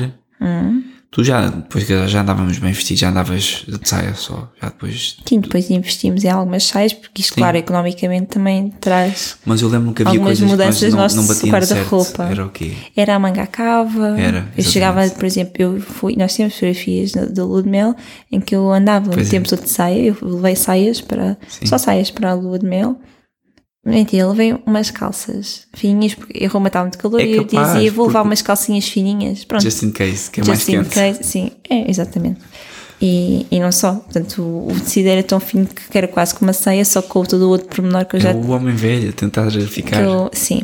tu 1.13 1.23
já, 1.23 1.47
depois 1.47 1.85
de 1.85 1.93
casar, 1.93 2.07
já 2.07 2.21
andávamos 2.21 2.57
bem 2.57 2.73
vestidos, 2.73 2.99
já 2.99 3.09
andavas 3.09 3.63
de 3.67 3.87
saia 3.87 4.15
só. 4.15 4.51
Já 4.59 4.69
depois. 4.69 5.17
Sim, 5.23 5.39
depois 5.39 5.69
investimos 5.69 6.23
em 6.23 6.29
algumas 6.29 6.65
saias, 6.65 6.91
porque 6.91 7.21
isto, 7.21 7.35
claro, 7.35 7.55
economicamente 7.55 8.25
também 8.27 8.73
traz. 8.81 9.37
Mas 9.45 9.61
eu 9.61 9.69
lembro-me 9.69 9.93
que 9.93 10.01
havia 10.01 10.13
Algumas 10.13 10.39
coisas 10.39 10.49
mudanças 10.49 10.89
que 10.89 10.95
nós 10.95 11.13
não, 11.13 11.51
guarda-roupa. 11.51 12.23
Era 12.23 12.45
o 12.45 12.49
quê? 12.49 12.73
Era 12.95 13.15
a 13.15 13.19
manga 13.19 13.45
cava. 13.45 14.19
Era, 14.19 14.39
Eu 14.39 14.43
exatamente. 14.57 14.69
chegava, 14.69 15.07
por 15.09 15.25
exemplo, 15.25 15.53
eu 15.59 15.79
fui, 15.81 16.15
nós 16.17 16.35
temos 16.35 16.55
fotografias 16.55 17.11
da 17.11 17.43
lua 17.45 17.61
de 17.61 17.69
mel 17.69 17.95
em 18.31 18.41
que 18.41 18.55
eu 18.55 18.71
andava 18.71 19.11
Pois 19.11 19.31
um 19.31 19.37
é. 19.37 19.39
todo 19.41 19.61
de 19.61 19.69
saia, 19.69 20.01
eu 20.01 20.17
levei 20.21 20.55
saias 20.55 20.99
para, 20.99 21.37
Sim. 21.47 21.67
só 21.67 21.77
saias 21.77 22.09
para 22.09 22.31
a 22.31 22.33
lua 22.33 22.57
de 22.57 22.65
mel. 22.65 22.97
Mentira, 23.85 24.23
eu 24.23 24.29
levei 24.29 24.55
umas 24.65 24.89
calças 24.89 25.67
fininhas, 25.73 26.15
porque 26.15 26.45
a 26.45 26.47
Roma 26.47 26.67
estava 26.67 26.85
muito 26.85 26.97
calor 26.97 27.19
É 27.19 27.25
e 27.25 27.35
eu 27.35 27.45
capaz, 27.45 27.73
dizia, 27.73 27.91
vou 27.91 28.07
levar 28.07 28.21
umas 28.21 28.41
calcinhas 28.41 28.87
fininhas. 28.87 29.43
Pronto, 29.43 29.61
Just 29.63 29.83
in 29.83 29.91
case, 29.91 30.31
que 30.31 30.39
é 30.39 30.45
mais 30.45 30.59
Just 30.59 30.69
in 30.69 30.77
quente. 30.83 30.89
case, 30.89 31.23
sim, 31.23 31.51
é, 31.69 31.89
exatamente. 31.89 32.39
E, 33.01 33.45
e 33.51 33.59
não 33.59 33.71
só, 33.73 33.95
portanto, 33.95 34.41
o, 34.41 34.71
o 34.71 34.79
tecido 34.79 35.09
era 35.09 35.21
tão 35.21 35.37
fino 35.41 35.65
que 35.67 35.97
era 35.97 36.07
quase 36.07 36.33
como 36.33 36.47
uma 36.47 36.53
ceia, 36.53 36.85
só 36.85 37.01
com 37.01 37.23
todo 37.25 37.41
o 37.41 37.49
outro 37.49 37.67
pormenor 37.67 38.05
que 38.05 38.15
eu 38.15 38.19
já 38.21 38.29
É 38.29 38.33
o 38.33 38.47
homem 38.51 38.73
velho 38.73 39.11
tentar 39.11 39.51
ficar. 39.51 40.01
eu- 40.01 40.29
sim. 40.31 40.61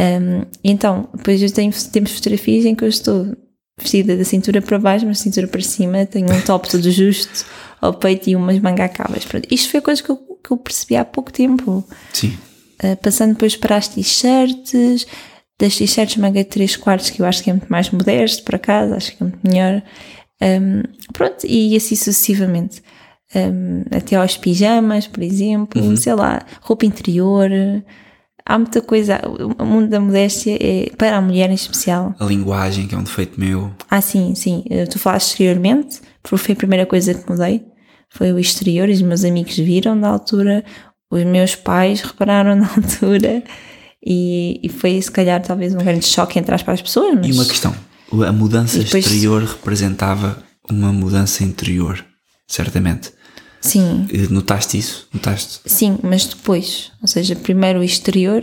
Um, 0.00 0.46
então, 0.64 1.10
depois 1.14 1.42
eu 1.42 1.50
tenho, 1.52 1.70
temos 1.92 2.12
fotografias 2.12 2.64
em 2.64 2.74
que 2.74 2.82
eu 2.84 2.88
estou 2.88 3.36
vestida 3.78 4.16
da 4.16 4.24
cintura 4.24 4.62
para 4.62 4.78
baixo, 4.78 5.04
mas 5.04 5.18
cintura 5.18 5.46
para 5.46 5.60
cima, 5.60 6.06
tenho 6.06 6.32
um 6.32 6.40
top 6.40 6.70
todo 6.70 6.90
justo 6.90 7.44
ao 7.82 7.92
peito 7.92 8.30
e 8.30 8.36
umas 8.36 8.58
mangacabas. 8.60 9.24
Pronto, 9.24 9.46
Isto 9.50 9.70
foi 9.72 9.80
coisa 9.80 10.00
que 10.00 10.08
eu, 10.08 10.16
que 10.16 10.52
eu 10.52 10.56
percebi 10.56 10.96
há 10.96 11.04
pouco 11.04 11.32
tempo. 11.32 11.84
Sim. 12.12 12.38
Uh, 12.82 12.96
passando 13.02 13.32
depois 13.32 13.56
para 13.56 13.76
as 13.76 13.88
t-shirts, 13.88 15.06
das 15.58 15.76
t-shirts 15.76 16.16
manga 16.16 16.44
3 16.44 16.76
quartos, 16.76 17.10
que 17.10 17.20
eu 17.20 17.26
acho 17.26 17.42
que 17.42 17.50
é 17.50 17.52
muito 17.52 17.68
mais 17.68 17.90
modesto, 17.90 18.44
para 18.44 18.58
casa, 18.58 18.96
acho 18.96 19.16
que 19.16 19.22
é 19.22 19.26
muito 19.26 19.38
melhor. 19.46 19.82
Um, 20.40 20.82
pronto, 21.12 21.44
e 21.46 21.76
assim 21.76 21.96
sucessivamente. 21.96 22.82
Um, 23.34 23.82
até 23.90 24.16
aos 24.16 24.36
pijamas, 24.36 25.06
por 25.06 25.22
exemplo, 25.22 25.96
sei 25.96 26.14
lá, 26.14 26.44
roupa 26.60 26.86
interior. 26.86 27.50
Há 28.44 28.58
muita 28.58 28.80
coisa. 28.80 29.20
O 29.58 29.64
mundo 29.64 29.88
da 29.88 30.00
modéstia 30.00 30.56
é 30.60 30.90
para 30.96 31.16
a 31.16 31.20
mulher 31.20 31.50
em 31.50 31.54
especial. 31.54 32.14
A 32.18 32.24
linguagem, 32.24 32.86
que 32.86 32.94
é 32.94 32.98
um 32.98 33.04
defeito 33.04 33.40
meu. 33.40 33.70
Ah, 33.88 34.00
sim, 34.00 34.34
sim. 34.34 34.64
Eu 34.68 34.86
Tu 34.88 34.98
falaste 34.98 35.30
exteriormente, 35.30 36.00
porque 36.22 36.36
foi 36.36 36.52
a 36.54 36.56
primeira 36.56 36.86
coisa 36.86 37.14
que 37.14 37.30
mudei. 37.30 37.71
Foi 38.14 38.32
o 38.32 38.38
exterior, 38.38 38.88
os 38.88 39.00
meus 39.02 39.24
amigos 39.24 39.56
viram 39.56 39.94
na 39.94 40.08
altura, 40.08 40.64
os 41.10 41.24
meus 41.24 41.54
pais 41.54 42.00
repararam 42.00 42.54
na 42.56 42.68
altura, 42.68 43.42
e, 44.04 44.60
e 44.62 44.68
foi 44.68 45.00
se 45.00 45.10
calhar 45.10 45.40
talvez 45.42 45.74
um 45.74 45.78
grande 45.78 46.04
choque 46.06 46.38
entre 46.38 46.54
as 46.54 46.62
para 46.62 46.74
as 46.74 46.82
pessoas. 46.82 47.14
Mas 47.14 47.26
E 47.28 47.32
uma 47.32 47.44
questão: 47.44 47.74
a 48.26 48.32
mudança 48.32 48.78
depois- 48.78 49.04
exterior 49.06 49.42
representava 49.44 50.42
uma 50.70 50.92
mudança 50.92 51.42
interior, 51.44 52.04
certamente. 52.46 53.10
Sim, 53.60 54.08
E 54.12 54.18
Notaste 54.26 54.76
isso? 54.76 55.06
Notaste? 55.14 55.60
sim, 55.66 55.96
mas 56.02 56.26
depois, 56.26 56.90
ou 57.00 57.06
seja, 57.06 57.36
primeiro 57.36 57.78
o 57.78 57.84
exterior 57.84 58.42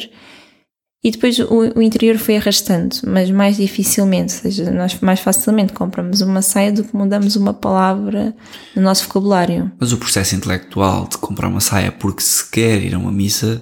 e 1.04 1.12
depois 1.12 1.40
o, 1.40 1.72
o 1.78 1.82
interior 1.82 2.18
foi 2.18 2.36
arrastando, 2.38 2.96
mas 3.08 3.32
mais 3.32 3.56
dificilmente, 3.58 4.34
ou 4.34 4.40
seja, 4.42 4.70
nós 4.72 5.00
mais 5.00 5.20
facilmente 5.22 5.72
compramos 5.74 6.22
uma 6.22 6.42
saia 6.42 6.72
do 6.74 6.84
que 6.84 6.96
mudamos 6.96 7.36
uma 7.38 7.54
palavra 7.54 8.36
no 8.76 8.82
nosso 8.82 9.06
vocabulário. 9.06 9.72
Mas 9.80 9.94
o 9.94 9.98
processo 9.98 10.36
intelectual 10.36 11.08
de 11.08 11.18
comprar 11.18 11.48
uma 11.48 11.62
saia 11.62 11.92
porque 11.92 12.22
se 12.22 12.50
quer 12.52 12.82
ir 12.84 12.94
a 12.96 12.98
uma 13.00 13.12
missa 13.12 13.62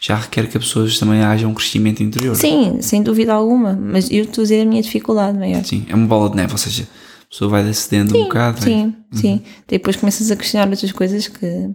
já 0.00 0.14
requer 0.16 0.46
que 0.48 0.56
as 0.56 0.64
pessoas 0.64 0.98
também 0.98 1.22
haja 1.22 1.46
um 1.48 1.52
crescimento 1.52 2.02
interior. 2.02 2.36
Sim, 2.36 2.78
sem 2.80 3.02
dúvida 3.02 3.32
alguma, 3.34 3.72
mas 3.74 4.08
eu 4.10 4.22
estou 4.24 4.42
a 4.42 4.44
dizer 4.44 4.62
a 4.62 4.64
minha 4.64 4.80
dificuldade 4.80 5.36
maior. 5.36 5.64
Sim, 5.64 5.84
é 5.88 5.94
uma 5.94 6.06
bola 6.06 6.30
de 6.30 6.36
neve, 6.36 6.52
ou 6.52 6.58
seja, 6.58 6.84
a 6.84 7.28
pessoa 7.28 7.50
vai 7.50 7.68
acedendo 7.68 8.16
um 8.16 8.22
bocado, 8.24 8.60
vai- 8.60 8.68
Sim, 8.70 8.94
sim. 9.12 9.42
Depois 9.66 9.96
começas 9.96 10.30
a 10.30 10.36
questionar 10.36 10.68
outras 10.70 10.92
coisas 10.92 11.26
que. 11.28 11.68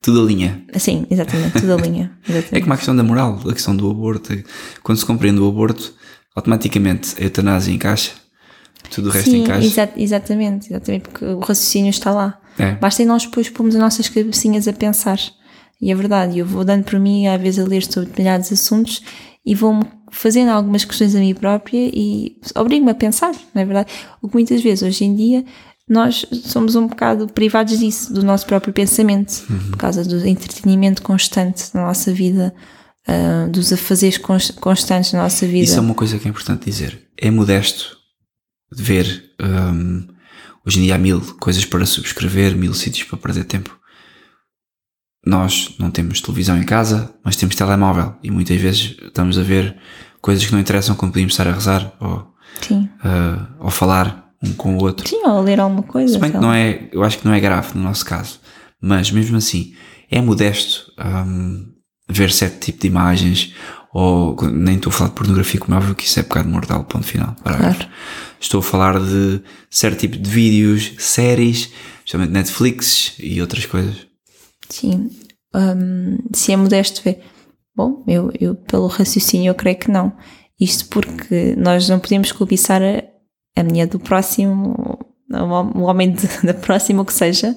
Tudo 0.00 0.22
alinha. 0.22 0.64
Sim, 0.78 1.06
exatamente, 1.10 1.60
tudo 1.60 1.74
a 1.74 1.76
linha. 1.80 2.12
É 2.26 2.30
Exatamente. 2.32 2.60
como 2.62 2.72
a 2.72 2.76
questão 2.76 2.96
da 2.96 3.02
moral, 3.02 3.40
a 3.48 3.52
questão 3.52 3.76
do 3.76 3.90
aborto. 3.90 4.32
Quando 4.82 4.98
se 4.98 5.04
compreende 5.06 5.40
o 5.40 5.48
aborto, 5.48 5.94
automaticamente 6.34 7.14
a 7.20 7.24
eutanásia 7.24 7.72
encaixa, 7.72 8.12
tudo 8.90 9.08
o 9.08 9.12
resto 9.12 9.30
Sim, 9.30 9.42
encaixa. 9.42 9.66
exa- 9.66 9.92
exatamente, 9.96 10.68
exatamente, 10.68 11.02
porque 11.08 11.24
o 11.24 11.40
raciocínio 11.40 11.90
está 11.90 12.10
lá. 12.12 12.40
É. 12.58 12.72
Basta 12.76 13.04
nós 13.04 13.24
depois 13.24 13.48
pomos 13.50 13.74
as 13.74 13.80
nossas 13.80 14.08
cabecinhas 14.08 14.66
a 14.68 14.72
pensar. 14.72 15.18
E 15.80 15.92
é 15.92 15.94
verdade, 15.94 16.38
eu 16.38 16.46
vou 16.46 16.64
dando 16.64 16.84
por 16.84 16.98
mim, 16.98 17.26
às 17.28 17.40
vezes, 17.40 17.64
a 17.64 17.68
ler 17.68 17.84
sobre 17.84 18.08
determinados 18.08 18.50
assuntos 18.52 19.00
e 19.46 19.54
vou-me 19.54 19.84
fazendo 20.10 20.48
algumas 20.50 20.84
questões 20.84 21.14
a 21.14 21.20
mim 21.20 21.34
própria 21.34 21.78
e 21.92 22.36
obrigo-me 22.56 22.90
a 22.90 22.94
pensar, 22.94 23.32
não 23.54 23.62
é 23.62 23.64
verdade? 23.64 23.92
O 24.20 24.28
que 24.28 24.34
muitas 24.34 24.60
vezes, 24.62 24.82
hoje 24.82 25.04
em 25.04 25.14
dia, 25.14 25.44
nós 25.88 26.24
somos 26.44 26.74
um 26.76 26.86
bocado 26.86 27.26
privados 27.28 27.78
disso, 27.78 28.12
do 28.12 28.22
nosso 28.22 28.46
próprio 28.46 28.72
pensamento, 28.72 29.44
Uhum. 29.48 29.70
por 29.70 29.76
causa 29.78 30.04
do 30.04 30.26
entretenimento 30.26 31.00
constante 31.02 31.64
na 31.74 31.86
nossa 31.86 32.12
vida, 32.12 32.54
ah, 33.06 33.46
dos 33.50 33.72
afazeres 33.72 34.18
cons- 34.18 34.50
constantes 34.52 35.12
na 35.12 35.22
nossa 35.22 35.46
vida. 35.46 35.64
Isso 35.64 35.78
é 35.78 35.80
uma 35.80 35.94
coisa 35.94 36.18
que 36.18 36.26
é 36.28 36.30
importante 36.30 36.64
dizer. 36.66 37.08
É 37.16 37.30
modesto 37.30 37.96
de 38.72 38.82
ver. 38.82 39.24
hum, 39.40 40.06
hoje 40.66 40.78
em 40.80 40.82
dia 40.82 40.94
há 40.96 40.98
mil 40.98 41.20
coisas 41.40 41.64
para 41.64 41.86
subscrever, 41.86 42.54
mil 42.56 42.74
sítios 42.74 43.08
para 43.08 43.16
perder 43.18 43.44
tempo. 43.44 43.74
Nós 45.24 45.74
não 45.78 45.90
temos 45.90 46.20
televisão 46.20 46.56
em 46.58 46.64
casa, 46.64 47.12
mas 47.24 47.36
temos 47.36 47.54
telemóvel 47.56 48.14
e 48.22 48.30
muitas 48.30 48.60
vezes 48.60 48.96
estamos 49.02 49.38
a 49.38 49.42
ver 49.42 49.76
coisas 50.20 50.44
que 50.44 50.52
não 50.52 50.60
interessam 50.60 50.94
quando 50.96 51.12
podíamos 51.12 51.32
estar 51.34 51.46
a 51.48 51.52
rezar 51.52 51.92
ou, 52.00 52.32
ah, 53.02 53.48
ou 53.60 53.70
falar 53.70 54.27
um 54.42 54.52
com 54.52 54.76
o 54.76 54.82
outro. 54.82 55.08
Sim, 55.08 55.22
ou 55.24 55.40
ler 55.40 55.60
alguma 55.60 55.82
coisa. 55.82 56.14
Se 56.14 56.18
bem 56.18 56.30
que 56.30 56.38
não 56.38 56.52
é, 56.52 56.88
eu 56.92 57.02
acho 57.02 57.18
que 57.18 57.26
não 57.26 57.34
é 57.34 57.40
grave 57.40 57.76
no 57.76 57.82
nosso 57.82 58.04
caso, 58.04 58.40
mas 58.80 59.10
mesmo 59.10 59.36
assim 59.36 59.74
é 60.10 60.20
modesto 60.20 60.92
hum, 60.98 61.72
ver 62.08 62.30
certo 62.30 62.60
tipo 62.60 62.80
de 62.80 62.86
imagens 62.86 63.54
ou 63.92 64.36
nem 64.50 64.76
estou 64.76 64.90
a 64.90 64.92
falar 64.92 65.10
de 65.10 65.16
pornografia, 65.16 65.60
como 65.60 65.74
é 65.74 65.78
óbvio 65.78 65.94
que 65.94 66.04
isso 66.04 66.20
é 66.20 66.22
pecado 66.22 66.48
mortal, 66.48 66.84
ponto 66.84 67.06
final. 67.06 67.34
Claro. 67.42 67.88
Estou 68.40 68.60
a 68.60 68.62
falar 68.62 69.00
de 69.00 69.42
certo 69.70 70.00
tipo 70.00 70.16
de 70.16 70.30
vídeos, 70.30 70.92
séries, 70.98 71.70
especialmente 71.98 72.32
Netflix 72.32 73.14
e 73.18 73.40
outras 73.40 73.66
coisas. 73.66 74.06
Sim. 74.68 75.10
Hum, 75.54 76.18
se 76.32 76.52
é 76.52 76.56
modesto 76.56 77.02
ver. 77.02 77.20
Bom, 77.74 78.04
eu, 78.06 78.30
eu 78.38 78.54
pelo 78.54 78.86
raciocínio 78.86 79.50
eu 79.50 79.54
creio 79.54 79.78
que 79.78 79.90
não. 79.90 80.12
Isto 80.60 80.86
porque 80.86 81.54
nós 81.56 81.88
não 81.88 81.98
podemos 81.98 82.32
cobiçar 82.32 82.82
a, 82.82 83.02
a 83.60 83.64
mulher 83.64 83.86
do 83.86 83.98
próximo, 83.98 84.98
o 85.30 85.36
hom- 85.36 85.72
o 85.74 85.82
homem 85.82 86.12
de- 86.12 86.26
da 86.46 86.54
próxima, 86.54 87.02
o 87.02 87.04
que 87.04 87.12
seja. 87.12 87.56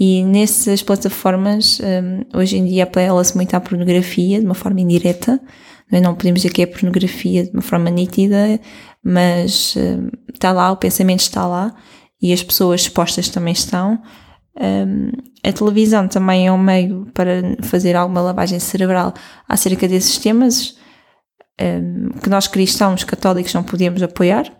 E 0.00 0.22
nessas 0.24 0.82
plataformas, 0.82 1.80
hum, 1.80 2.22
hoje 2.34 2.56
em 2.56 2.64
dia 2.64 2.84
apela-se 2.84 3.34
muito 3.34 3.54
à 3.54 3.60
pornografia 3.60 4.38
de 4.38 4.44
uma 4.46 4.54
forma 4.54 4.80
indireta. 4.80 5.40
Não 5.90 6.14
podemos 6.14 6.42
dizer 6.42 6.52
que 6.52 6.62
é 6.62 6.66
pornografia 6.66 7.44
de 7.44 7.50
uma 7.50 7.62
forma 7.62 7.90
nítida, 7.90 8.60
mas 9.02 9.74
hum, 9.76 10.08
está 10.32 10.52
lá, 10.52 10.70
o 10.70 10.76
pensamento 10.76 11.20
está 11.20 11.46
lá 11.46 11.74
e 12.20 12.32
as 12.32 12.42
pessoas 12.42 12.82
expostas 12.82 13.28
também 13.28 13.52
estão. 13.52 14.00
Um, 14.60 15.10
a 15.44 15.52
televisão 15.52 16.06
também 16.08 16.46
é 16.48 16.52
um 16.52 16.58
meio 16.58 17.06
para 17.14 17.56
fazer 17.62 17.94
alguma 17.96 18.20
lavagem 18.20 18.58
cerebral 18.58 19.14
acerca 19.48 19.86
desses 19.88 20.18
temas 20.18 20.76
um, 21.60 22.10
que 22.20 22.28
nós 22.28 22.46
cristãos 22.48 23.02
católicos 23.04 23.54
não 23.54 23.62
podemos 23.62 24.02
apoiar. 24.02 24.52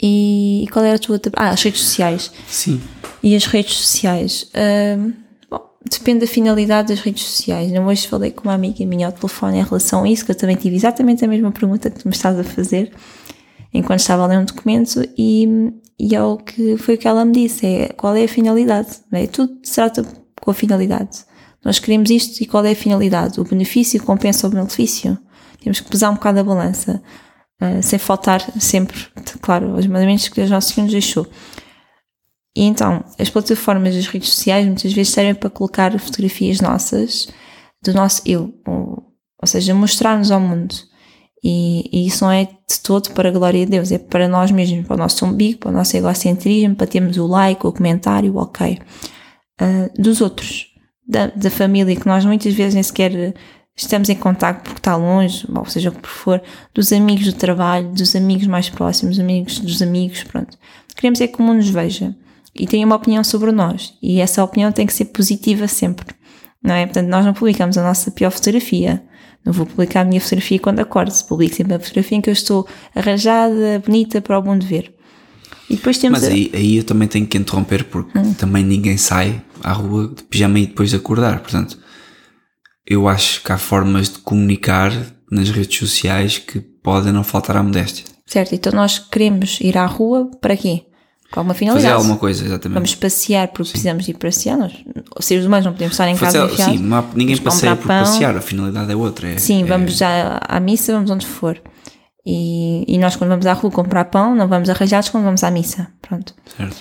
E, 0.00 0.64
e 0.64 0.68
qual 0.68 0.84
era 0.84 0.96
a 0.96 0.98
tua 0.98 1.14
outra? 1.14 1.32
Ah, 1.36 1.50
as 1.50 1.62
redes 1.62 1.82
sociais. 1.82 2.30
Sim. 2.46 2.80
E 3.22 3.34
as 3.34 3.46
redes 3.46 3.74
sociais? 3.74 4.50
Um, 4.96 5.12
bom, 5.50 5.60
depende 5.90 6.20
da 6.20 6.26
finalidade 6.26 6.88
das 6.88 7.00
redes 7.00 7.24
sociais. 7.24 7.72
Eu 7.72 7.82
hoje 7.82 8.06
falei 8.06 8.30
com 8.30 8.44
uma 8.44 8.54
amiga 8.54 8.84
minha 8.86 9.06
ao 9.06 9.12
telefone 9.12 9.58
em 9.58 9.64
relação 9.64 10.04
a 10.04 10.08
isso, 10.08 10.24
que 10.24 10.30
eu 10.30 10.36
também 10.36 10.56
tive 10.56 10.76
exatamente 10.76 11.24
a 11.24 11.28
mesma 11.28 11.50
pergunta 11.50 11.90
que 11.90 11.98
tu 12.00 12.08
me 12.08 12.14
estás 12.14 12.38
a 12.38 12.44
fazer. 12.44 12.92
enquanto 13.74 14.00
estava 14.00 14.24
a 14.24 14.26
ler 14.26 14.38
um 14.38 14.44
documento 14.44 15.04
e, 15.16 15.72
e 15.98 16.14
é 16.14 16.22
o 16.22 16.36
que 16.36 16.76
foi 16.76 16.94
o 16.94 16.98
que 16.98 17.08
ela 17.08 17.24
me 17.24 17.32
disse, 17.32 17.66
é 17.66 17.88
qual 17.88 18.14
é 18.14 18.24
a 18.24 18.28
finalidade, 18.28 18.88
é? 19.12 19.26
tudo 19.26 19.58
se 19.62 19.74
trata 19.74 20.06
com 20.40 20.50
a 20.50 20.54
finalidade. 20.54 21.26
Nós 21.64 21.78
queremos 21.80 22.08
isto 22.08 22.40
e 22.40 22.46
qual 22.46 22.64
é 22.64 22.70
a 22.70 22.76
finalidade? 22.76 23.40
O 23.40 23.44
benefício 23.44 24.02
compensa 24.02 24.46
o 24.46 24.50
benefício? 24.50 25.18
Temos 25.60 25.80
que 25.80 25.90
pesar 25.90 26.10
um 26.10 26.14
bocado 26.14 26.38
a 26.38 26.44
balança, 26.44 27.02
uh, 27.62 27.82
sem 27.82 27.98
faltar 27.98 28.40
sempre, 28.60 28.96
claro, 29.40 29.74
os 29.74 29.86
mandamentos 29.86 30.28
que 30.28 30.40
os 30.40 30.50
nossos 30.50 30.72
Senhor 30.72 30.84
nos 30.84 30.92
deixou. 30.92 31.26
E 32.56 32.64
então, 32.64 33.04
as 33.18 33.30
plataformas 33.30 33.94
das 33.94 34.06
redes 34.06 34.30
sociais 34.30 34.66
muitas 34.66 34.92
vezes 34.92 35.12
servem 35.12 35.34
para 35.34 35.50
colocar 35.50 35.96
fotografias 35.98 36.60
nossas, 36.60 37.28
do 37.82 37.94
nosso 37.94 38.22
eu, 38.26 38.52
ou, 38.66 39.14
ou 39.40 39.46
seja, 39.46 39.74
mostrar-nos 39.74 40.30
ao 40.30 40.40
mundo. 40.40 40.74
E, 41.42 41.88
e, 41.92 42.06
isso 42.06 42.24
não 42.24 42.32
é 42.32 42.46
de 42.46 42.80
todo 42.82 43.10
para 43.12 43.28
a 43.28 43.32
glória 43.32 43.64
de 43.64 43.70
Deus, 43.70 43.92
é 43.92 43.98
para 43.98 44.26
nós 44.26 44.50
mesmos, 44.50 44.86
para 44.86 44.94
o 44.94 44.98
nosso 44.98 45.24
umbigo, 45.24 45.60
para 45.60 45.68
o 45.68 45.72
nosso 45.72 45.96
egocentrismo, 45.96 46.74
para 46.74 46.86
termos 46.86 47.16
o 47.16 47.26
like, 47.26 47.64
o 47.64 47.72
comentário, 47.72 48.34
o 48.34 48.38
ok, 48.38 48.80
uh, 49.60 50.02
dos 50.02 50.20
outros, 50.20 50.66
da, 51.06 51.28
da 51.28 51.50
família, 51.50 51.94
que 51.94 52.08
nós 52.08 52.24
muitas 52.24 52.52
vezes 52.54 52.74
nem 52.74 52.82
sequer 52.82 53.34
estamos 53.82 54.08
em 54.08 54.16
contato 54.16 54.62
porque 54.62 54.78
está 54.78 54.96
longe, 54.96 55.46
ou 55.54 55.64
seja, 55.66 55.90
o 55.90 55.92
que 55.92 56.08
for, 56.08 56.42
dos 56.74 56.92
amigos 56.92 57.26
do 57.26 57.32
trabalho, 57.32 57.88
dos 57.90 58.14
amigos 58.16 58.46
mais 58.46 58.68
próximos, 58.68 59.18
amigos 59.18 59.60
dos 59.60 59.80
amigos, 59.80 60.24
pronto. 60.24 60.56
Queremos 60.96 61.20
é 61.20 61.26
que 61.26 61.40
o 61.40 61.42
mundo 61.42 61.58
nos 61.58 61.70
veja 61.70 62.14
e 62.54 62.66
tenha 62.66 62.84
uma 62.84 62.96
opinião 62.96 63.22
sobre 63.22 63.52
nós. 63.52 63.94
E 64.02 64.20
essa 64.20 64.42
opinião 64.42 64.72
tem 64.72 64.86
que 64.86 64.92
ser 64.92 65.06
positiva 65.06 65.68
sempre. 65.68 66.06
Não 66.62 66.74
é? 66.74 66.84
Portanto, 66.86 67.08
nós 67.08 67.24
não 67.24 67.32
publicamos 67.32 67.78
a 67.78 67.82
nossa 67.82 68.10
pior 68.10 68.30
fotografia. 68.30 69.02
Não 69.44 69.52
vou 69.52 69.64
publicar 69.64 70.00
a 70.00 70.04
minha 70.04 70.20
fotografia 70.20 70.58
quando 70.58 70.80
acordo. 70.80 71.12
Publico 71.24 71.54
sempre 71.54 71.74
a 71.74 71.78
fotografia 71.78 72.18
em 72.18 72.20
que 72.20 72.28
eu 72.28 72.32
estou 72.32 72.66
arranjada, 72.94 73.80
bonita 73.84 74.20
para 74.20 74.38
o 74.38 74.42
mundo 74.42 74.66
ver. 74.66 74.92
E 75.70 75.76
depois 75.76 75.98
temos 75.98 76.20
Mas 76.20 76.28
aí, 76.28 76.50
aí 76.52 76.76
eu 76.78 76.84
também 76.84 77.06
tenho 77.06 77.26
que 77.26 77.38
interromper 77.38 77.84
porque 77.84 78.18
hum. 78.18 78.34
também 78.34 78.64
ninguém 78.64 78.96
sai 78.96 79.40
à 79.62 79.72
rua 79.72 80.08
de 80.08 80.22
pijama 80.24 80.58
e 80.58 80.66
depois 80.66 80.90
de 80.90 80.96
acordar. 80.96 81.40
Portanto, 81.40 81.78
eu 82.88 83.06
acho 83.06 83.42
que 83.42 83.52
há 83.52 83.58
formas 83.58 84.08
de 84.08 84.18
comunicar 84.20 84.90
nas 85.30 85.50
redes 85.50 85.78
sociais 85.78 86.38
que 86.38 86.58
podem 86.58 87.12
não 87.12 87.22
faltar 87.22 87.56
à 87.56 87.62
modéstia. 87.62 88.06
Certo, 88.24 88.54
então 88.54 88.72
nós 88.72 88.98
queremos 88.98 89.58
ir 89.60 89.76
à 89.76 89.84
rua 89.84 90.30
para 90.40 90.56
quê? 90.56 90.84
Com 91.30 91.40
alguma 91.40 91.54
finalidade. 91.54 91.84
Fazer 91.84 91.94
alguma 91.94 92.16
coisa, 92.16 92.42
exatamente. 92.42 92.74
Vamos 92.74 92.94
passear 92.94 93.48
porque 93.48 93.64
sim. 93.64 93.72
precisamos 93.72 94.08
ir 94.08 94.14
passear. 94.14 94.56
Nós, 94.56 94.72
os 95.18 95.26
seres 95.26 95.44
humanos 95.44 95.66
não 95.66 95.72
podemos 95.72 95.92
estar 95.92 96.08
em 96.08 96.16
Fazer, 96.16 96.38
casa 96.38 96.52
enfiados. 96.52 96.74
Sim, 96.74 97.14
ninguém 97.14 97.36
passeia 97.36 97.76
por 97.76 97.86
pão. 97.86 98.00
passear, 98.00 98.34
a 98.34 98.40
finalidade 98.40 98.90
é 98.90 98.96
outra. 98.96 99.28
É, 99.28 99.38
sim, 99.38 99.62
é... 99.62 99.66
vamos 99.66 99.98
já 99.98 100.40
à 100.48 100.58
missa, 100.58 100.94
vamos 100.94 101.10
onde 101.10 101.26
for. 101.26 101.60
E, 102.24 102.84
e 102.88 102.96
nós 102.96 103.16
quando 103.16 103.30
vamos 103.30 103.44
à 103.44 103.52
rua 103.52 103.70
comprar 103.70 104.06
pão, 104.06 104.34
não 104.34 104.48
vamos 104.48 104.70
arranjados 104.70 105.10
quando 105.10 105.24
vamos 105.24 105.44
à 105.44 105.50
missa. 105.50 105.88
Pronto. 106.00 106.34
Certo. 106.56 106.76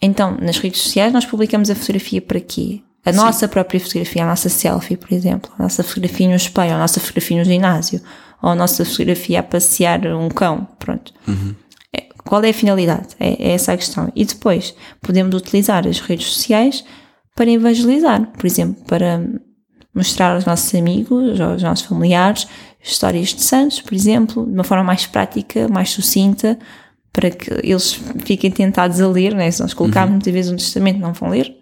Então, 0.00 0.36
nas 0.40 0.58
redes 0.58 0.80
sociais 0.80 1.12
nós 1.12 1.24
publicamos 1.24 1.68
a 1.70 1.74
fotografia 1.74 2.22
para 2.22 2.40
quê? 2.40 2.82
A 3.04 3.12
sim. 3.12 3.18
nossa 3.18 3.46
própria 3.46 3.78
fotografia, 3.78 4.24
a 4.24 4.26
nossa 4.26 4.48
selfie, 4.48 4.96
por 4.96 5.12
exemplo. 5.12 5.50
A 5.58 5.62
nossa 5.64 5.82
fotografia 5.82 6.28
no 6.28 6.34
espelho, 6.34 6.74
a 6.74 6.78
nossa 6.78 7.00
fotografia 7.00 7.38
no 7.38 7.44
ginásio. 7.44 8.00
Ou 8.42 8.50
a 8.50 8.54
nossa 8.54 8.84
fotografia 8.84 9.40
a 9.40 9.42
passear 9.42 10.06
um 10.06 10.28
cão. 10.28 10.66
Pronto. 10.78 11.12
Uhum. 11.28 11.54
Qual 12.24 12.42
é 12.42 12.50
a 12.50 12.54
finalidade? 12.54 13.08
É, 13.20 13.50
é 13.50 13.52
essa 13.52 13.72
a 13.72 13.76
questão. 13.76 14.10
E 14.16 14.24
depois 14.24 14.74
podemos 15.02 15.34
utilizar 15.34 15.86
as 15.86 16.00
redes 16.00 16.26
sociais 16.32 16.84
para 17.36 17.50
evangelizar, 17.50 18.26
por 18.32 18.46
exemplo, 18.46 18.82
para 18.86 19.20
mostrar 19.94 20.34
aos 20.34 20.44
nossos 20.44 20.74
amigos, 20.74 21.40
aos 21.40 21.62
nossos 21.62 21.86
familiares, 21.86 22.48
histórias 22.82 23.28
de 23.34 23.42
santos, 23.42 23.80
por 23.80 23.94
exemplo, 23.94 24.44
de 24.44 24.52
uma 24.52 24.64
forma 24.64 24.84
mais 24.84 25.06
prática, 25.06 25.68
mais 25.68 25.90
sucinta, 25.90 26.58
para 27.12 27.30
que 27.30 27.50
eles 27.62 28.00
fiquem 28.24 28.50
tentados 28.50 29.00
a 29.00 29.08
ler, 29.08 29.34
né? 29.34 29.50
se 29.50 29.62
nós 29.62 29.74
colocarmos 29.74 30.10
uhum. 30.10 30.14
muitas 30.16 30.32
vezes 30.32 30.52
um 30.52 30.56
testamento 30.56 30.98
não 30.98 31.12
vão 31.12 31.28
ler. 31.30 31.56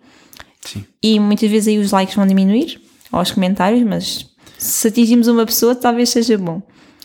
Sim. 0.64 0.84
E 1.02 1.18
muitas 1.18 1.50
vezes 1.50 1.68
aí 1.68 1.78
os 1.78 1.90
likes 1.90 2.14
vão 2.14 2.26
diminuir, 2.26 2.80
ou 3.10 3.20
os 3.20 3.30
comentários, 3.30 3.82
mas 3.82 4.26
se 4.58 4.88
atingirmos 4.88 5.28
uma 5.28 5.44
pessoa 5.44 5.74
talvez 5.74 6.10
seja 6.10 6.38
bom. 6.38 6.62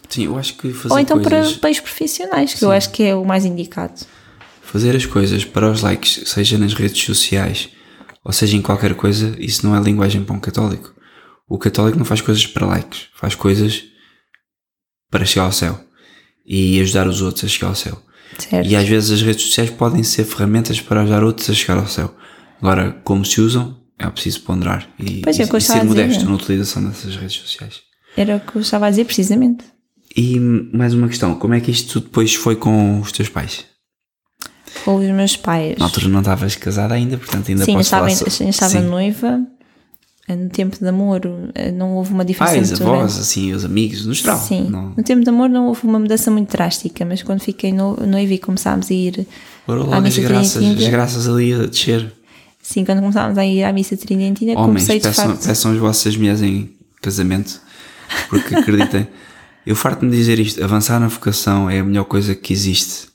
Sim, 0.10 0.26
eu 0.26 0.38
acho 0.38 0.56
que 0.56 0.72
fazer 0.72 0.94
Ou 0.94 1.00
então 1.00 1.22
coisas... 1.22 1.54
para 1.54 1.68
bens 1.68 1.80
profissionais, 1.80 2.54
que 2.54 2.60
Sim. 2.60 2.66
eu 2.66 2.72
acho 2.72 2.92
que 2.92 3.04
é 3.04 3.16
o 3.16 3.26
mais 3.26 3.44
indicado. 3.46 3.94
Fazer 4.62 4.96
as 4.96 5.06
coisas 5.06 5.44
para 5.44 5.70
os 5.70 5.82
likes, 5.82 6.30
seja 6.30 6.58
nas 6.58 6.74
redes 6.74 7.04
sociais, 7.04 7.70
ou 8.24 8.32
seja 8.32 8.56
em 8.56 8.62
qualquer 8.62 8.94
coisa, 8.96 9.36
isso 9.40 9.66
não 9.66 9.76
é 9.76 9.82
linguagem 9.82 10.24
para 10.24 10.36
um 10.36 10.40
católico. 10.40 10.94
O 11.48 11.58
católico 11.58 11.98
não 11.98 12.06
faz 12.06 12.22
coisas 12.22 12.46
para 12.46 12.66
likes, 12.68 13.08
faz 13.16 13.34
coisas 13.36 13.86
para 15.10 15.26
chegar 15.26 15.46
ao 15.46 15.52
céu 15.52 15.80
e 16.46 16.80
ajudar 16.82 17.08
os 17.08 17.22
outros 17.22 17.46
a 17.46 17.48
chegar 17.48 17.68
ao 17.68 17.76
céu. 17.76 18.02
Certo. 18.38 18.68
E 18.68 18.76
às 18.76 18.88
vezes 18.88 19.12
as 19.12 19.22
redes 19.22 19.46
sociais 19.46 19.70
podem 19.70 20.04
ser 20.04 20.26
ferramentas 20.26 20.80
para 20.82 21.02
ajudar 21.02 21.24
outros 21.24 21.50
a 21.50 21.54
chegar 21.54 21.78
ao 21.78 21.88
céu. 21.88 22.14
Agora, 22.62 22.92
como 23.04 23.24
se 23.24 23.42
usam, 23.42 23.78
é 24.00 24.10
preciso 24.10 24.42
ponderar 24.42 24.88
e, 25.00 25.22
pois 25.22 25.40
é, 25.40 25.44
e, 25.44 25.58
e 25.58 25.62
ser 25.62 25.84
modesto 25.84 26.26
na 26.26 26.36
utilização 26.36 26.84
dessas 26.84 27.16
redes 27.16 27.38
sociais. 27.38 27.82
Era 28.16 28.38
o 28.38 28.40
que 28.40 28.56
eu 28.56 28.62
estava 28.62 28.88
a 28.88 28.90
dizer, 28.90 29.06
precisamente. 29.06 29.64
E 30.16 30.40
mais 30.40 30.94
uma 30.94 31.08
questão, 31.08 31.36
como 31.36 31.54
é 31.54 31.60
que 31.60 31.70
isto 31.70 32.00
depois 32.00 32.34
foi 32.34 32.56
com 32.56 33.00
os 33.00 33.12
teus 33.12 33.30
pais? 33.30 33.66
Com 34.84 34.96
os 34.96 35.06
meus 35.06 35.36
pais. 35.36 35.78
Na 35.78 35.86
altura 35.86 36.08
não 36.08 36.20
estavas 36.20 36.56
casada 36.56 36.94
ainda, 36.94 37.18
portanto 37.18 37.50
ainda 37.50 37.66
Sim, 37.66 37.74
posso 37.74 37.82
estava, 37.84 38.10
falar... 38.10 38.30
Sim, 38.32 38.50
estava 38.50 38.80
noiva. 38.82 39.40
No 40.28 40.50
tempo 40.50 40.78
de 40.78 40.86
amor 40.86 41.22
eh, 41.56 41.72
não 41.72 41.94
houve 41.94 42.12
uma 42.12 42.26
diferença 42.26 42.56
Pais, 42.56 42.70
muito 42.72 42.84
avós, 42.84 43.14
grande. 43.14 43.22
assim, 43.22 43.54
os 43.54 43.64
amigos, 43.64 44.06
no 44.06 44.14
geral. 44.14 44.38
Sim, 44.38 44.70
não... 44.70 44.90
no 44.90 45.04
tempo 45.04 45.24
de 45.24 45.30
amor 45.30 45.48
não 45.48 45.68
houve 45.68 45.86
uma 45.86 45.98
mudança 45.98 46.30
muito 46.30 46.52
drástica, 46.52 47.06
mas 47.06 47.24
quando 47.24 47.40
fiquei 47.40 47.72
no, 47.72 47.96
noiva 47.96 48.34
e 48.34 48.38
começámos 48.38 48.92
a 48.92 48.94
ir 48.94 49.26
Ora, 49.66 49.84
logo 49.84 49.94
as 50.08 50.18
graças, 50.18 50.64
as 50.64 50.88
graças 50.90 51.30
ali 51.30 51.54
a 51.54 51.66
descer. 51.66 52.12
Sim, 52.68 52.84
quando 52.84 53.00
começámos 53.00 53.38
a 53.38 53.46
ir 53.46 53.64
à 53.64 53.72
missa 53.72 53.96
tridentina, 53.96 54.52
Homens, 54.52 54.66
comecei 54.66 54.98
de 54.98 55.04
peçam, 55.08 55.30
facto... 55.30 55.48
peçam 55.48 55.72
as 55.72 55.78
vossas 55.78 56.18
mulheres 56.18 56.42
em 56.42 56.70
casamento, 57.02 57.62
porque 58.28 58.56
acreditem... 58.56 59.08
Eu 59.66 59.74
farto-me 59.74 60.12
dizer 60.12 60.38
isto: 60.38 60.62
avançar 60.64 61.00
na 61.00 61.08
vocação 61.08 61.70
é 61.70 61.80
a 61.80 61.84
melhor 61.84 62.06
coisa 62.06 62.34
que 62.36 62.54
existe. 62.54 63.08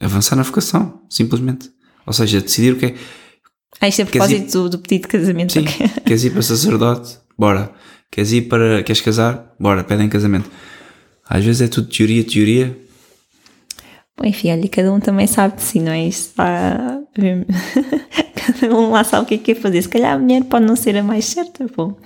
Avançar 0.00 0.36
na 0.36 0.42
vocação, 0.42 1.02
simplesmente. 1.08 1.70
Ou 2.06 2.12
seja, 2.12 2.40
decidir 2.40 2.74
o 2.74 2.76
que 2.76 2.86
é. 2.86 2.94
Ah, 3.80 3.88
isto 3.88 4.00
é 4.00 4.02
a 4.04 4.06
propósito 4.06 4.66
ir... 4.66 4.70
do, 4.70 4.78
pedido 4.78 5.02
de 5.02 5.08
casamento. 5.08 5.52
Sim, 5.52 5.64
queres 6.06 6.24
ir 6.24 6.30
para 6.30 6.40
sacerdote? 6.40 7.18
Bora. 7.38 7.70
Queres 8.10 8.32
ir 8.32 8.42
para. 8.42 8.82
Queres 8.82 9.02
casar? 9.02 9.54
Bora, 9.60 9.84
pedem 9.84 10.08
casamento. 10.08 10.50
Às 11.28 11.44
vezes 11.44 11.60
é 11.60 11.68
tudo 11.68 11.88
teoria, 11.88 12.24
teoria. 12.24 12.78
Enfim, 14.24 14.52
olha, 14.52 14.68
cada 14.68 14.92
um 14.92 15.00
também 15.00 15.26
sabe 15.26 15.56
de 15.56 15.62
si, 15.62 15.80
não 15.80 15.92
é? 15.92 16.06
Está. 16.06 17.00
cada 18.34 18.74
um 18.74 18.90
lá 18.90 19.04
sabe 19.04 19.24
o 19.24 19.26
que 19.26 19.34
é 19.34 19.38
que 19.38 19.54
quer 19.54 19.60
fazer. 19.60 19.82
Se 19.82 19.88
calhar 19.88 20.14
a 20.14 20.18
mulher 20.18 20.44
pode 20.44 20.64
não 20.64 20.76
ser 20.76 20.96
a 20.96 21.02
mais 21.02 21.24
certa. 21.26 21.66
Bom. 21.76 21.96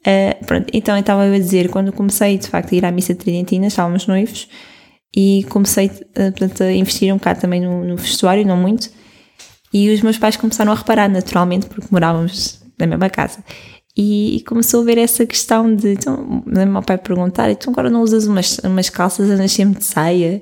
Uh, 0.00 0.46
pronto, 0.46 0.68
então 0.72 0.94
eu 0.94 1.00
estava 1.00 1.24
a 1.24 1.38
dizer, 1.38 1.68
quando 1.70 1.92
comecei 1.92 2.38
de 2.38 2.46
facto 2.46 2.72
a 2.72 2.76
ir 2.76 2.84
à 2.84 2.92
missa 2.92 3.14
tridentina, 3.14 3.66
estávamos 3.66 4.06
noivos 4.06 4.48
e 5.14 5.44
comecei 5.50 5.86
uh, 5.86 6.32
portanto, 6.36 6.62
a 6.62 6.72
investir 6.72 7.12
um 7.12 7.16
bocado 7.16 7.40
também 7.40 7.60
no, 7.60 7.84
no, 7.84 7.96
vestuário, 7.96 8.46
não 8.46 8.56
muito, 8.56 8.90
e 9.72 9.90
os 9.90 10.00
meus 10.00 10.16
pais 10.16 10.36
começaram 10.36 10.72
a 10.72 10.74
reparar 10.74 11.08
naturalmente, 11.08 11.66
porque 11.66 11.88
morávamos 11.90 12.62
na 12.78 12.86
mesma 12.86 13.10
casa. 13.10 13.42
E, 13.96 14.44
começou 14.46 14.82
a 14.82 14.84
ver 14.84 14.96
essa 14.96 15.26
questão 15.26 15.74
de, 15.74 15.94
então, 15.94 16.44
meu 16.46 16.82
pai 16.82 16.96
perguntar, 16.96 17.50
então 17.50 17.72
agora 17.72 17.90
não 17.90 18.02
usas 18.02 18.28
umas, 18.28 18.58
umas 18.58 18.88
calças, 18.88 19.28
andas 19.28 19.50
sempre 19.50 19.80
de 19.80 19.84
saia? 19.84 20.40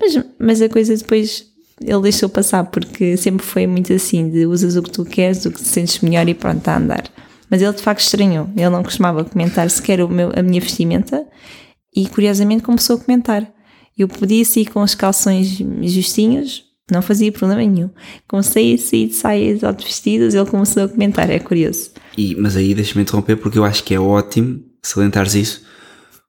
Mas, 0.00 0.24
mas 0.38 0.62
a 0.62 0.68
coisa 0.68 0.96
depois 0.96 1.54
ele 1.80 2.02
deixou 2.02 2.28
passar, 2.28 2.64
porque 2.64 3.16
sempre 3.16 3.44
foi 3.44 3.66
muito 3.66 3.92
assim, 3.92 4.30
de 4.30 4.46
usas 4.46 4.76
o 4.76 4.82
que 4.82 4.90
tu 4.90 5.04
queres, 5.04 5.44
o 5.44 5.50
que 5.50 5.62
te 5.62 5.68
sentes 5.68 6.00
melhor 6.00 6.28
e 6.28 6.34
pronto, 6.34 6.66
a 6.68 6.76
andar. 6.76 7.04
Mas 7.50 7.62
ele 7.62 7.72
de 7.72 7.82
facto 7.82 8.00
estranhou. 8.00 8.48
Ele 8.56 8.70
não 8.70 8.82
costumava 8.82 9.24
comentar 9.24 9.68
sequer 9.70 10.00
o 10.00 10.08
meu, 10.08 10.32
a 10.34 10.42
minha 10.42 10.60
vestimenta 10.60 11.26
e 11.94 12.08
curiosamente 12.08 12.62
começou 12.62 12.96
a 12.96 12.98
comentar. 12.98 13.52
Eu 13.96 14.08
podia 14.08 14.44
sair 14.44 14.66
com 14.66 14.82
os 14.82 14.94
calções 14.94 15.58
justinhos, 15.82 16.64
não 16.90 17.00
fazia 17.00 17.30
problema 17.30 17.62
nenhum. 17.62 17.90
Comecei 18.26 18.74
a 18.74 18.78
sair 18.78 19.08
de 19.08 19.14
saias 19.14 19.62
ou 19.62 19.72
de 19.72 19.84
vestidos, 19.84 20.34
ele 20.34 20.46
começou 20.46 20.84
a 20.84 20.88
comentar, 20.88 21.30
é 21.30 21.38
curioso. 21.38 21.90
E, 22.16 22.34
mas 22.36 22.56
aí 22.56 22.74
deixa-me 22.74 23.02
interromper 23.02 23.36
porque 23.36 23.58
eu 23.58 23.64
acho 23.64 23.84
que 23.84 23.94
é 23.94 24.00
ótimo 24.00 24.60
salientares 24.82 25.34
isso, 25.34 25.64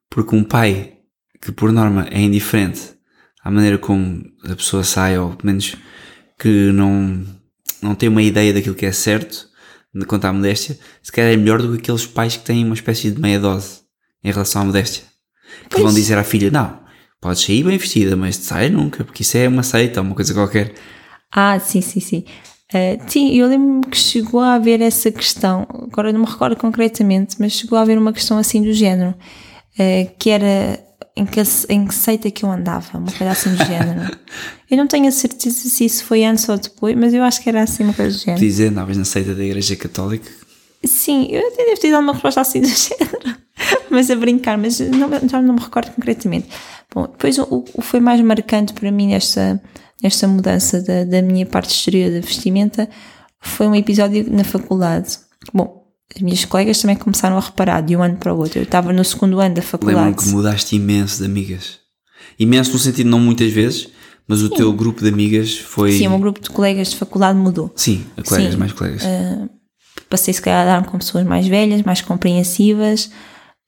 porque 0.08 0.34
um 0.34 0.44
pai 0.44 0.94
que 1.40 1.52
por 1.52 1.72
norma 1.72 2.06
é 2.10 2.20
indiferente 2.20 2.95
à 3.46 3.50
maneira 3.50 3.78
como 3.78 4.24
a 4.44 4.56
pessoa 4.56 4.82
sai, 4.82 5.16
ou 5.16 5.30
pelo 5.30 5.46
menos 5.46 5.76
que 6.36 6.72
não, 6.72 7.24
não 7.80 7.94
tem 7.94 8.08
uma 8.08 8.20
ideia 8.20 8.52
daquilo 8.52 8.74
que 8.74 8.84
é 8.84 8.90
certo, 8.90 9.48
quanto 10.08 10.24
à 10.24 10.32
modéstia, 10.32 10.76
se 11.00 11.12
calhar 11.12 11.32
é 11.32 11.36
melhor 11.36 11.62
do 11.62 11.74
que 11.74 11.78
aqueles 11.78 12.04
pais 12.04 12.36
que 12.36 12.44
têm 12.44 12.64
uma 12.64 12.74
espécie 12.74 13.08
de 13.08 13.20
meia 13.20 13.38
dose 13.38 13.82
em 14.24 14.32
relação 14.32 14.62
à 14.62 14.64
modéstia. 14.64 15.04
Que 15.62 15.76
pois. 15.76 15.84
vão 15.84 15.94
dizer 15.94 16.18
à 16.18 16.24
filha, 16.24 16.50
não, 16.50 16.80
podes 17.20 17.44
sair 17.44 17.62
bem 17.62 17.78
vestida, 17.78 18.16
mas 18.16 18.36
de 18.36 18.46
saia 18.46 18.68
nunca, 18.68 19.04
porque 19.04 19.22
isso 19.22 19.36
é 19.36 19.46
uma 19.46 19.62
seita, 19.62 20.00
uma 20.00 20.16
coisa 20.16 20.34
qualquer. 20.34 20.74
Ah, 21.30 21.60
sim, 21.60 21.80
sim, 21.80 22.00
sim. 22.00 22.24
Uh, 22.74 23.00
sim, 23.06 23.32
eu 23.36 23.46
lembro-me 23.46 23.86
que 23.86 23.96
chegou 23.96 24.40
a 24.40 24.54
haver 24.54 24.80
essa 24.80 25.12
questão, 25.12 25.68
agora 25.70 26.12
não 26.12 26.22
me 26.22 26.26
recordo 26.26 26.56
concretamente, 26.56 27.36
mas 27.38 27.52
chegou 27.52 27.78
a 27.78 27.82
haver 27.82 27.96
uma 27.96 28.12
questão 28.12 28.38
assim 28.38 28.60
do 28.60 28.72
género, 28.72 29.10
uh, 29.10 30.16
que 30.18 30.30
era 30.30 30.84
em 31.16 31.24
que, 31.24 31.40
em 31.70 31.86
que 31.86 31.94
seita 31.94 32.30
que 32.30 32.44
eu 32.44 32.50
andava, 32.50 32.98
uma 32.98 33.10
coisa 33.10 33.30
assim 33.30 33.54
do 33.54 33.64
género. 33.64 34.16
Eu 34.70 34.76
não 34.76 34.86
tenho 34.86 35.06
a 35.08 35.12
certeza 35.12 35.56
se 35.56 35.84
isso 35.84 36.04
foi 36.04 36.24
antes 36.24 36.48
ou 36.48 36.58
depois, 36.58 36.96
mas 36.96 37.14
eu 37.14 37.22
acho 37.22 37.40
que 37.40 37.48
era 37.48 37.62
assim 37.62 37.84
uma 37.84 37.94
coisa 37.94 38.18
do 38.18 38.20
género. 38.20 38.40
Dizer, 38.40 38.66
andavas 38.66 38.96
na 38.96 39.04
seita 39.04 39.32
da 39.32 39.44
Igreja 39.44 39.76
Católica? 39.76 40.28
Sim, 40.84 41.28
eu 41.30 41.46
até 41.46 41.66
devo 41.66 41.80
ter 41.80 41.92
dado 41.92 42.02
uma 42.02 42.12
resposta 42.12 42.40
assim 42.40 42.60
do 42.60 42.66
género, 42.66 43.36
mas 43.88 44.10
a 44.10 44.16
brincar, 44.16 44.58
mas 44.58 44.80
não, 44.80 45.08
já 45.28 45.40
não 45.40 45.54
me 45.54 45.60
recordo 45.60 45.92
concretamente. 45.92 46.48
Bom, 46.92 47.02
depois 47.02 47.38
o, 47.38 47.64
o 47.74 47.80
foi 47.80 48.00
mais 48.00 48.20
marcante 48.20 48.72
para 48.72 48.90
mim 48.90 49.06
nesta, 49.06 49.62
nesta 50.02 50.26
mudança 50.26 50.82
da, 50.82 51.04
da 51.04 51.22
minha 51.22 51.46
parte 51.46 51.70
exterior 51.70 52.10
da 52.10 52.20
vestimenta 52.20 52.90
foi 53.40 53.68
um 53.68 53.74
episódio 53.74 54.26
na 54.28 54.42
faculdade. 54.42 55.16
Bom, 55.54 55.85
as 56.14 56.22
minhas 56.22 56.44
colegas 56.44 56.80
também 56.80 56.96
começaram 56.96 57.36
a 57.36 57.40
reparar 57.40 57.80
de 57.80 57.96
um 57.96 58.02
ano 58.02 58.16
para 58.16 58.32
o 58.32 58.38
outro. 58.38 58.58
Eu 58.58 58.62
estava 58.64 58.92
no 58.92 59.04
segundo 59.04 59.40
ano 59.40 59.54
da 59.54 59.62
faculdade. 59.62 60.06
Lembro 60.06 60.22
que 60.22 60.28
mudaste 60.28 60.76
imenso 60.76 61.18
de 61.18 61.24
amigas. 61.24 61.78
Imenso 62.38 62.72
no 62.72 62.78
sentido 62.78 63.10
não 63.10 63.18
muitas 63.18 63.50
vezes, 63.52 63.88
mas 64.28 64.42
o 64.42 64.48
Sim. 64.48 64.54
teu 64.54 64.72
grupo 64.72 65.02
de 65.02 65.08
amigas 65.08 65.56
foi. 65.58 65.92
Sim, 65.92 66.06
o 66.06 66.10
meu 66.10 66.18
grupo 66.18 66.40
de 66.40 66.50
colegas 66.50 66.90
de 66.90 66.96
faculdade 66.96 67.38
mudou. 67.38 67.72
Sim, 67.74 68.04
a 68.16 68.22
colegas, 68.22 68.52
Sim. 68.52 68.58
mais 68.58 68.72
colegas. 68.72 69.02
Uh, 69.02 69.50
passei 70.08 70.32
se 70.32 70.40
calhar 70.40 70.62
a 70.62 70.80
dar 70.80 70.86
com 70.86 70.98
pessoas 70.98 71.24
mais 71.24 71.46
velhas, 71.46 71.82
mais 71.82 72.00
compreensivas 72.00 73.10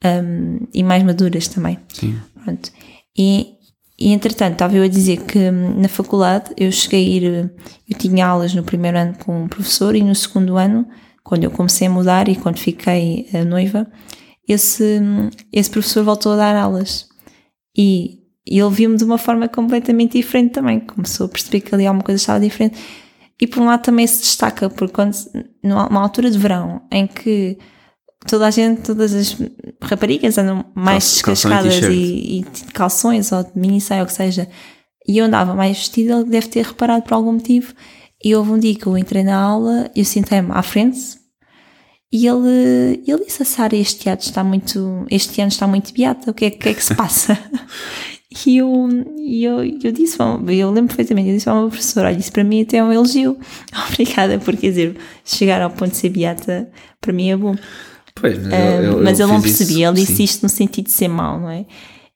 um, 0.05 0.67
e 0.73 0.83
mais 0.83 1.03
maduras 1.03 1.49
também. 1.49 1.79
Sim. 1.93 2.17
Pronto. 2.45 2.71
E, 3.17 3.55
e 3.99 4.13
entretanto, 4.13 4.53
estava 4.53 4.77
eu 4.77 4.85
a 4.85 4.89
dizer 4.89 5.23
que 5.25 5.39
hum, 5.39 5.81
na 5.81 5.89
faculdade 5.89 6.53
eu 6.57 6.71
cheguei 6.71 7.05
a 7.05 7.09
ir. 7.09 7.51
Eu 7.89 7.99
tinha 7.99 8.27
aulas 8.27 8.55
no 8.55 8.63
primeiro 8.63 8.97
ano 8.97 9.15
com 9.19 9.45
um 9.45 9.49
professor 9.49 9.95
e 9.97 10.03
no 10.03 10.15
segundo 10.15 10.57
ano 10.57 10.87
quando 11.29 11.45
eu 11.45 11.51
comecei 11.51 11.87
a 11.87 11.91
mudar 11.91 12.27
e 12.27 12.37
quando 12.37 12.57
fiquei 12.57 13.29
a 13.35 13.45
noiva, 13.45 13.87
esse, 14.49 14.99
esse 15.53 15.69
professor 15.69 16.03
voltou 16.03 16.33
a 16.33 16.37
dar 16.37 16.57
aulas. 16.57 17.07
E, 17.77 18.21
e 18.47 18.59
ele 18.59 18.71
viu-me 18.71 18.97
de 18.97 19.05
uma 19.05 19.19
forma 19.19 19.47
completamente 19.47 20.17
diferente 20.17 20.53
também. 20.53 20.81
Começou 20.81 21.27
a 21.27 21.29
perceber 21.29 21.61
que 21.61 21.75
ali 21.75 21.87
alguma 21.87 22.03
coisa 22.03 22.19
estava 22.19 22.41
diferente. 22.41 22.79
E 23.39 23.47
por 23.47 23.63
um 23.63 23.67
lado 23.67 23.83
também 23.83 24.07
se 24.07 24.21
destaca, 24.23 24.71
porque 24.71 24.95
quando, 24.95 25.15
numa 25.63 26.01
altura 26.01 26.31
de 26.31 26.39
verão 26.39 26.81
em 26.91 27.07
que 27.07 27.59
toda 28.27 28.47
a 28.47 28.51
gente, 28.51 28.81
todas 28.81 29.13
as 29.13 29.37
raparigas 29.83 30.39
andam 30.39 30.65
mais 30.75 31.05
descascadas 31.13 31.75
e, 31.91 32.41
e, 32.41 32.45
calções 32.73 33.33
ou 33.33 33.45
de 33.45 33.51
mini 33.55 33.83
saia 33.83 34.01
ou 34.01 34.05
o 34.05 34.07
que 34.07 34.15
seja, 34.15 34.49
e 35.07 35.19
eu 35.19 35.27
andava 35.27 35.55
mais 35.55 35.77
vestida, 35.77 36.15
ele 36.15 36.31
deve 36.31 36.49
ter 36.49 36.65
reparado 36.65 37.03
por 37.03 37.13
algum 37.13 37.33
motivo. 37.33 37.75
E 38.23 38.35
houve 38.35 38.51
um 38.51 38.59
dia 38.59 38.75
que 38.75 38.87
eu 38.87 38.99
entrei 38.99 39.23
na 39.23 39.37
aula, 39.37 39.91
eu 39.95 40.05
sentei-me 40.05 40.51
à 40.51 40.63
frente, 40.63 41.19
e 42.11 42.27
ele, 42.27 43.03
ele 43.07 43.25
disse 43.27 43.43
a 43.43 43.45
Sara, 43.45 43.77
este 43.77 44.09
ano 44.09 44.19
está 44.19 44.43
muito, 44.43 45.07
este 45.11 45.41
ano 45.43 45.51
está 45.51 45.67
muito 45.67 45.93
beata, 45.93 46.31
o 46.31 46.35
que 46.35 46.47
é, 46.47 46.51
que, 46.51 46.69
é 46.71 46.75
que 46.75 46.83
se 46.83 46.95
passa? 46.95 47.39
e 48.47 48.57
eu, 48.57 48.89
eu, 49.19 49.63
eu 49.85 49.93
disse, 49.93 50.17
eu 50.19 50.71
lembro 50.71 50.89
perfeitamente, 50.89 51.29
eu 51.29 51.35
disse 51.35 51.49
ao 51.49 51.61
meu 51.61 51.69
professor, 51.69 52.07
olha, 52.07 52.17
isso 52.17 52.33
para 52.33 52.43
mim 52.43 52.63
até 52.63 52.79
é 52.79 52.85
um 52.85 52.91
elogio. 52.91 53.39
Obrigada, 53.93 54.39
porque 54.39 54.63
quer 54.63 54.69
dizer, 54.69 54.97
chegar 55.23 55.61
ao 55.61 55.71
ponto 55.71 55.91
de 55.91 55.99
ser 55.99 56.09
beata, 56.09 56.71
para 56.99 57.13
mim 57.13 57.31
é 57.31 57.37
bom. 57.37 57.55
Pois, 58.15 58.39
mas, 58.39 58.53
eu, 58.53 58.83
eu, 58.83 59.05
mas 59.05 59.21
ele 59.21 59.31
não 59.31 59.43
percebia, 59.43 59.89
ele 59.89 60.01
disse 60.01 60.17
sim. 60.17 60.25
isto 60.25 60.43
no 60.43 60.49
sentido 60.49 60.87
de 60.87 60.93
ser 60.93 61.09
mau, 61.09 61.39
não 61.39 61.51
é? 61.51 61.67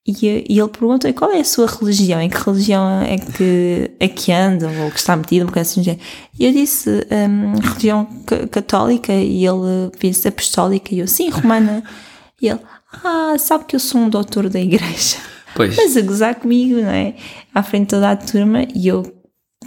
E, 0.05 0.45
e 0.49 0.59
ele 0.59 0.69
perguntou 0.69 1.13
qual 1.15 1.31
é 1.31 1.39
a 1.39 1.45
sua 1.45 1.67
religião, 1.67 2.21
em 2.21 2.29
que 2.29 2.37
religião 2.37 3.03
é 3.03 3.17
que, 3.19 3.91
é 4.01 4.09
que 4.09 4.33
anda, 4.33 4.69
ou 4.69 4.91
que 4.91 4.99
está 4.99 5.17
metido, 5.17 5.45
uma 5.45 5.53
coisa 5.53 5.71
assim. 5.71 5.99
E 6.39 6.45
eu 6.45 6.53
disse, 6.53 6.91
um, 6.91 7.59
religião 7.61 8.09
católica, 8.51 9.13
e 9.13 9.47
ele 9.47 9.93
disse 10.01 10.27
apostólica, 10.27 10.93
e 10.93 10.99
eu, 10.99 11.07
sim, 11.07 11.31
romana. 11.31 11.85
E 12.41 12.49
ele, 12.49 12.59
ah, 13.05 13.37
sabe 13.39 13.65
que 13.65 13.77
eu 13.77 13.81
sou 13.81 14.01
um 14.01 14.09
doutor 14.09 14.49
da 14.49 14.61
igreja. 14.61 15.19
Pois. 15.55 15.77
Mas 15.77 15.97
a 15.97 16.01
gozar 16.01 16.35
comigo, 16.35 16.81
não 16.81 16.91
é? 16.91 17.15
À 17.55 17.63
frente 17.63 17.83
de 17.83 17.91
toda 17.91 18.11
a 18.11 18.17
turma, 18.17 18.67
e 18.75 18.89
eu 18.89 19.05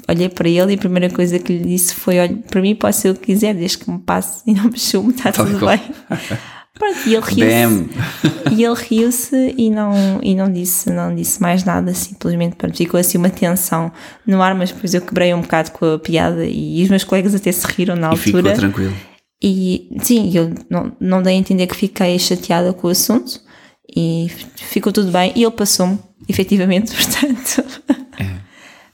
olhei 0.08 0.28
para 0.28 0.50
ele 0.50 0.74
e 0.74 0.76
a 0.76 0.78
primeira 0.78 1.10
coisa 1.10 1.40
que 1.40 1.58
lhe 1.58 1.64
disse 1.64 1.94
foi: 1.96 2.20
olha, 2.20 2.36
para 2.50 2.62
mim 2.62 2.76
pode 2.76 2.96
ser 2.96 3.12
o 3.12 3.16
que 3.16 3.28
quiser, 3.28 3.54
desde 3.54 3.78
que 3.78 3.90
me 3.90 4.00
passe 4.00 4.44
e 4.46 4.54
não 4.54 4.66
me 4.66 4.78
chume, 4.78 5.12
está 5.14 5.32
tudo 5.32 5.66
bem. 5.66 5.80
Pronto, 6.78 7.08
e 7.08 7.16
ele 7.16 7.26
riu-se. 7.26 7.90
e 8.52 8.64
ele 8.64 8.76
riu-se 8.76 9.56
e 9.58 9.70
não, 9.70 10.20
e 10.22 10.36
não 10.36 10.52
disse, 10.52 10.92
não 10.92 11.16
disse 11.16 11.42
mais 11.42 11.64
nada, 11.64 11.94
simplesmente 11.94 12.58
pronto, 12.58 12.76
ficou 12.76 13.00
assim 13.00 13.18
uma 13.18 13.30
tensão 13.30 13.92
no 14.28 14.42
ar, 14.42 14.54
mas 14.54 14.72
depois 14.72 14.94
eu 14.94 15.02
quebrei 15.02 15.34
um 15.34 15.42
bocado 15.42 15.72
com 15.72 15.94
a 15.94 16.00
piada 16.00 16.46
e 16.46 16.84
os 16.84 16.90
meus 16.90 17.06
colegas 17.06 17.34
até 17.34 17.52
se 17.52 17.66
riram 17.66 17.96
na 17.96 18.08
altura. 18.08 18.30
E 18.30 18.32
ficou 18.34 18.54
tranquilo. 18.54 18.94
E 19.42 19.90
sim, 20.02 20.32
eu 20.36 20.54
não, 20.70 20.92
não 21.00 21.22
dei 21.22 21.36
a 21.36 21.38
entender 21.38 21.68
que 21.68 21.76
fiquei 21.76 22.18
chateada 22.20 22.74
com 22.74 22.88
o 22.88 22.90
assunto 22.90 23.40
e 23.96 24.30
ficou 24.56 24.92
tudo 24.92 25.12
bem 25.12 25.32
e 25.36 25.44
ele 25.44 25.52
passou-me, 25.52 25.98
efetivamente, 26.28 26.92
portanto. 26.96 27.64
É. 28.20 28.36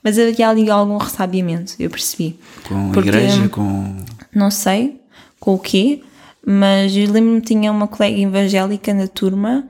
Mas 0.03 0.19
havia 0.19 0.49
ali 0.49 0.69
algum 0.69 0.97
ressabiamento, 0.97 1.75
eu 1.79 1.89
percebi. 1.89 2.39
Com 2.67 2.91
a 2.93 2.99
igreja, 2.99 3.49
com. 3.49 3.97
Não 4.33 4.51
sei, 4.51 4.99
com 5.39 5.55
o 5.55 5.59
quê? 5.59 6.03
Mas 6.45 6.95
eu 6.95 7.11
lembro-me 7.11 7.41
que 7.41 7.47
tinha 7.47 7.71
uma 7.71 7.87
colega 7.87 8.19
evangélica 8.19 8.93
na 8.93 9.07
turma 9.07 9.67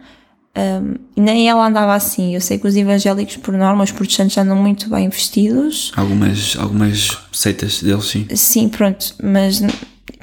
um, 0.55 0.95
e 1.15 1.21
nem 1.21 1.49
ela 1.49 1.67
andava 1.67 1.93
assim. 1.93 2.35
Eu 2.35 2.41
sei 2.41 2.57
que 2.57 2.67
os 2.67 2.75
evangélicos, 2.75 3.37
por 3.37 3.53
norma, 3.53 3.83
os 3.83 3.91
protestantes 3.91 4.37
andam 4.37 4.55
muito 4.55 4.89
bem 4.89 5.07
vestidos. 5.09 5.91
Algumas, 5.95 6.55
algumas 6.57 7.17
seitas 7.31 7.81
deles, 7.81 8.05
sim. 8.05 8.27
Sim, 8.35 8.69
pronto, 8.69 9.15
mas 9.23 9.61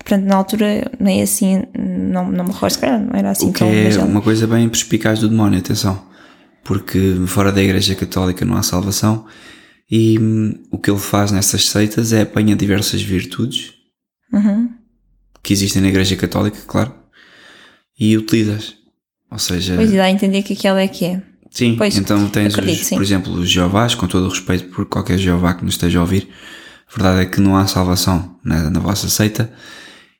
pronto, 0.04 0.24
na 0.24 0.36
altura 0.36 0.90
nem 0.98 1.22
assim, 1.22 1.64
não, 1.78 2.30
não 2.30 2.44
me 2.44 2.52
recordo, 2.52 2.78
não 3.10 3.18
era 3.18 3.30
assim 3.30 3.50
o 3.50 3.52
que 3.52 3.64
é 3.64 4.04
uma 4.04 4.22
coisa 4.22 4.46
bem 4.46 4.68
perspicaz 4.68 5.18
do 5.18 5.28
demónio, 5.28 5.58
atenção, 5.58 6.02
porque 6.64 7.14
fora 7.26 7.52
da 7.52 7.62
Igreja 7.62 7.94
Católica 7.94 8.44
não 8.44 8.56
há 8.56 8.62
salvação 8.62 9.26
e 9.90 10.18
hum, 10.18 10.54
o 10.70 10.78
que 10.78 10.90
ele 10.90 11.00
faz 11.00 11.30
nessas 11.30 11.68
seitas 11.68 12.12
é 12.12 12.22
apanha 12.22 12.54
diversas 12.54 13.00
virtudes. 13.02 13.72
Uhum 14.32 14.77
que 15.42 15.52
existem 15.52 15.82
na 15.82 15.88
Igreja 15.88 16.16
Católica, 16.16 16.58
claro, 16.66 16.94
e 17.98 18.16
utilizas. 18.16 18.74
Ou 19.30 19.38
seja. 19.38 19.74
Pois 19.76 19.92
dá 19.92 20.04
a 20.04 20.10
entender 20.10 20.42
que 20.42 20.54
aquela 20.54 20.80
é 20.80 20.88
que 20.88 21.04
é. 21.04 21.22
Sim, 21.50 21.76
pois, 21.76 21.96
então 21.96 22.28
tens, 22.28 22.54
acredito, 22.54 22.80
os, 22.80 22.86
sim. 22.86 22.94
por 22.94 23.02
exemplo, 23.02 23.32
os 23.32 23.50
Jeovás, 23.50 23.94
com 23.94 24.06
todo 24.06 24.26
o 24.26 24.28
respeito 24.28 24.66
por 24.66 24.86
qualquer 24.86 25.18
Jeová 25.18 25.54
que 25.54 25.64
nos 25.64 25.74
esteja 25.74 25.98
a 25.98 26.02
ouvir, 26.02 26.28
a 26.86 26.96
verdade 26.96 27.22
é 27.22 27.26
que 27.26 27.40
não 27.40 27.56
há 27.56 27.66
salvação 27.66 28.38
na, 28.44 28.70
na 28.70 28.80
vossa 28.80 29.08
seita 29.08 29.50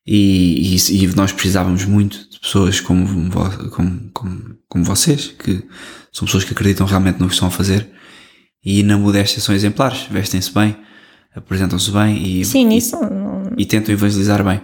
e, 0.06 0.74
e, 0.74 1.04
e, 1.04 1.06
nós 1.08 1.32
precisávamos 1.32 1.84
muito 1.84 2.30
de 2.30 2.40
pessoas 2.40 2.80
como, 2.80 3.30
como, 3.70 4.10
como, 4.10 4.56
como 4.66 4.84
vocês, 4.84 5.34
que 5.38 5.62
são 6.10 6.24
pessoas 6.24 6.44
que 6.44 6.52
acreditam 6.52 6.86
realmente 6.86 7.20
no 7.20 7.26
que 7.26 7.34
estão 7.34 7.48
a 7.48 7.50
fazer 7.50 7.86
e 8.64 8.82
na 8.82 8.96
modéstia 8.96 9.40
são 9.40 9.54
exemplares, 9.54 10.06
vestem-se 10.10 10.52
bem, 10.52 10.76
apresentam-se 11.34 11.90
bem 11.90 12.40
e, 12.40 12.44
Sim, 12.44 12.70
e, 12.70 12.80
e 13.58 13.66
tentam 13.66 13.92
evangelizar 13.92 14.42
bem. 14.42 14.60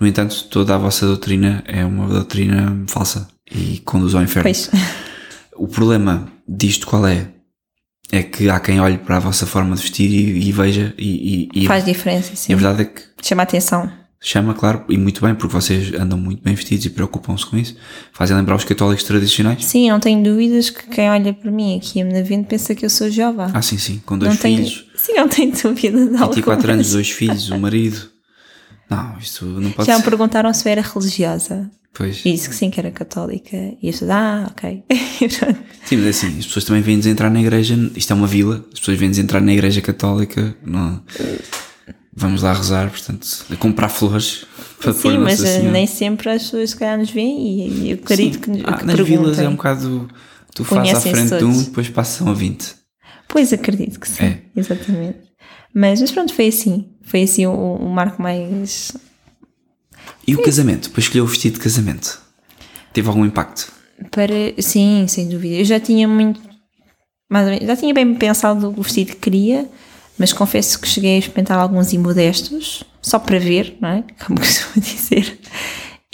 No 0.00 0.06
entanto, 0.06 0.44
toda 0.50 0.74
a 0.74 0.78
vossa 0.78 1.06
doutrina 1.06 1.62
é 1.66 1.84
uma 1.84 2.06
doutrina 2.06 2.84
falsa 2.86 3.28
e 3.50 3.78
conduz 3.84 4.14
ao 4.14 4.22
inferno. 4.22 4.42
Pois. 4.42 4.70
O 5.58 5.66
problema 5.66 6.28
disto 6.46 6.86
qual 6.86 7.06
é? 7.06 7.28
É 8.12 8.22
que 8.22 8.50
há 8.50 8.60
quem 8.60 8.78
olhe 8.78 8.98
para 8.98 9.16
a 9.16 9.20
vossa 9.20 9.46
forma 9.46 9.74
de 9.74 9.80
vestir 9.80 10.10
e, 10.10 10.48
e 10.48 10.52
veja 10.52 10.94
e, 10.98 11.48
e, 11.52 11.66
Faz 11.66 11.82
diferença, 11.82 12.36
sim. 12.36 12.52
E 12.52 12.54
a 12.54 12.58
verdade 12.58 12.82
é 12.82 12.84
que... 12.84 13.02
Chama 13.22 13.42
atenção. 13.42 13.90
Chama, 14.20 14.54
claro, 14.54 14.84
e 14.88 14.96
muito 14.96 15.20
bem, 15.20 15.34
porque 15.34 15.54
vocês 15.54 15.92
andam 15.94 16.18
muito 16.18 16.42
bem 16.42 16.54
vestidos 16.54 16.86
e 16.86 16.90
preocupam-se 16.90 17.44
com 17.46 17.56
isso. 17.56 17.76
Fazem 18.12 18.36
lembrar 18.36 18.56
os 18.56 18.64
católicos 18.64 19.04
tradicionais. 19.04 19.64
Sim, 19.64 19.90
não 19.90 20.00
tenho 20.00 20.22
dúvidas 20.22 20.70
que 20.70 20.86
quem 20.88 21.10
olha 21.10 21.32
para 21.32 21.50
mim 21.50 21.76
aqui 21.76 22.02
na 22.02 22.22
venda 22.22 22.46
pensa 22.48 22.74
que 22.74 22.84
eu 22.84 22.90
sou 22.90 23.10
Jeová. 23.10 23.50
Ah, 23.52 23.62
sim, 23.62 23.78
sim, 23.78 24.00
com 24.06 24.18
dois 24.18 24.32
não 24.32 24.40
filhos. 24.40 24.74
Tenho, 24.74 24.86
sim, 24.96 25.12
não 25.14 25.28
tenho 25.28 25.52
dúvida 25.52 26.06
de 26.06 26.16
24 26.16 26.72
anos, 26.72 26.90
dois 26.92 27.10
filhos, 27.10 27.50
um 27.50 27.58
marido. 27.58 28.10
Não, 28.88 29.18
isto 29.18 29.44
não 29.44 29.70
pode 29.72 29.86
Já 29.86 29.98
me 29.98 30.04
perguntaram 30.04 30.52
se 30.54 30.66
eu 30.68 30.72
era 30.72 30.82
religiosa. 30.82 31.70
Pois. 31.92 32.20
E 32.26 32.32
disse 32.32 32.48
que 32.48 32.54
sim, 32.54 32.70
que 32.70 32.78
era 32.78 32.90
católica. 32.90 33.56
E 33.56 33.78
eu 33.86 33.90
disse, 33.90 34.04
ah, 34.10 34.48
ok. 34.50 34.84
sim, 35.84 35.96
mas 35.96 36.06
é 36.06 36.08
assim, 36.10 36.38
as 36.38 36.46
pessoas 36.46 36.64
também 36.64 36.82
vêm-nos 36.82 37.06
entrar 37.06 37.30
na 37.30 37.40
igreja, 37.40 37.74
isto 37.96 38.12
é 38.12 38.14
uma 38.14 38.26
vila, 38.26 38.64
as 38.72 38.80
pessoas 38.80 38.98
vêm-nos 38.98 39.18
entrar 39.18 39.40
na 39.40 39.52
igreja 39.52 39.80
católica, 39.80 40.54
não, 40.64 41.02
vamos 42.14 42.42
lá 42.42 42.52
rezar, 42.52 42.90
portanto, 42.90 43.26
a 43.50 43.56
comprar 43.56 43.88
flores 43.88 44.44
para 44.78 44.92
Sim, 44.92 45.18
mas 45.18 45.42
eh, 45.42 45.62
nem 45.62 45.86
sempre 45.86 46.28
as 46.30 46.42
pessoas 46.44 46.70
se 46.70 46.76
calhar 46.76 46.98
nos 46.98 47.10
veem 47.10 47.68
e 47.68 47.90
eu 47.90 47.94
acredito 47.94 48.40
que, 48.40 48.50
ah, 48.64 48.74
que 48.74 48.84
Nas 48.84 49.00
vilas 49.00 49.38
é 49.38 49.48
um 49.48 49.56
bocado, 49.56 50.08
tu 50.54 50.64
fazes 50.64 50.94
à 50.94 51.00
frente 51.00 51.38
de 51.38 51.44
um 51.44 51.60
e 51.60 51.64
depois 51.64 51.88
passam 51.88 52.28
a 52.28 52.34
20. 52.34 52.74
Pois 53.26 53.52
acredito 53.54 53.98
que 53.98 54.08
sim, 54.08 54.24
é. 54.24 54.42
exatamente. 54.54 55.18
Mas, 55.74 56.00
mas 56.00 56.10
pronto, 56.10 56.32
foi 56.32 56.48
assim. 56.48 56.90
Foi 57.06 57.22
assim 57.22 57.46
o, 57.46 57.78
marco 57.88 58.20
mais. 58.20 58.92
E 60.26 60.34
o 60.34 60.42
casamento? 60.42 60.88
Depois 60.88 61.04
escolheu 61.06 61.24
o 61.24 61.28
vestido 61.28 61.54
de 61.54 61.60
casamento. 61.60 62.20
Teve 62.92 63.08
algum 63.08 63.24
impacto? 63.24 63.72
Para, 64.10 64.60
sim, 64.60 65.06
sem 65.08 65.28
dúvida. 65.28 65.54
Eu 65.54 65.64
já 65.64 65.78
tinha 65.78 66.06
muito. 66.08 66.40
Mais 67.30 67.60
já 67.64 67.76
tinha 67.76 67.94
bem 67.94 68.14
pensado 68.14 68.74
o 68.76 68.82
vestido 68.82 69.12
que 69.12 69.16
queria, 69.16 69.68
mas 70.18 70.32
confesso 70.32 70.80
que 70.80 70.88
cheguei 70.88 71.16
a 71.16 71.18
experimentar 71.18 71.58
alguns 71.58 71.92
imodestos, 71.92 72.84
só 73.00 73.18
para 73.18 73.38
ver, 73.38 73.76
não 73.80 73.88
é? 73.88 74.04
Como 74.26 74.38
costumo 74.38 74.84
dizer. 74.84 75.38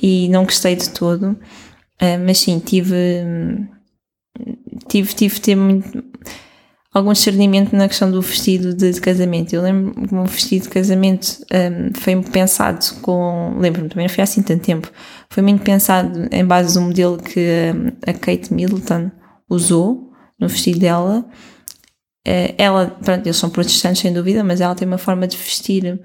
E 0.01 0.28
não 0.28 0.44
gostei 0.44 0.77
de 0.77 0.90
todo. 0.90 1.31
Uh, 2.02 2.19
mas 2.24 2.39
sim, 2.39 2.59
tive 2.59 2.94
tive, 4.89 5.14
tive 5.14 5.35
de 5.35 5.40
ter 5.40 5.56
muito, 5.56 6.05
algum 6.93 7.12
discernimento 7.12 7.74
na 7.74 7.89
questão 7.89 8.10
do 8.10 8.20
vestido 8.20 8.74
de, 8.74 8.93
de 8.93 9.01
casamento. 9.01 9.55
Eu 9.55 9.62
lembro 9.62 9.94
que 9.94 10.12
o 10.12 10.16
meu 10.16 10.27
vestido 10.27 10.64
de 10.64 10.69
casamento 10.69 11.39
um, 11.52 11.98
foi 11.98 12.20
pensado 12.23 12.85
com. 13.01 13.56
Lembro-me, 13.59 13.89
também 13.89 14.06
não 14.06 14.14
foi 14.14 14.23
assim 14.23 14.43
tanto 14.43 14.62
tempo. 14.62 14.90
Foi 15.31 15.43
muito 15.43 15.62
pensado 15.62 16.28
em 16.31 16.44
base 16.44 16.74
do 16.74 16.82
modelo 16.82 17.16
que 17.16 17.73
um, 17.74 17.89
a 18.06 18.12
Kate 18.12 18.52
Middleton 18.52 19.10
usou 19.48 20.12
no 20.39 20.48
vestido 20.48 20.81
dela. 20.81 21.24
Uh, 22.28 22.55
ela, 22.59 22.86
pronto, 23.02 23.27
eles 23.27 23.36
são 23.36 23.51
protestantes 23.51 24.02
sem 24.02 24.12
dúvida, 24.12 24.44
mas 24.44 24.60
ela 24.60 24.74
tem 24.74 24.86
uma 24.86 24.98
forma 24.98 25.27
de 25.27 25.36
vestir 25.36 26.01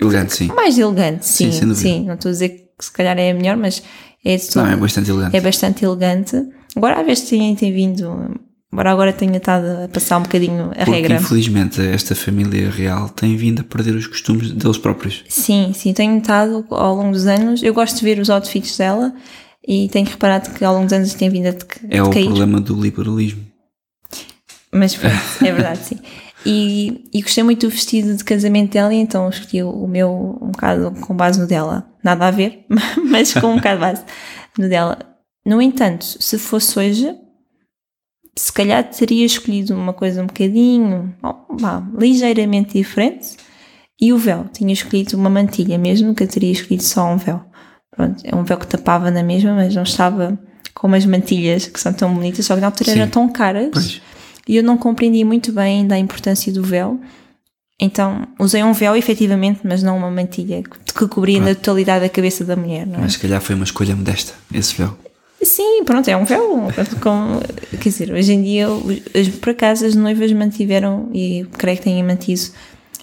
elegante, 0.00 0.34
sim. 0.34 0.46
Mais 0.46 0.78
elegante, 0.78 1.26
sim, 1.26 1.50
sim, 1.50 1.74
sim. 1.74 2.04
Não 2.06 2.14
estou 2.14 2.30
a 2.30 2.32
dizer 2.32 2.48
que 2.48 2.84
se 2.84 2.92
calhar 2.92 3.18
é 3.18 3.30
a 3.30 3.34
melhor, 3.34 3.56
mas 3.56 3.82
é 4.24 4.36
de 4.36 4.56
Não, 4.56 4.66
é 4.66 4.76
bastante 4.76 5.10
elegante. 5.10 5.36
É 5.36 5.40
bastante 5.40 5.84
elegante. 5.84 6.42
Agora, 6.74 7.00
às 7.00 7.06
vezes, 7.06 7.28
tem, 7.28 7.54
tem 7.54 7.72
vindo 7.72 8.40
Embora 8.74 8.90
agora 8.90 9.12
tenha 9.12 9.36
estado 9.36 9.84
a 9.84 9.88
passar 9.88 10.18
um 10.18 10.22
bocadinho 10.22 10.72
a 10.72 10.84
Porque, 10.84 10.90
regra. 10.90 11.14
Infelizmente, 11.14 11.80
esta 11.80 12.12
família 12.16 12.68
real 12.68 13.08
tem 13.08 13.36
vindo 13.36 13.60
a 13.60 13.62
perder 13.62 13.94
os 13.94 14.08
costumes 14.08 14.50
deles 14.50 14.78
próprios. 14.78 15.22
Sim, 15.28 15.70
sim, 15.72 15.92
tenho 15.92 16.16
notado 16.16 16.66
ao 16.70 16.96
longo 16.96 17.12
dos 17.12 17.28
anos. 17.28 17.62
Eu 17.62 17.72
gosto 17.72 17.96
de 17.96 18.04
ver 18.04 18.18
os 18.18 18.28
outfits 18.30 18.76
dela 18.76 19.14
e 19.64 19.88
tenho 19.90 20.04
reparado 20.08 20.50
que 20.50 20.64
ao 20.64 20.74
longo 20.74 20.86
dos 20.86 20.92
anos 20.92 21.14
tem 21.14 21.30
vindo 21.30 21.46
a 21.46 21.50
de, 21.52 21.64
É 21.88 22.02
o 22.02 22.10
problema 22.10 22.60
do 22.60 22.74
liberalismo. 22.74 23.46
Mas 24.72 24.96
pronto, 24.96 25.14
é 25.40 25.52
verdade, 25.52 25.78
sim. 25.78 26.00
E, 26.44 27.08
e, 27.14 27.22
gostei 27.22 27.44
muito 27.44 27.68
do 27.68 27.70
vestido 27.70 28.12
de 28.16 28.24
casamento 28.24 28.72
dela, 28.72 28.92
e 28.92 28.96
então 28.96 29.28
escolhi 29.28 29.62
o 29.62 29.86
meu 29.86 30.36
um 30.42 30.50
bocado 30.50 30.90
com 31.00 31.14
base 31.14 31.40
no 31.40 31.46
dela. 31.46 31.88
Nada 32.02 32.26
a 32.26 32.32
ver, 32.32 32.66
mas 33.08 33.32
com 33.32 33.52
um 33.52 33.56
bocado 33.56 33.76
de 33.76 33.80
base 33.80 34.04
no 34.58 34.68
dela. 34.68 34.98
No 35.46 35.62
entanto, 35.62 36.04
se 36.04 36.36
fosse 36.38 36.76
hoje, 36.76 37.14
se 38.36 38.52
calhar 38.52 38.82
teria 38.84 39.24
escolhido 39.24 39.74
uma 39.74 39.92
coisa 39.92 40.22
um 40.22 40.26
bocadinho, 40.26 41.14
oh, 41.22 41.98
ligeiramente 41.98 42.74
diferente. 42.74 43.36
E 44.00 44.12
o 44.12 44.18
véu, 44.18 44.46
tinha 44.52 44.72
escolhido 44.72 45.16
uma 45.16 45.30
mantilha 45.30 45.78
mesmo, 45.78 46.14
que 46.14 46.24
eu 46.24 46.28
teria 46.28 46.50
escolhido 46.50 46.82
só 46.82 47.06
um 47.06 47.16
véu. 47.16 47.40
Pronto, 47.94 48.20
é 48.24 48.34
um 48.34 48.42
véu 48.42 48.58
que 48.58 48.66
tapava 48.66 49.10
na 49.10 49.22
mesma, 49.22 49.54
mas 49.54 49.74
não 49.74 49.84
estava 49.84 50.38
com 50.74 50.88
umas 50.88 51.06
mantilhas 51.06 51.68
que 51.68 51.78
são 51.78 51.92
tão 51.92 52.12
bonitas, 52.12 52.44
só 52.44 52.54
que 52.56 52.60
na 52.60 52.66
altura 52.66 52.90
Sim. 52.92 53.00
eram 53.00 53.10
tão 53.10 53.28
caras. 53.28 53.70
Pois. 53.72 54.02
E 54.48 54.56
eu 54.56 54.62
não 54.62 54.76
compreendi 54.76 55.24
muito 55.24 55.52
bem 55.52 55.80
ainda 55.80 55.94
a 55.94 55.98
importância 55.98 56.52
do 56.52 56.62
véu. 56.62 57.00
Então 57.80 58.26
usei 58.38 58.62
um 58.62 58.72
véu 58.72 58.96
efetivamente, 58.96 59.60
mas 59.64 59.82
não 59.82 59.96
uma 59.96 60.10
mantilha 60.10 60.62
que 60.62 61.08
cobria 61.08 61.36
Pronto. 61.38 61.48
na 61.48 61.54
totalidade 61.54 62.04
a 62.04 62.08
cabeça 62.08 62.44
da 62.44 62.56
mulher. 62.56 62.86
Não 62.86 62.96
é? 62.96 63.02
Mas 63.02 63.14
se 63.14 63.18
calhar 63.18 63.40
foi 63.40 63.54
uma 63.54 63.64
escolha 63.64 63.96
modesta, 63.96 64.34
esse 64.52 64.74
véu. 64.76 64.96
Sim, 65.44 65.84
pronto, 65.84 66.08
é 66.08 66.16
um 66.16 66.24
véu. 66.24 66.68
Com, 67.02 67.40
quer 67.78 67.88
dizer, 67.88 68.12
hoje 68.12 68.32
em 68.32 68.42
dia, 68.42 68.66
por 69.40 69.50
acaso, 69.50 69.84
as 69.84 69.94
noivas 69.94 70.32
mantiveram, 70.32 71.08
e 71.12 71.46
creio 71.58 71.76
que 71.76 71.84
têm 71.84 72.02
mantido, 72.02 72.40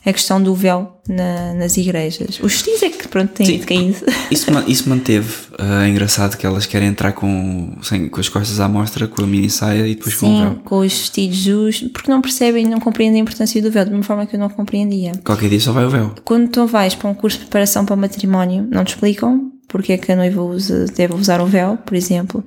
a 0.04 0.12
questão 0.12 0.42
do 0.42 0.56
véu 0.56 1.00
na, 1.08 1.54
nas 1.54 1.78
igrejas. 1.78 2.40
Os 2.42 2.54
vestidos 2.54 2.82
é 2.84 2.90
que, 2.90 3.08
pronto, 3.08 3.32
têm 3.34 3.46
Sim. 3.46 3.96
Isso, 4.32 4.48
isso 4.68 4.90
manteve. 4.90 5.30
Uh, 5.60 5.84
é 5.84 5.90
engraçado 5.90 6.38
que 6.38 6.46
elas 6.46 6.66
querem 6.66 6.88
entrar 6.88 7.12
com, 7.12 7.76
sem, 7.84 8.10
com 8.10 8.20
as 8.20 8.30
costas 8.30 8.60
à 8.60 8.68
mostra, 8.68 9.08
com 9.08 9.24
a 9.24 9.28
mini 9.28 9.50
saia 9.50 9.88
e 9.88 9.96
depois 9.96 10.16
Sim, 10.16 10.26
com 10.26 10.34
o 10.34 10.40
véu. 10.40 10.56
com 10.64 10.80
os 10.80 10.94
vestidos 10.94 11.38
justos, 11.38 11.90
porque 11.92 12.10
não 12.10 12.22
percebem, 12.22 12.66
não 12.66 12.80
compreendem 12.80 13.22
a 13.22 13.24
importância 13.24 13.62
do 13.62 13.70
véu, 13.70 13.86
de 13.86 13.94
uma 13.94 14.04
forma 14.04 14.26
que 14.26 14.36
eu 14.36 14.40
não 14.40 14.50
compreendia. 14.50 15.12
Qualquer 15.24 15.50
dia 15.50 15.60
só 15.60 15.72
vai 15.72 15.86
o 15.86 15.90
véu. 15.90 16.16
Quando 16.24 16.50
tu 16.50 16.66
vais 16.66 16.96
para 16.96 17.10
um 17.10 17.14
curso 17.14 17.38
de 17.38 17.46
preparação 17.46 17.86
para 17.86 17.96
o 17.96 17.98
matrimónio, 17.98 18.68
não 18.72 18.84
te 18.84 18.96
explicam 18.96 19.52
porque 19.72 19.94
é 19.94 19.98
que 19.98 20.12
a 20.12 20.16
noiva 20.18 20.42
usa, 20.42 20.86
deve 20.86 21.14
usar 21.14 21.40
o 21.40 21.46
véu, 21.46 21.78
por 21.78 21.96
exemplo. 21.96 22.44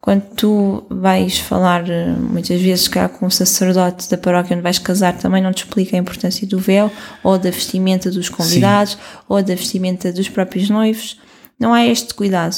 Quando 0.00 0.22
tu 0.36 0.86
vais 0.88 1.38
falar 1.38 1.88
eh, 1.90 2.14
muitas 2.16 2.60
vezes 2.60 2.86
cá 2.86 3.08
com 3.08 3.26
o 3.26 3.30
sacerdote 3.30 4.08
da 4.08 4.16
paróquia 4.16 4.54
onde 4.54 4.62
vais 4.62 4.78
casar, 4.78 5.16
também 5.16 5.42
não 5.42 5.52
te 5.52 5.64
explica 5.64 5.96
a 5.96 5.98
importância 5.98 6.46
do 6.46 6.58
véu, 6.58 6.90
ou 7.24 7.38
da 7.38 7.50
vestimenta 7.50 8.10
dos 8.10 8.28
convidados, 8.28 8.92
Sim. 8.92 8.98
ou 9.28 9.42
da 9.42 9.54
vestimenta 9.54 10.12
dos 10.12 10.28
próprios 10.28 10.70
noivos. 10.70 11.18
Não 11.58 11.72
há 11.72 11.84
este 11.86 12.14
cuidado. 12.14 12.56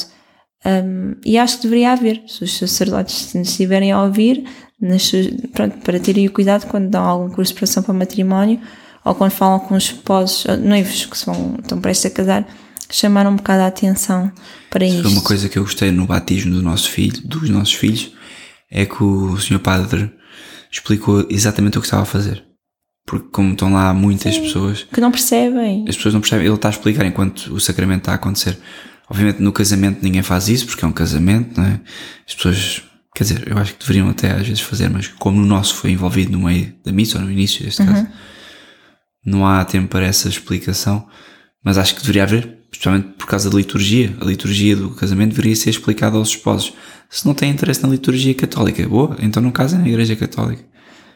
Um, 0.66 1.14
e 1.24 1.38
acho 1.38 1.56
que 1.56 1.62
deveria 1.62 1.92
haver, 1.92 2.22
se 2.26 2.44
os 2.44 2.58
sacerdotes 2.58 3.34
estiverem 3.34 3.92
a 3.92 4.02
ouvir, 4.02 4.44
nas, 4.80 5.10
pronto, 5.52 5.78
para 5.78 5.98
terem 5.98 6.26
o 6.26 6.32
cuidado 6.32 6.66
quando 6.66 6.90
dão 6.90 7.04
algum 7.04 7.30
curso 7.30 7.52
de 7.52 7.54
preparação 7.54 7.82
para 7.82 7.94
matrimónio, 7.94 8.60
ou 9.04 9.14
quando 9.14 9.30
falam 9.30 9.60
com 9.60 9.74
os 9.74 9.84
esposos, 9.84 10.44
noivos 10.58 11.06
que 11.06 11.16
são, 11.16 11.56
estão 11.60 11.80
prestes 11.80 12.10
a 12.10 12.14
casar, 12.14 12.46
chamar 12.90 13.26
um 13.26 13.36
bocado 13.36 13.62
a 13.62 13.66
atenção 13.66 14.32
para 14.70 14.86
isso. 14.86 15.02
Foi 15.02 15.12
uma 15.12 15.22
coisa 15.22 15.48
que 15.48 15.58
eu 15.58 15.62
gostei 15.62 15.90
no 15.90 16.06
batismo 16.06 16.54
do 16.54 16.62
nosso 16.62 16.90
filho, 16.90 17.20
dos 17.26 17.48
nossos 17.50 17.74
filhos, 17.74 18.12
é 18.70 18.84
que 18.84 19.02
o 19.02 19.38
senhor 19.38 19.60
padre 19.60 20.12
explicou 20.70 21.26
exatamente 21.30 21.78
o 21.78 21.80
que 21.80 21.86
estava 21.86 22.02
a 22.02 22.06
fazer. 22.06 22.44
Porque 23.06 23.28
como 23.30 23.52
estão 23.52 23.72
lá 23.72 23.92
muitas 23.94 24.34
Sim, 24.34 24.42
pessoas 24.42 24.82
que 24.92 25.00
não 25.00 25.10
percebem. 25.10 25.86
As 25.88 25.96
pessoas 25.96 26.14
não 26.14 26.20
percebem, 26.20 26.46
ele 26.46 26.54
está 26.54 26.68
a 26.68 26.70
explicar 26.70 27.06
enquanto 27.06 27.54
o 27.54 27.60
sacramento 27.60 28.00
está 28.00 28.12
a 28.12 28.16
acontecer. 28.16 28.58
Obviamente 29.08 29.40
no 29.40 29.50
casamento 29.50 30.02
ninguém 30.02 30.22
faz 30.22 30.48
isso 30.48 30.66
porque 30.66 30.84
é 30.84 30.88
um 30.88 30.92
casamento, 30.92 31.58
não 31.58 31.66
é? 31.66 31.80
As 32.26 32.34
pessoas, 32.34 32.82
quer 33.14 33.24
dizer, 33.24 33.48
eu 33.48 33.56
acho 33.56 33.72
que 33.72 33.80
deveriam 33.80 34.10
até 34.10 34.32
às 34.32 34.46
vezes 34.46 34.60
fazer, 34.60 34.90
mas 34.90 35.08
como 35.08 35.40
no 35.40 35.46
nosso 35.46 35.74
foi 35.74 35.92
envolvido 35.92 36.32
no 36.32 36.44
meio 36.44 36.74
da 36.84 36.92
missa 36.92 37.18
ou 37.18 37.24
no 37.24 37.32
início 37.32 37.64
deste 37.64 37.80
uhum. 37.80 37.88
caso, 37.88 38.08
não 39.24 39.46
há 39.46 39.64
tempo 39.64 39.88
para 39.88 40.04
essa 40.04 40.28
explicação, 40.28 41.08
mas 41.64 41.78
acho 41.78 41.94
que 41.94 42.02
deveria 42.02 42.24
haver, 42.24 42.57
especialmente 42.70 43.08
por 43.16 43.26
causa 43.26 43.50
da 43.50 43.56
liturgia. 43.56 44.14
A 44.20 44.24
liturgia 44.24 44.76
do 44.76 44.90
casamento 44.90 45.30
deveria 45.30 45.56
ser 45.56 45.70
explicada 45.70 46.16
aos 46.16 46.28
esposos. 46.28 46.72
Se 47.08 47.26
não 47.26 47.34
têm 47.34 47.50
interesse 47.50 47.82
na 47.82 47.88
liturgia 47.88 48.34
católica, 48.34 48.86
boa, 48.86 49.16
então 49.20 49.42
não 49.42 49.50
casem 49.50 49.78
na 49.78 49.88
Igreja 49.88 50.14
Católica. 50.14 50.62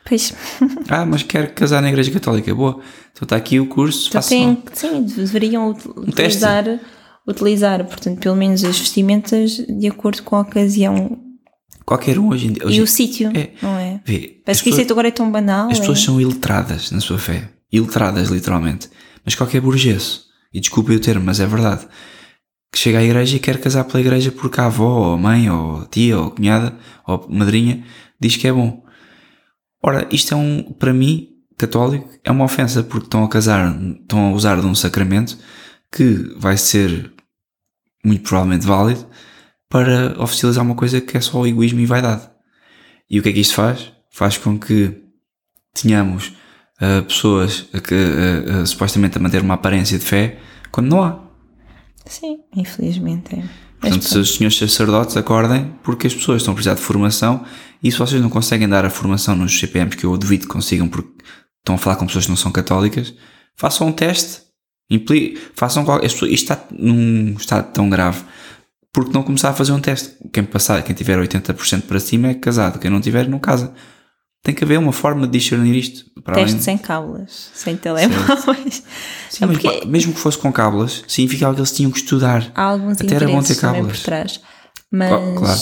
Pois. 0.04 0.34
ah, 0.88 1.06
mas 1.06 1.22
quero 1.22 1.52
casar 1.52 1.82
na 1.82 1.88
Igreja 1.88 2.10
Católica, 2.10 2.54
boa. 2.54 2.80
Então 3.12 3.24
está 3.24 3.36
aqui 3.36 3.60
o 3.60 3.66
curso, 3.66 4.08
então 4.08 4.22
tem, 4.22 4.62
Sim, 4.72 5.02
deveriam 5.04 5.70
utilizar, 5.96 6.66
um 6.66 7.30
utilizar, 7.30 7.84
portanto, 7.84 8.18
pelo 8.18 8.34
menos 8.34 8.64
as 8.64 8.78
vestimentas 8.78 9.52
de 9.56 9.86
acordo 9.86 10.22
com 10.22 10.36
a 10.36 10.40
ocasião. 10.40 11.20
Qualquer 11.84 12.18
um 12.18 12.30
hoje 12.30 12.46
em 12.46 12.52
dia. 12.52 12.66
Hoje 12.66 12.78
e 12.78 12.82
o 12.82 12.86
sítio, 12.86 13.30
é, 13.36 13.50
não 13.60 13.78
é? 13.78 14.00
Vê, 14.04 14.40
Parece 14.44 14.62
que 14.62 14.70
pessoas, 14.70 14.84
isso 14.86 14.92
agora 14.92 15.08
é 15.08 15.10
tão 15.10 15.30
banal. 15.30 15.68
As 15.68 15.76
é? 15.76 15.80
pessoas 15.80 16.00
são 16.00 16.20
iletradas 16.20 16.90
na 16.90 17.00
sua 17.00 17.18
fé. 17.18 17.50
Iletradas, 17.70 18.28
literalmente. 18.28 18.88
Mas 19.24 19.34
qualquer 19.34 19.60
burguês 19.60 20.31
e 20.52 20.60
desculpe 20.60 20.94
o 20.94 21.00
termo, 21.00 21.24
mas 21.24 21.40
é 21.40 21.46
verdade, 21.46 21.86
que 22.72 22.78
chega 22.78 22.98
à 22.98 23.02
igreja 23.02 23.36
e 23.36 23.40
quer 23.40 23.60
casar 23.60 23.84
pela 23.84 24.00
igreja 24.00 24.32
porque 24.32 24.60
a 24.60 24.66
avó, 24.66 25.08
ou 25.08 25.14
a 25.14 25.18
mãe, 25.18 25.50
ou 25.50 25.82
a 25.82 25.86
tia, 25.86 26.18
ou 26.18 26.28
a 26.28 26.30
cunhada, 26.30 26.76
ou 27.06 27.14
a 27.14 27.34
madrinha 27.34 27.84
diz 28.20 28.36
que 28.36 28.48
é 28.48 28.52
bom. 28.52 28.82
Ora, 29.82 30.08
isto 30.10 30.32
é 30.32 30.36
um, 30.36 30.62
para 30.72 30.92
mim, 30.92 31.28
católico, 31.58 32.08
é 32.24 32.30
uma 32.30 32.44
ofensa 32.44 32.82
porque 32.82 33.06
estão 33.06 33.24
a 33.24 33.28
casar, 33.28 33.76
estão 34.00 34.28
a 34.28 34.32
usar 34.32 34.60
de 34.60 34.66
um 34.66 34.74
sacramento 34.74 35.36
que 35.90 36.34
vai 36.38 36.56
ser 36.56 37.12
muito 38.04 38.22
provavelmente 38.22 38.66
válido 38.66 39.06
para 39.68 40.20
oficializar 40.22 40.64
uma 40.64 40.74
coisa 40.74 41.00
que 41.00 41.16
é 41.16 41.20
só 41.20 41.46
egoísmo 41.46 41.80
e 41.80 41.86
vaidade. 41.86 42.28
E 43.10 43.18
o 43.18 43.22
que 43.22 43.28
é 43.28 43.32
que 43.32 43.40
isto 43.40 43.54
faz? 43.54 43.92
Faz 44.10 44.38
com 44.38 44.58
que 44.58 45.02
tenhamos 45.74 46.32
uh, 46.82 47.02
pessoas 47.04 47.68
que 47.84 47.94
uh, 47.94 48.62
uh, 48.62 48.66
supostamente 48.66 49.16
a 49.16 49.20
manter 49.20 49.40
uma 49.40 49.54
aparência 49.54 49.98
de 49.98 50.04
fé 50.04 50.38
quando 50.70 50.88
não 50.88 51.02
há. 51.02 51.20
Sim, 52.06 52.40
infelizmente 52.56 53.36
é. 53.36 53.42
Portanto, 53.80 54.04
se 54.04 54.18
os 54.18 54.34
senhores 54.34 54.56
sacerdotes 54.56 55.16
acordem, 55.16 55.74
porque 55.82 56.06
as 56.06 56.14
pessoas 56.14 56.42
estão 56.42 56.52
a 56.52 56.54
precisar 56.54 56.74
de 56.74 56.80
formação 56.80 57.44
e 57.82 57.90
se 57.90 57.98
vocês 57.98 58.22
não 58.22 58.30
conseguem 58.30 58.68
dar 58.68 58.84
a 58.84 58.90
formação 58.90 59.34
nos 59.34 59.58
CPMs, 59.58 59.96
que 59.96 60.04
eu 60.04 60.16
duvido 60.16 60.46
que 60.46 60.52
consigam 60.52 60.88
porque 60.88 61.10
estão 61.58 61.74
a 61.74 61.78
falar 61.78 61.96
com 61.96 62.06
pessoas 62.06 62.24
que 62.24 62.30
não 62.30 62.36
são 62.36 62.52
católicas, 62.52 63.12
façam 63.56 63.88
um 63.88 63.92
teste, 63.92 64.42
impli 64.88 65.36
façam 65.56 65.84
qualquer, 65.84 66.06
isto 66.06 66.26
está 66.26 66.64
num 66.70 67.34
estado 67.36 67.72
tão 67.72 67.90
grave 67.90 68.22
porque 68.92 69.12
não 69.12 69.22
começar 69.22 69.48
a 69.48 69.54
fazer 69.54 69.72
um 69.72 69.80
teste. 69.80 70.12
Quem 70.32 70.44
passar, 70.44 70.82
quem 70.82 70.94
tiver 70.94 71.18
80% 71.18 71.82
para 71.82 71.98
cima 71.98 72.28
é 72.28 72.34
casado, 72.34 72.78
quem 72.78 72.90
não 72.90 73.00
tiver 73.00 73.26
não 73.26 73.38
casa. 73.38 73.72
Tem 74.42 74.52
que 74.52 74.64
haver 74.64 74.78
uma 74.78 74.92
forma 74.92 75.26
de 75.26 75.38
discernir 75.38 75.76
isto. 75.76 76.04
Para 76.22 76.34
Teste 76.34 76.54
além... 76.54 76.62
sem 76.62 76.78
cábulas, 76.78 77.50
sem 77.54 77.76
telemóveis. 77.76 78.82
Sim, 79.30 79.46
mas 79.46 79.58
porque... 79.58 79.86
mesmo 79.86 80.12
que 80.12 80.18
fosse 80.18 80.36
com 80.36 80.52
cábulas, 80.52 81.04
significava 81.06 81.54
que 81.54 81.60
eles 81.60 81.70
tinham 81.70 81.90
que 81.92 81.98
estudar. 81.98 82.50
Há 82.54 82.62
alguns 82.62 83.00
Até 83.00 83.14
era 83.14 83.28
bom 83.28 83.40
ter 83.40 83.54
cábulas. 83.54 83.98
por 83.98 84.04
trás. 84.04 84.40
Mas, 84.90 85.10
claro. 85.38 85.60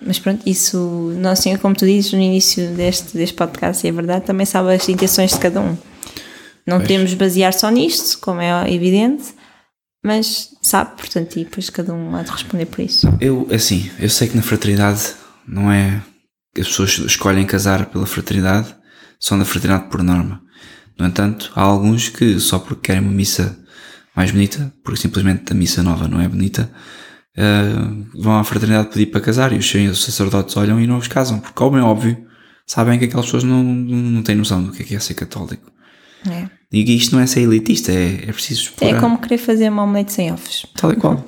mas 0.00 0.18
pronto, 0.20 0.48
isso, 0.48 1.12
nós, 1.18 1.40
assim, 1.40 1.56
como 1.56 1.74
tu 1.74 1.84
dizes 1.84 2.12
no 2.12 2.20
início 2.20 2.68
deste, 2.70 3.16
deste 3.16 3.34
podcast, 3.34 3.86
é 3.86 3.92
verdade, 3.92 4.24
também 4.24 4.46
sabe 4.46 4.74
as 4.74 4.88
intenções 4.88 5.32
de 5.32 5.38
cada 5.38 5.60
um. 5.60 5.76
Não 6.66 6.76
pois. 6.76 6.82
podemos 6.82 7.14
basear 7.14 7.52
só 7.52 7.68
nisto, 7.68 8.18
como 8.20 8.40
é 8.40 8.72
evidente, 8.72 9.34
mas 10.04 10.50
sabe, 10.62 10.92
portanto, 10.96 11.36
e 11.36 11.44
depois 11.44 11.68
cada 11.68 11.92
um 11.92 12.14
há 12.14 12.22
de 12.22 12.30
responder 12.30 12.66
por 12.66 12.80
isso. 12.80 13.06
Eu, 13.20 13.46
assim, 13.52 13.90
eu 13.98 14.08
sei 14.08 14.28
que 14.28 14.36
na 14.36 14.42
fraternidade 14.42 15.14
não 15.46 15.70
é 15.70 16.00
as 16.58 16.66
pessoas 16.68 16.98
escolhem 16.98 17.46
casar 17.46 17.86
pela 17.86 18.06
fraternidade, 18.06 18.74
são 19.18 19.38
da 19.38 19.44
fraternidade 19.44 19.90
por 19.90 20.02
norma. 20.02 20.42
No 20.98 21.06
entanto, 21.06 21.52
há 21.54 21.62
alguns 21.62 22.08
que 22.08 22.38
só 22.40 22.58
porque 22.58 22.88
querem 22.88 23.02
uma 23.02 23.12
missa 23.12 23.58
mais 24.14 24.30
bonita, 24.30 24.72
porque 24.84 25.00
simplesmente 25.00 25.52
a 25.52 25.54
missa 25.54 25.82
nova 25.82 26.08
não 26.08 26.20
é 26.20 26.28
bonita, 26.28 26.70
uh, 27.36 28.20
vão 28.20 28.38
à 28.38 28.44
fraternidade 28.44 28.88
pedir 28.88 29.06
para 29.06 29.20
casar 29.20 29.52
e 29.52 29.58
os 29.58 30.04
sacerdotes 30.04 30.56
olham 30.56 30.80
e 30.80 30.86
não 30.86 30.98
os 30.98 31.08
casam, 31.08 31.38
porque, 31.38 31.54
como 31.54 31.76
é 31.76 31.82
óbvio, 31.82 32.26
sabem 32.66 32.98
que 32.98 33.04
aquelas 33.06 33.26
pessoas 33.26 33.44
não, 33.44 33.62
não 33.62 34.22
têm 34.22 34.34
noção 34.34 34.62
do 34.62 34.72
que 34.72 34.82
é, 34.82 34.86
que 34.86 34.94
é 34.94 35.00
ser 35.00 35.14
católico. 35.14 35.70
É. 36.28 36.48
E 36.72 36.96
isto 36.96 37.14
não 37.16 37.22
é 37.22 37.26
ser 37.26 37.40
elitista, 37.40 37.92
é, 37.92 38.24
é 38.28 38.32
preciso 38.32 38.62
explorar. 38.62 38.96
É 38.96 39.00
como 39.00 39.18
querer 39.18 39.38
fazer 39.38 39.70
uma 39.70 39.84
omelete 39.84 40.12
sem 40.12 40.32
ovos. 40.32 40.66
Tal 40.76 40.92
e 40.92 40.96
qual. 40.96 41.24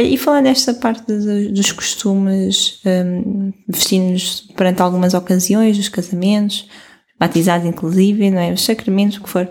E 0.00 0.16
falando 0.16 0.44
desta 0.44 0.74
parte 0.74 1.02
dos 1.50 1.72
costumes, 1.72 2.80
um, 2.86 3.52
vestir-nos 3.68 4.40
perante 4.56 4.80
algumas 4.82 5.14
ocasiões, 5.14 5.78
os 5.78 5.88
casamentos, 5.88 6.66
batizados 7.18 7.66
inclusive, 7.66 8.30
não 8.30 8.40
é? 8.40 8.52
os 8.52 8.62
sacramentos, 8.64 9.18
o 9.18 9.22
que 9.22 9.28
for. 9.28 9.48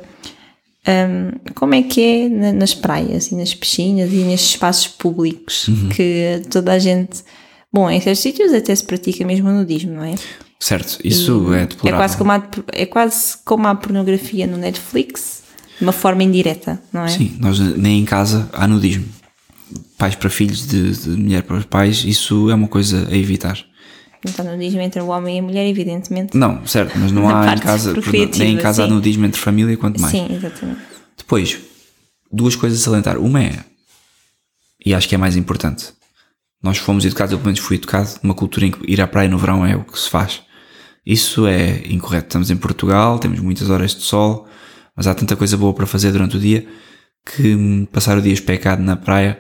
Um, 0.88 1.52
como 1.54 1.76
é 1.76 1.84
que 1.84 2.02
é 2.02 2.30
na- 2.30 2.54
nas 2.54 2.74
praias 2.74 3.28
e 3.32 3.36
nas 3.36 3.54
piscinas 3.54 4.12
e 4.14 4.18
nestes 4.18 4.52
espaços 4.52 4.88
públicos 4.88 5.68
Uhum. 5.68 5.90
que 5.90 6.42
toda 6.50 6.72
a 6.72 6.80
gente. 6.80 7.24
Bom, 7.74 7.90
em 7.90 8.00
certos 8.00 8.22
sítios 8.22 8.54
até 8.54 8.74
se 8.74 8.84
pratica 8.86 9.26
mesmo 9.26 9.50
o 9.50 9.54
nudismo, 9.54 9.92
não 9.96 10.04
é? 10.06 10.16
Certo, 10.60 10.98
isso 11.04 11.54
é 11.54 11.64
É 11.64 11.66
deplorável. 11.66 12.00
quase, 12.00 12.18
como 12.18 12.32
a, 12.32 12.48
é 12.72 12.86
quase 12.86 13.38
como 13.44 13.68
a 13.68 13.76
pornografia 13.76 14.48
no 14.48 14.56
Netflix, 14.58 15.44
de 15.78 15.84
uma 15.84 15.92
forma 15.92 16.24
indireta, 16.24 16.82
não 16.94 17.04
é? 17.04 17.10
Sim, 17.10 17.36
nós 17.40 17.60
nem 17.60 18.00
em 18.00 18.06
casa 18.06 18.50
há 18.54 18.66
nudismo. 18.66 19.06
Pais 19.98 20.16
para 20.16 20.30
filhos, 20.30 20.68
de, 20.68 20.92
de 20.92 21.10
mulher 21.10 21.44
para 21.44 21.62
pais, 21.62 22.04
isso 22.04 22.50
é 22.50 22.56
uma 22.56 22.68
coisa 22.68 23.08
a 23.10 23.16
evitar. 23.16 23.58
Então, 24.26 24.46
nudismo 24.46 24.82
entre 24.82 25.02
o 25.02 25.08
homem 25.08 25.38
e 25.38 25.40
a 25.40 25.42
mulher, 25.42 25.68
evidentemente. 25.68 26.36
Não, 26.36 26.66
certo, 26.66 26.98
mas 26.98 27.12
não 27.12 27.30
há 27.34 27.54
em 27.54 27.58
casa, 27.58 27.94
nem 28.38 28.54
em 28.54 28.58
casa 28.58 28.84
há 28.84 28.88
sim. 28.88 28.94
nudismo 28.94 29.26
entre 29.26 29.40
família, 29.40 29.76
quanto 29.78 30.00
mais. 30.00 30.12
Sim, 30.12 30.28
exatamente. 30.32 30.82
Depois, 31.18 31.60
duas 32.32 32.56
coisas 32.56 32.80
a 32.80 32.84
salientar. 32.84 33.18
Uma 33.18 33.42
é, 33.42 33.64
e 34.86 34.94
acho 34.94 35.08
que 35.08 35.16
é 35.16 35.18
mais 35.18 35.36
importante, 35.36 35.94
nós 36.62 36.78
fomos 36.78 37.06
educados, 37.06 37.32
eu 37.32 37.38
pelo 37.38 37.48
menos 37.48 37.60
fui 37.60 37.78
educado, 37.78 38.10
numa 38.24 38.34
cultura 38.34 38.66
em 38.66 38.72
que 38.72 38.92
ir 38.92 39.02
à 39.02 39.08
praia 39.08 39.30
no 39.30 39.38
verão 39.38 39.66
é 39.66 39.76
o 39.76 39.84
que 39.84 39.98
se 40.00 40.10
faz. 40.10 40.42
Isso 41.06 41.48
é 41.48 41.84
incorreto. 41.88 42.28
Estamos 42.28 42.52
em 42.52 42.58
Portugal, 42.58 43.20
temos 43.20 43.40
muitas 43.40 43.70
horas 43.70 43.96
de 43.96 44.02
sol, 44.02 44.48
mas 44.96 45.08
há 45.08 45.14
tanta 45.14 45.36
coisa 45.36 45.56
boa 45.56 45.74
para 45.74 45.86
fazer 45.86 46.12
durante 46.12 46.36
o 46.36 46.40
dia 46.40 46.68
que 47.26 47.56
hum, 47.56 47.86
passar 47.86 48.18
o 48.18 48.22
dia 48.22 48.34
especado 48.34 48.82
na 48.82 48.96
praia 48.96 49.40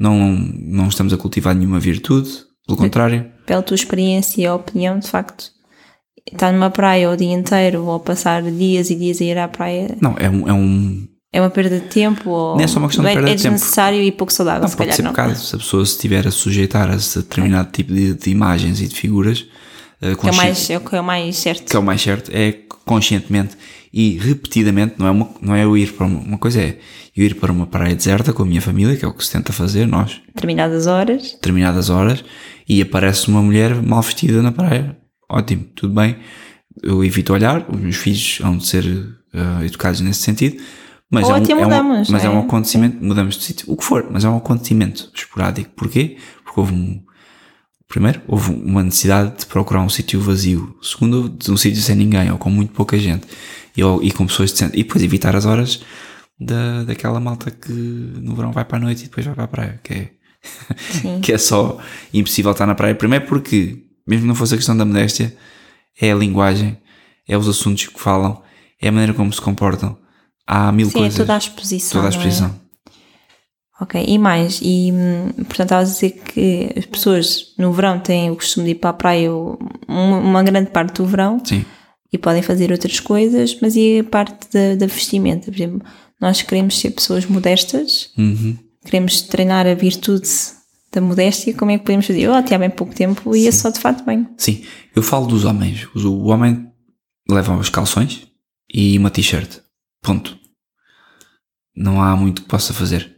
não, 0.00 0.30
não 0.58 0.88
estamos 0.88 1.12
a 1.12 1.16
cultivar 1.16 1.54
nenhuma 1.54 1.78
virtude, 1.78 2.30
pelo 2.66 2.78
contrário. 2.78 3.26
Pela 3.46 3.62
tua 3.62 3.74
experiência 3.74 4.42
e 4.42 4.48
opinião, 4.48 4.98
de 4.98 5.06
facto, 5.08 5.50
estar 6.32 6.52
numa 6.52 6.70
praia 6.70 7.10
o 7.10 7.16
dia 7.16 7.32
inteiro 7.32 7.84
ou 7.84 8.00
passar 8.00 8.42
dias 8.42 8.88
e 8.90 8.94
dias 8.94 9.20
a 9.20 9.24
ir 9.24 9.38
à 9.38 9.46
praia 9.48 9.96
Não, 10.00 10.14
é 10.18 10.28
um, 10.30 10.48
é 10.48 10.52
um 10.52 11.06
é 11.32 11.40
uma 11.40 11.50
perda 11.50 11.78
de 11.78 11.86
tempo 11.86 12.28
ou 12.30 12.56
Não 12.56 12.64
é 12.64 12.66
só 12.66 12.78
uma 12.80 12.88
questão 12.88 13.04
de 13.04 13.10
é- 13.10 13.14
perda 13.14 13.30
é 13.30 13.34
de 13.36 13.42
tempo. 13.42 13.54
desnecessário 13.54 14.02
e 14.02 14.10
pouco 14.10 14.32
saudável, 14.32 14.62
Não, 14.62 14.68
se 14.68 14.76
pode 14.76 14.86
calhar 14.88 14.96
ser 14.96 15.02
não. 15.02 15.10
bocado. 15.12 15.36
Se 15.36 15.54
a 15.54 15.58
pessoa 15.58 15.84
se 15.86 15.92
estiver 15.92 16.26
a 16.26 16.30
sujeitar 16.32 16.90
a 16.90 16.96
determinado 16.96 17.70
tipo 17.70 17.92
de, 17.92 18.14
de 18.14 18.30
imagens 18.30 18.80
e 18.80 18.88
de 18.88 18.94
figuras, 18.96 19.44
eh, 20.02 20.14
Que 20.14 20.28
é, 20.28 20.32
mais, 20.32 20.70
é 20.70 20.76
o 20.76 20.80
que 20.80 20.94
é 20.96 21.00
o 21.00 21.04
mais 21.04 21.36
certo. 21.36 21.64
que 21.70 21.76
é 21.76 21.78
o 21.78 21.82
mais 21.82 22.00
certo, 22.00 22.30
é 22.34 22.52
conscientemente 22.84 23.56
e 23.92 24.16
repetidamente, 24.18 24.94
não 24.98 25.06
é, 25.06 25.10
uma, 25.10 25.30
não 25.40 25.54
é 25.54 25.64
eu 25.64 25.76
ir 25.76 25.92
para 25.92 26.06
uma, 26.06 26.18
uma 26.20 26.38
coisa, 26.38 26.60
é 26.60 26.78
eu 27.16 27.24
ir 27.26 27.34
para 27.34 27.52
uma 27.52 27.66
praia 27.66 27.94
deserta 27.94 28.32
com 28.32 28.42
a 28.42 28.46
minha 28.46 28.60
família, 28.62 28.96
que 28.96 29.04
é 29.04 29.08
o 29.08 29.12
que 29.12 29.24
se 29.24 29.32
tenta 29.32 29.52
fazer, 29.52 29.86
nós, 29.86 30.20
Determinadas 30.34 30.86
horas. 30.86 31.32
determinadas 31.32 31.90
horas, 31.90 32.24
e 32.68 32.80
aparece 32.80 33.28
uma 33.28 33.42
mulher 33.42 33.74
mal 33.82 34.00
vestida 34.02 34.40
na 34.42 34.52
praia. 34.52 34.96
Ótimo, 35.28 35.64
tudo 35.74 35.92
bem. 35.94 36.16
Eu 36.82 37.04
evito 37.04 37.32
olhar, 37.32 37.66
os 37.68 37.80
meus 37.80 37.96
filhos 37.96 38.38
vão 38.40 38.56
de 38.56 38.66
ser 38.66 38.84
eh, 39.34 39.66
educados 39.66 40.00
nesse 40.00 40.20
sentido. 40.22 40.62
Mas 41.10 41.24
Ou 41.28 41.34
é 41.34 41.38
um, 41.40 41.42
até 41.42 41.52
é 41.52 41.56
um- 41.56 41.62
mudamos, 41.64 42.08
mas 42.08 42.24
é 42.24 42.28
não 42.28 42.36
um 42.36 42.38
é? 42.42 42.44
acontecimento, 42.44 43.04
mudamos 43.04 43.36
de 43.36 43.42
sítio, 43.44 43.66
o 43.72 43.76
que 43.76 43.84
for, 43.84 44.06
mas 44.10 44.24
é 44.24 44.28
um 44.28 44.36
acontecimento 44.36 45.10
esporádico. 45.14 45.70
Porquê? 45.76 46.16
Porque 46.44 46.60
houve 46.60 46.72
um. 46.72 47.02
Primeiro, 47.90 48.22
houve 48.28 48.52
uma 48.52 48.84
necessidade 48.84 49.40
de 49.40 49.46
procurar 49.46 49.82
um 49.82 49.88
sítio 49.88 50.20
vazio. 50.20 50.78
Segundo, 50.80 51.28
de 51.28 51.50
um 51.50 51.56
sítio 51.56 51.82
sem 51.82 51.96
ninguém 51.96 52.30
ou 52.30 52.38
com 52.38 52.48
muito 52.48 52.72
pouca 52.72 52.96
gente 52.96 53.26
e, 53.76 53.82
e 53.82 54.12
com 54.12 54.28
pessoas 54.28 54.52
decentes. 54.52 54.78
E 54.78 54.84
depois 54.84 55.02
evitar 55.02 55.34
as 55.34 55.44
horas 55.44 55.82
da, 56.38 56.84
daquela 56.84 57.18
malta 57.18 57.50
que 57.50 57.72
no 57.72 58.36
verão 58.36 58.52
vai 58.52 58.64
para 58.64 58.76
a 58.76 58.80
noite 58.80 59.00
e 59.00 59.04
depois 59.06 59.26
vai 59.26 59.34
para 59.34 59.44
a 59.44 59.48
praia, 59.48 59.80
que 59.82 59.92
é, 59.92 60.10
que 61.20 61.32
é 61.32 61.38
só 61.38 61.80
impossível 62.14 62.52
estar 62.52 62.64
na 62.64 62.76
praia. 62.76 62.94
Primeiro 62.94 63.26
porque, 63.26 63.82
mesmo 64.06 64.22
que 64.22 64.28
não 64.28 64.36
fosse 64.36 64.54
a 64.54 64.56
questão 64.56 64.76
da 64.76 64.84
modéstia, 64.84 65.36
é 66.00 66.12
a 66.12 66.14
linguagem, 66.14 66.78
é 67.26 67.36
os 67.36 67.48
assuntos 67.48 67.88
que 67.88 68.00
falam, 68.00 68.40
é 68.80 68.86
a 68.86 68.92
maneira 68.92 69.14
como 69.14 69.32
se 69.32 69.40
comportam. 69.40 69.98
Há 70.46 70.70
mil 70.70 70.86
Sim, 70.86 70.98
é 70.98 71.00
coisas. 71.00 71.18
toda 71.18 71.34
a 71.34 71.38
exposição. 71.38 72.00
toda 72.00 72.04
a 72.04 72.06
é? 72.06 72.16
exposição. 72.16 72.60
Ok, 73.80 74.04
e 74.06 74.18
mais, 74.18 74.60
e 74.62 74.92
hum, 74.92 75.28
portanto 75.44 75.62
estavas 75.62 75.88
a 75.88 75.92
dizer 75.94 76.10
que 76.22 76.70
as 76.76 76.84
pessoas 76.84 77.54
no 77.56 77.72
verão 77.72 77.98
têm 77.98 78.30
o 78.30 78.36
costume 78.36 78.66
de 78.66 78.72
ir 78.72 78.74
para 78.74 78.90
a 78.90 78.94
praia 78.94 79.32
um- 79.32 79.58
uma 79.88 80.42
grande 80.42 80.70
parte 80.70 80.96
do 80.96 81.06
verão 81.06 81.42
Sim. 81.42 81.64
e 82.12 82.18
podem 82.18 82.42
fazer 82.42 82.70
outras 82.70 83.00
coisas, 83.00 83.56
mas 83.62 83.76
e 83.76 84.00
a 84.00 84.04
parte 84.04 84.48
da, 84.52 84.74
da 84.74 84.86
vestimenta? 84.86 85.46
Por 85.50 85.54
exemplo, 85.56 85.80
nós 86.20 86.42
queremos 86.42 86.78
ser 86.78 86.90
pessoas 86.90 87.24
modestas, 87.24 88.10
Uhum. 88.18 88.54
queremos 88.84 89.22
treinar 89.22 89.66
a 89.66 89.72
virtude 89.74 90.28
da 90.92 91.00
modéstia, 91.00 91.54
como 91.54 91.70
é 91.70 91.78
que 91.78 91.84
podemos 91.84 92.06
fazer? 92.06 92.20
Eu 92.20 92.34
até 92.34 92.56
há 92.56 92.58
bem 92.58 92.68
pouco 92.68 92.94
tempo 92.94 93.34
ia 93.34 93.50
só 93.50 93.70
de 93.70 93.80
fato 93.80 94.04
bem. 94.04 94.28
Sim, 94.36 94.62
eu 94.94 95.02
falo 95.02 95.26
dos 95.26 95.44
homens. 95.46 95.86
O 95.94 96.00
o 96.08 96.26
homem 96.26 96.68
leva 97.30 97.56
os 97.56 97.70
calções 97.70 98.26
e 98.74 98.98
uma 98.98 99.08
t-shirt. 99.08 99.60
Ponto. 100.02 100.36
Não 101.74 102.02
há 102.02 102.14
muito 102.16 102.42
que 102.42 102.48
possa 102.48 102.74
fazer. 102.74 103.16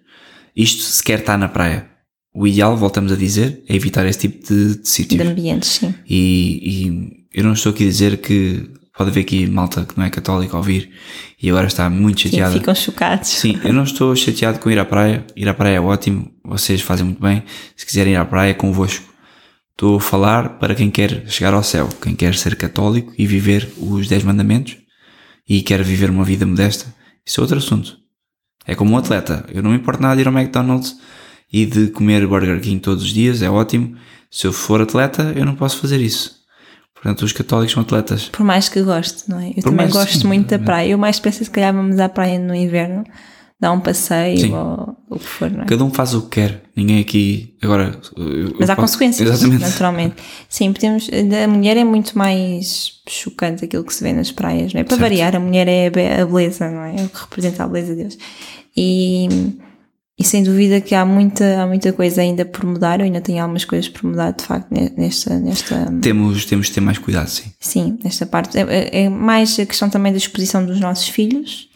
Isto 0.56 0.82
se 0.82 1.02
quer 1.02 1.20
estar 1.20 1.36
na 1.38 1.48
praia. 1.48 1.88
O 2.34 2.46
ideal, 2.46 2.76
voltamos 2.76 3.12
a 3.12 3.16
dizer, 3.16 3.62
é 3.68 3.76
evitar 3.76 4.06
esse 4.06 4.20
tipo 4.20 4.46
de, 4.46 4.76
de 4.78 4.88
sítios. 4.88 5.22
De 5.22 5.28
ambientes, 5.28 5.68
sim. 5.68 5.94
E, 6.08 6.60
e 6.62 7.38
eu 7.38 7.44
não 7.44 7.52
estou 7.52 7.72
aqui 7.72 7.84
a 7.84 7.86
dizer 7.86 8.18
que 8.18 8.70
pode 8.96 9.10
haver 9.10 9.20
aqui 9.20 9.46
malta 9.46 9.84
que 9.84 9.96
não 9.98 10.04
é 10.04 10.10
católica 10.10 10.54
a 10.54 10.58
ouvir 10.58 10.90
e 11.42 11.50
agora 11.50 11.66
está 11.66 11.88
muito 11.90 12.20
Sim, 12.22 12.28
chateada. 12.30 12.54
ficam 12.54 12.74
chocados. 12.74 13.28
Sim, 13.28 13.58
eu 13.64 13.72
não 13.72 13.84
estou 13.84 14.14
chateado 14.14 14.58
com 14.58 14.70
ir 14.70 14.78
à 14.78 14.84
praia. 14.84 15.26
Ir 15.36 15.48
à 15.48 15.54
praia 15.54 15.76
é 15.76 15.80
ótimo, 15.80 16.30
vocês 16.44 16.80
fazem 16.80 17.04
muito 17.04 17.20
bem. 17.20 17.42
Se 17.76 17.84
quiserem 17.84 18.14
ir 18.14 18.16
à 18.16 18.24
praia, 18.24 18.50
é 18.50 18.54
convosco. 18.54 19.12
Estou 19.72 19.96
a 19.96 20.00
falar 20.00 20.58
para 20.58 20.74
quem 20.74 20.90
quer 20.90 21.28
chegar 21.28 21.52
ao 21.54 21.62
céu, 21.62 21.88
quem 22.00 22.14
quer 22.14 22.34
ser 22.34 22.54
católico 22.56 23.12
e 23.18 23.26
viver 23.26 23.68
os 23.78 24.06
10 24.06 24.24
mandamentos 24.24 24.76
e 25.48 25.62
quer 25.62 25.82
viver 25.82 26.10
uma 26.10 26.24
vida 26.24 26.46
modesta. 26.46 26.94
Isso 27.26 27.40
é 27.40 27.42
outro 27.42 27.58
assunto. 27.58 28.01
É 28.66 28.74
como 28.74 28.92
um 28.92 28.96
atleta. 28.96 29.44
Eu 29.52 29.62
não 29.62 29.70
me 29.70 29.76
importo 29.76 30.02
nada 30.02 30.14
de 30.16 30.22
ir 30.22 30.28
ao 30.28 30.32
McDonald's 30.32 30.96
e 31.52 31.66
de 31.66 31.88
comer 31.88 32.26
Burger 32.26 32.60
King 32.60 32.80
todos 32.80 33.04
os 33.04 33.10
dias, 33.10 33.42
é 33.42 33.50
ótimo. 33.50 33.96
Se 34.30 34.46
eu 34.46 34.52
for 34.52 34.80
atleta, 34.80 35.32
eu 35.36 35.44
não 35.44 35.54
posso 35.54 35.78
fazer 35.78 36.00
isso. 36.00 36.42
Portanto, 36.94 37.22
os 37.22 37.32
católicos 37.32 37.72
são 37.72 37.82
atletas. 37.82 38.28
Por 38.28 38.44
mais 38.44 38.68
que 38.68 38.80
goste, 38.80 39.28
não 39.28 39.40
é? 39.40 39.50
Eu 39.50 39.62
também 39.62 39.78
mais, 39.78 39.92
gosto 39.92 40.20
sim, 40.20 40.26
muito 40.26 40.48
da 40.48 40.58
praia. 40.58 40.90
Eu 40.90 40.98
mais 40.98 41.18
penso 41.18 41.44
se 41.44 41.50
calhar 41.50 41.74
vamos 41.74 41.98
à 41.98 42.08
praia 42.08 42.38
no 42.38 42.54
inverno, 42.54 43.04
dar 43.62 43.72
um 43.72 43.80
passeio 43.80 44.38
Sim. 44.40 44.52
ou 44.54 44.96
o 45.08 45.18
que 45.18 45.24
for, 45.24 45.50
não 45.50 45.62
é? 45.62 45.66
Cada 45.66 45.84
um 45.84 45.90
faz 45.90 46.12
o 46.14 46.22
que 46.22 46.40
quer. 46.40 46.62
Ninguém 46.76 47.00
aqui. 47.00 47.54
Agora. 47.62 47.98
Mas 48.58 48.68
há 48.68 48.74
posso- 48.76 48.88
consequências, 48.98 49.28
Exatamente. 49.30 49.60
naturalmente. 49.62 50.16
Sim, 50.48 50.72
podemos, 50.72 51.08
a 51.44 51.46
mulher 51.48 51.76
é 51.76 51.84
muito 51.84 52.18
mais 52.18 52.94
chocante 53.08 53.64
aquilo 53.64 53.84
que 53.84 53.94
se 53.94 54.02
vê 54.02 54.12
nas 54.12 54.32
praias, 54.32 54.74
não 54.74 54.80
é? 54.80 54.84
Para 54.84 54.96
Certo. 54.96 55.00
variar, 55.08 55.36
a 55.36 55.40
mulher 55.40 55.68
é 55.68 55.86
a 55.86 55.90
be- 55.90 56.06
a 56.22 56.26
beleza, 56.26 56.68
não 56.70 56.82
é? 56.82 56.96
É 57.00 57.04
o 57.04 57.08
que 57.08 57.20
representa 57.20 57.62
a 57.64 57.68
beleza 57.68 57.94
de 57.94 58.02
Deus. 58.02 58.18
E, 58.76 59.28
e 60.18 60.24
sem 60.24 60.42
dúvida 60.42 60.80
que 60.80 60.94
há 60.94 61.04
muita, 61.06 61.62
há 61.62 61.66
muita 61.66 61.92
coisa 61.92 62.20
ainda 62.20 62.44
por 62.44 62.64
mudar, 62.64 62.98
eu 62.98 63.04
ainda 63.06 63.20
tenho 63.20 63.40
algumas 63.42 63.64
coisas 63.64 63.88
por 63.88 64.02
mudar, 64.10 64.32
de 64.32 64.44
facto, 64.44 64.70
ne- 64.72 64.92
nesta, 64.96 65.38
nesta, 65.38 65.86
Temos, 66.00 66.44
temos 66.46 66.66
de 66.66 66.72
ter 66.72 66.80
mais 66.80 66.98
cuidado, 66.98 67.28
sim. 67.28 67.52
sim, 67.60 67.98
nesta 68.02 68.26
parte. 68.26 68.58
É, 68.58 68.62
é- 68.62 69.02
é 69.04 69.08
mais 69.08 69.58
a 69.60 69.64
questão 69.66 69.88
também 69.88 70.10
da 70.10 70.18
exposição 70.18 70.64
dos 70.66 70.80
nossos 70.80 71.06
filhos, 71.08 71.68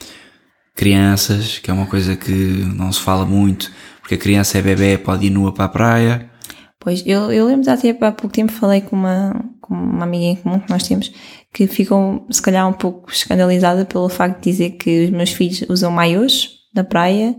Crianças, 0.76 1.58
que 1.58 1.70
é 1.70 1.74
uma 1.74 1.86
coisa 1.86 2.14
que 2.14 2.30
não 2.30 2.92
se 2.92 3.00
fala 3.00 3.24
muito, 3.24 3.72
porque 4.00 4.14
a 4.14 4.18
criança 4.18 4.58
é 4.58 4.62
bebê, 4.62 4.96
pode 4.98 5.26
ir 5.26 5.30
nua 5.30 5.52
para 5.52 5.64
a 5.64 5.68
praia. 5.68 6.30
Pois, 6.78 7.02
eu, 7.04 7.32
eu 7.32 7.46
lembro 7.46 7.68
até 7.68 7.90
há 7.90 8.12
pouco 8.12 8.28
tempo 8.28 8.52
falei 8.52 8.80
com 8.80 8.94
uma, 8.94 9.34
com 9.60 9.74
uma 9.74 10.04
amiga 10.04 10.26
em 10.26 10.36
comum 10.36 10.60
que 10.60 10.70
nós 10.70 10.86
temos 10.86 11.12
que 11.52 11.66
ficou 11.66 12.26
se 12.30 12.40
calhar 12.40 12.68
um 12.68 12.72
pouco 12.72 13.10
escandalizada 13.10 13.84
pelo 13.84 14.08
facto 14.08 14.36
de 14.36 14.50
dizer 14.50 14.70
que 14.72 15.06
os 15.06 15.10
meus 15.10 15.32
filhos 15.32 15.64
usam 15.68 15.90
maiôs 15.90 16.50
na 16.74 16.84
praia 16.84 17.34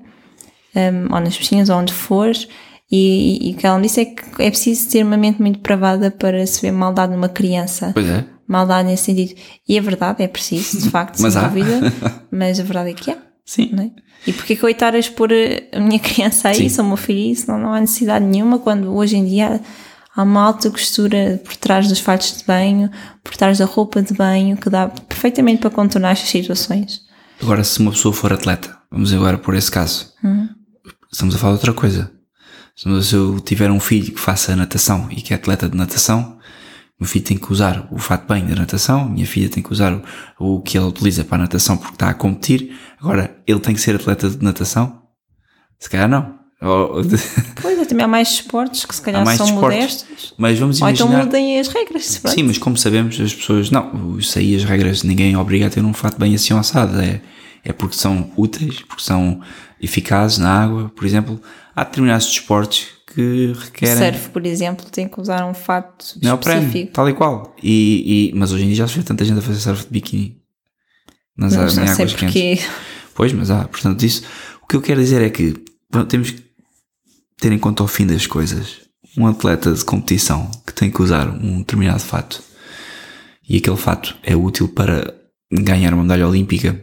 um, 0.76 1.14
ou 1.14 1.22
nas 1.22 1.38
piscinas 1.38 1.70
ou 1.70 1.78
onde 1.78 1.94
for 1.94 2.34
e, 2.92 3.50
e 3.50 3.54
o 3.54 3.58
que 3.58 3.68
ela 3.68 3.78
me 3.78 3.84
disse 3.84 4.02
é 4.02 4.06
que 4.06 4.42
é 4.42 4.50
preciso 4.50 4.90
ter 4.90 5.04
uma 5.04 5.18
mente 5.18 5.42
muito 5.42 5.60
pravada 5.60 6.10
para 6.10 6.46
se 6.48 6.62
ver 6.62 6.72
maldade 6.72 7.14
numa 7.14 7.30
criança. 7.30 7.92
Pois 7.94 8.08
é. 8.08 8.26
Maldade 8.48 8.88
nesse 8.88 9.04
sentido. 9.04 9.38
E 9.68 9.78
é 9.78 9.82
verdade, 9.82 10.24
é 10.24 10.28
preciso, 10.28 10.82
de 10.82 10.90
facto, 10.90 11.20
Mas 11.22 11.34
sem 11.34 11.42
há. 11.42 11.48
dúvida. 11.48 11.94
Mas 12.32 12.60
a 12.60 12.64
verdade 12.64 12.92
é 12.92 12.94
que 12.94 13.12
é. 13.12 13.18
Sim. 13.48 13.70
Não 13.72 13.84
é? 13.84 13.92
E 14.28 14.34
porquê 14.34 14.58
que 14.58 14.64
eu 14.64 14.70
estar 14.70 14.94
a 14.94 15.00
expor 15.00 15.30
a 15.72 15.80
minha 15.80 15.98
criança 16.00 16.50
a 16.50 16.54
Sim. 16.54 16.66
isso, 16.66 16.82
ao 16.82 16.88
meu 16.88 16.98
filho 16.98 17.30
a 17.30 17.32
isso? 17.32 17.50
Não, 17.50 17.58
não 17.58 17.74
há 17.74 17.80
necessidade 17.80 18.26
nenhuma 18.26 18.60
quando 18.60 18.94
hoje 18.94 19.16
em 19.16 19.26
dia 19.26 19.62
há 20.14 20.24
uma 20.24 20.42
alta 20.42 20.70
costura 20.70 21.42
por 21.44 21.56
trás 21.56 21.88
dos 21.88 22.00
fatos 22.00 22.38
de 22.38 22.44
banho, 22.44 22.92
por 23.24 23.36
trás 23.38 23.58
da 23.58 23.66
roupa 23.66 24.02
de 24.02 24.14
banho, 24.14 24.58
que 24.58 24.70
dá 24.70 24.90
perfeitamente 24.90 25.62
para 25.62 25.70
contornar 25.70 26.12
estas 26.12 26.30
situações. 26.30 27.02
Agora, 27.42 27.64
se 27.64 27.80
uma 27.80 27.92
pessoa 27.92 28.14
for 28.14 28.34
atleta, 28.34 28.78
vamos 28.92 29.14
agora 29.14 29.38
por 29.38 29.56
esse 29.56 29.72
caso. 29.72 30.12
Uhum. 30.24 30.50
Estamos 31.12 31.34
a 31.34 31.38
falar 31.38 31.54
de 31.54 31.60
outra 31.60 31.74
coisa. 31.74 32.12
Se 32.76 33.16
eu 33.16 33.40
tiver 33.40 33.72
um 33.72 33.80
filho 33.80 34.14
que 34.14 34.20
faça 34.20 34.56
natação 34.56 35.08
e 35.10 35.22
que 35.22 35.34
é 35.34 35.36
atleta 35.36 35.70
de 35.70 35.78
natação, 35.78 36.37
o 36.37 36.37
meu 37.00 37.08
filho 37.08 37.26
tem 37.26 37.38
que 37.38 37.52
usar 37.52 37.88
o 37.92 37.98
fato 38.00 38.28
bem 38.32 38.46
da 38.46 38.56
natação, 38.56 39.08
minha 39.08 39.26
filha 39.28 39.50
tem 39.50 39.62
que 39.62 39.72
usar 39.72 39.94
o, 40.40 40.56
o 40.58 40.62
que 40.62 40.78
ela 40.78 40.88
utiliza 40.88 41.24
para 41.24 41.36
a 41.38 41.42
natação 41.42 41.78
porque 41.78 41.94
está 41.94 42.10
a 42.10 42.14
competir. 42.14 42.76
Agora, 43.00 43.38
ele 43.46 43.60
tem 43.60 43.76
que 43.76 43.82
ser 43.82 43.96
atleta 43.96 44.30
de 44.30 44.44
natação? 44.44 45.04
Se 45.80 45.90
calhar 45.90 46.10
não. 46.10 46.36
Ou- 46.60 47.02
Pois, 47.62 47.88
também 47.88 48.04
há 48.04 48.08
mais 48.08 48.30
esportes 48.30 48.84
que 48.84 48.96
se 48.96 49.02
calhar 49.02 49.24
são 49.38 49.48
modestos. 49.54 50.34
Mas 50.40 50.58
vamos 50.58 50.82
Ou 50.82 50.90
então 50.90 51.06
imaginar. 51.06 51.26
mudem 51.26 51.60
as 51.60 51.68
regras. 51.68 52.18
pronto. 52.18 52.34
Sim, 52.34 52.44
mas 52.44 52.58
como 52.58 52.76
sabemos, 52.76 53.20
as 53.22 53.32
pessoas. 53.34 53.70
Não, 53.70 54.18
isso 54.18 54.40
aí 54.40 54.56
as 54.56 54.64
regras, 54.64 55.04
ninguém 55.04 55.38
obriga 55.38 55.68
a 55.68 55.70
ter 55.70 55.84
um 55.86 55.94
fato 55.94 56.18
bem 56.20 56.34
assim 56.34 56.56
assado. 56.58 57.00
É, 57.00 57.22
é 57.64 57.72
porque 57.72 57.96
são 57.96 58.32
úteis, 58.36 58.82
porque 58.82 59.04
são 59.04 59.40
eficazes 59.80 60.40
na 60.40 60.64
água. 60.64 60.92
Por 60.96 61.06
exemplo, 61.06 61.40
há 61.76 61.84
determinados 61.84 62.26
desportos 62.26 62.88
que 63.18 63.54
requerem. 63.60 63.98
Surf, 64.14 64.30
por 64.30 64.46
exemplo, 64.46 64.86
tem 64.92 65.08
que 65.08 65.20
usar 65.20 65.44
um 65.50 65.54
fato 65.54 66.20
Neoprene, 66.22 66.66
específico. 66.68 66.94
tal 66.94 67.10
e 67.10 67.14
qual. 67.14 67.56
E, 67.64 68.30
e- 68.32 68.36
mas 68.36 68.52
hoje 68.52 68.64
em 68.64 68.68
dia 68.68 68.76
já 68.76 68.88
se 68.88 68.96
vê 68.98 69.04
tanta 69.04 69.26
gente 69.26 69.40
a 69.40 69.42
fazer 69.42 69.60
surf 69.60 69.84
de 69.86 69.90
biquíni 69.90 70.38
nas 71.36 71.54
Não, 71.54 71.64
não 71.64 71.88
sei 71.96 72.06
porque. 72.08 72.60
Pois, 73.16 73.34
mas 73.34 73.50
há, 73.50 73.68
portanto, 73.68 74.04
isso. 74.06 74.24
O 74.64 74.68
que 74.68 74.76
eu 74.76 74.82
quero 74.82 75.02
dizer 75.02 75.22
é 75.24 75.30
que 75.32 75.56
temos 76.08 76.30
que 76.32 76.44
ter 77.40 77.52
em 77.52 77.58
conta 77.58 77.82
ao 77.84 77.88
fim 77.88 78.06
das 78.06 78.28
coisas. 78.28 78.82
Um 79.18 79.26
atleta 79.26 79.74
de 79.74 79.84
competição 79.84 80.52
que 80.66 80.74
tem 80.74 80.92
que 80.92 81.02
usar 81.02 81.28
um 81.30 81.60
determinado 81.60 82.00
fato 82.02 82.44
e 83.50 83.58
aquele 83.58 83.78
fato 83.78 84.16
é 84.22 84.36
útil 84.36 84.68
para 84.68 85.12
ganhar 85.52 85.94
uma 85.94 86.04
medalha 86.04 86.28
olímpica, 86.28 86.80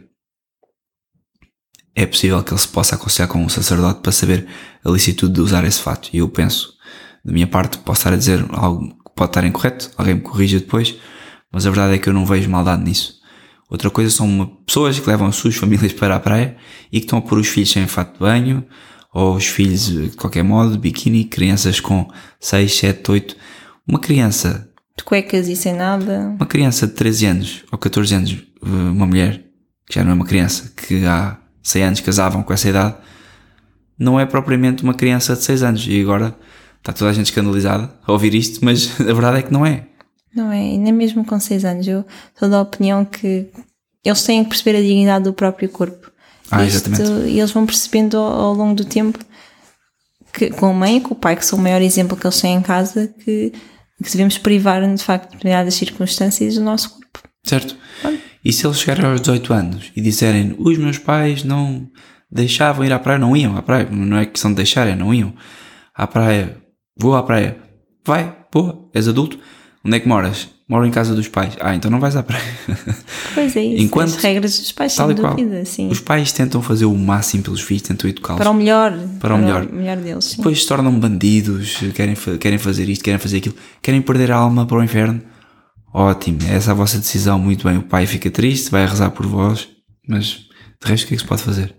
é 1.95 2.07
possível 2.07 2.43
que 2.43 2.53
ele 2.53 2.61
se 2.61 2.69
possa 2.69 2.95
aconselhar 2.97 3.29
com 3.29 3.43
um 3.45 3.49
sacerdote 3.49 4.01
para 4.01 4.13
saber 4.13 4.47
a 4.85 4.91
licitude 4.91 5.33
de 5.35 5.41
usar 5.41 5.65
esse 5.65 5.81
fato. 5.81 6.11
E 6.13 6.19
eu 6.19 6.29
penso, 6.29 6.75
da 7.25 7.33
minha 7.33 7.47
parte, 7.47 7.79
posso 7.79 8.01
estar 8.01 8.13
a 8.13 8.17
dizer 8.17 8.45
algo 8.51 8.89
que 8.89 9.15
pode 9.15 9.31
estar 9.31 9.45
incorreto, 9.45 9.91
alguém 9.97 10.15
me 10.15 10.21
corrija 10.21 10.59
depois, 10.59 10.95
mas 11.53 11.67
a 11.67 11.71
verdade 11.71 11.95
é 11.95 11.99
que 11.99 12.09
eu 12.09 12.13
não 12.13 12.27
vejo 12.27 12.51
maldade 12.51 12.83
nisso. 12.83 13.21
Outra 13.71 13.89
coisa 13.91 14.11
são 14.11 14.59
pessoas 14.67 14.99
que 14.99 15.09
levam 15.09 15.27
as 15.29 15.37
suas 15.37 15.55
famílias 15.57 15.93
para 15.95 16.17
a 16.17 16.21
praia 16.21 16.57
e 16.93 16.99
que 16.99 17.07
estão 17.07 17.19
a 17.19 17.23
pôr 17.23 17.39
os 17.39 17.49
filhos 17.49 17.71
sem 17.71 17.87
fato 17.87 18.15
de 18.15 18.19
banho, 18.19 18.65
ou 19.13 19.37
os 19.37 19.47
filhos 19.47 19.87
de 19.87 20.11
qualquer 20.17 20.43
modo, 20.43 20.77
biquíni, 20.77 21.25
crianças 21.25 21.79
com 21.79 22.09
6, 22.41 22.77
7, 22.77 23.11
8. 23.11 23.37
Uma 23.87 24.01
criança, 24.01 24.69
De 24.99 25.05
cuecas 25.05 25.47
e 25.47 25.55
sem 25.55 25.73
nada. 25.75 26.35
uma 26.37 26.47
criança 26.47 26.87
de 26.89 26.95
13 26.95 27.27
anos 27.27 27.65
ou 27.71 27.79
14 27.79 28.15
anos, 28.15 28.37
uma 28.61 29.07
mulher, 29.07 29.45
que 29.87 29.95
já 29.95 30.03
não 30.03 30.11
é 30.11 30.15
uma 30.15 30.25
criança, 30.25 30.73
que 30.77 31.05
há 31.05 31.39
100 31.65 31.83
anos 31.83 32.01
casavam 32.01 32.43
com 32.43 32.53
essa 32.53 32.69
idade, 32.69 32.95
não 33.99 34.21
é 34.21 34.27
propriamente 34.27 34.83
uma 34.85 34.95
criança 34.95 35.35
de 35.35 35.43
6 35.43 35.63
anos. 35.63 35.87
E 35.89 36.01
agora 36.01 36.35
está 36.79 36.93
toda 36.93 37.11
a 37.11 37.13
gente 37.15 37.27
escandalizada 37.27 37.91
a 38.07 38.13
ouvir 38.13 38.35
isto, 38.35 38.65
mas 38.65 38.89
a 39.01 39.05
verdade 39.05 39.39
é 39.39 39.43
que 39.43 39.53
não 39.53 39.67
é. 39.67 39.87
Não 40.35 40.53
é? 40.53 40.63
E 40.63 40.79
nem 40.79 40.93
mesmo 40.93 41.25
com 41.25 41.41
6 41.41 41.65
anos. 41.65 41.89
Eu 41.89 42.05
sou 42.39 42.49
da 42.49 42.61
opinião 42.61 43.05
que 43.05 43.49
eles 44.05 44.23
têm 44.23 44.43
que 44.45 44.51
perceber 44.51 44.79
a 44.79 44.83
dignidade 44.83 45.25
do 45.25 45.33
próprio 45.33 45.69
corpo. 45.69 46.11
Ah, 46.51 46.65
Isto- 46.65 46.91
exatamente. 46.91 47.29
E 47.31 47.39
eles 47.39 47.51
vão 47.51 47.65
percebendo 47.65 48.17
ao, 48.19 48.33
ao 48.33 48.53
longo 48.55 48.75
do 48.75 48.85
tempo 48.85 49.19
que 50.33 50.51
com 50.51 50.67
a 50.67 50.73
mãe 50.73 50.97
e 50.97 51.01
com 51.01 51.15
o 51.15 51.17
pai, 51.17 51.37
que 51.37 51.47
são 51.47 51.59
o 51.59 51.63
maior 51.63 51.81
exemplo 51.81 52.17
que 52.17 52.27
eles 52.27 52.41
têm 52.41 52.57
em 52.57 52.63
casa, 52.63 53.07
que, 53.25 53.53
que 54.03 54.11
devemos 54.11 54.37
privar, 54.37 54.83
de 54.95 55.03
facto, 55.03 55.31
de 55.31 55.37
determinadas 55.37 55.75
circunstâncias 55.75 56.57
do 56.57 56.63
nosso 56.63 56.91
corpo. 56.91 57.04
Certo? 57.45 57.77
E 58.45 58.53
se 58.53 58.67
eles 58.67 58.79
chegarem 58.81 59.05
aos 59.07 59.21
18 59.21 59.53
anos 59.53 59.93
e 59.97 60.01
disserem 60.01 60.55
os 60.59 60.77
meus 60.79 60.99
pais 60.99 61.45
não 61.45 61.89
deixavam 62.31 62.85
ir 62.85 62.93
à 62.93 62.99
praia, 62.99 63.19
não 63.19 63.37
iam 63.37 63.57
à 63.57 63.63
praia, 63.63 63.89
não 63.91 64.17
é 64.19 64.27
questão 64.27 64.51
de 64.51 64.57
deixar, 64.57 64.87
é 64.87 64.95
não 64.97 65.15
iam 65.15 65.33
à 65.95 66.07
praia, 66.07 66.57
vou 66.99 67.15
à 67.15 67.23
praia, 67.23 67.57
vai, 68.05 68.35
boa, 68.53 68.89
és 68.93 69.07
adulto, 69.09 69.39
onde 69.85 69.97
é 69.97 70.01
que 70.01 70.09
moras? 70.09 70.49
Moro 70.67 70.87
em 70.87 70.91
casa 70.91 71.15
dos 71.15 71.29
pais. 71.29 71.55
Ah, 71.61 71.75
então 71.75 71.91
não 71.91 72.01
vais 72.01 72.17
à 72.17 72.23
praia. 72.23 72.43
Pois 73.35 73.55
é 73.57 73.63
isso. 73.65 73.83
Enquanto- 73.83 74.09
As 74.17 74.23
regras 74.23 74.59
dos 74.59 74.73
pais, 74.73 74.95
qual. 74.95 75.13
dúvida, 75.13 75.63
sim. 75.67 75.89
Os 75.91 76.01
pais 76.01 76.33
tentam 76.33 76.63
fazer 76.63 76.87
o 76.87 76.95
máximo 76.97 77.43
pelos 77.43 77.61
filhos, 77.61 77.83
tentam 77.83 78.09
educá-los. 78.09 78.39
Para 78.39 78.51
o 78.51 78.55
melhor. 78.55 78.97
Para 79.21 79.35
o 79.35 79.39
melhor. 79.39 79.67
deles, 79.97 80.25
sim. 80.25 80.37
Depois 80.39 80.63
se 80.63 80.67
tornam 80.69 80.99
bandidos, 80.99 81.79
querem, 81.95 82.15
querem 82.41 82.59
fazer 82.59 82.89
isto, 82.89 83.05
querem 83.05 83.19
fazer 83.19 83.39
aquilo, 83.39 83.55
querem 83.83 84.01
perder 84.01 84.31
a 84.33 84.37
alma 84.37 84.65
para 84.67 84.79
o 84.79 84.83
inferno. 84.85 85.21
Ótimo, 85.97 86.41
essa 86.51 86.71
é 86.71 86.73
a 86.73 86.75
vossa 86.75 86.99
decisão, 86.99 87.39
muito 87.39 87.69
bem. 87.69 87.79
O 87.79 87.83
pai 87.85 88.05
fica 88.05 88.29
triste, 88.29 88.69
vai 88.69 88.85
rezar 88.85 89.13
por 89.13 89.27
vós, 89.27 89.69
mas 90.09 90.41
de 90.83 90.91
resto 90.91 91.05
o 91.05 91.07
que 91.07 91.15
é 91.15 91.17
que 91.17 91.23
se 91.23 91.29
pode 91.29 91.43
fazer? 91.43 91.73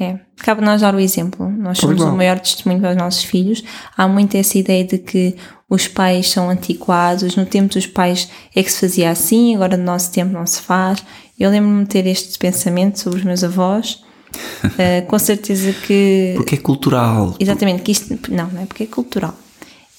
É, 0.00 0.18
cabe 0.38 0.62
nós 0.62 0.80
dar 0.80 0.96
o 0.96 0.98
exemplo. 0.98 1.48
Nós 1.48 1.78
somos 1.78 1.94
igual. 1.94 2.12
o 2.12 2.16
maior 2.16 2.40
testemunho 2.40 2.80
para 2.80 2.90
os 2.90 2.96
nossos 2.96 3.22
filhos. 3.22 3.62
Há 3.96 4.08
muito 4.08 4.36
essa 4.36 4.58
ideia 4.58 4.84
de 4.84 4.98
que 4.98 5.36
os 5.70 5.86
pais 5.86 6.28
são 6.28 6.50
antiquados. 6.50 7.36
No 7.36 7.46
tempo 7.46 7.72
dos 7.72 7.86
pais 7.86 8.28
é 8.54 8.64
que 8.64 8.70
se 8.70 8.80
fazia 8.80 9.12
assim, 9.12 9.54
agora 9.54 9.76
no 9.76 9.84
nosso 9.84 10.10
tempo 10.10 10.32
não 10.32 10.44
se 10.44 10.60
faz. 10.60 11.04
Eu 11.38 11.48
lembro-me 11.48 11.84
de 11.84 11.90
ter 11.90 12.04
este 12.06 12.36
pensamento 12.38 12.98
sobre 12.98 13.20
os 13.20 13.24
meus 13.24 13.44
avós. 13.44 14.02
Eh, 14.76 15.02
com 15.02 15.18
certeza 15.18 15.72
que. 15.86 16.34
Porque 16.36 16.56
é 16.56 16.58
cultural. 16.58 17.36
Exatamente, 17.38 17.82
que 17.82 17.92
isto. 17.92 18.18
Não, 18.30 18.48
não 18.48 18.62
é 18.62 18.66
porque 18.66 18.82
é 18.82 18.86
cultural. 18.86 19.34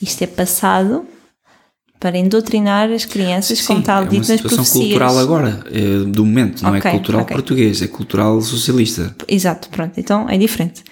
Isto 0.01 0.23
é 0.23 0.27
passado 0.27 1.07
para 1.99 2.21
doutrinar 2.23 2.91
as 2.91 3.05
crianças, 3.05 3.61
como 3.65 3.79
está 3.79 3.93
é 3.93 3.99
uma 4.01 4.05
dito 4.05 4.17
nas 4.19 4.27
situação 4.27 4.57
profecias. 4.57 4.83
cultural 4.85 5.17
agora, 5.17 5.63
é, 5.71 6.03
do 6.09 6.23
momento, 6.25 6.61
não 6.63 6.69
Ok, 6.75 6.89
é 6.89 6.91
cultural 6.91 7.21
ok. 7.23 7.35
português, 7.35 7.81
é 7.81 7.87
cultural 7.87 8.39
socialista. 8.41 9.15
Exato, 9.27 9.69
pronto, 9.69 9.99
então 9.99 10.29
é 10.29 10.37
diferente. 10.37 10.83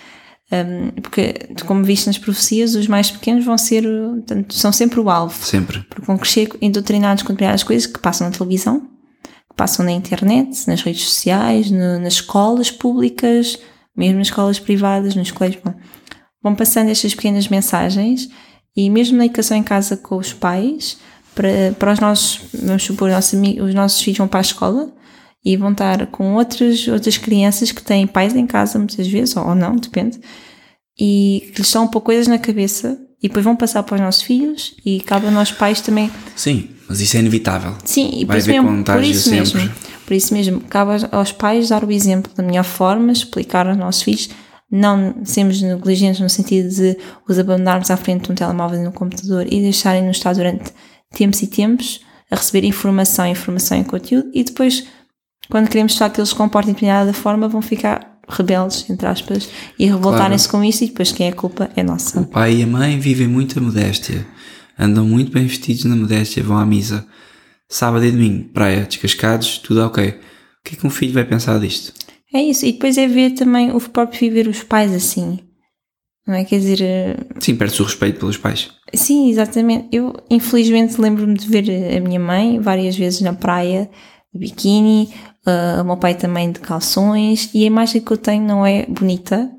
Um, 0.52 1.02
porque, 1.02 1.34
como 1.66 1.84
viste 1.84 2.06
nas 2.08 2.18
profecias, 2.20 2.76
os 2.76 2.88
mais 2.88 3.10
pequenos 3.10 3.44
vão 3.44 3.58
ser, 3.58 3.84
portanto, 3.84 4.54
são 4.54 4.72
sempre 4.72 5.00
o 5.00 5.10
alvo, 5.10 5.36
Sempre. 5.44 5.84
porque 5.90 6.06
vão 6.06 6.18
crescer 6.18 6.50
doutrinados 6.72 7.24
com 7.24 7.34
determinadas 7.34 7.64
coisas 7.64 7.88
que 7.88 8.00
passam 8.00 8.28
na 8.28 8.36
televisão, 8.36 8.82
que 8.82 9.56
passam 9.56 9.84
na 9.84 9.92
internet, 9.92 10.68
nas 10.68 10.82
redes 10.84 11.04
sociais, 11.04 11.72
no- 11.72 12.00
nas 12.00 12.14
escolas 12.14 12.70
públicas, 12.70 13.58
mesmo 13.98 14.20
nas 14.20 14.28
escolas 14.28 14.60
privadas, 14.60 15.16
nos 15.16 15.32
colégios. 15.32 15.64
Bom, 15.64 15.74
vão 16.44 16.54
passando 16.54 16.90
estas 16.90 17.16
pequenas 17.16 17.48
mensagens 17.48 18.30
e 18.76 18.90
mesmo 18.90 19.18
na 19.18 19.26
educação 19.26 19.56
em 19.56 19.64
casa 19.64 19.96
com 19.96 20.18
os 20.18 20.34
pais, 20.34 20.98
para, 21.34 21.76
para 21.78 21.94
os 21.94 22.00
nossos, 22.00 22.42
vamos 22.54 22.84
supor, 22.84 23.10
nossos 23.10 23.34
os 23.34 23.74
nossos 23.74 24.02
filhos 24.02 24.18
vão 24.18 24.28
para 24.28 24.40
a 24.40 24.42
escola 24.42 24.90
e 25.44 25.56
vão 25.56 25.72
estar 25.72 26.08
com 26.08 26.34
outras, 26.36 26.88
outras 26.88 27.18
crianças 27.18 27.72
que 27.72 27.84
têm 27.84 28.08
pais 28.08 28.36
em 28.36 28.48
casa 28.48 28.80
muitas 28.80 29.08
vezes, 29.08 29.36
ou 29.36 29.54
não, 29.54 29.76
depende, 29.76 30.20
e 31.00 31.52
que 31.54 31.60
lhes 31.60 31.68
estão 31.68 31.84
a 31.84 31.88
pôr 31.88 32.02
coisas 32.02 32.28
na 32.28 32.40
cabeça 32.40 32.98
e 33.22 33.28
depois 33.28 33.46
vão 33.46 33.56
passar 33.56 33.84
para 33.84 33.96
os 33.96 34.02
nossos 34.02 34.24
filhos 34.24 34.76
e 34.86 35.00
cabe 35.02 35.28
a 35.28 35.32
nós 35.32 35.52
pós 35.52 35.82
também 35.82 36.12
Sim, 36.36 36.70
mas 36.88 37.02
isso 37.02 37.18
é 37.18 37.20
inevitável. 37.20 37.76
Sim, 37.84 38.12
e 38.14 38.26
por 38.26 38.28
Vai 38.28 38.38
isso, 38.38 38.50
mesmo, 38.50 38.84
por 38.84 39.04
isso 39.04 39.30
mesmo, 39.30 39.72
por 40.06 40.14
isso 40.14 40.34
mesmo, 40.34 40.62
cabe 40.62 40.92
aos 41.12 41.32
pais 41.32 41.70
dar 41.70 41.84
o 41.84 41.92
exemplo 41.92 42.32
da 42.36 42.44
melhor 42.44 42.64
forma, 42.64 43.12
explicar 43.12 43.68
aos 43.68 43.78
nossos 43.78 44.04
filhos, 44.04 44.30
não 44.72 45.24
sermos 45.24 45.62
negligentes 45.62 46.20
no 46.20 46.30
sentido 46.30 46.70
de 46.70 46.98
os 47.28 47.38
abandonarmos 47.38 47.92
à 47.92 47.98
frente 47.98 48.26
de 48.26 48.32
um 48.32 48.36
telemóvel 48.36 48.80
e 48.80 48.82
de 48.84 48.88
um 48.88 48.92
computador 48.92 49.46
e 49.48 49.62
deixarem-nos 49.62 50.18
estar 50.18 50.34
durante 50.34 50.72
tempos 51.12 51.42
e 51.42 51.48
tempos 51.48 52.02
a 52.30 52.36
receber 52.36 52.66
informação, 52.66 53.28
informação 53.28 53.80
e 53.80 53.84
conteúdo 53.84 54.30
e 54.34 54.44
depois, 54.44 54.86
quando 55.50 55.70
queremos 55.70 55.94
só 55.94 56.10
que 56.10 56.20
eles 56.20 56.30
se 56.30 56.36
comportem 56.36 56.74
de 56.74 56.80
determinada 56.80 57.14
forma, 57.14 57.48
vão 57.48 57.62
ficar 57.62 58.20
rebeldes, 58.28 58.90
entre 58.90 59.08
aspas, 59.08 59.48
e 59.78 59.86
revoltarem-se 59.86 60.50
com 60.50 60.64
isso 60.64 60.84
e 60.84 60.88
depois 60.88 61.12
quem 61.12 61.28
é 61.28 61.30
a 61.30 61.36
culpa 61.36 61.70
é 61.76 61.84
nossa. 61.84 62.20
O 62.20 62.26
pai 62.26 62.56
e 62.56 62.64
a 62.64 62.68
mãe 62.68 63.00
vivem 63.00 63.28
muita 63.28 63.62
modéstia, 63.62 64.26
andam 64.78 65.06
muito 65.06 65.32
bem 65.32 65.46
vestidos 65.46 65.86
na 65.86 65.96
modéstia, 65.96 66.44
vão 66.44 66.58
à 66.58 66.66
misa. 66.66 67.06
Sábado 67.70 68.06
e 68.06 68.12
domingo, 68.12 68.50
praia, 68.50 68.86
descascados, 68.86 69.58
tudo 69.60 69.84
ok. 69.86 70.10
O 70.10 70.14
que 70.64 70.76
é 70.76 70.78
que 70.78 70.88
um 70.88 70.90
filho 70.90 71.14
vai 71.14 71.24
pensar 71.24 71.60
disto? 71.60 71.94
É 72.36 72.42
isso, 72.42 72.66
e 72.66 72.74
depois 72.74 72.98
é 72.98 73.08
ver 73.08 73.32
também 73.32 73.72
o 73.72 73.80
próprio 73.80 74.20
viver 74.20 74.48
os 74.50 74.62
pais 74.62 74.94
assim. 74.94 75.40
Não 76.28 76.34
é? 76.36 76.44
Quer 76.44 76.60
dizer, 76.60 76.82
eh, 76.82 77.16
Sim, 77.40 77.56
perde-se 77.56 77.82
o 77.82 77.86
respeito 77.86 78.20
pelos 78.20 78.36
pais. 78.38 78.72
sim, 78.94 79.30
exatamente. 79.30 79.88
Eu, 79.92 80.14
infelizmente, 80.30 81.00
lembro-me 81.00 81.36
de 81.36 81.48
ver 81.48 81.96
a 81.96 82.00
minha 82.02 82.20
mãe 82.20 82.60
várias 82.60 82.98
vezes 82.98 83.22
na 83.22 83.32
praia, 83.32 83.90
de 84.34 84.40
biquíni, 84.40 85.14
eh, 85.48 85.82
o 85.82 85.86
meu 85.86 85.96
pai 85.98 86.14
também 86.16 86.52
de 86.52 86.60
calções, 86.60 87.50
e 87.54 87.64
a 87.64 87.68
imagem 87.68 88.02
que 88.02 88.12
eu 88.12 88.18
tenho 88.18 88.44
não 88.44 88.66
é 88.66 88.86
bonita. 88.88 89.50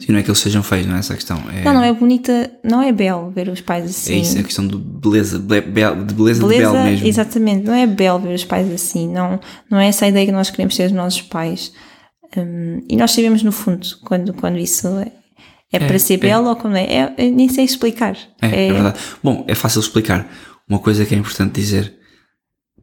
Sim, 0.00 0.12
não 0.12 0.18
é 0.18 0.22
que 0.22 0.30
eles 0.30 0.38
sejam 0.38 0.62
feios, 0.62 0.86
não 0.86 0.96
é 0.96 0.98
essa 1.00 1.12
a 1.12 1.16
questão. 1.16 1.38
É, 1.50 1.64
Não, 1.64 1.74
não 1.74 1.82
é 1.82 1.92
bonita, 1.92 2.50
não 2.62 2.82
é 2.82 2.92
belo 2.92 3.30
ver 3.30 3.48
os 3.48 3.60
pais 3.60 3.84
assim. 3.86 4.14
é 4.14 4.16
isso, 4.18 4.36
é 4.36 4.40
a 4.40 4.44
questão 4.44 4.66
de 4.66 4.76
beleza, 4.76 5.38
ble- 5.38 5.60
bel- 5.62 6.04
de 6.04 6.14
beleza, 6.14 6.40
de 6.42 6.46
Beleza, 6.48 6.72
belo 6.72 6.84
mesmo. 6.84 7.06
exatamente, 7.06 7.64
não 7.66 7.74
é 7.74 7.86
belo 7.86 8.20
ver 8.20 8.34
os 8.34 8.44
pais 8.44 8.70
assim, 8.72 9.08
não, 9.12 9.40
não 9.70 9.78
é 9.78 9.88
essa 9.88 10.04
a 10.04 10.08
ideia 10.08 10.26
que 10.26 10.32
nós 10.32 10.50
queremos 10.50 10.76
ter 10.76 10.84
dos 10.84 10.92
nossos 10.92 11.22
pais. 11.22 11.72
Hum, 12.36 12.80
e 12.88 12.96
nós 12.96 13.10
sabemos 13.12 13.42
no 13.42 13.52
fundo 13.52 13.86
quando, 14.04 14.32
quando 14.34 14.58
isso 14.58 14.88
é, 14.98 15.12
é 15.72 15.78
para 15.78 15.98
ser 15.98 16.16
belo 16.18 16.48
ou 16.48 16.56
quando 16.56 16.76
é. 16.76 17.12
é, 17.16 17.30
nem 17.30 17.48
sei 17.48 17.64
explicar. 17.64 18.16
É, 18.42 18.66
é 18.68 18.72
verdade. 18.72 18.98
Bom, 19.22 19.44
é 19.48 19.54
fácil 19.54 19.80
explicar. 19.80 20.28
Uma 20.68 20.78
coisa 20.78 21.04
que 21.04 21.14
é 21.14 21.18
importante 21.18 21.54
dizer 21.60 21.94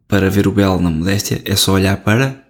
para 0.08 0.30
ver 0.30 0.48
o 0.48 0.52
belo 0.52 0.80
na 0.82 0.90
modéstia 0.90 1.42
é 1.46 1.56
só 1.56 1.74
olhar 1.74 1.98
para. 2.04 2.46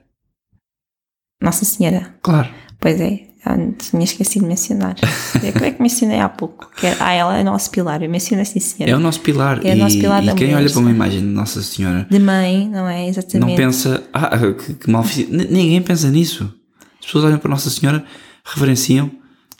Nossa 1.41 1.65
Senhora, 1.65 2.15
Claro. 2.21 2.49
pois 2.79 2.99
é. 3.01 3.30
Ah, 3.43 3.57
tinha 3.77 4.03
esquecido 4.03 4.43
de 4.43 4.49
mencionar. 4.49 4.95
Como 5.53 5.65
é 5.65 5.71
que 5.71 5.81
mencionei 5.81 6.19
há 6.19 6.29
pouco? 6.29 6.69
É, 6.83 6.95
ah, 6.99 7.11
ela 7.11 7.37
é 7.37 7.41
o 7.41 7.45
nosso 7.45 7.71
pilar. 7.71 8.03
Eu 8.03 8.09
mencionei 8.09 8.43
assim, 8.43 8.59
senhora. 8.59 8.91
É 8.91 8.95
o 8.95 8.99
nosso 8.99 9.19
pilar. 9.21 9.65
É 9.65 9.73
o 9.73 9.77
nosso 9.77 9.97
pilar 9.97 10.21
e, 10.21 10.25
da 10.27 10.31
e 10.33 10.35
quem 10.35 10.47
mulher, 10.47 10.61
olha 10.61 10.69
para 10.69 10.79
uma 10.79 10.91
imagem 10.91 11.21
de 11.21 11.25
Nossa 11.25 11.61
Senhora 11.63 12.07
De 12.09 12.19
mãe, 12.19 12.69
não 12.69 12.87
é? 12.87 13.07
Exatamente. 13.07 13.49
não 13.49 13.55
pensa, 13.55 14.03
ah, 14.13 14.37
que, 14.37 14.75
que 14.75 14.89
mal 14.89 15.03
fiz. 15.03 15.27
Ninguém 15.27 15.81
pensa 15.81 16.09
nisso. 16.09 16.53
As 16.99 17.05
pessoas 17.07 17.25
olham 17.25 17.39
para 17.39 17.49
Nossa 17.49 17.69
Senhora, 17.71 18.05
reverenciam, 18.45 19.09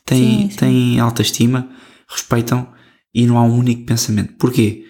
têm, 0.05 0.19
Sim, 0.19 0.49
sim. 0.51 0.57
têm 0.57 0.99
alta 0.99 1.23
estima, 1.23 1.67
respeitam 2.07 2.67
e 3.13 3.25
não 3.25 3.37
há 3.37 3.43
um 3.43 3.57
único 3.57 3.83
pensamento. 3.85 4.33
Porquê? 4.37 4.85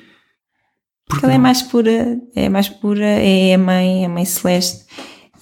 Porque 1.08 1.26
ela 1.26 1.34
é 1.34 1.38
mais 1.38 1.62
pura, 1.62 2.20
é 2.36 2.50
mais 2.50 2.70
pura, 2.70 3.06
é 3.06 3.54
a 3.54 3.58
mãe, 3.58 4.06
a 4.06 4.10
mãe 4.10 4.26
celeste. 4.26 4.86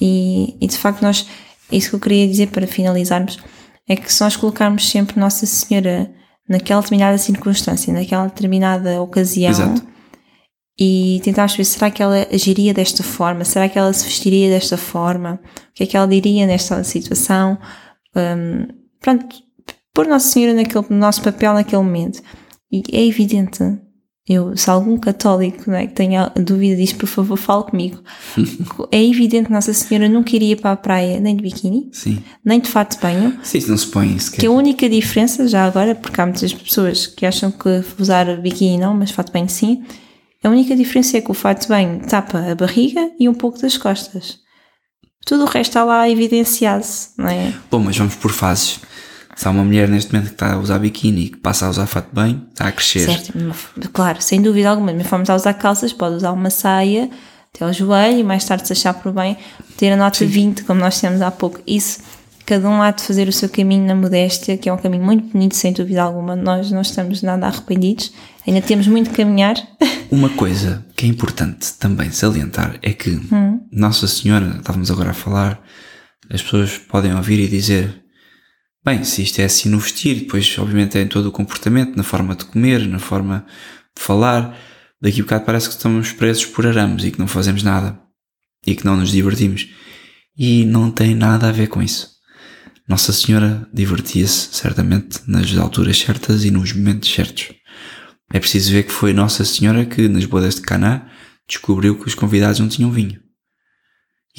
E, 0.01 0.55
e 0.61 0.67
de 0.67 0.77
facto 0.77 1.01
nós, 1.01 1.27
é 1.48 1.48
isso 1.72 1.90
que 1.90 1.96
eu 1.96 2.00
queria 2.00 2.28
dizer 2.28 2.48
para 2.48 2.68
finalizarmos, 2.68 3.40
é 3.88 3.96
que 3.96 4.12
se 4.12 4.22
nós 4.22 4.36
colocarmos 4.36 4.90
sempre 4.90 5.20
Nossa 5.20 5.46
Senhora 5.46 6.12
naquela 6.48 6.82
determinada 6.82 7.18
circunstância, 7.18 7.94
naquela 7.94 8.28
determinada 8.28 9.02
ocasião, 9.02 9.52
Exato. 9.52 9.84
e 10.80 11.20
tentarmos 11.24 11.56
ver 11.56 11.66
será 11.66 11.91
que 11.91 12.02
ela 12.02 12.28
agiria 12.32 12.74
desta 12.74 13.04
forma, 13.04 13.44
será 13.46 13.70
que 13.70 13.78
ela 13.78 13.94
se 13.94 14.06
vestiria 14.06 14.50
desta 14.50 14.78
forma, 14.78 15.40
o 15.44 15.74
que 15.74 15.84
é 15.84 15.86
que 15.86 15.98
ela 15.98 16.08
diria 16.08 16.48
nesta 16.48 16.84
situação, 16.84 17.58
Hum, 18.16 18.68
pronto, 19.00 19.28
pôr 19.94 20.08
Nossa 20.08 20.28
Senhora 20.30 20.54
naquele, 20.54 20.86
no 20.90 20.98
nosso 20.98 21.22
papel 21.22 21.54
naquele 21.54 21.82
momento. 21.82 22.22
E 22.72 22.84
é 22.91 23.06
evidente, 23.06 23.64
eu, 24.30 24.56
se 24.56 24.69
algum 24.69 24.95
católico 24.95 25.64
não 25.68 25.76
é, 25.76 25.88
que 25.88 25.93
tenha 25.93 26.31
dúvida 26.35 26.76
disto, 26.76 26.97
por 26.97 27.07
favor, 27.07 27.35
fale 27.35 27.64
comigo. 27.64 27.97
é 28.91 29.03
evidente 29.03 29.47
que 29.47 29.51
Nossa 29.51 29.73
Senhora 29.73 30.07
nunca 30.07 30.35
iria 30.35 30.56
para 30.56 30.72
a 30.72 30.77
praia 30.77 31.19
nem 31.19 31.35
de 31.35 31.41
biquíni, 31.41 31.89
Sim. 31.91 32.22
nem 32.45 32.60
de 32.60 32.69
fato 32.69 32.95
de 32.95 33.01
banho, 33.01 33.39
Sim, 33.41 33.60
não 33.68 33.77
se 33.77 33.88
põe 33.88 34.19
sequer. 34.19 34.41
que 34.41 34.45
a 34.45 34.51
única 34.51 34.88
diferença, 34.88 35.47
já 35.47 35.65
agora, 35.65 35.95
porque 35.95 36.22
há 36.22 36.26
muitas 36.27 36.53
pessoas 36.53 37.07
que 37.07 37.26
acham 37.26 37.49
que 37.49 37.84
usar 37.99 38.38
biquíni 38.38 38.77
não, 38.77 38.93
mas 38.93 39.10
fato 39.10 39.27
de 39.27 39.34
banho 39.34 39.49
sim, 39.49 39.84
a 40.43 40.49
única 40.49 40.76
diferença 40.76 41.18
é 41.18 41.22
que 41.22 41.31
o 41.31 41.34
fato 41.34 41.64
de 41.64 41.68
banho 41.68 41.99
tapa 42.07 42.38
a 42.39 42.56
barriga 42.56 43.11
e 43.19 43.27
um 43.27 43.34
pouco 43.34 43.60
das 43.60 43.77
costas. 43.77 44.39
Tudo 45.26 45.43
o 45.43 45.47
resto 45.47 45.72
está 45.72 45.84
lá 45.84 46.10
evidenciado, 46.10 46.85
não 47.18 47.27
é? 47.27 47.53
Bom, 47.69 47.80
mas 47.80 47.97
vamos 47.97 48.15
por 48.15 48.31
fases. 48.31 48.80
Se 49.40 49.48
há 49.48 49.52
uma 49.52 49.64
mulher 49.64 49.88
neste 49.88 50.11
momento 50.11 50.28
que 50.28 50.34
está 50.34 50.52
a 50.52 50.60
usar 50.60 50.80
biquíni 50.80 51.22
e 51.22 51.30
que 51.30 51.38
passa 51.38 51.66
a 51.66 51.70
usar 51.70 51.86
fato 51.86 52.10
banho, 52.11 52.45
está 52.49 52.68
a 52.68 52.74
crescer. 52.74 53.06
Certo, 53.06 53.34
claro, 53.94 54.22
sem 54.22 54.41
dúvida 54.41 54.70
alguma. 54.70 54.88
Da 54.91 54.98
mesma 54.98 55.10
forma 55.10 55.24
a 55.30 55.36
usar 55.36 55.53
calças, 55.53 55.94
pode 55.94 56.16
usar 56.16 56.34
uma 56.34 56.49
saia 56.49 57.10
até 57.56 57.64
ao 57.64 57.72
joelho 57.72 58.20
e 58.20 58.24
mais 58.24 58.44
tarde, 58.44 58.68
se 58.68 58.74
achar 58.74 58.94
por 58.95 59.14
bem, 59.14 59.38
ter 59.78 59.94
a 59.94 59.95
nota 59.95 60.26
20, 60.26 60.66
como 60.66 60.82
nós 60.82 60.99
temos 60.99 61.22
há 61.22 61.32
pouco. 61.32 61.61
Isso, 61.66 61.99
cada 62.45 62.68
um 62.68 62.82
há 62.82 62.91
de 62.91 63.02
fazer 63.02 63.30
o 63.30 63.32
seu 63.32 63.48
caminho 63.48 63.88
na 63.88 63.95
modéstia, 63.95 64.57
que 64.57 64.68
é 64.68 64.74
um 64.74 64.78
caminho 64.78 65.06
muito 65.06 65.32
bonito, 65.32 65.56
sem 65.56 65.72
dúvida 65.72 66.03
alguma. 66.03 66.36
Nós 66.36 66.70
não 66.70 66.82
estamos 66.82 67.22
nada 67.22 67.48
arrependidos, 67.48 68.11
ainda 68.45 68.61
temos 68.61 68.88
muito 68.88 69.10
que 69.10 69.16
caminhar. 69.16 69.56
Uma 70.11 70.28
coisa 70.32 70.86
que 70.98 71.06
é 71.06 71.07
importante 71.07 71.76
também 71.80 72.11
salientar 72.11 72.78
é 72.82 72.91
que 72.91 73.11
Hum. 73.11 73.61
Nossa 73.72 74.06
Senhora, 74.06 74.57
estávamos 74.57 74.91
agora 74.91 75.11
a 75.11 75.14
falar, 75.14 75.64
as 76.30 76.41
pessoas 76.41 76.78
podem 76.78 77.16
ouvir 77.16 77.40
e 77.40 77.48
dizer: 77.48 78.03
bem, 78.90 79.03
se 79.03 79.22
isto 79.22 79.40
é 79.40 79.45
assim 79.45 79.70
no 79.70 79.80
vestir, 79.80 80.22
depois, 80.22 80.57
obviamente, 80.57 80.98
é 80.98 81.02
em 81.02 81.07
todo 81.07 81.28
o 81.28 81.32
comportamento, 81.32 81.95
na 81.95 82.02
forma 82.02 82.36
de 82.36 82.45
comer, 82.45 82.88
na 82.88 82.98
forma 82.98 83.45
de 83.95 84.02
falar. 84.02 84.57
Daqui 84.99 85.22
a 85.22 85.24
bocado 85.24 85.45
parece 85.45 85.70
que 85.70 85.76
estamos 85.76 86.11
presos 86.11 86.45
por 86.45 86.66
arames 86.66 87.03
e 87.03 87.11
que 87.11 87.20
não 87.20 87.28
fazemos 87.28 87.61
nada 87.61 87.99
e 88.66 88.76
que 88.76 88.84
não 88.84 88.98
nos 88.98 89.11
divertimos. 89.11 89.70
E 90.36 90.66
não 90.66 90.90
tem 90.90 91.14
nada 91.14 91.49
a 91.49 91.52
ver 91.52 91.68
com 91.68 91.84
isso. 91.84 92.10
Nossa 92.88 93.14
Senhora 93.14 93.70
divertia-se, 93.72 94.49
certamente, 94.52 95.20
nas 95.28 95.56
alturas 95.56 95.98
certas 95.99 96.44
e 96.44 96.49
nos 96.49 96.74
momentos 96.74 97.14
certos. 97.14 97.52
É 98.34 98.40
preciso 98.40 98.72
ver 98.72 98.84
que 98.84 98.91
foi 98.91 99.14
Nossa 99.14 99.45
Senhora 99.45 99.86
que, 99.86 100.07
nas 100.07 100.26
bodas 100.26 100.56
de 100.56 100.61
Caná, 100.61 101.07
descobriu 101.48 101.98
que 101.99 102.07
os 102.07 102.16
convidados 102.16 102.60
não 102.60 102.68
tinham 102.68 102.91
vinho. 102.91 103.20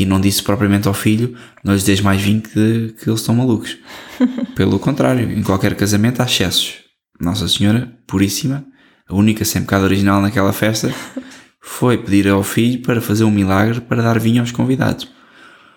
E 0.01 0.06
não 0.06 0.18
disse 0.18 0.43
propriamente 0.43 0.89
ao 0.89 0.94
filho, 0.94 1.36
não 1.62 1.74
lhes 1.74 1.85
deis 1.85 2.01
mais 2.01 2.22
vinho 2.22 2.40
que, 2.40 2.94
que 2.98 3.10
eles 3.10 3.20
estão 3.20 3.35
malucos. 3.35 3.77
Pelo 4.56 4.78
contrário, 4.78 5.31
em 5.31 5.43
qualquer 5.43 5.74
casamento 5.74 6.22
há 6.22 6.24
excessos. 6.24 6.77
Nossa 7.20 7.47
Senhora, 7.47 7.93
puríssima, 8.06 8.64
a 9.06 9.14
única 9.14 9.44
sem 9.44 9.60
pecado 9.60 9.85
original 9.85 10.22
naquela 10.22 10.55
festa, 10.55 10.90
foi 11.60 11.98
pedir 11.98 12.28
ao 12.28 12.43
filho 12.43 12.81
para 12.81 12.98
fazer 13.02 13.24
um 13.24 13.31
milagre 13.31 13.82
para 13.82 14.01
dar 14.02 14.18
vinho 14.18 14.40
aos 14.40 14.51
convidados. 14.51 15.05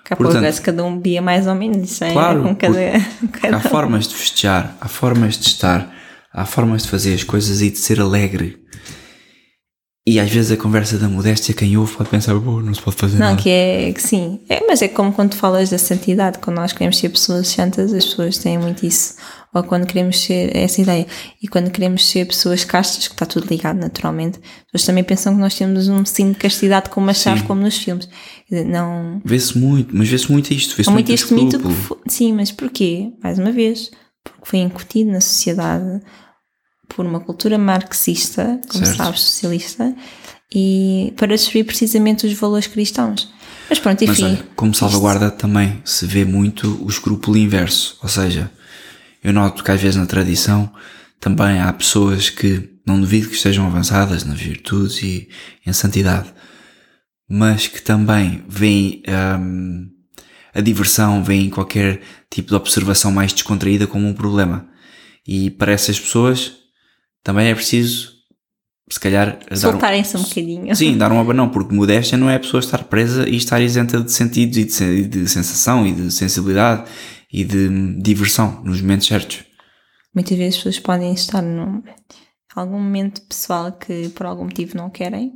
Cá 0.06 0.16
Portanto- 0.16 0.42
Portanto, 0.42 0.62
cada 0.62 0.84
um 0.86 0.96
bebia 0.96 1.22
mais 1.22 1.46
ou 1.46 1.56
menos, 1.56 1.92
isso 1.92 2.04
é 2.06 2.14
Claro, 2.14 2.44
com 2.44 2.56
cada, 2.56 2.80
cada 3.42 3.58
Há 3.58 3.60
formas 3.60 4.08
de 4.08 4.16
festejar, 4.16 4.78
há 4.80 4.88
formas 4.88 5.38
de 5.38 5.48
estar, 5.48 5.94
há 6.32 6.46
formas 6.46 6.84
de 6.84 6.90
fazer 6.90 7.14
as 7.14 7.24
coisas 7.26 7.62
e 7.62 7.70
de 7.70 7.78
ser 7.78 8.00
alegre. 8.00 8.58
E 10.06 10.20
às 10.20 10.30
vezes 10.30 10.52
a 10.52 10.58
conversa 10.58 10.98
da 10.98 11.08
modéstia, 11.08 11.54
quem 11.54 11.78
ouve 11.78 11.96
pode 11.96 12.10
pensar, 12.10 12.38
"Pô, 12.38 12.60
não 12.60 12.74
se 12.74 12.82
pode 12.82 12.98
fazer 12.98 13.18
Não, 13.18 13.28
nada. 13.30 13.42
que 13.42 13.50
é 13.50 13.94
que 13.94 14.02
sim. 14.02 14.42
É, 14.50 14.60
mas 14.68 14.82
é 14.82 14.90
como 14.90 15.14
quando 15.14 15.34
falas 15.36 15.70
da 15.70 15.78
santidade, 15.78 16.40
quando 16.40 16.58
nós 16.58 16.74
queremos 16.74 16.98
ser 16.98 17.08
pessoas 17.08 17.48
santas, 17.48 17.94
as 17.94 18.04
pessoas 18.06 18.38
têm 18.38 18.58
muito 18.58 18.86
isso. 18.86 19.16
Ou 19.54 19.64
quando 19.64 19.86
queremos 19.86 20.20
ser 20.20 20.54
essa 20.58 20.82
ideia. 20.82 21.06
E 21.42 21.48
quando 21.48 21.70
queremos 21.72 22.10
ser 22.10 22.26
pessoas 22.26 22.66
castas, 22.66 23.08
que 23.08 23.14
está 23.14 23.26
tudo 23.26 23.48
ligado 23.48 23.78
naturalmente, 23.80 24.40
as 24.40 24.72
pessoas 24.72 24.86
também 24.88 25.04
pensam 25.06 25.36
que 25.36 25.40
nós 25.40 25.56
temos 25.56 25.88
um 25.88 26.04
signo 26.04 26.34
de 26.34 26.40
castidade 26.40 26.90
com 26.90 27.00
uma 27.00 27.14
chave, 27.14 27.42
Sim. 27.42 27.46
como 27.48 27.62
nos 27.62 27.78
filmes. 27.78 28.10
Não. 28.52 29.22
Vê-se 29.24 29.58
muito, 29.58 29.96
mas 29.96 30.10
vê-se 30.10 30.30
muito 30.32 30.52
isto, 30.54 30.76
vê-se 30.76 30.90
muito, 30.90 31.08
muito 31.08 31.14
este 31.14 31.34
mito 31.34 31.50
que. 31.52 31.56
escrúpulo. 31.68 31.76
fo- 31.76 31.98
Sim, 32.10 32.34
mas 32.34 32.52
porquê? 32.52 33.12
Mais 33.24 33.38
uma 33.40 33.52
vez, 33.52 33.90
porque 34.24 34.42
foi 34.50 34.60
incutido 34.60 35.12
na 35.12 35.22
sociedade 35.22 36.02
por 36.96 37.06
uma 37.06 37.20
cultura 37.20 37.58
marxista, 37.58 38.60
como 38.70 38.86
Certo. 38.86 38.98
sabes, 38.98 39.22
socialista, 39.22 39.96
e 40.54 41.14
para 41.18 41.28
destruir 41.36 41.66
precisamente 41.66 42.26
os 42.26 42.34
valores 42.34 42.68
cristãos. 42.68 43.32
Mas 43.70 43.80
pronto, 43.80 44.06
Mas 44.06 44.20
enfim. 44.20 44.26
olha, 44.26 44.48
como 44.56 44.74
salvaguarda 44.74 45.32
também 45.32 45.82
se 45.84 46.06
vê 46.06 46.26
muito 46.26 46.84
o 46.84 46.90
escrúpulo 46.90 47.38
inverso. 47.38 47.98
Ou 48.04 48.10
seja, 48.10 48.52
eu 49.24 49.34
noto 49.34 49.64
que 49.64 49.72
às 49.72 49.82
vezes 49.82 49.96
na 49.96 50.06
tradição 50.06 50.72
também 51.20 51.60
há 51.60 51.72
pessoas 51.74 52.30
que 52.30 52.70
não 52.86 53.00
duvido 53.00 53.30
que 53.30 53.36
estejam 53.36 53.66
avançadas 53.66 54.26
nas 54.26 54.40
virtudes 54.40 55.02
e 55.02 55.30
em 55.66 55.72
santidade, 55.72 56.32
mas 57.28 57.68
que 57.68 57.82
também 57.82 58.44
veem 58.48 59.02
hum, 59.40 59.90
a 60.54 60.62
diversão, 60.62 61.24
veem 61.24 61.50
qualquer 61.50 62.02
tipo 62.30 62.50
de 62.50 62.56
observação 62.56 63.12
mais 63.12 63.32
descontraída 63.34 63.88
como 63.88 64.08
um 64.08 64.14
problema. 64.14 64.68
E 65.26 65.50
para 65.50 65.72
essas 65.72 65.98
pessoas 66.00 66.63
também 67.24 67.48
é 67.48 67.56
preciso, 67.56 68.12
se 68.90 69.00
calhar, 69.00 69.40
dar 69.50 69.56
um- 69.56 69.60
Soltarem-se 69.60 70.18
um 70.18 70.22
bocadinho. 70.24 70.76
Sim, 70.76 70.98
dar 70.98 71.12
um 71.12 71.20
abanão, 71.20 71.50
porque 71.50 71.74
modéstia 71.74 72.18
não 72.18 72.30
é 72.30 72.36
a 72.36 72.40
pessoa 72.40 72.60
estar 72.60 72.84
presa 72.86 73.28
e 73.28 73.36
estar 73.38 73.62
isenta 73.62 74.00
de 74.02 74.12
sentidos 74.12 74.58
e 74.58 74.66
de, 74.66 74.84
e 74.84 75.08
de 75.08 75.28
sensação 75.28 75.86
e 75.88 75.92
de 75.94 76.12
sensibilidade 76.12 76.84
e 77.32 77.44
de 77.44 77.70
diversão 78.02 78.62
nos 78.64 78.82
momentos 78.82 79.08
certos. 79.08 79.40
Muitas 80.14 80.38
vezes 80.38 80.56
as 80.56 80.58
pessoas 80.64 80.80
podem 80.80 81.14
estar 81.14 81.42
num 81.42 81.82
algum 82.56 82.78
momento 82.80 83.22
pessoal 83.22 83.72
que 83.72 84.10
por 84.10 84.26
algum 84.28 84.44
motivo 84.44 84.78
não 84.78 84.90
querem. 84.90 85.32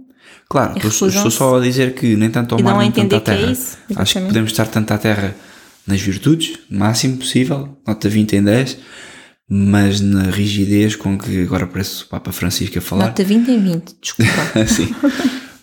Claro, 0.50 0.78
estou, 0.78 1.10
só 1.32 1.58
a 1.58 1.62
dizer 1.62 1.96
que 1.96 2.16
nem 2.16 2.30
tanto 2.30 2.54
ao 2.54 2.62
mar 2.62 2.78
nem 2.78 2.92
tanto 2.92 3.16
à 3.16 3.22
que 3.22 3.32
é 3.32 3.36
terra. 3.38 3.52
isso, 3.52 3.78
Acho 3.96 4.20
que 4.20 4.26
podemos 4.28 4.52
estar 4.52 4.68
tanto 4.68 4.92
à 4.92 4.98
terra 4.98 5.34
nas 5.88 6.02
virtudes, 6.02 6.60
máximo 6.70 7.18
possível, 7.18 7.78
nota 7.88 8.10
20 8.10 8.36
em 8.36 8.44
10, 8.44 8.78
mas 9.50 10.02
na 10.02 10.24
rigidez 10.30 10.96
com 10.96 11.18
que 11.18 11.42
agora 11.44 11.66
parece 11.68 12.04
o 12.04 12.08
Papa 12.08 12.32
Francisco 12.32 12.78
a 12.78 12.82
falar. 12.82 13.06
Nota 13.08 13.24
20 13.24 13.50
em 13.50 13.64
20, 13.64 13.96
desculpa. 14.02 14.32
Assim, 14.60 14.94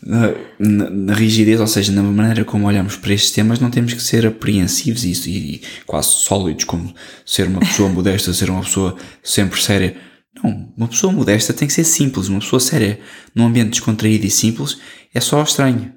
na, 0.02 0.32
na- 0.58 0.90
na 0.90 1.14
rigidez, 1.14 1.60
ou 1.60 1.66
seja, 1.66 1.92
na 1.92 2.02
maneira 2.02 2.44
como 2.44 2.66
olhamos 2.66 2.96
para 2.96 3.12
estes 3.12 3.30
temas, 3.30 3.58
não 3.60 3.70
temos 3.70 3.92
que 3.92 4.02
ser 4.02 4.26
apreensivos 4.26 5.04
e, 5.04 5.10
e 5.30 5.62
quase 5.86 6.08
sólidos, 6.08 6.64
como 6.64 6.94
ser 7.26 7.46
uma 7.48 7.60
pessoa 7.60 7.88
modesta, 7.88 8.32
ser 8.32 8.50
uma 8.50 8.62
pessoa 8.62 8.96
sempre 9.22 9.60
séria. 9.62 9.96
Não, 10.42 10.72
uma 10.76 10.88
pessoa 10.88 11.12
modesta 11.12 11.52
tem 11.52 11.68
que 11.68 11.74
ser 11.74 11.84
simples. 11.84 12.28
Uma 12.28 12.40
pessoa 12.40 12.60
séria, 12.60 12.98
num 13.34 13.46
ambiente 13.46 13.70
descontraído 13.70 14.26
e 14.26 14.30
simples, 14.30 14.78
é 15.14 15.20
só 15.20 15.42
estranho. 15.42 15.92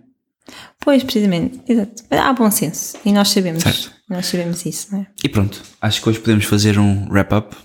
pois, 0.79 1.03
precisamente, 1.03 1.59
exato. 1.67 2.03
Há 2.11 2.31
bom 2.33 2.49
senso 2.51 2.97
e 3.05 3.11
nós 3.11 3.29
sabemos. 3.29 3.63
Certo. 3.63 3.91
Nós 4.09 4.25
sabemos 4.27 4.65
isso, 4.65 4.87
não 4.91 4.99
é? 5.01 5.07
E 5.23 5.27
pronto, 5.27 5.61
acho 5.81 6.01
que 6.01 6.07
hoje 6.09 6.19
podemos 6.19 6.45
fazer 6.45 6.79
um 6.79 7.09
wrap-up 7.09 7.55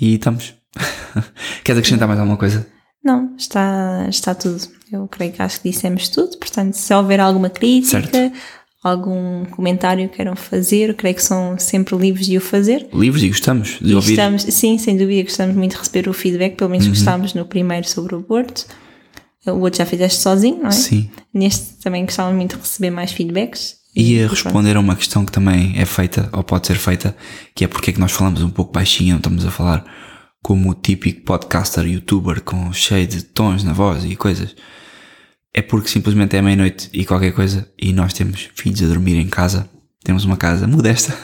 e 0.00 0.14
estamos. 0.14 0.54
Queres 1.64 1.78
acrescentar 1.80 2.06
mais 2.08 2.20
alguma 2.20 2.36
coisa? 2.36 2.66
Não, 3.02 3.34
está, 3.36 4.06
está 4.08 4.34
tudo. 4.34 4.60
Eu 4.92 5.06
creio 5.08 5.32
que 5.32 5.40
acho 5.42 5.60
que 5.60 5.70
dissemos 5.70 6.08
tudo. 6.08 6.36
Portanto, 6.38 6.74
se 6.74 6.92
houver 6.92 7.20
alguma 7.20 7.48
crítica, 7.48 8.02
Certo. 8.02 8.32
algum 8.82 9.44
comentário 9.46 10.08
que 10.08 10.16
queiram 10.16 10.34
fazer, 10.36 10.90
eu 10.90 10.94
creio 10.94 11.14
que 11.14 11.22
são 11.22 11.56
sempre 11.58 11.96
livres 11.96 12.26
de 12.26 12.36
o 12.36 12.40
fazer. 12.40 12.88
Livros 12.92 13.22
e 13.22 13.28
gostamos 13.28 13.78
de 13.80 13.92
E 13.92 13.94
ouvir. 13.94 14.18
sim, 14.50 14.76
sem 14.78 14.96
dúvida, 14.96 15.22
gostamos 15.22 15.54
muito 15.56 15.72
de 15.72 15.78
receber 15.78 16.08
o 16.08 16.12
feedback. 16.12 16.56
Pelo 16.56 16.68
Uhum. 16.70 16.72
menos 16.78 16.88
gostámos 16.88 17.32
no 17.34 17.44
primeiro 17.44 17.88
sobre 17.88 18.14
o 18.14 18.18
aborto. 18.18 18.66
O 19.46 19.60
outro 19.60 19.78
já 19.78 19.86
fizeste 19.86 20.20
sozinho, 20.20 20.58
não 20.58 20.68
é? 20.68 20.72
Sim. 20.72 21.08
Neste 21.32 21.76
também 21.80 22.04
gostávamos 22.04 22.36
muito 22.36 22.56
de 22.56 22.62
receber 22.62 22.90
mais 22.90 23.12
feedbacks 23.12 23.76
E 23.96 24.18
responder 24.26 24.76
a 24.76 24.80
uma 24.80 24.94
questão 24.94 25.24
que 25.24 25.32
também 25.32 25.72
é 25.74 25.86
feita, 25.86 26.28
ou 26.30 26.44
pode 26.44 26.66
ser 26.66 26.76
feita, 26.76 27.16
que 27.54 27.64
é 27.64 27.66
porque 27.66 27.90
é 27.90 27.92
que 27.94 27.98
nós 27.98 28.12
falamos 28.12 28.42
um 28.42 28.50
pouco 28.50 28.70
baixinho, 28.70 29.12
não 29.12 29.16
estamos 29.16 29.46
a 29.46 29.50
falar 29.50 29.82
como 30.42 30.70
o 30.70 30.74
típico 30.74 31.22
podcaster, 31.22 31.86
youtuber, 31.86 32.42
com 32.42 32.70
cheio 32.74 33.06
de 33.06 33.22
tons 33.22 33.64
na 33.64 33.72
voz 33.72 34.04
e 34.04 34.14
coisas. 34.14 34.54
É 35.52 35.62
porque 35.62 35.88
simplesmente 35.88 36.36
é 36.36 36.42
meia-noite 36.42 36.90
e 36.92 37.06
qualquer 37.06 37.32
coisa, 37.32 37.72
e 37.80 37.90
nós 37.94 38.12
temos 38.12 38.50
filhos 38.54 38.82
a 38.82 38.86
dormir 38.86 39.16
em 39.16 39.28
casa. 39.28 39.66
Temos 40.04 40.26
uma 40.26 40.36
casa 40.36 40.66
modesta, 40.66 41.16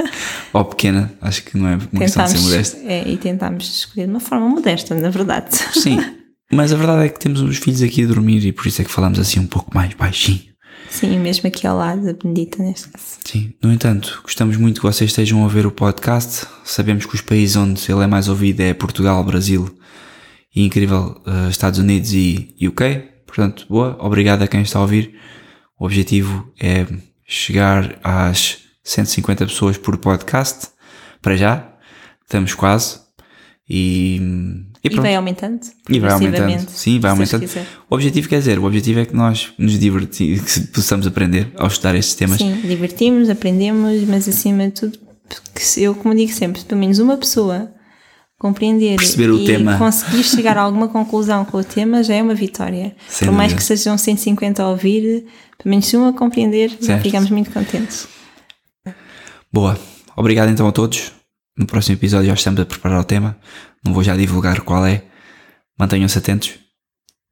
ou 0.50 0.64
pequena, 0.64 1.12
acho 1.20 1.44
que 1.44 1.58
não 1.58 1.68
é 1.68 1.74
uma 1.92 2.00
questão 2.00 2.24
de 2.24 2.30
ser 2.30 2.38
modesta. 2.38 2.78
É, 2.86 3.06
e 3.06 3.18
tentámos 3.18 3.68
escolher 3.68 4.06
de 4.06 4.10
uma 4.10 4.18
forma 4.18 4.48
modesta, 4.48 4.94
na 4.94 5.10
verdade. 5.10 5.54
Sim, 5.74 5.98
mas 6.50 6.72
a 6.72 6.76
verdade 6.76 7.04
é 7.04 7.08
que 7.10 7.20
temos 7.20 7.42
os 7.42 7.58
filhos 7.58 7.82
aqui 7.82 8.02
a 8.02 8.06
dormir 8.06 8.46
e 8.46 8.50
por 8.50 8.66
isso 8.66 8.80
é 8.80 8.84
que 8.84 8.90
falamos 8.90 9.18
assim 9.18 9.40
um 9.40 9.46
pouco 9.46 9.70
mais 9.74 9.92
baixinho. 9.92 10.53
Sim, 10.94 11.18
mesmo 11.18 11.48
aqui 11.48 11.66
ao 11.66 11.76
lado 11.76 12.04
da 12.04 12.12
Benedita, 12.12 12.62
neste 12.62 12.88
caso. 12.88 13.18
Sim, 13.24 13.52
no 13.60 13.72
entanto, 13.72 14.20
gostamos 14.22 14.56
muito 14.56 14.80
que 14.80 14.86
vocês 14.86 15.10
estejam 15.10 15.40
a 15.40 15.42
ouvir 15.42 15.66
o 15.66 15.72
podcast. 15.72 16.46
Sabemos 16.64 17.04
que 17.04 17.16
os 17.16 17.20
países 17.20 17.56
onde 17.56 17.90
ele 17.90 18.04
é 18.04 18.06
mais 18.06 18.28
ouvido 18.28 18.60
é 18.60 18.72
Portugal, 18.72 19.24
Brasil 19.24 19.76
e 20.54 20.64
incrível 20.64 21.20
uh, 21.26 21.50
Estados 21.50 21.80
Unidos 21.80 22.12
e 22.12 22.54
UK. 22.64 23.08
Portanto, 23.26 23.66
boa, 23.68 23.96
obrigado 23.98 24.42
a 24.42 24.46
quem 24.46 24.62
está 24.62 24.78
a 24.78 24.82
ouvir. 24.82 25.18
O 25.76 25.84
objetivo 25.84 26.48
é 26.60 26.86
chegar 27.26 27.98
às 28.04 28.58
150 28.84 29.46
pessoas 29.46 29.76
por 29.76 29.96
podcast. 29.96 30.68
Para 31.20 31.36
já, 31.36 31.72
estamos 32.22 32.54
quase. 32.54 33.03
E, 33.68 34.20
e, 34.84 34.88
e 34.92 34.96
vai 34.96 35.14
aumentando. 35.14 35.60
E 35.88 35.98
vai 35.98 36.12
aumentando. 36.12 36.68
Sim, 36.68 37.00
vai 37.00 37.10
aumentando. 37.10 37.48
O 37.88 37.94
objetivo 37.94 38.28
quer 38.28 38.38
dizer, 38.38 38.58
o 38.58 38.64
objetivo 38.64 39.00
é 39.00 39.06
que 39.06 39.16
nós 39.16 39.52
nos 39.58 39.78
divertimos, 39.78 40.40
que 40.52 40.60
possamos 40.68 41.06
aprender 41.06 41.50
ao 41.56 41.68
estudar 41.68 41.94
estes 41.94 42.14
temas. 42.14 42.38
Sim, 42.38 42.60
divertimos, 42.62 43.30
aprendemos, 43.30 44.02
mas 44.06 44.28
acima 44.28 44.66
de 44.66 44.72
tudo, 44.72 44.98
porque 45.28 45.80
eu, 45.80 45.94
como 45.94 46.14
digo 46.14 46.32
sempre, 46.32 46.62
pelo 46.62 46.78
menos 46.80 46.98
uma 46.98 47.16
pessoa 47.16 47.70
compreender 48.38 48.96
Perceber 48.98 49.30
o 49.30 49.38
e 49.38 49.46
tema. 49.46 49.78
conseguir 49.78 50.22
chegar 50.24 50.58
a 50.58 50.60
alguma 50.62 50.88
conclusão 50.88 51.46
com 51.46 51.56
o 51.56 51.64
tema 51.64 52.02
já 52.02 52.14
é 52.14 52.22
uma 52.22 52.34
vitória. 52.34 52.94
Sem 53.08 53.26
Por 53.28 53.34
mais 53.34 53.52
dúvida. 53.52 53.56
que 53.72 53.78
sejam 53.78 53.96
150 53.96 54.62
a 54.62 54.68
ouvir, 54.68 55.24
pelo 55.56 55.70
menos 55.70 55.90
uma 55.94 56.12
compreender, 56.12 56.68
já 56.68 56.76
Certo. 56.88 57.02
ficamos 57.04 57.30
muito 57.30 57.50
contentes. 57.50 58.06
Boa. 59.50 59.78
Obrigado 60.16 60.50
então 60.50 60.68
a 60.68 60.72
todos. 60.72 61.12
No 61.56 61.66
próximo 61.66 61.96
episódio 61.96 62.28
já 62.28 62.34
estamos 62.34 62.60
a 62.60 62.66
preparar 62.66 63.00
o 63.00 63.04
tema. 63.04 63.38
Não 63.84 63.92
vou 63.92 64.02
já 64.02 64.16
divulgar 64.16 64.60
qual 64.62 64.84
é. 64.86 65.04
Mantenham-se 65.78 66.18
atentos 66.18 66.58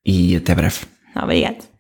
e 0.05 0.37
até 0.37 0.55
breve. 0.55 0.81
Obrigada. 1.17 1.72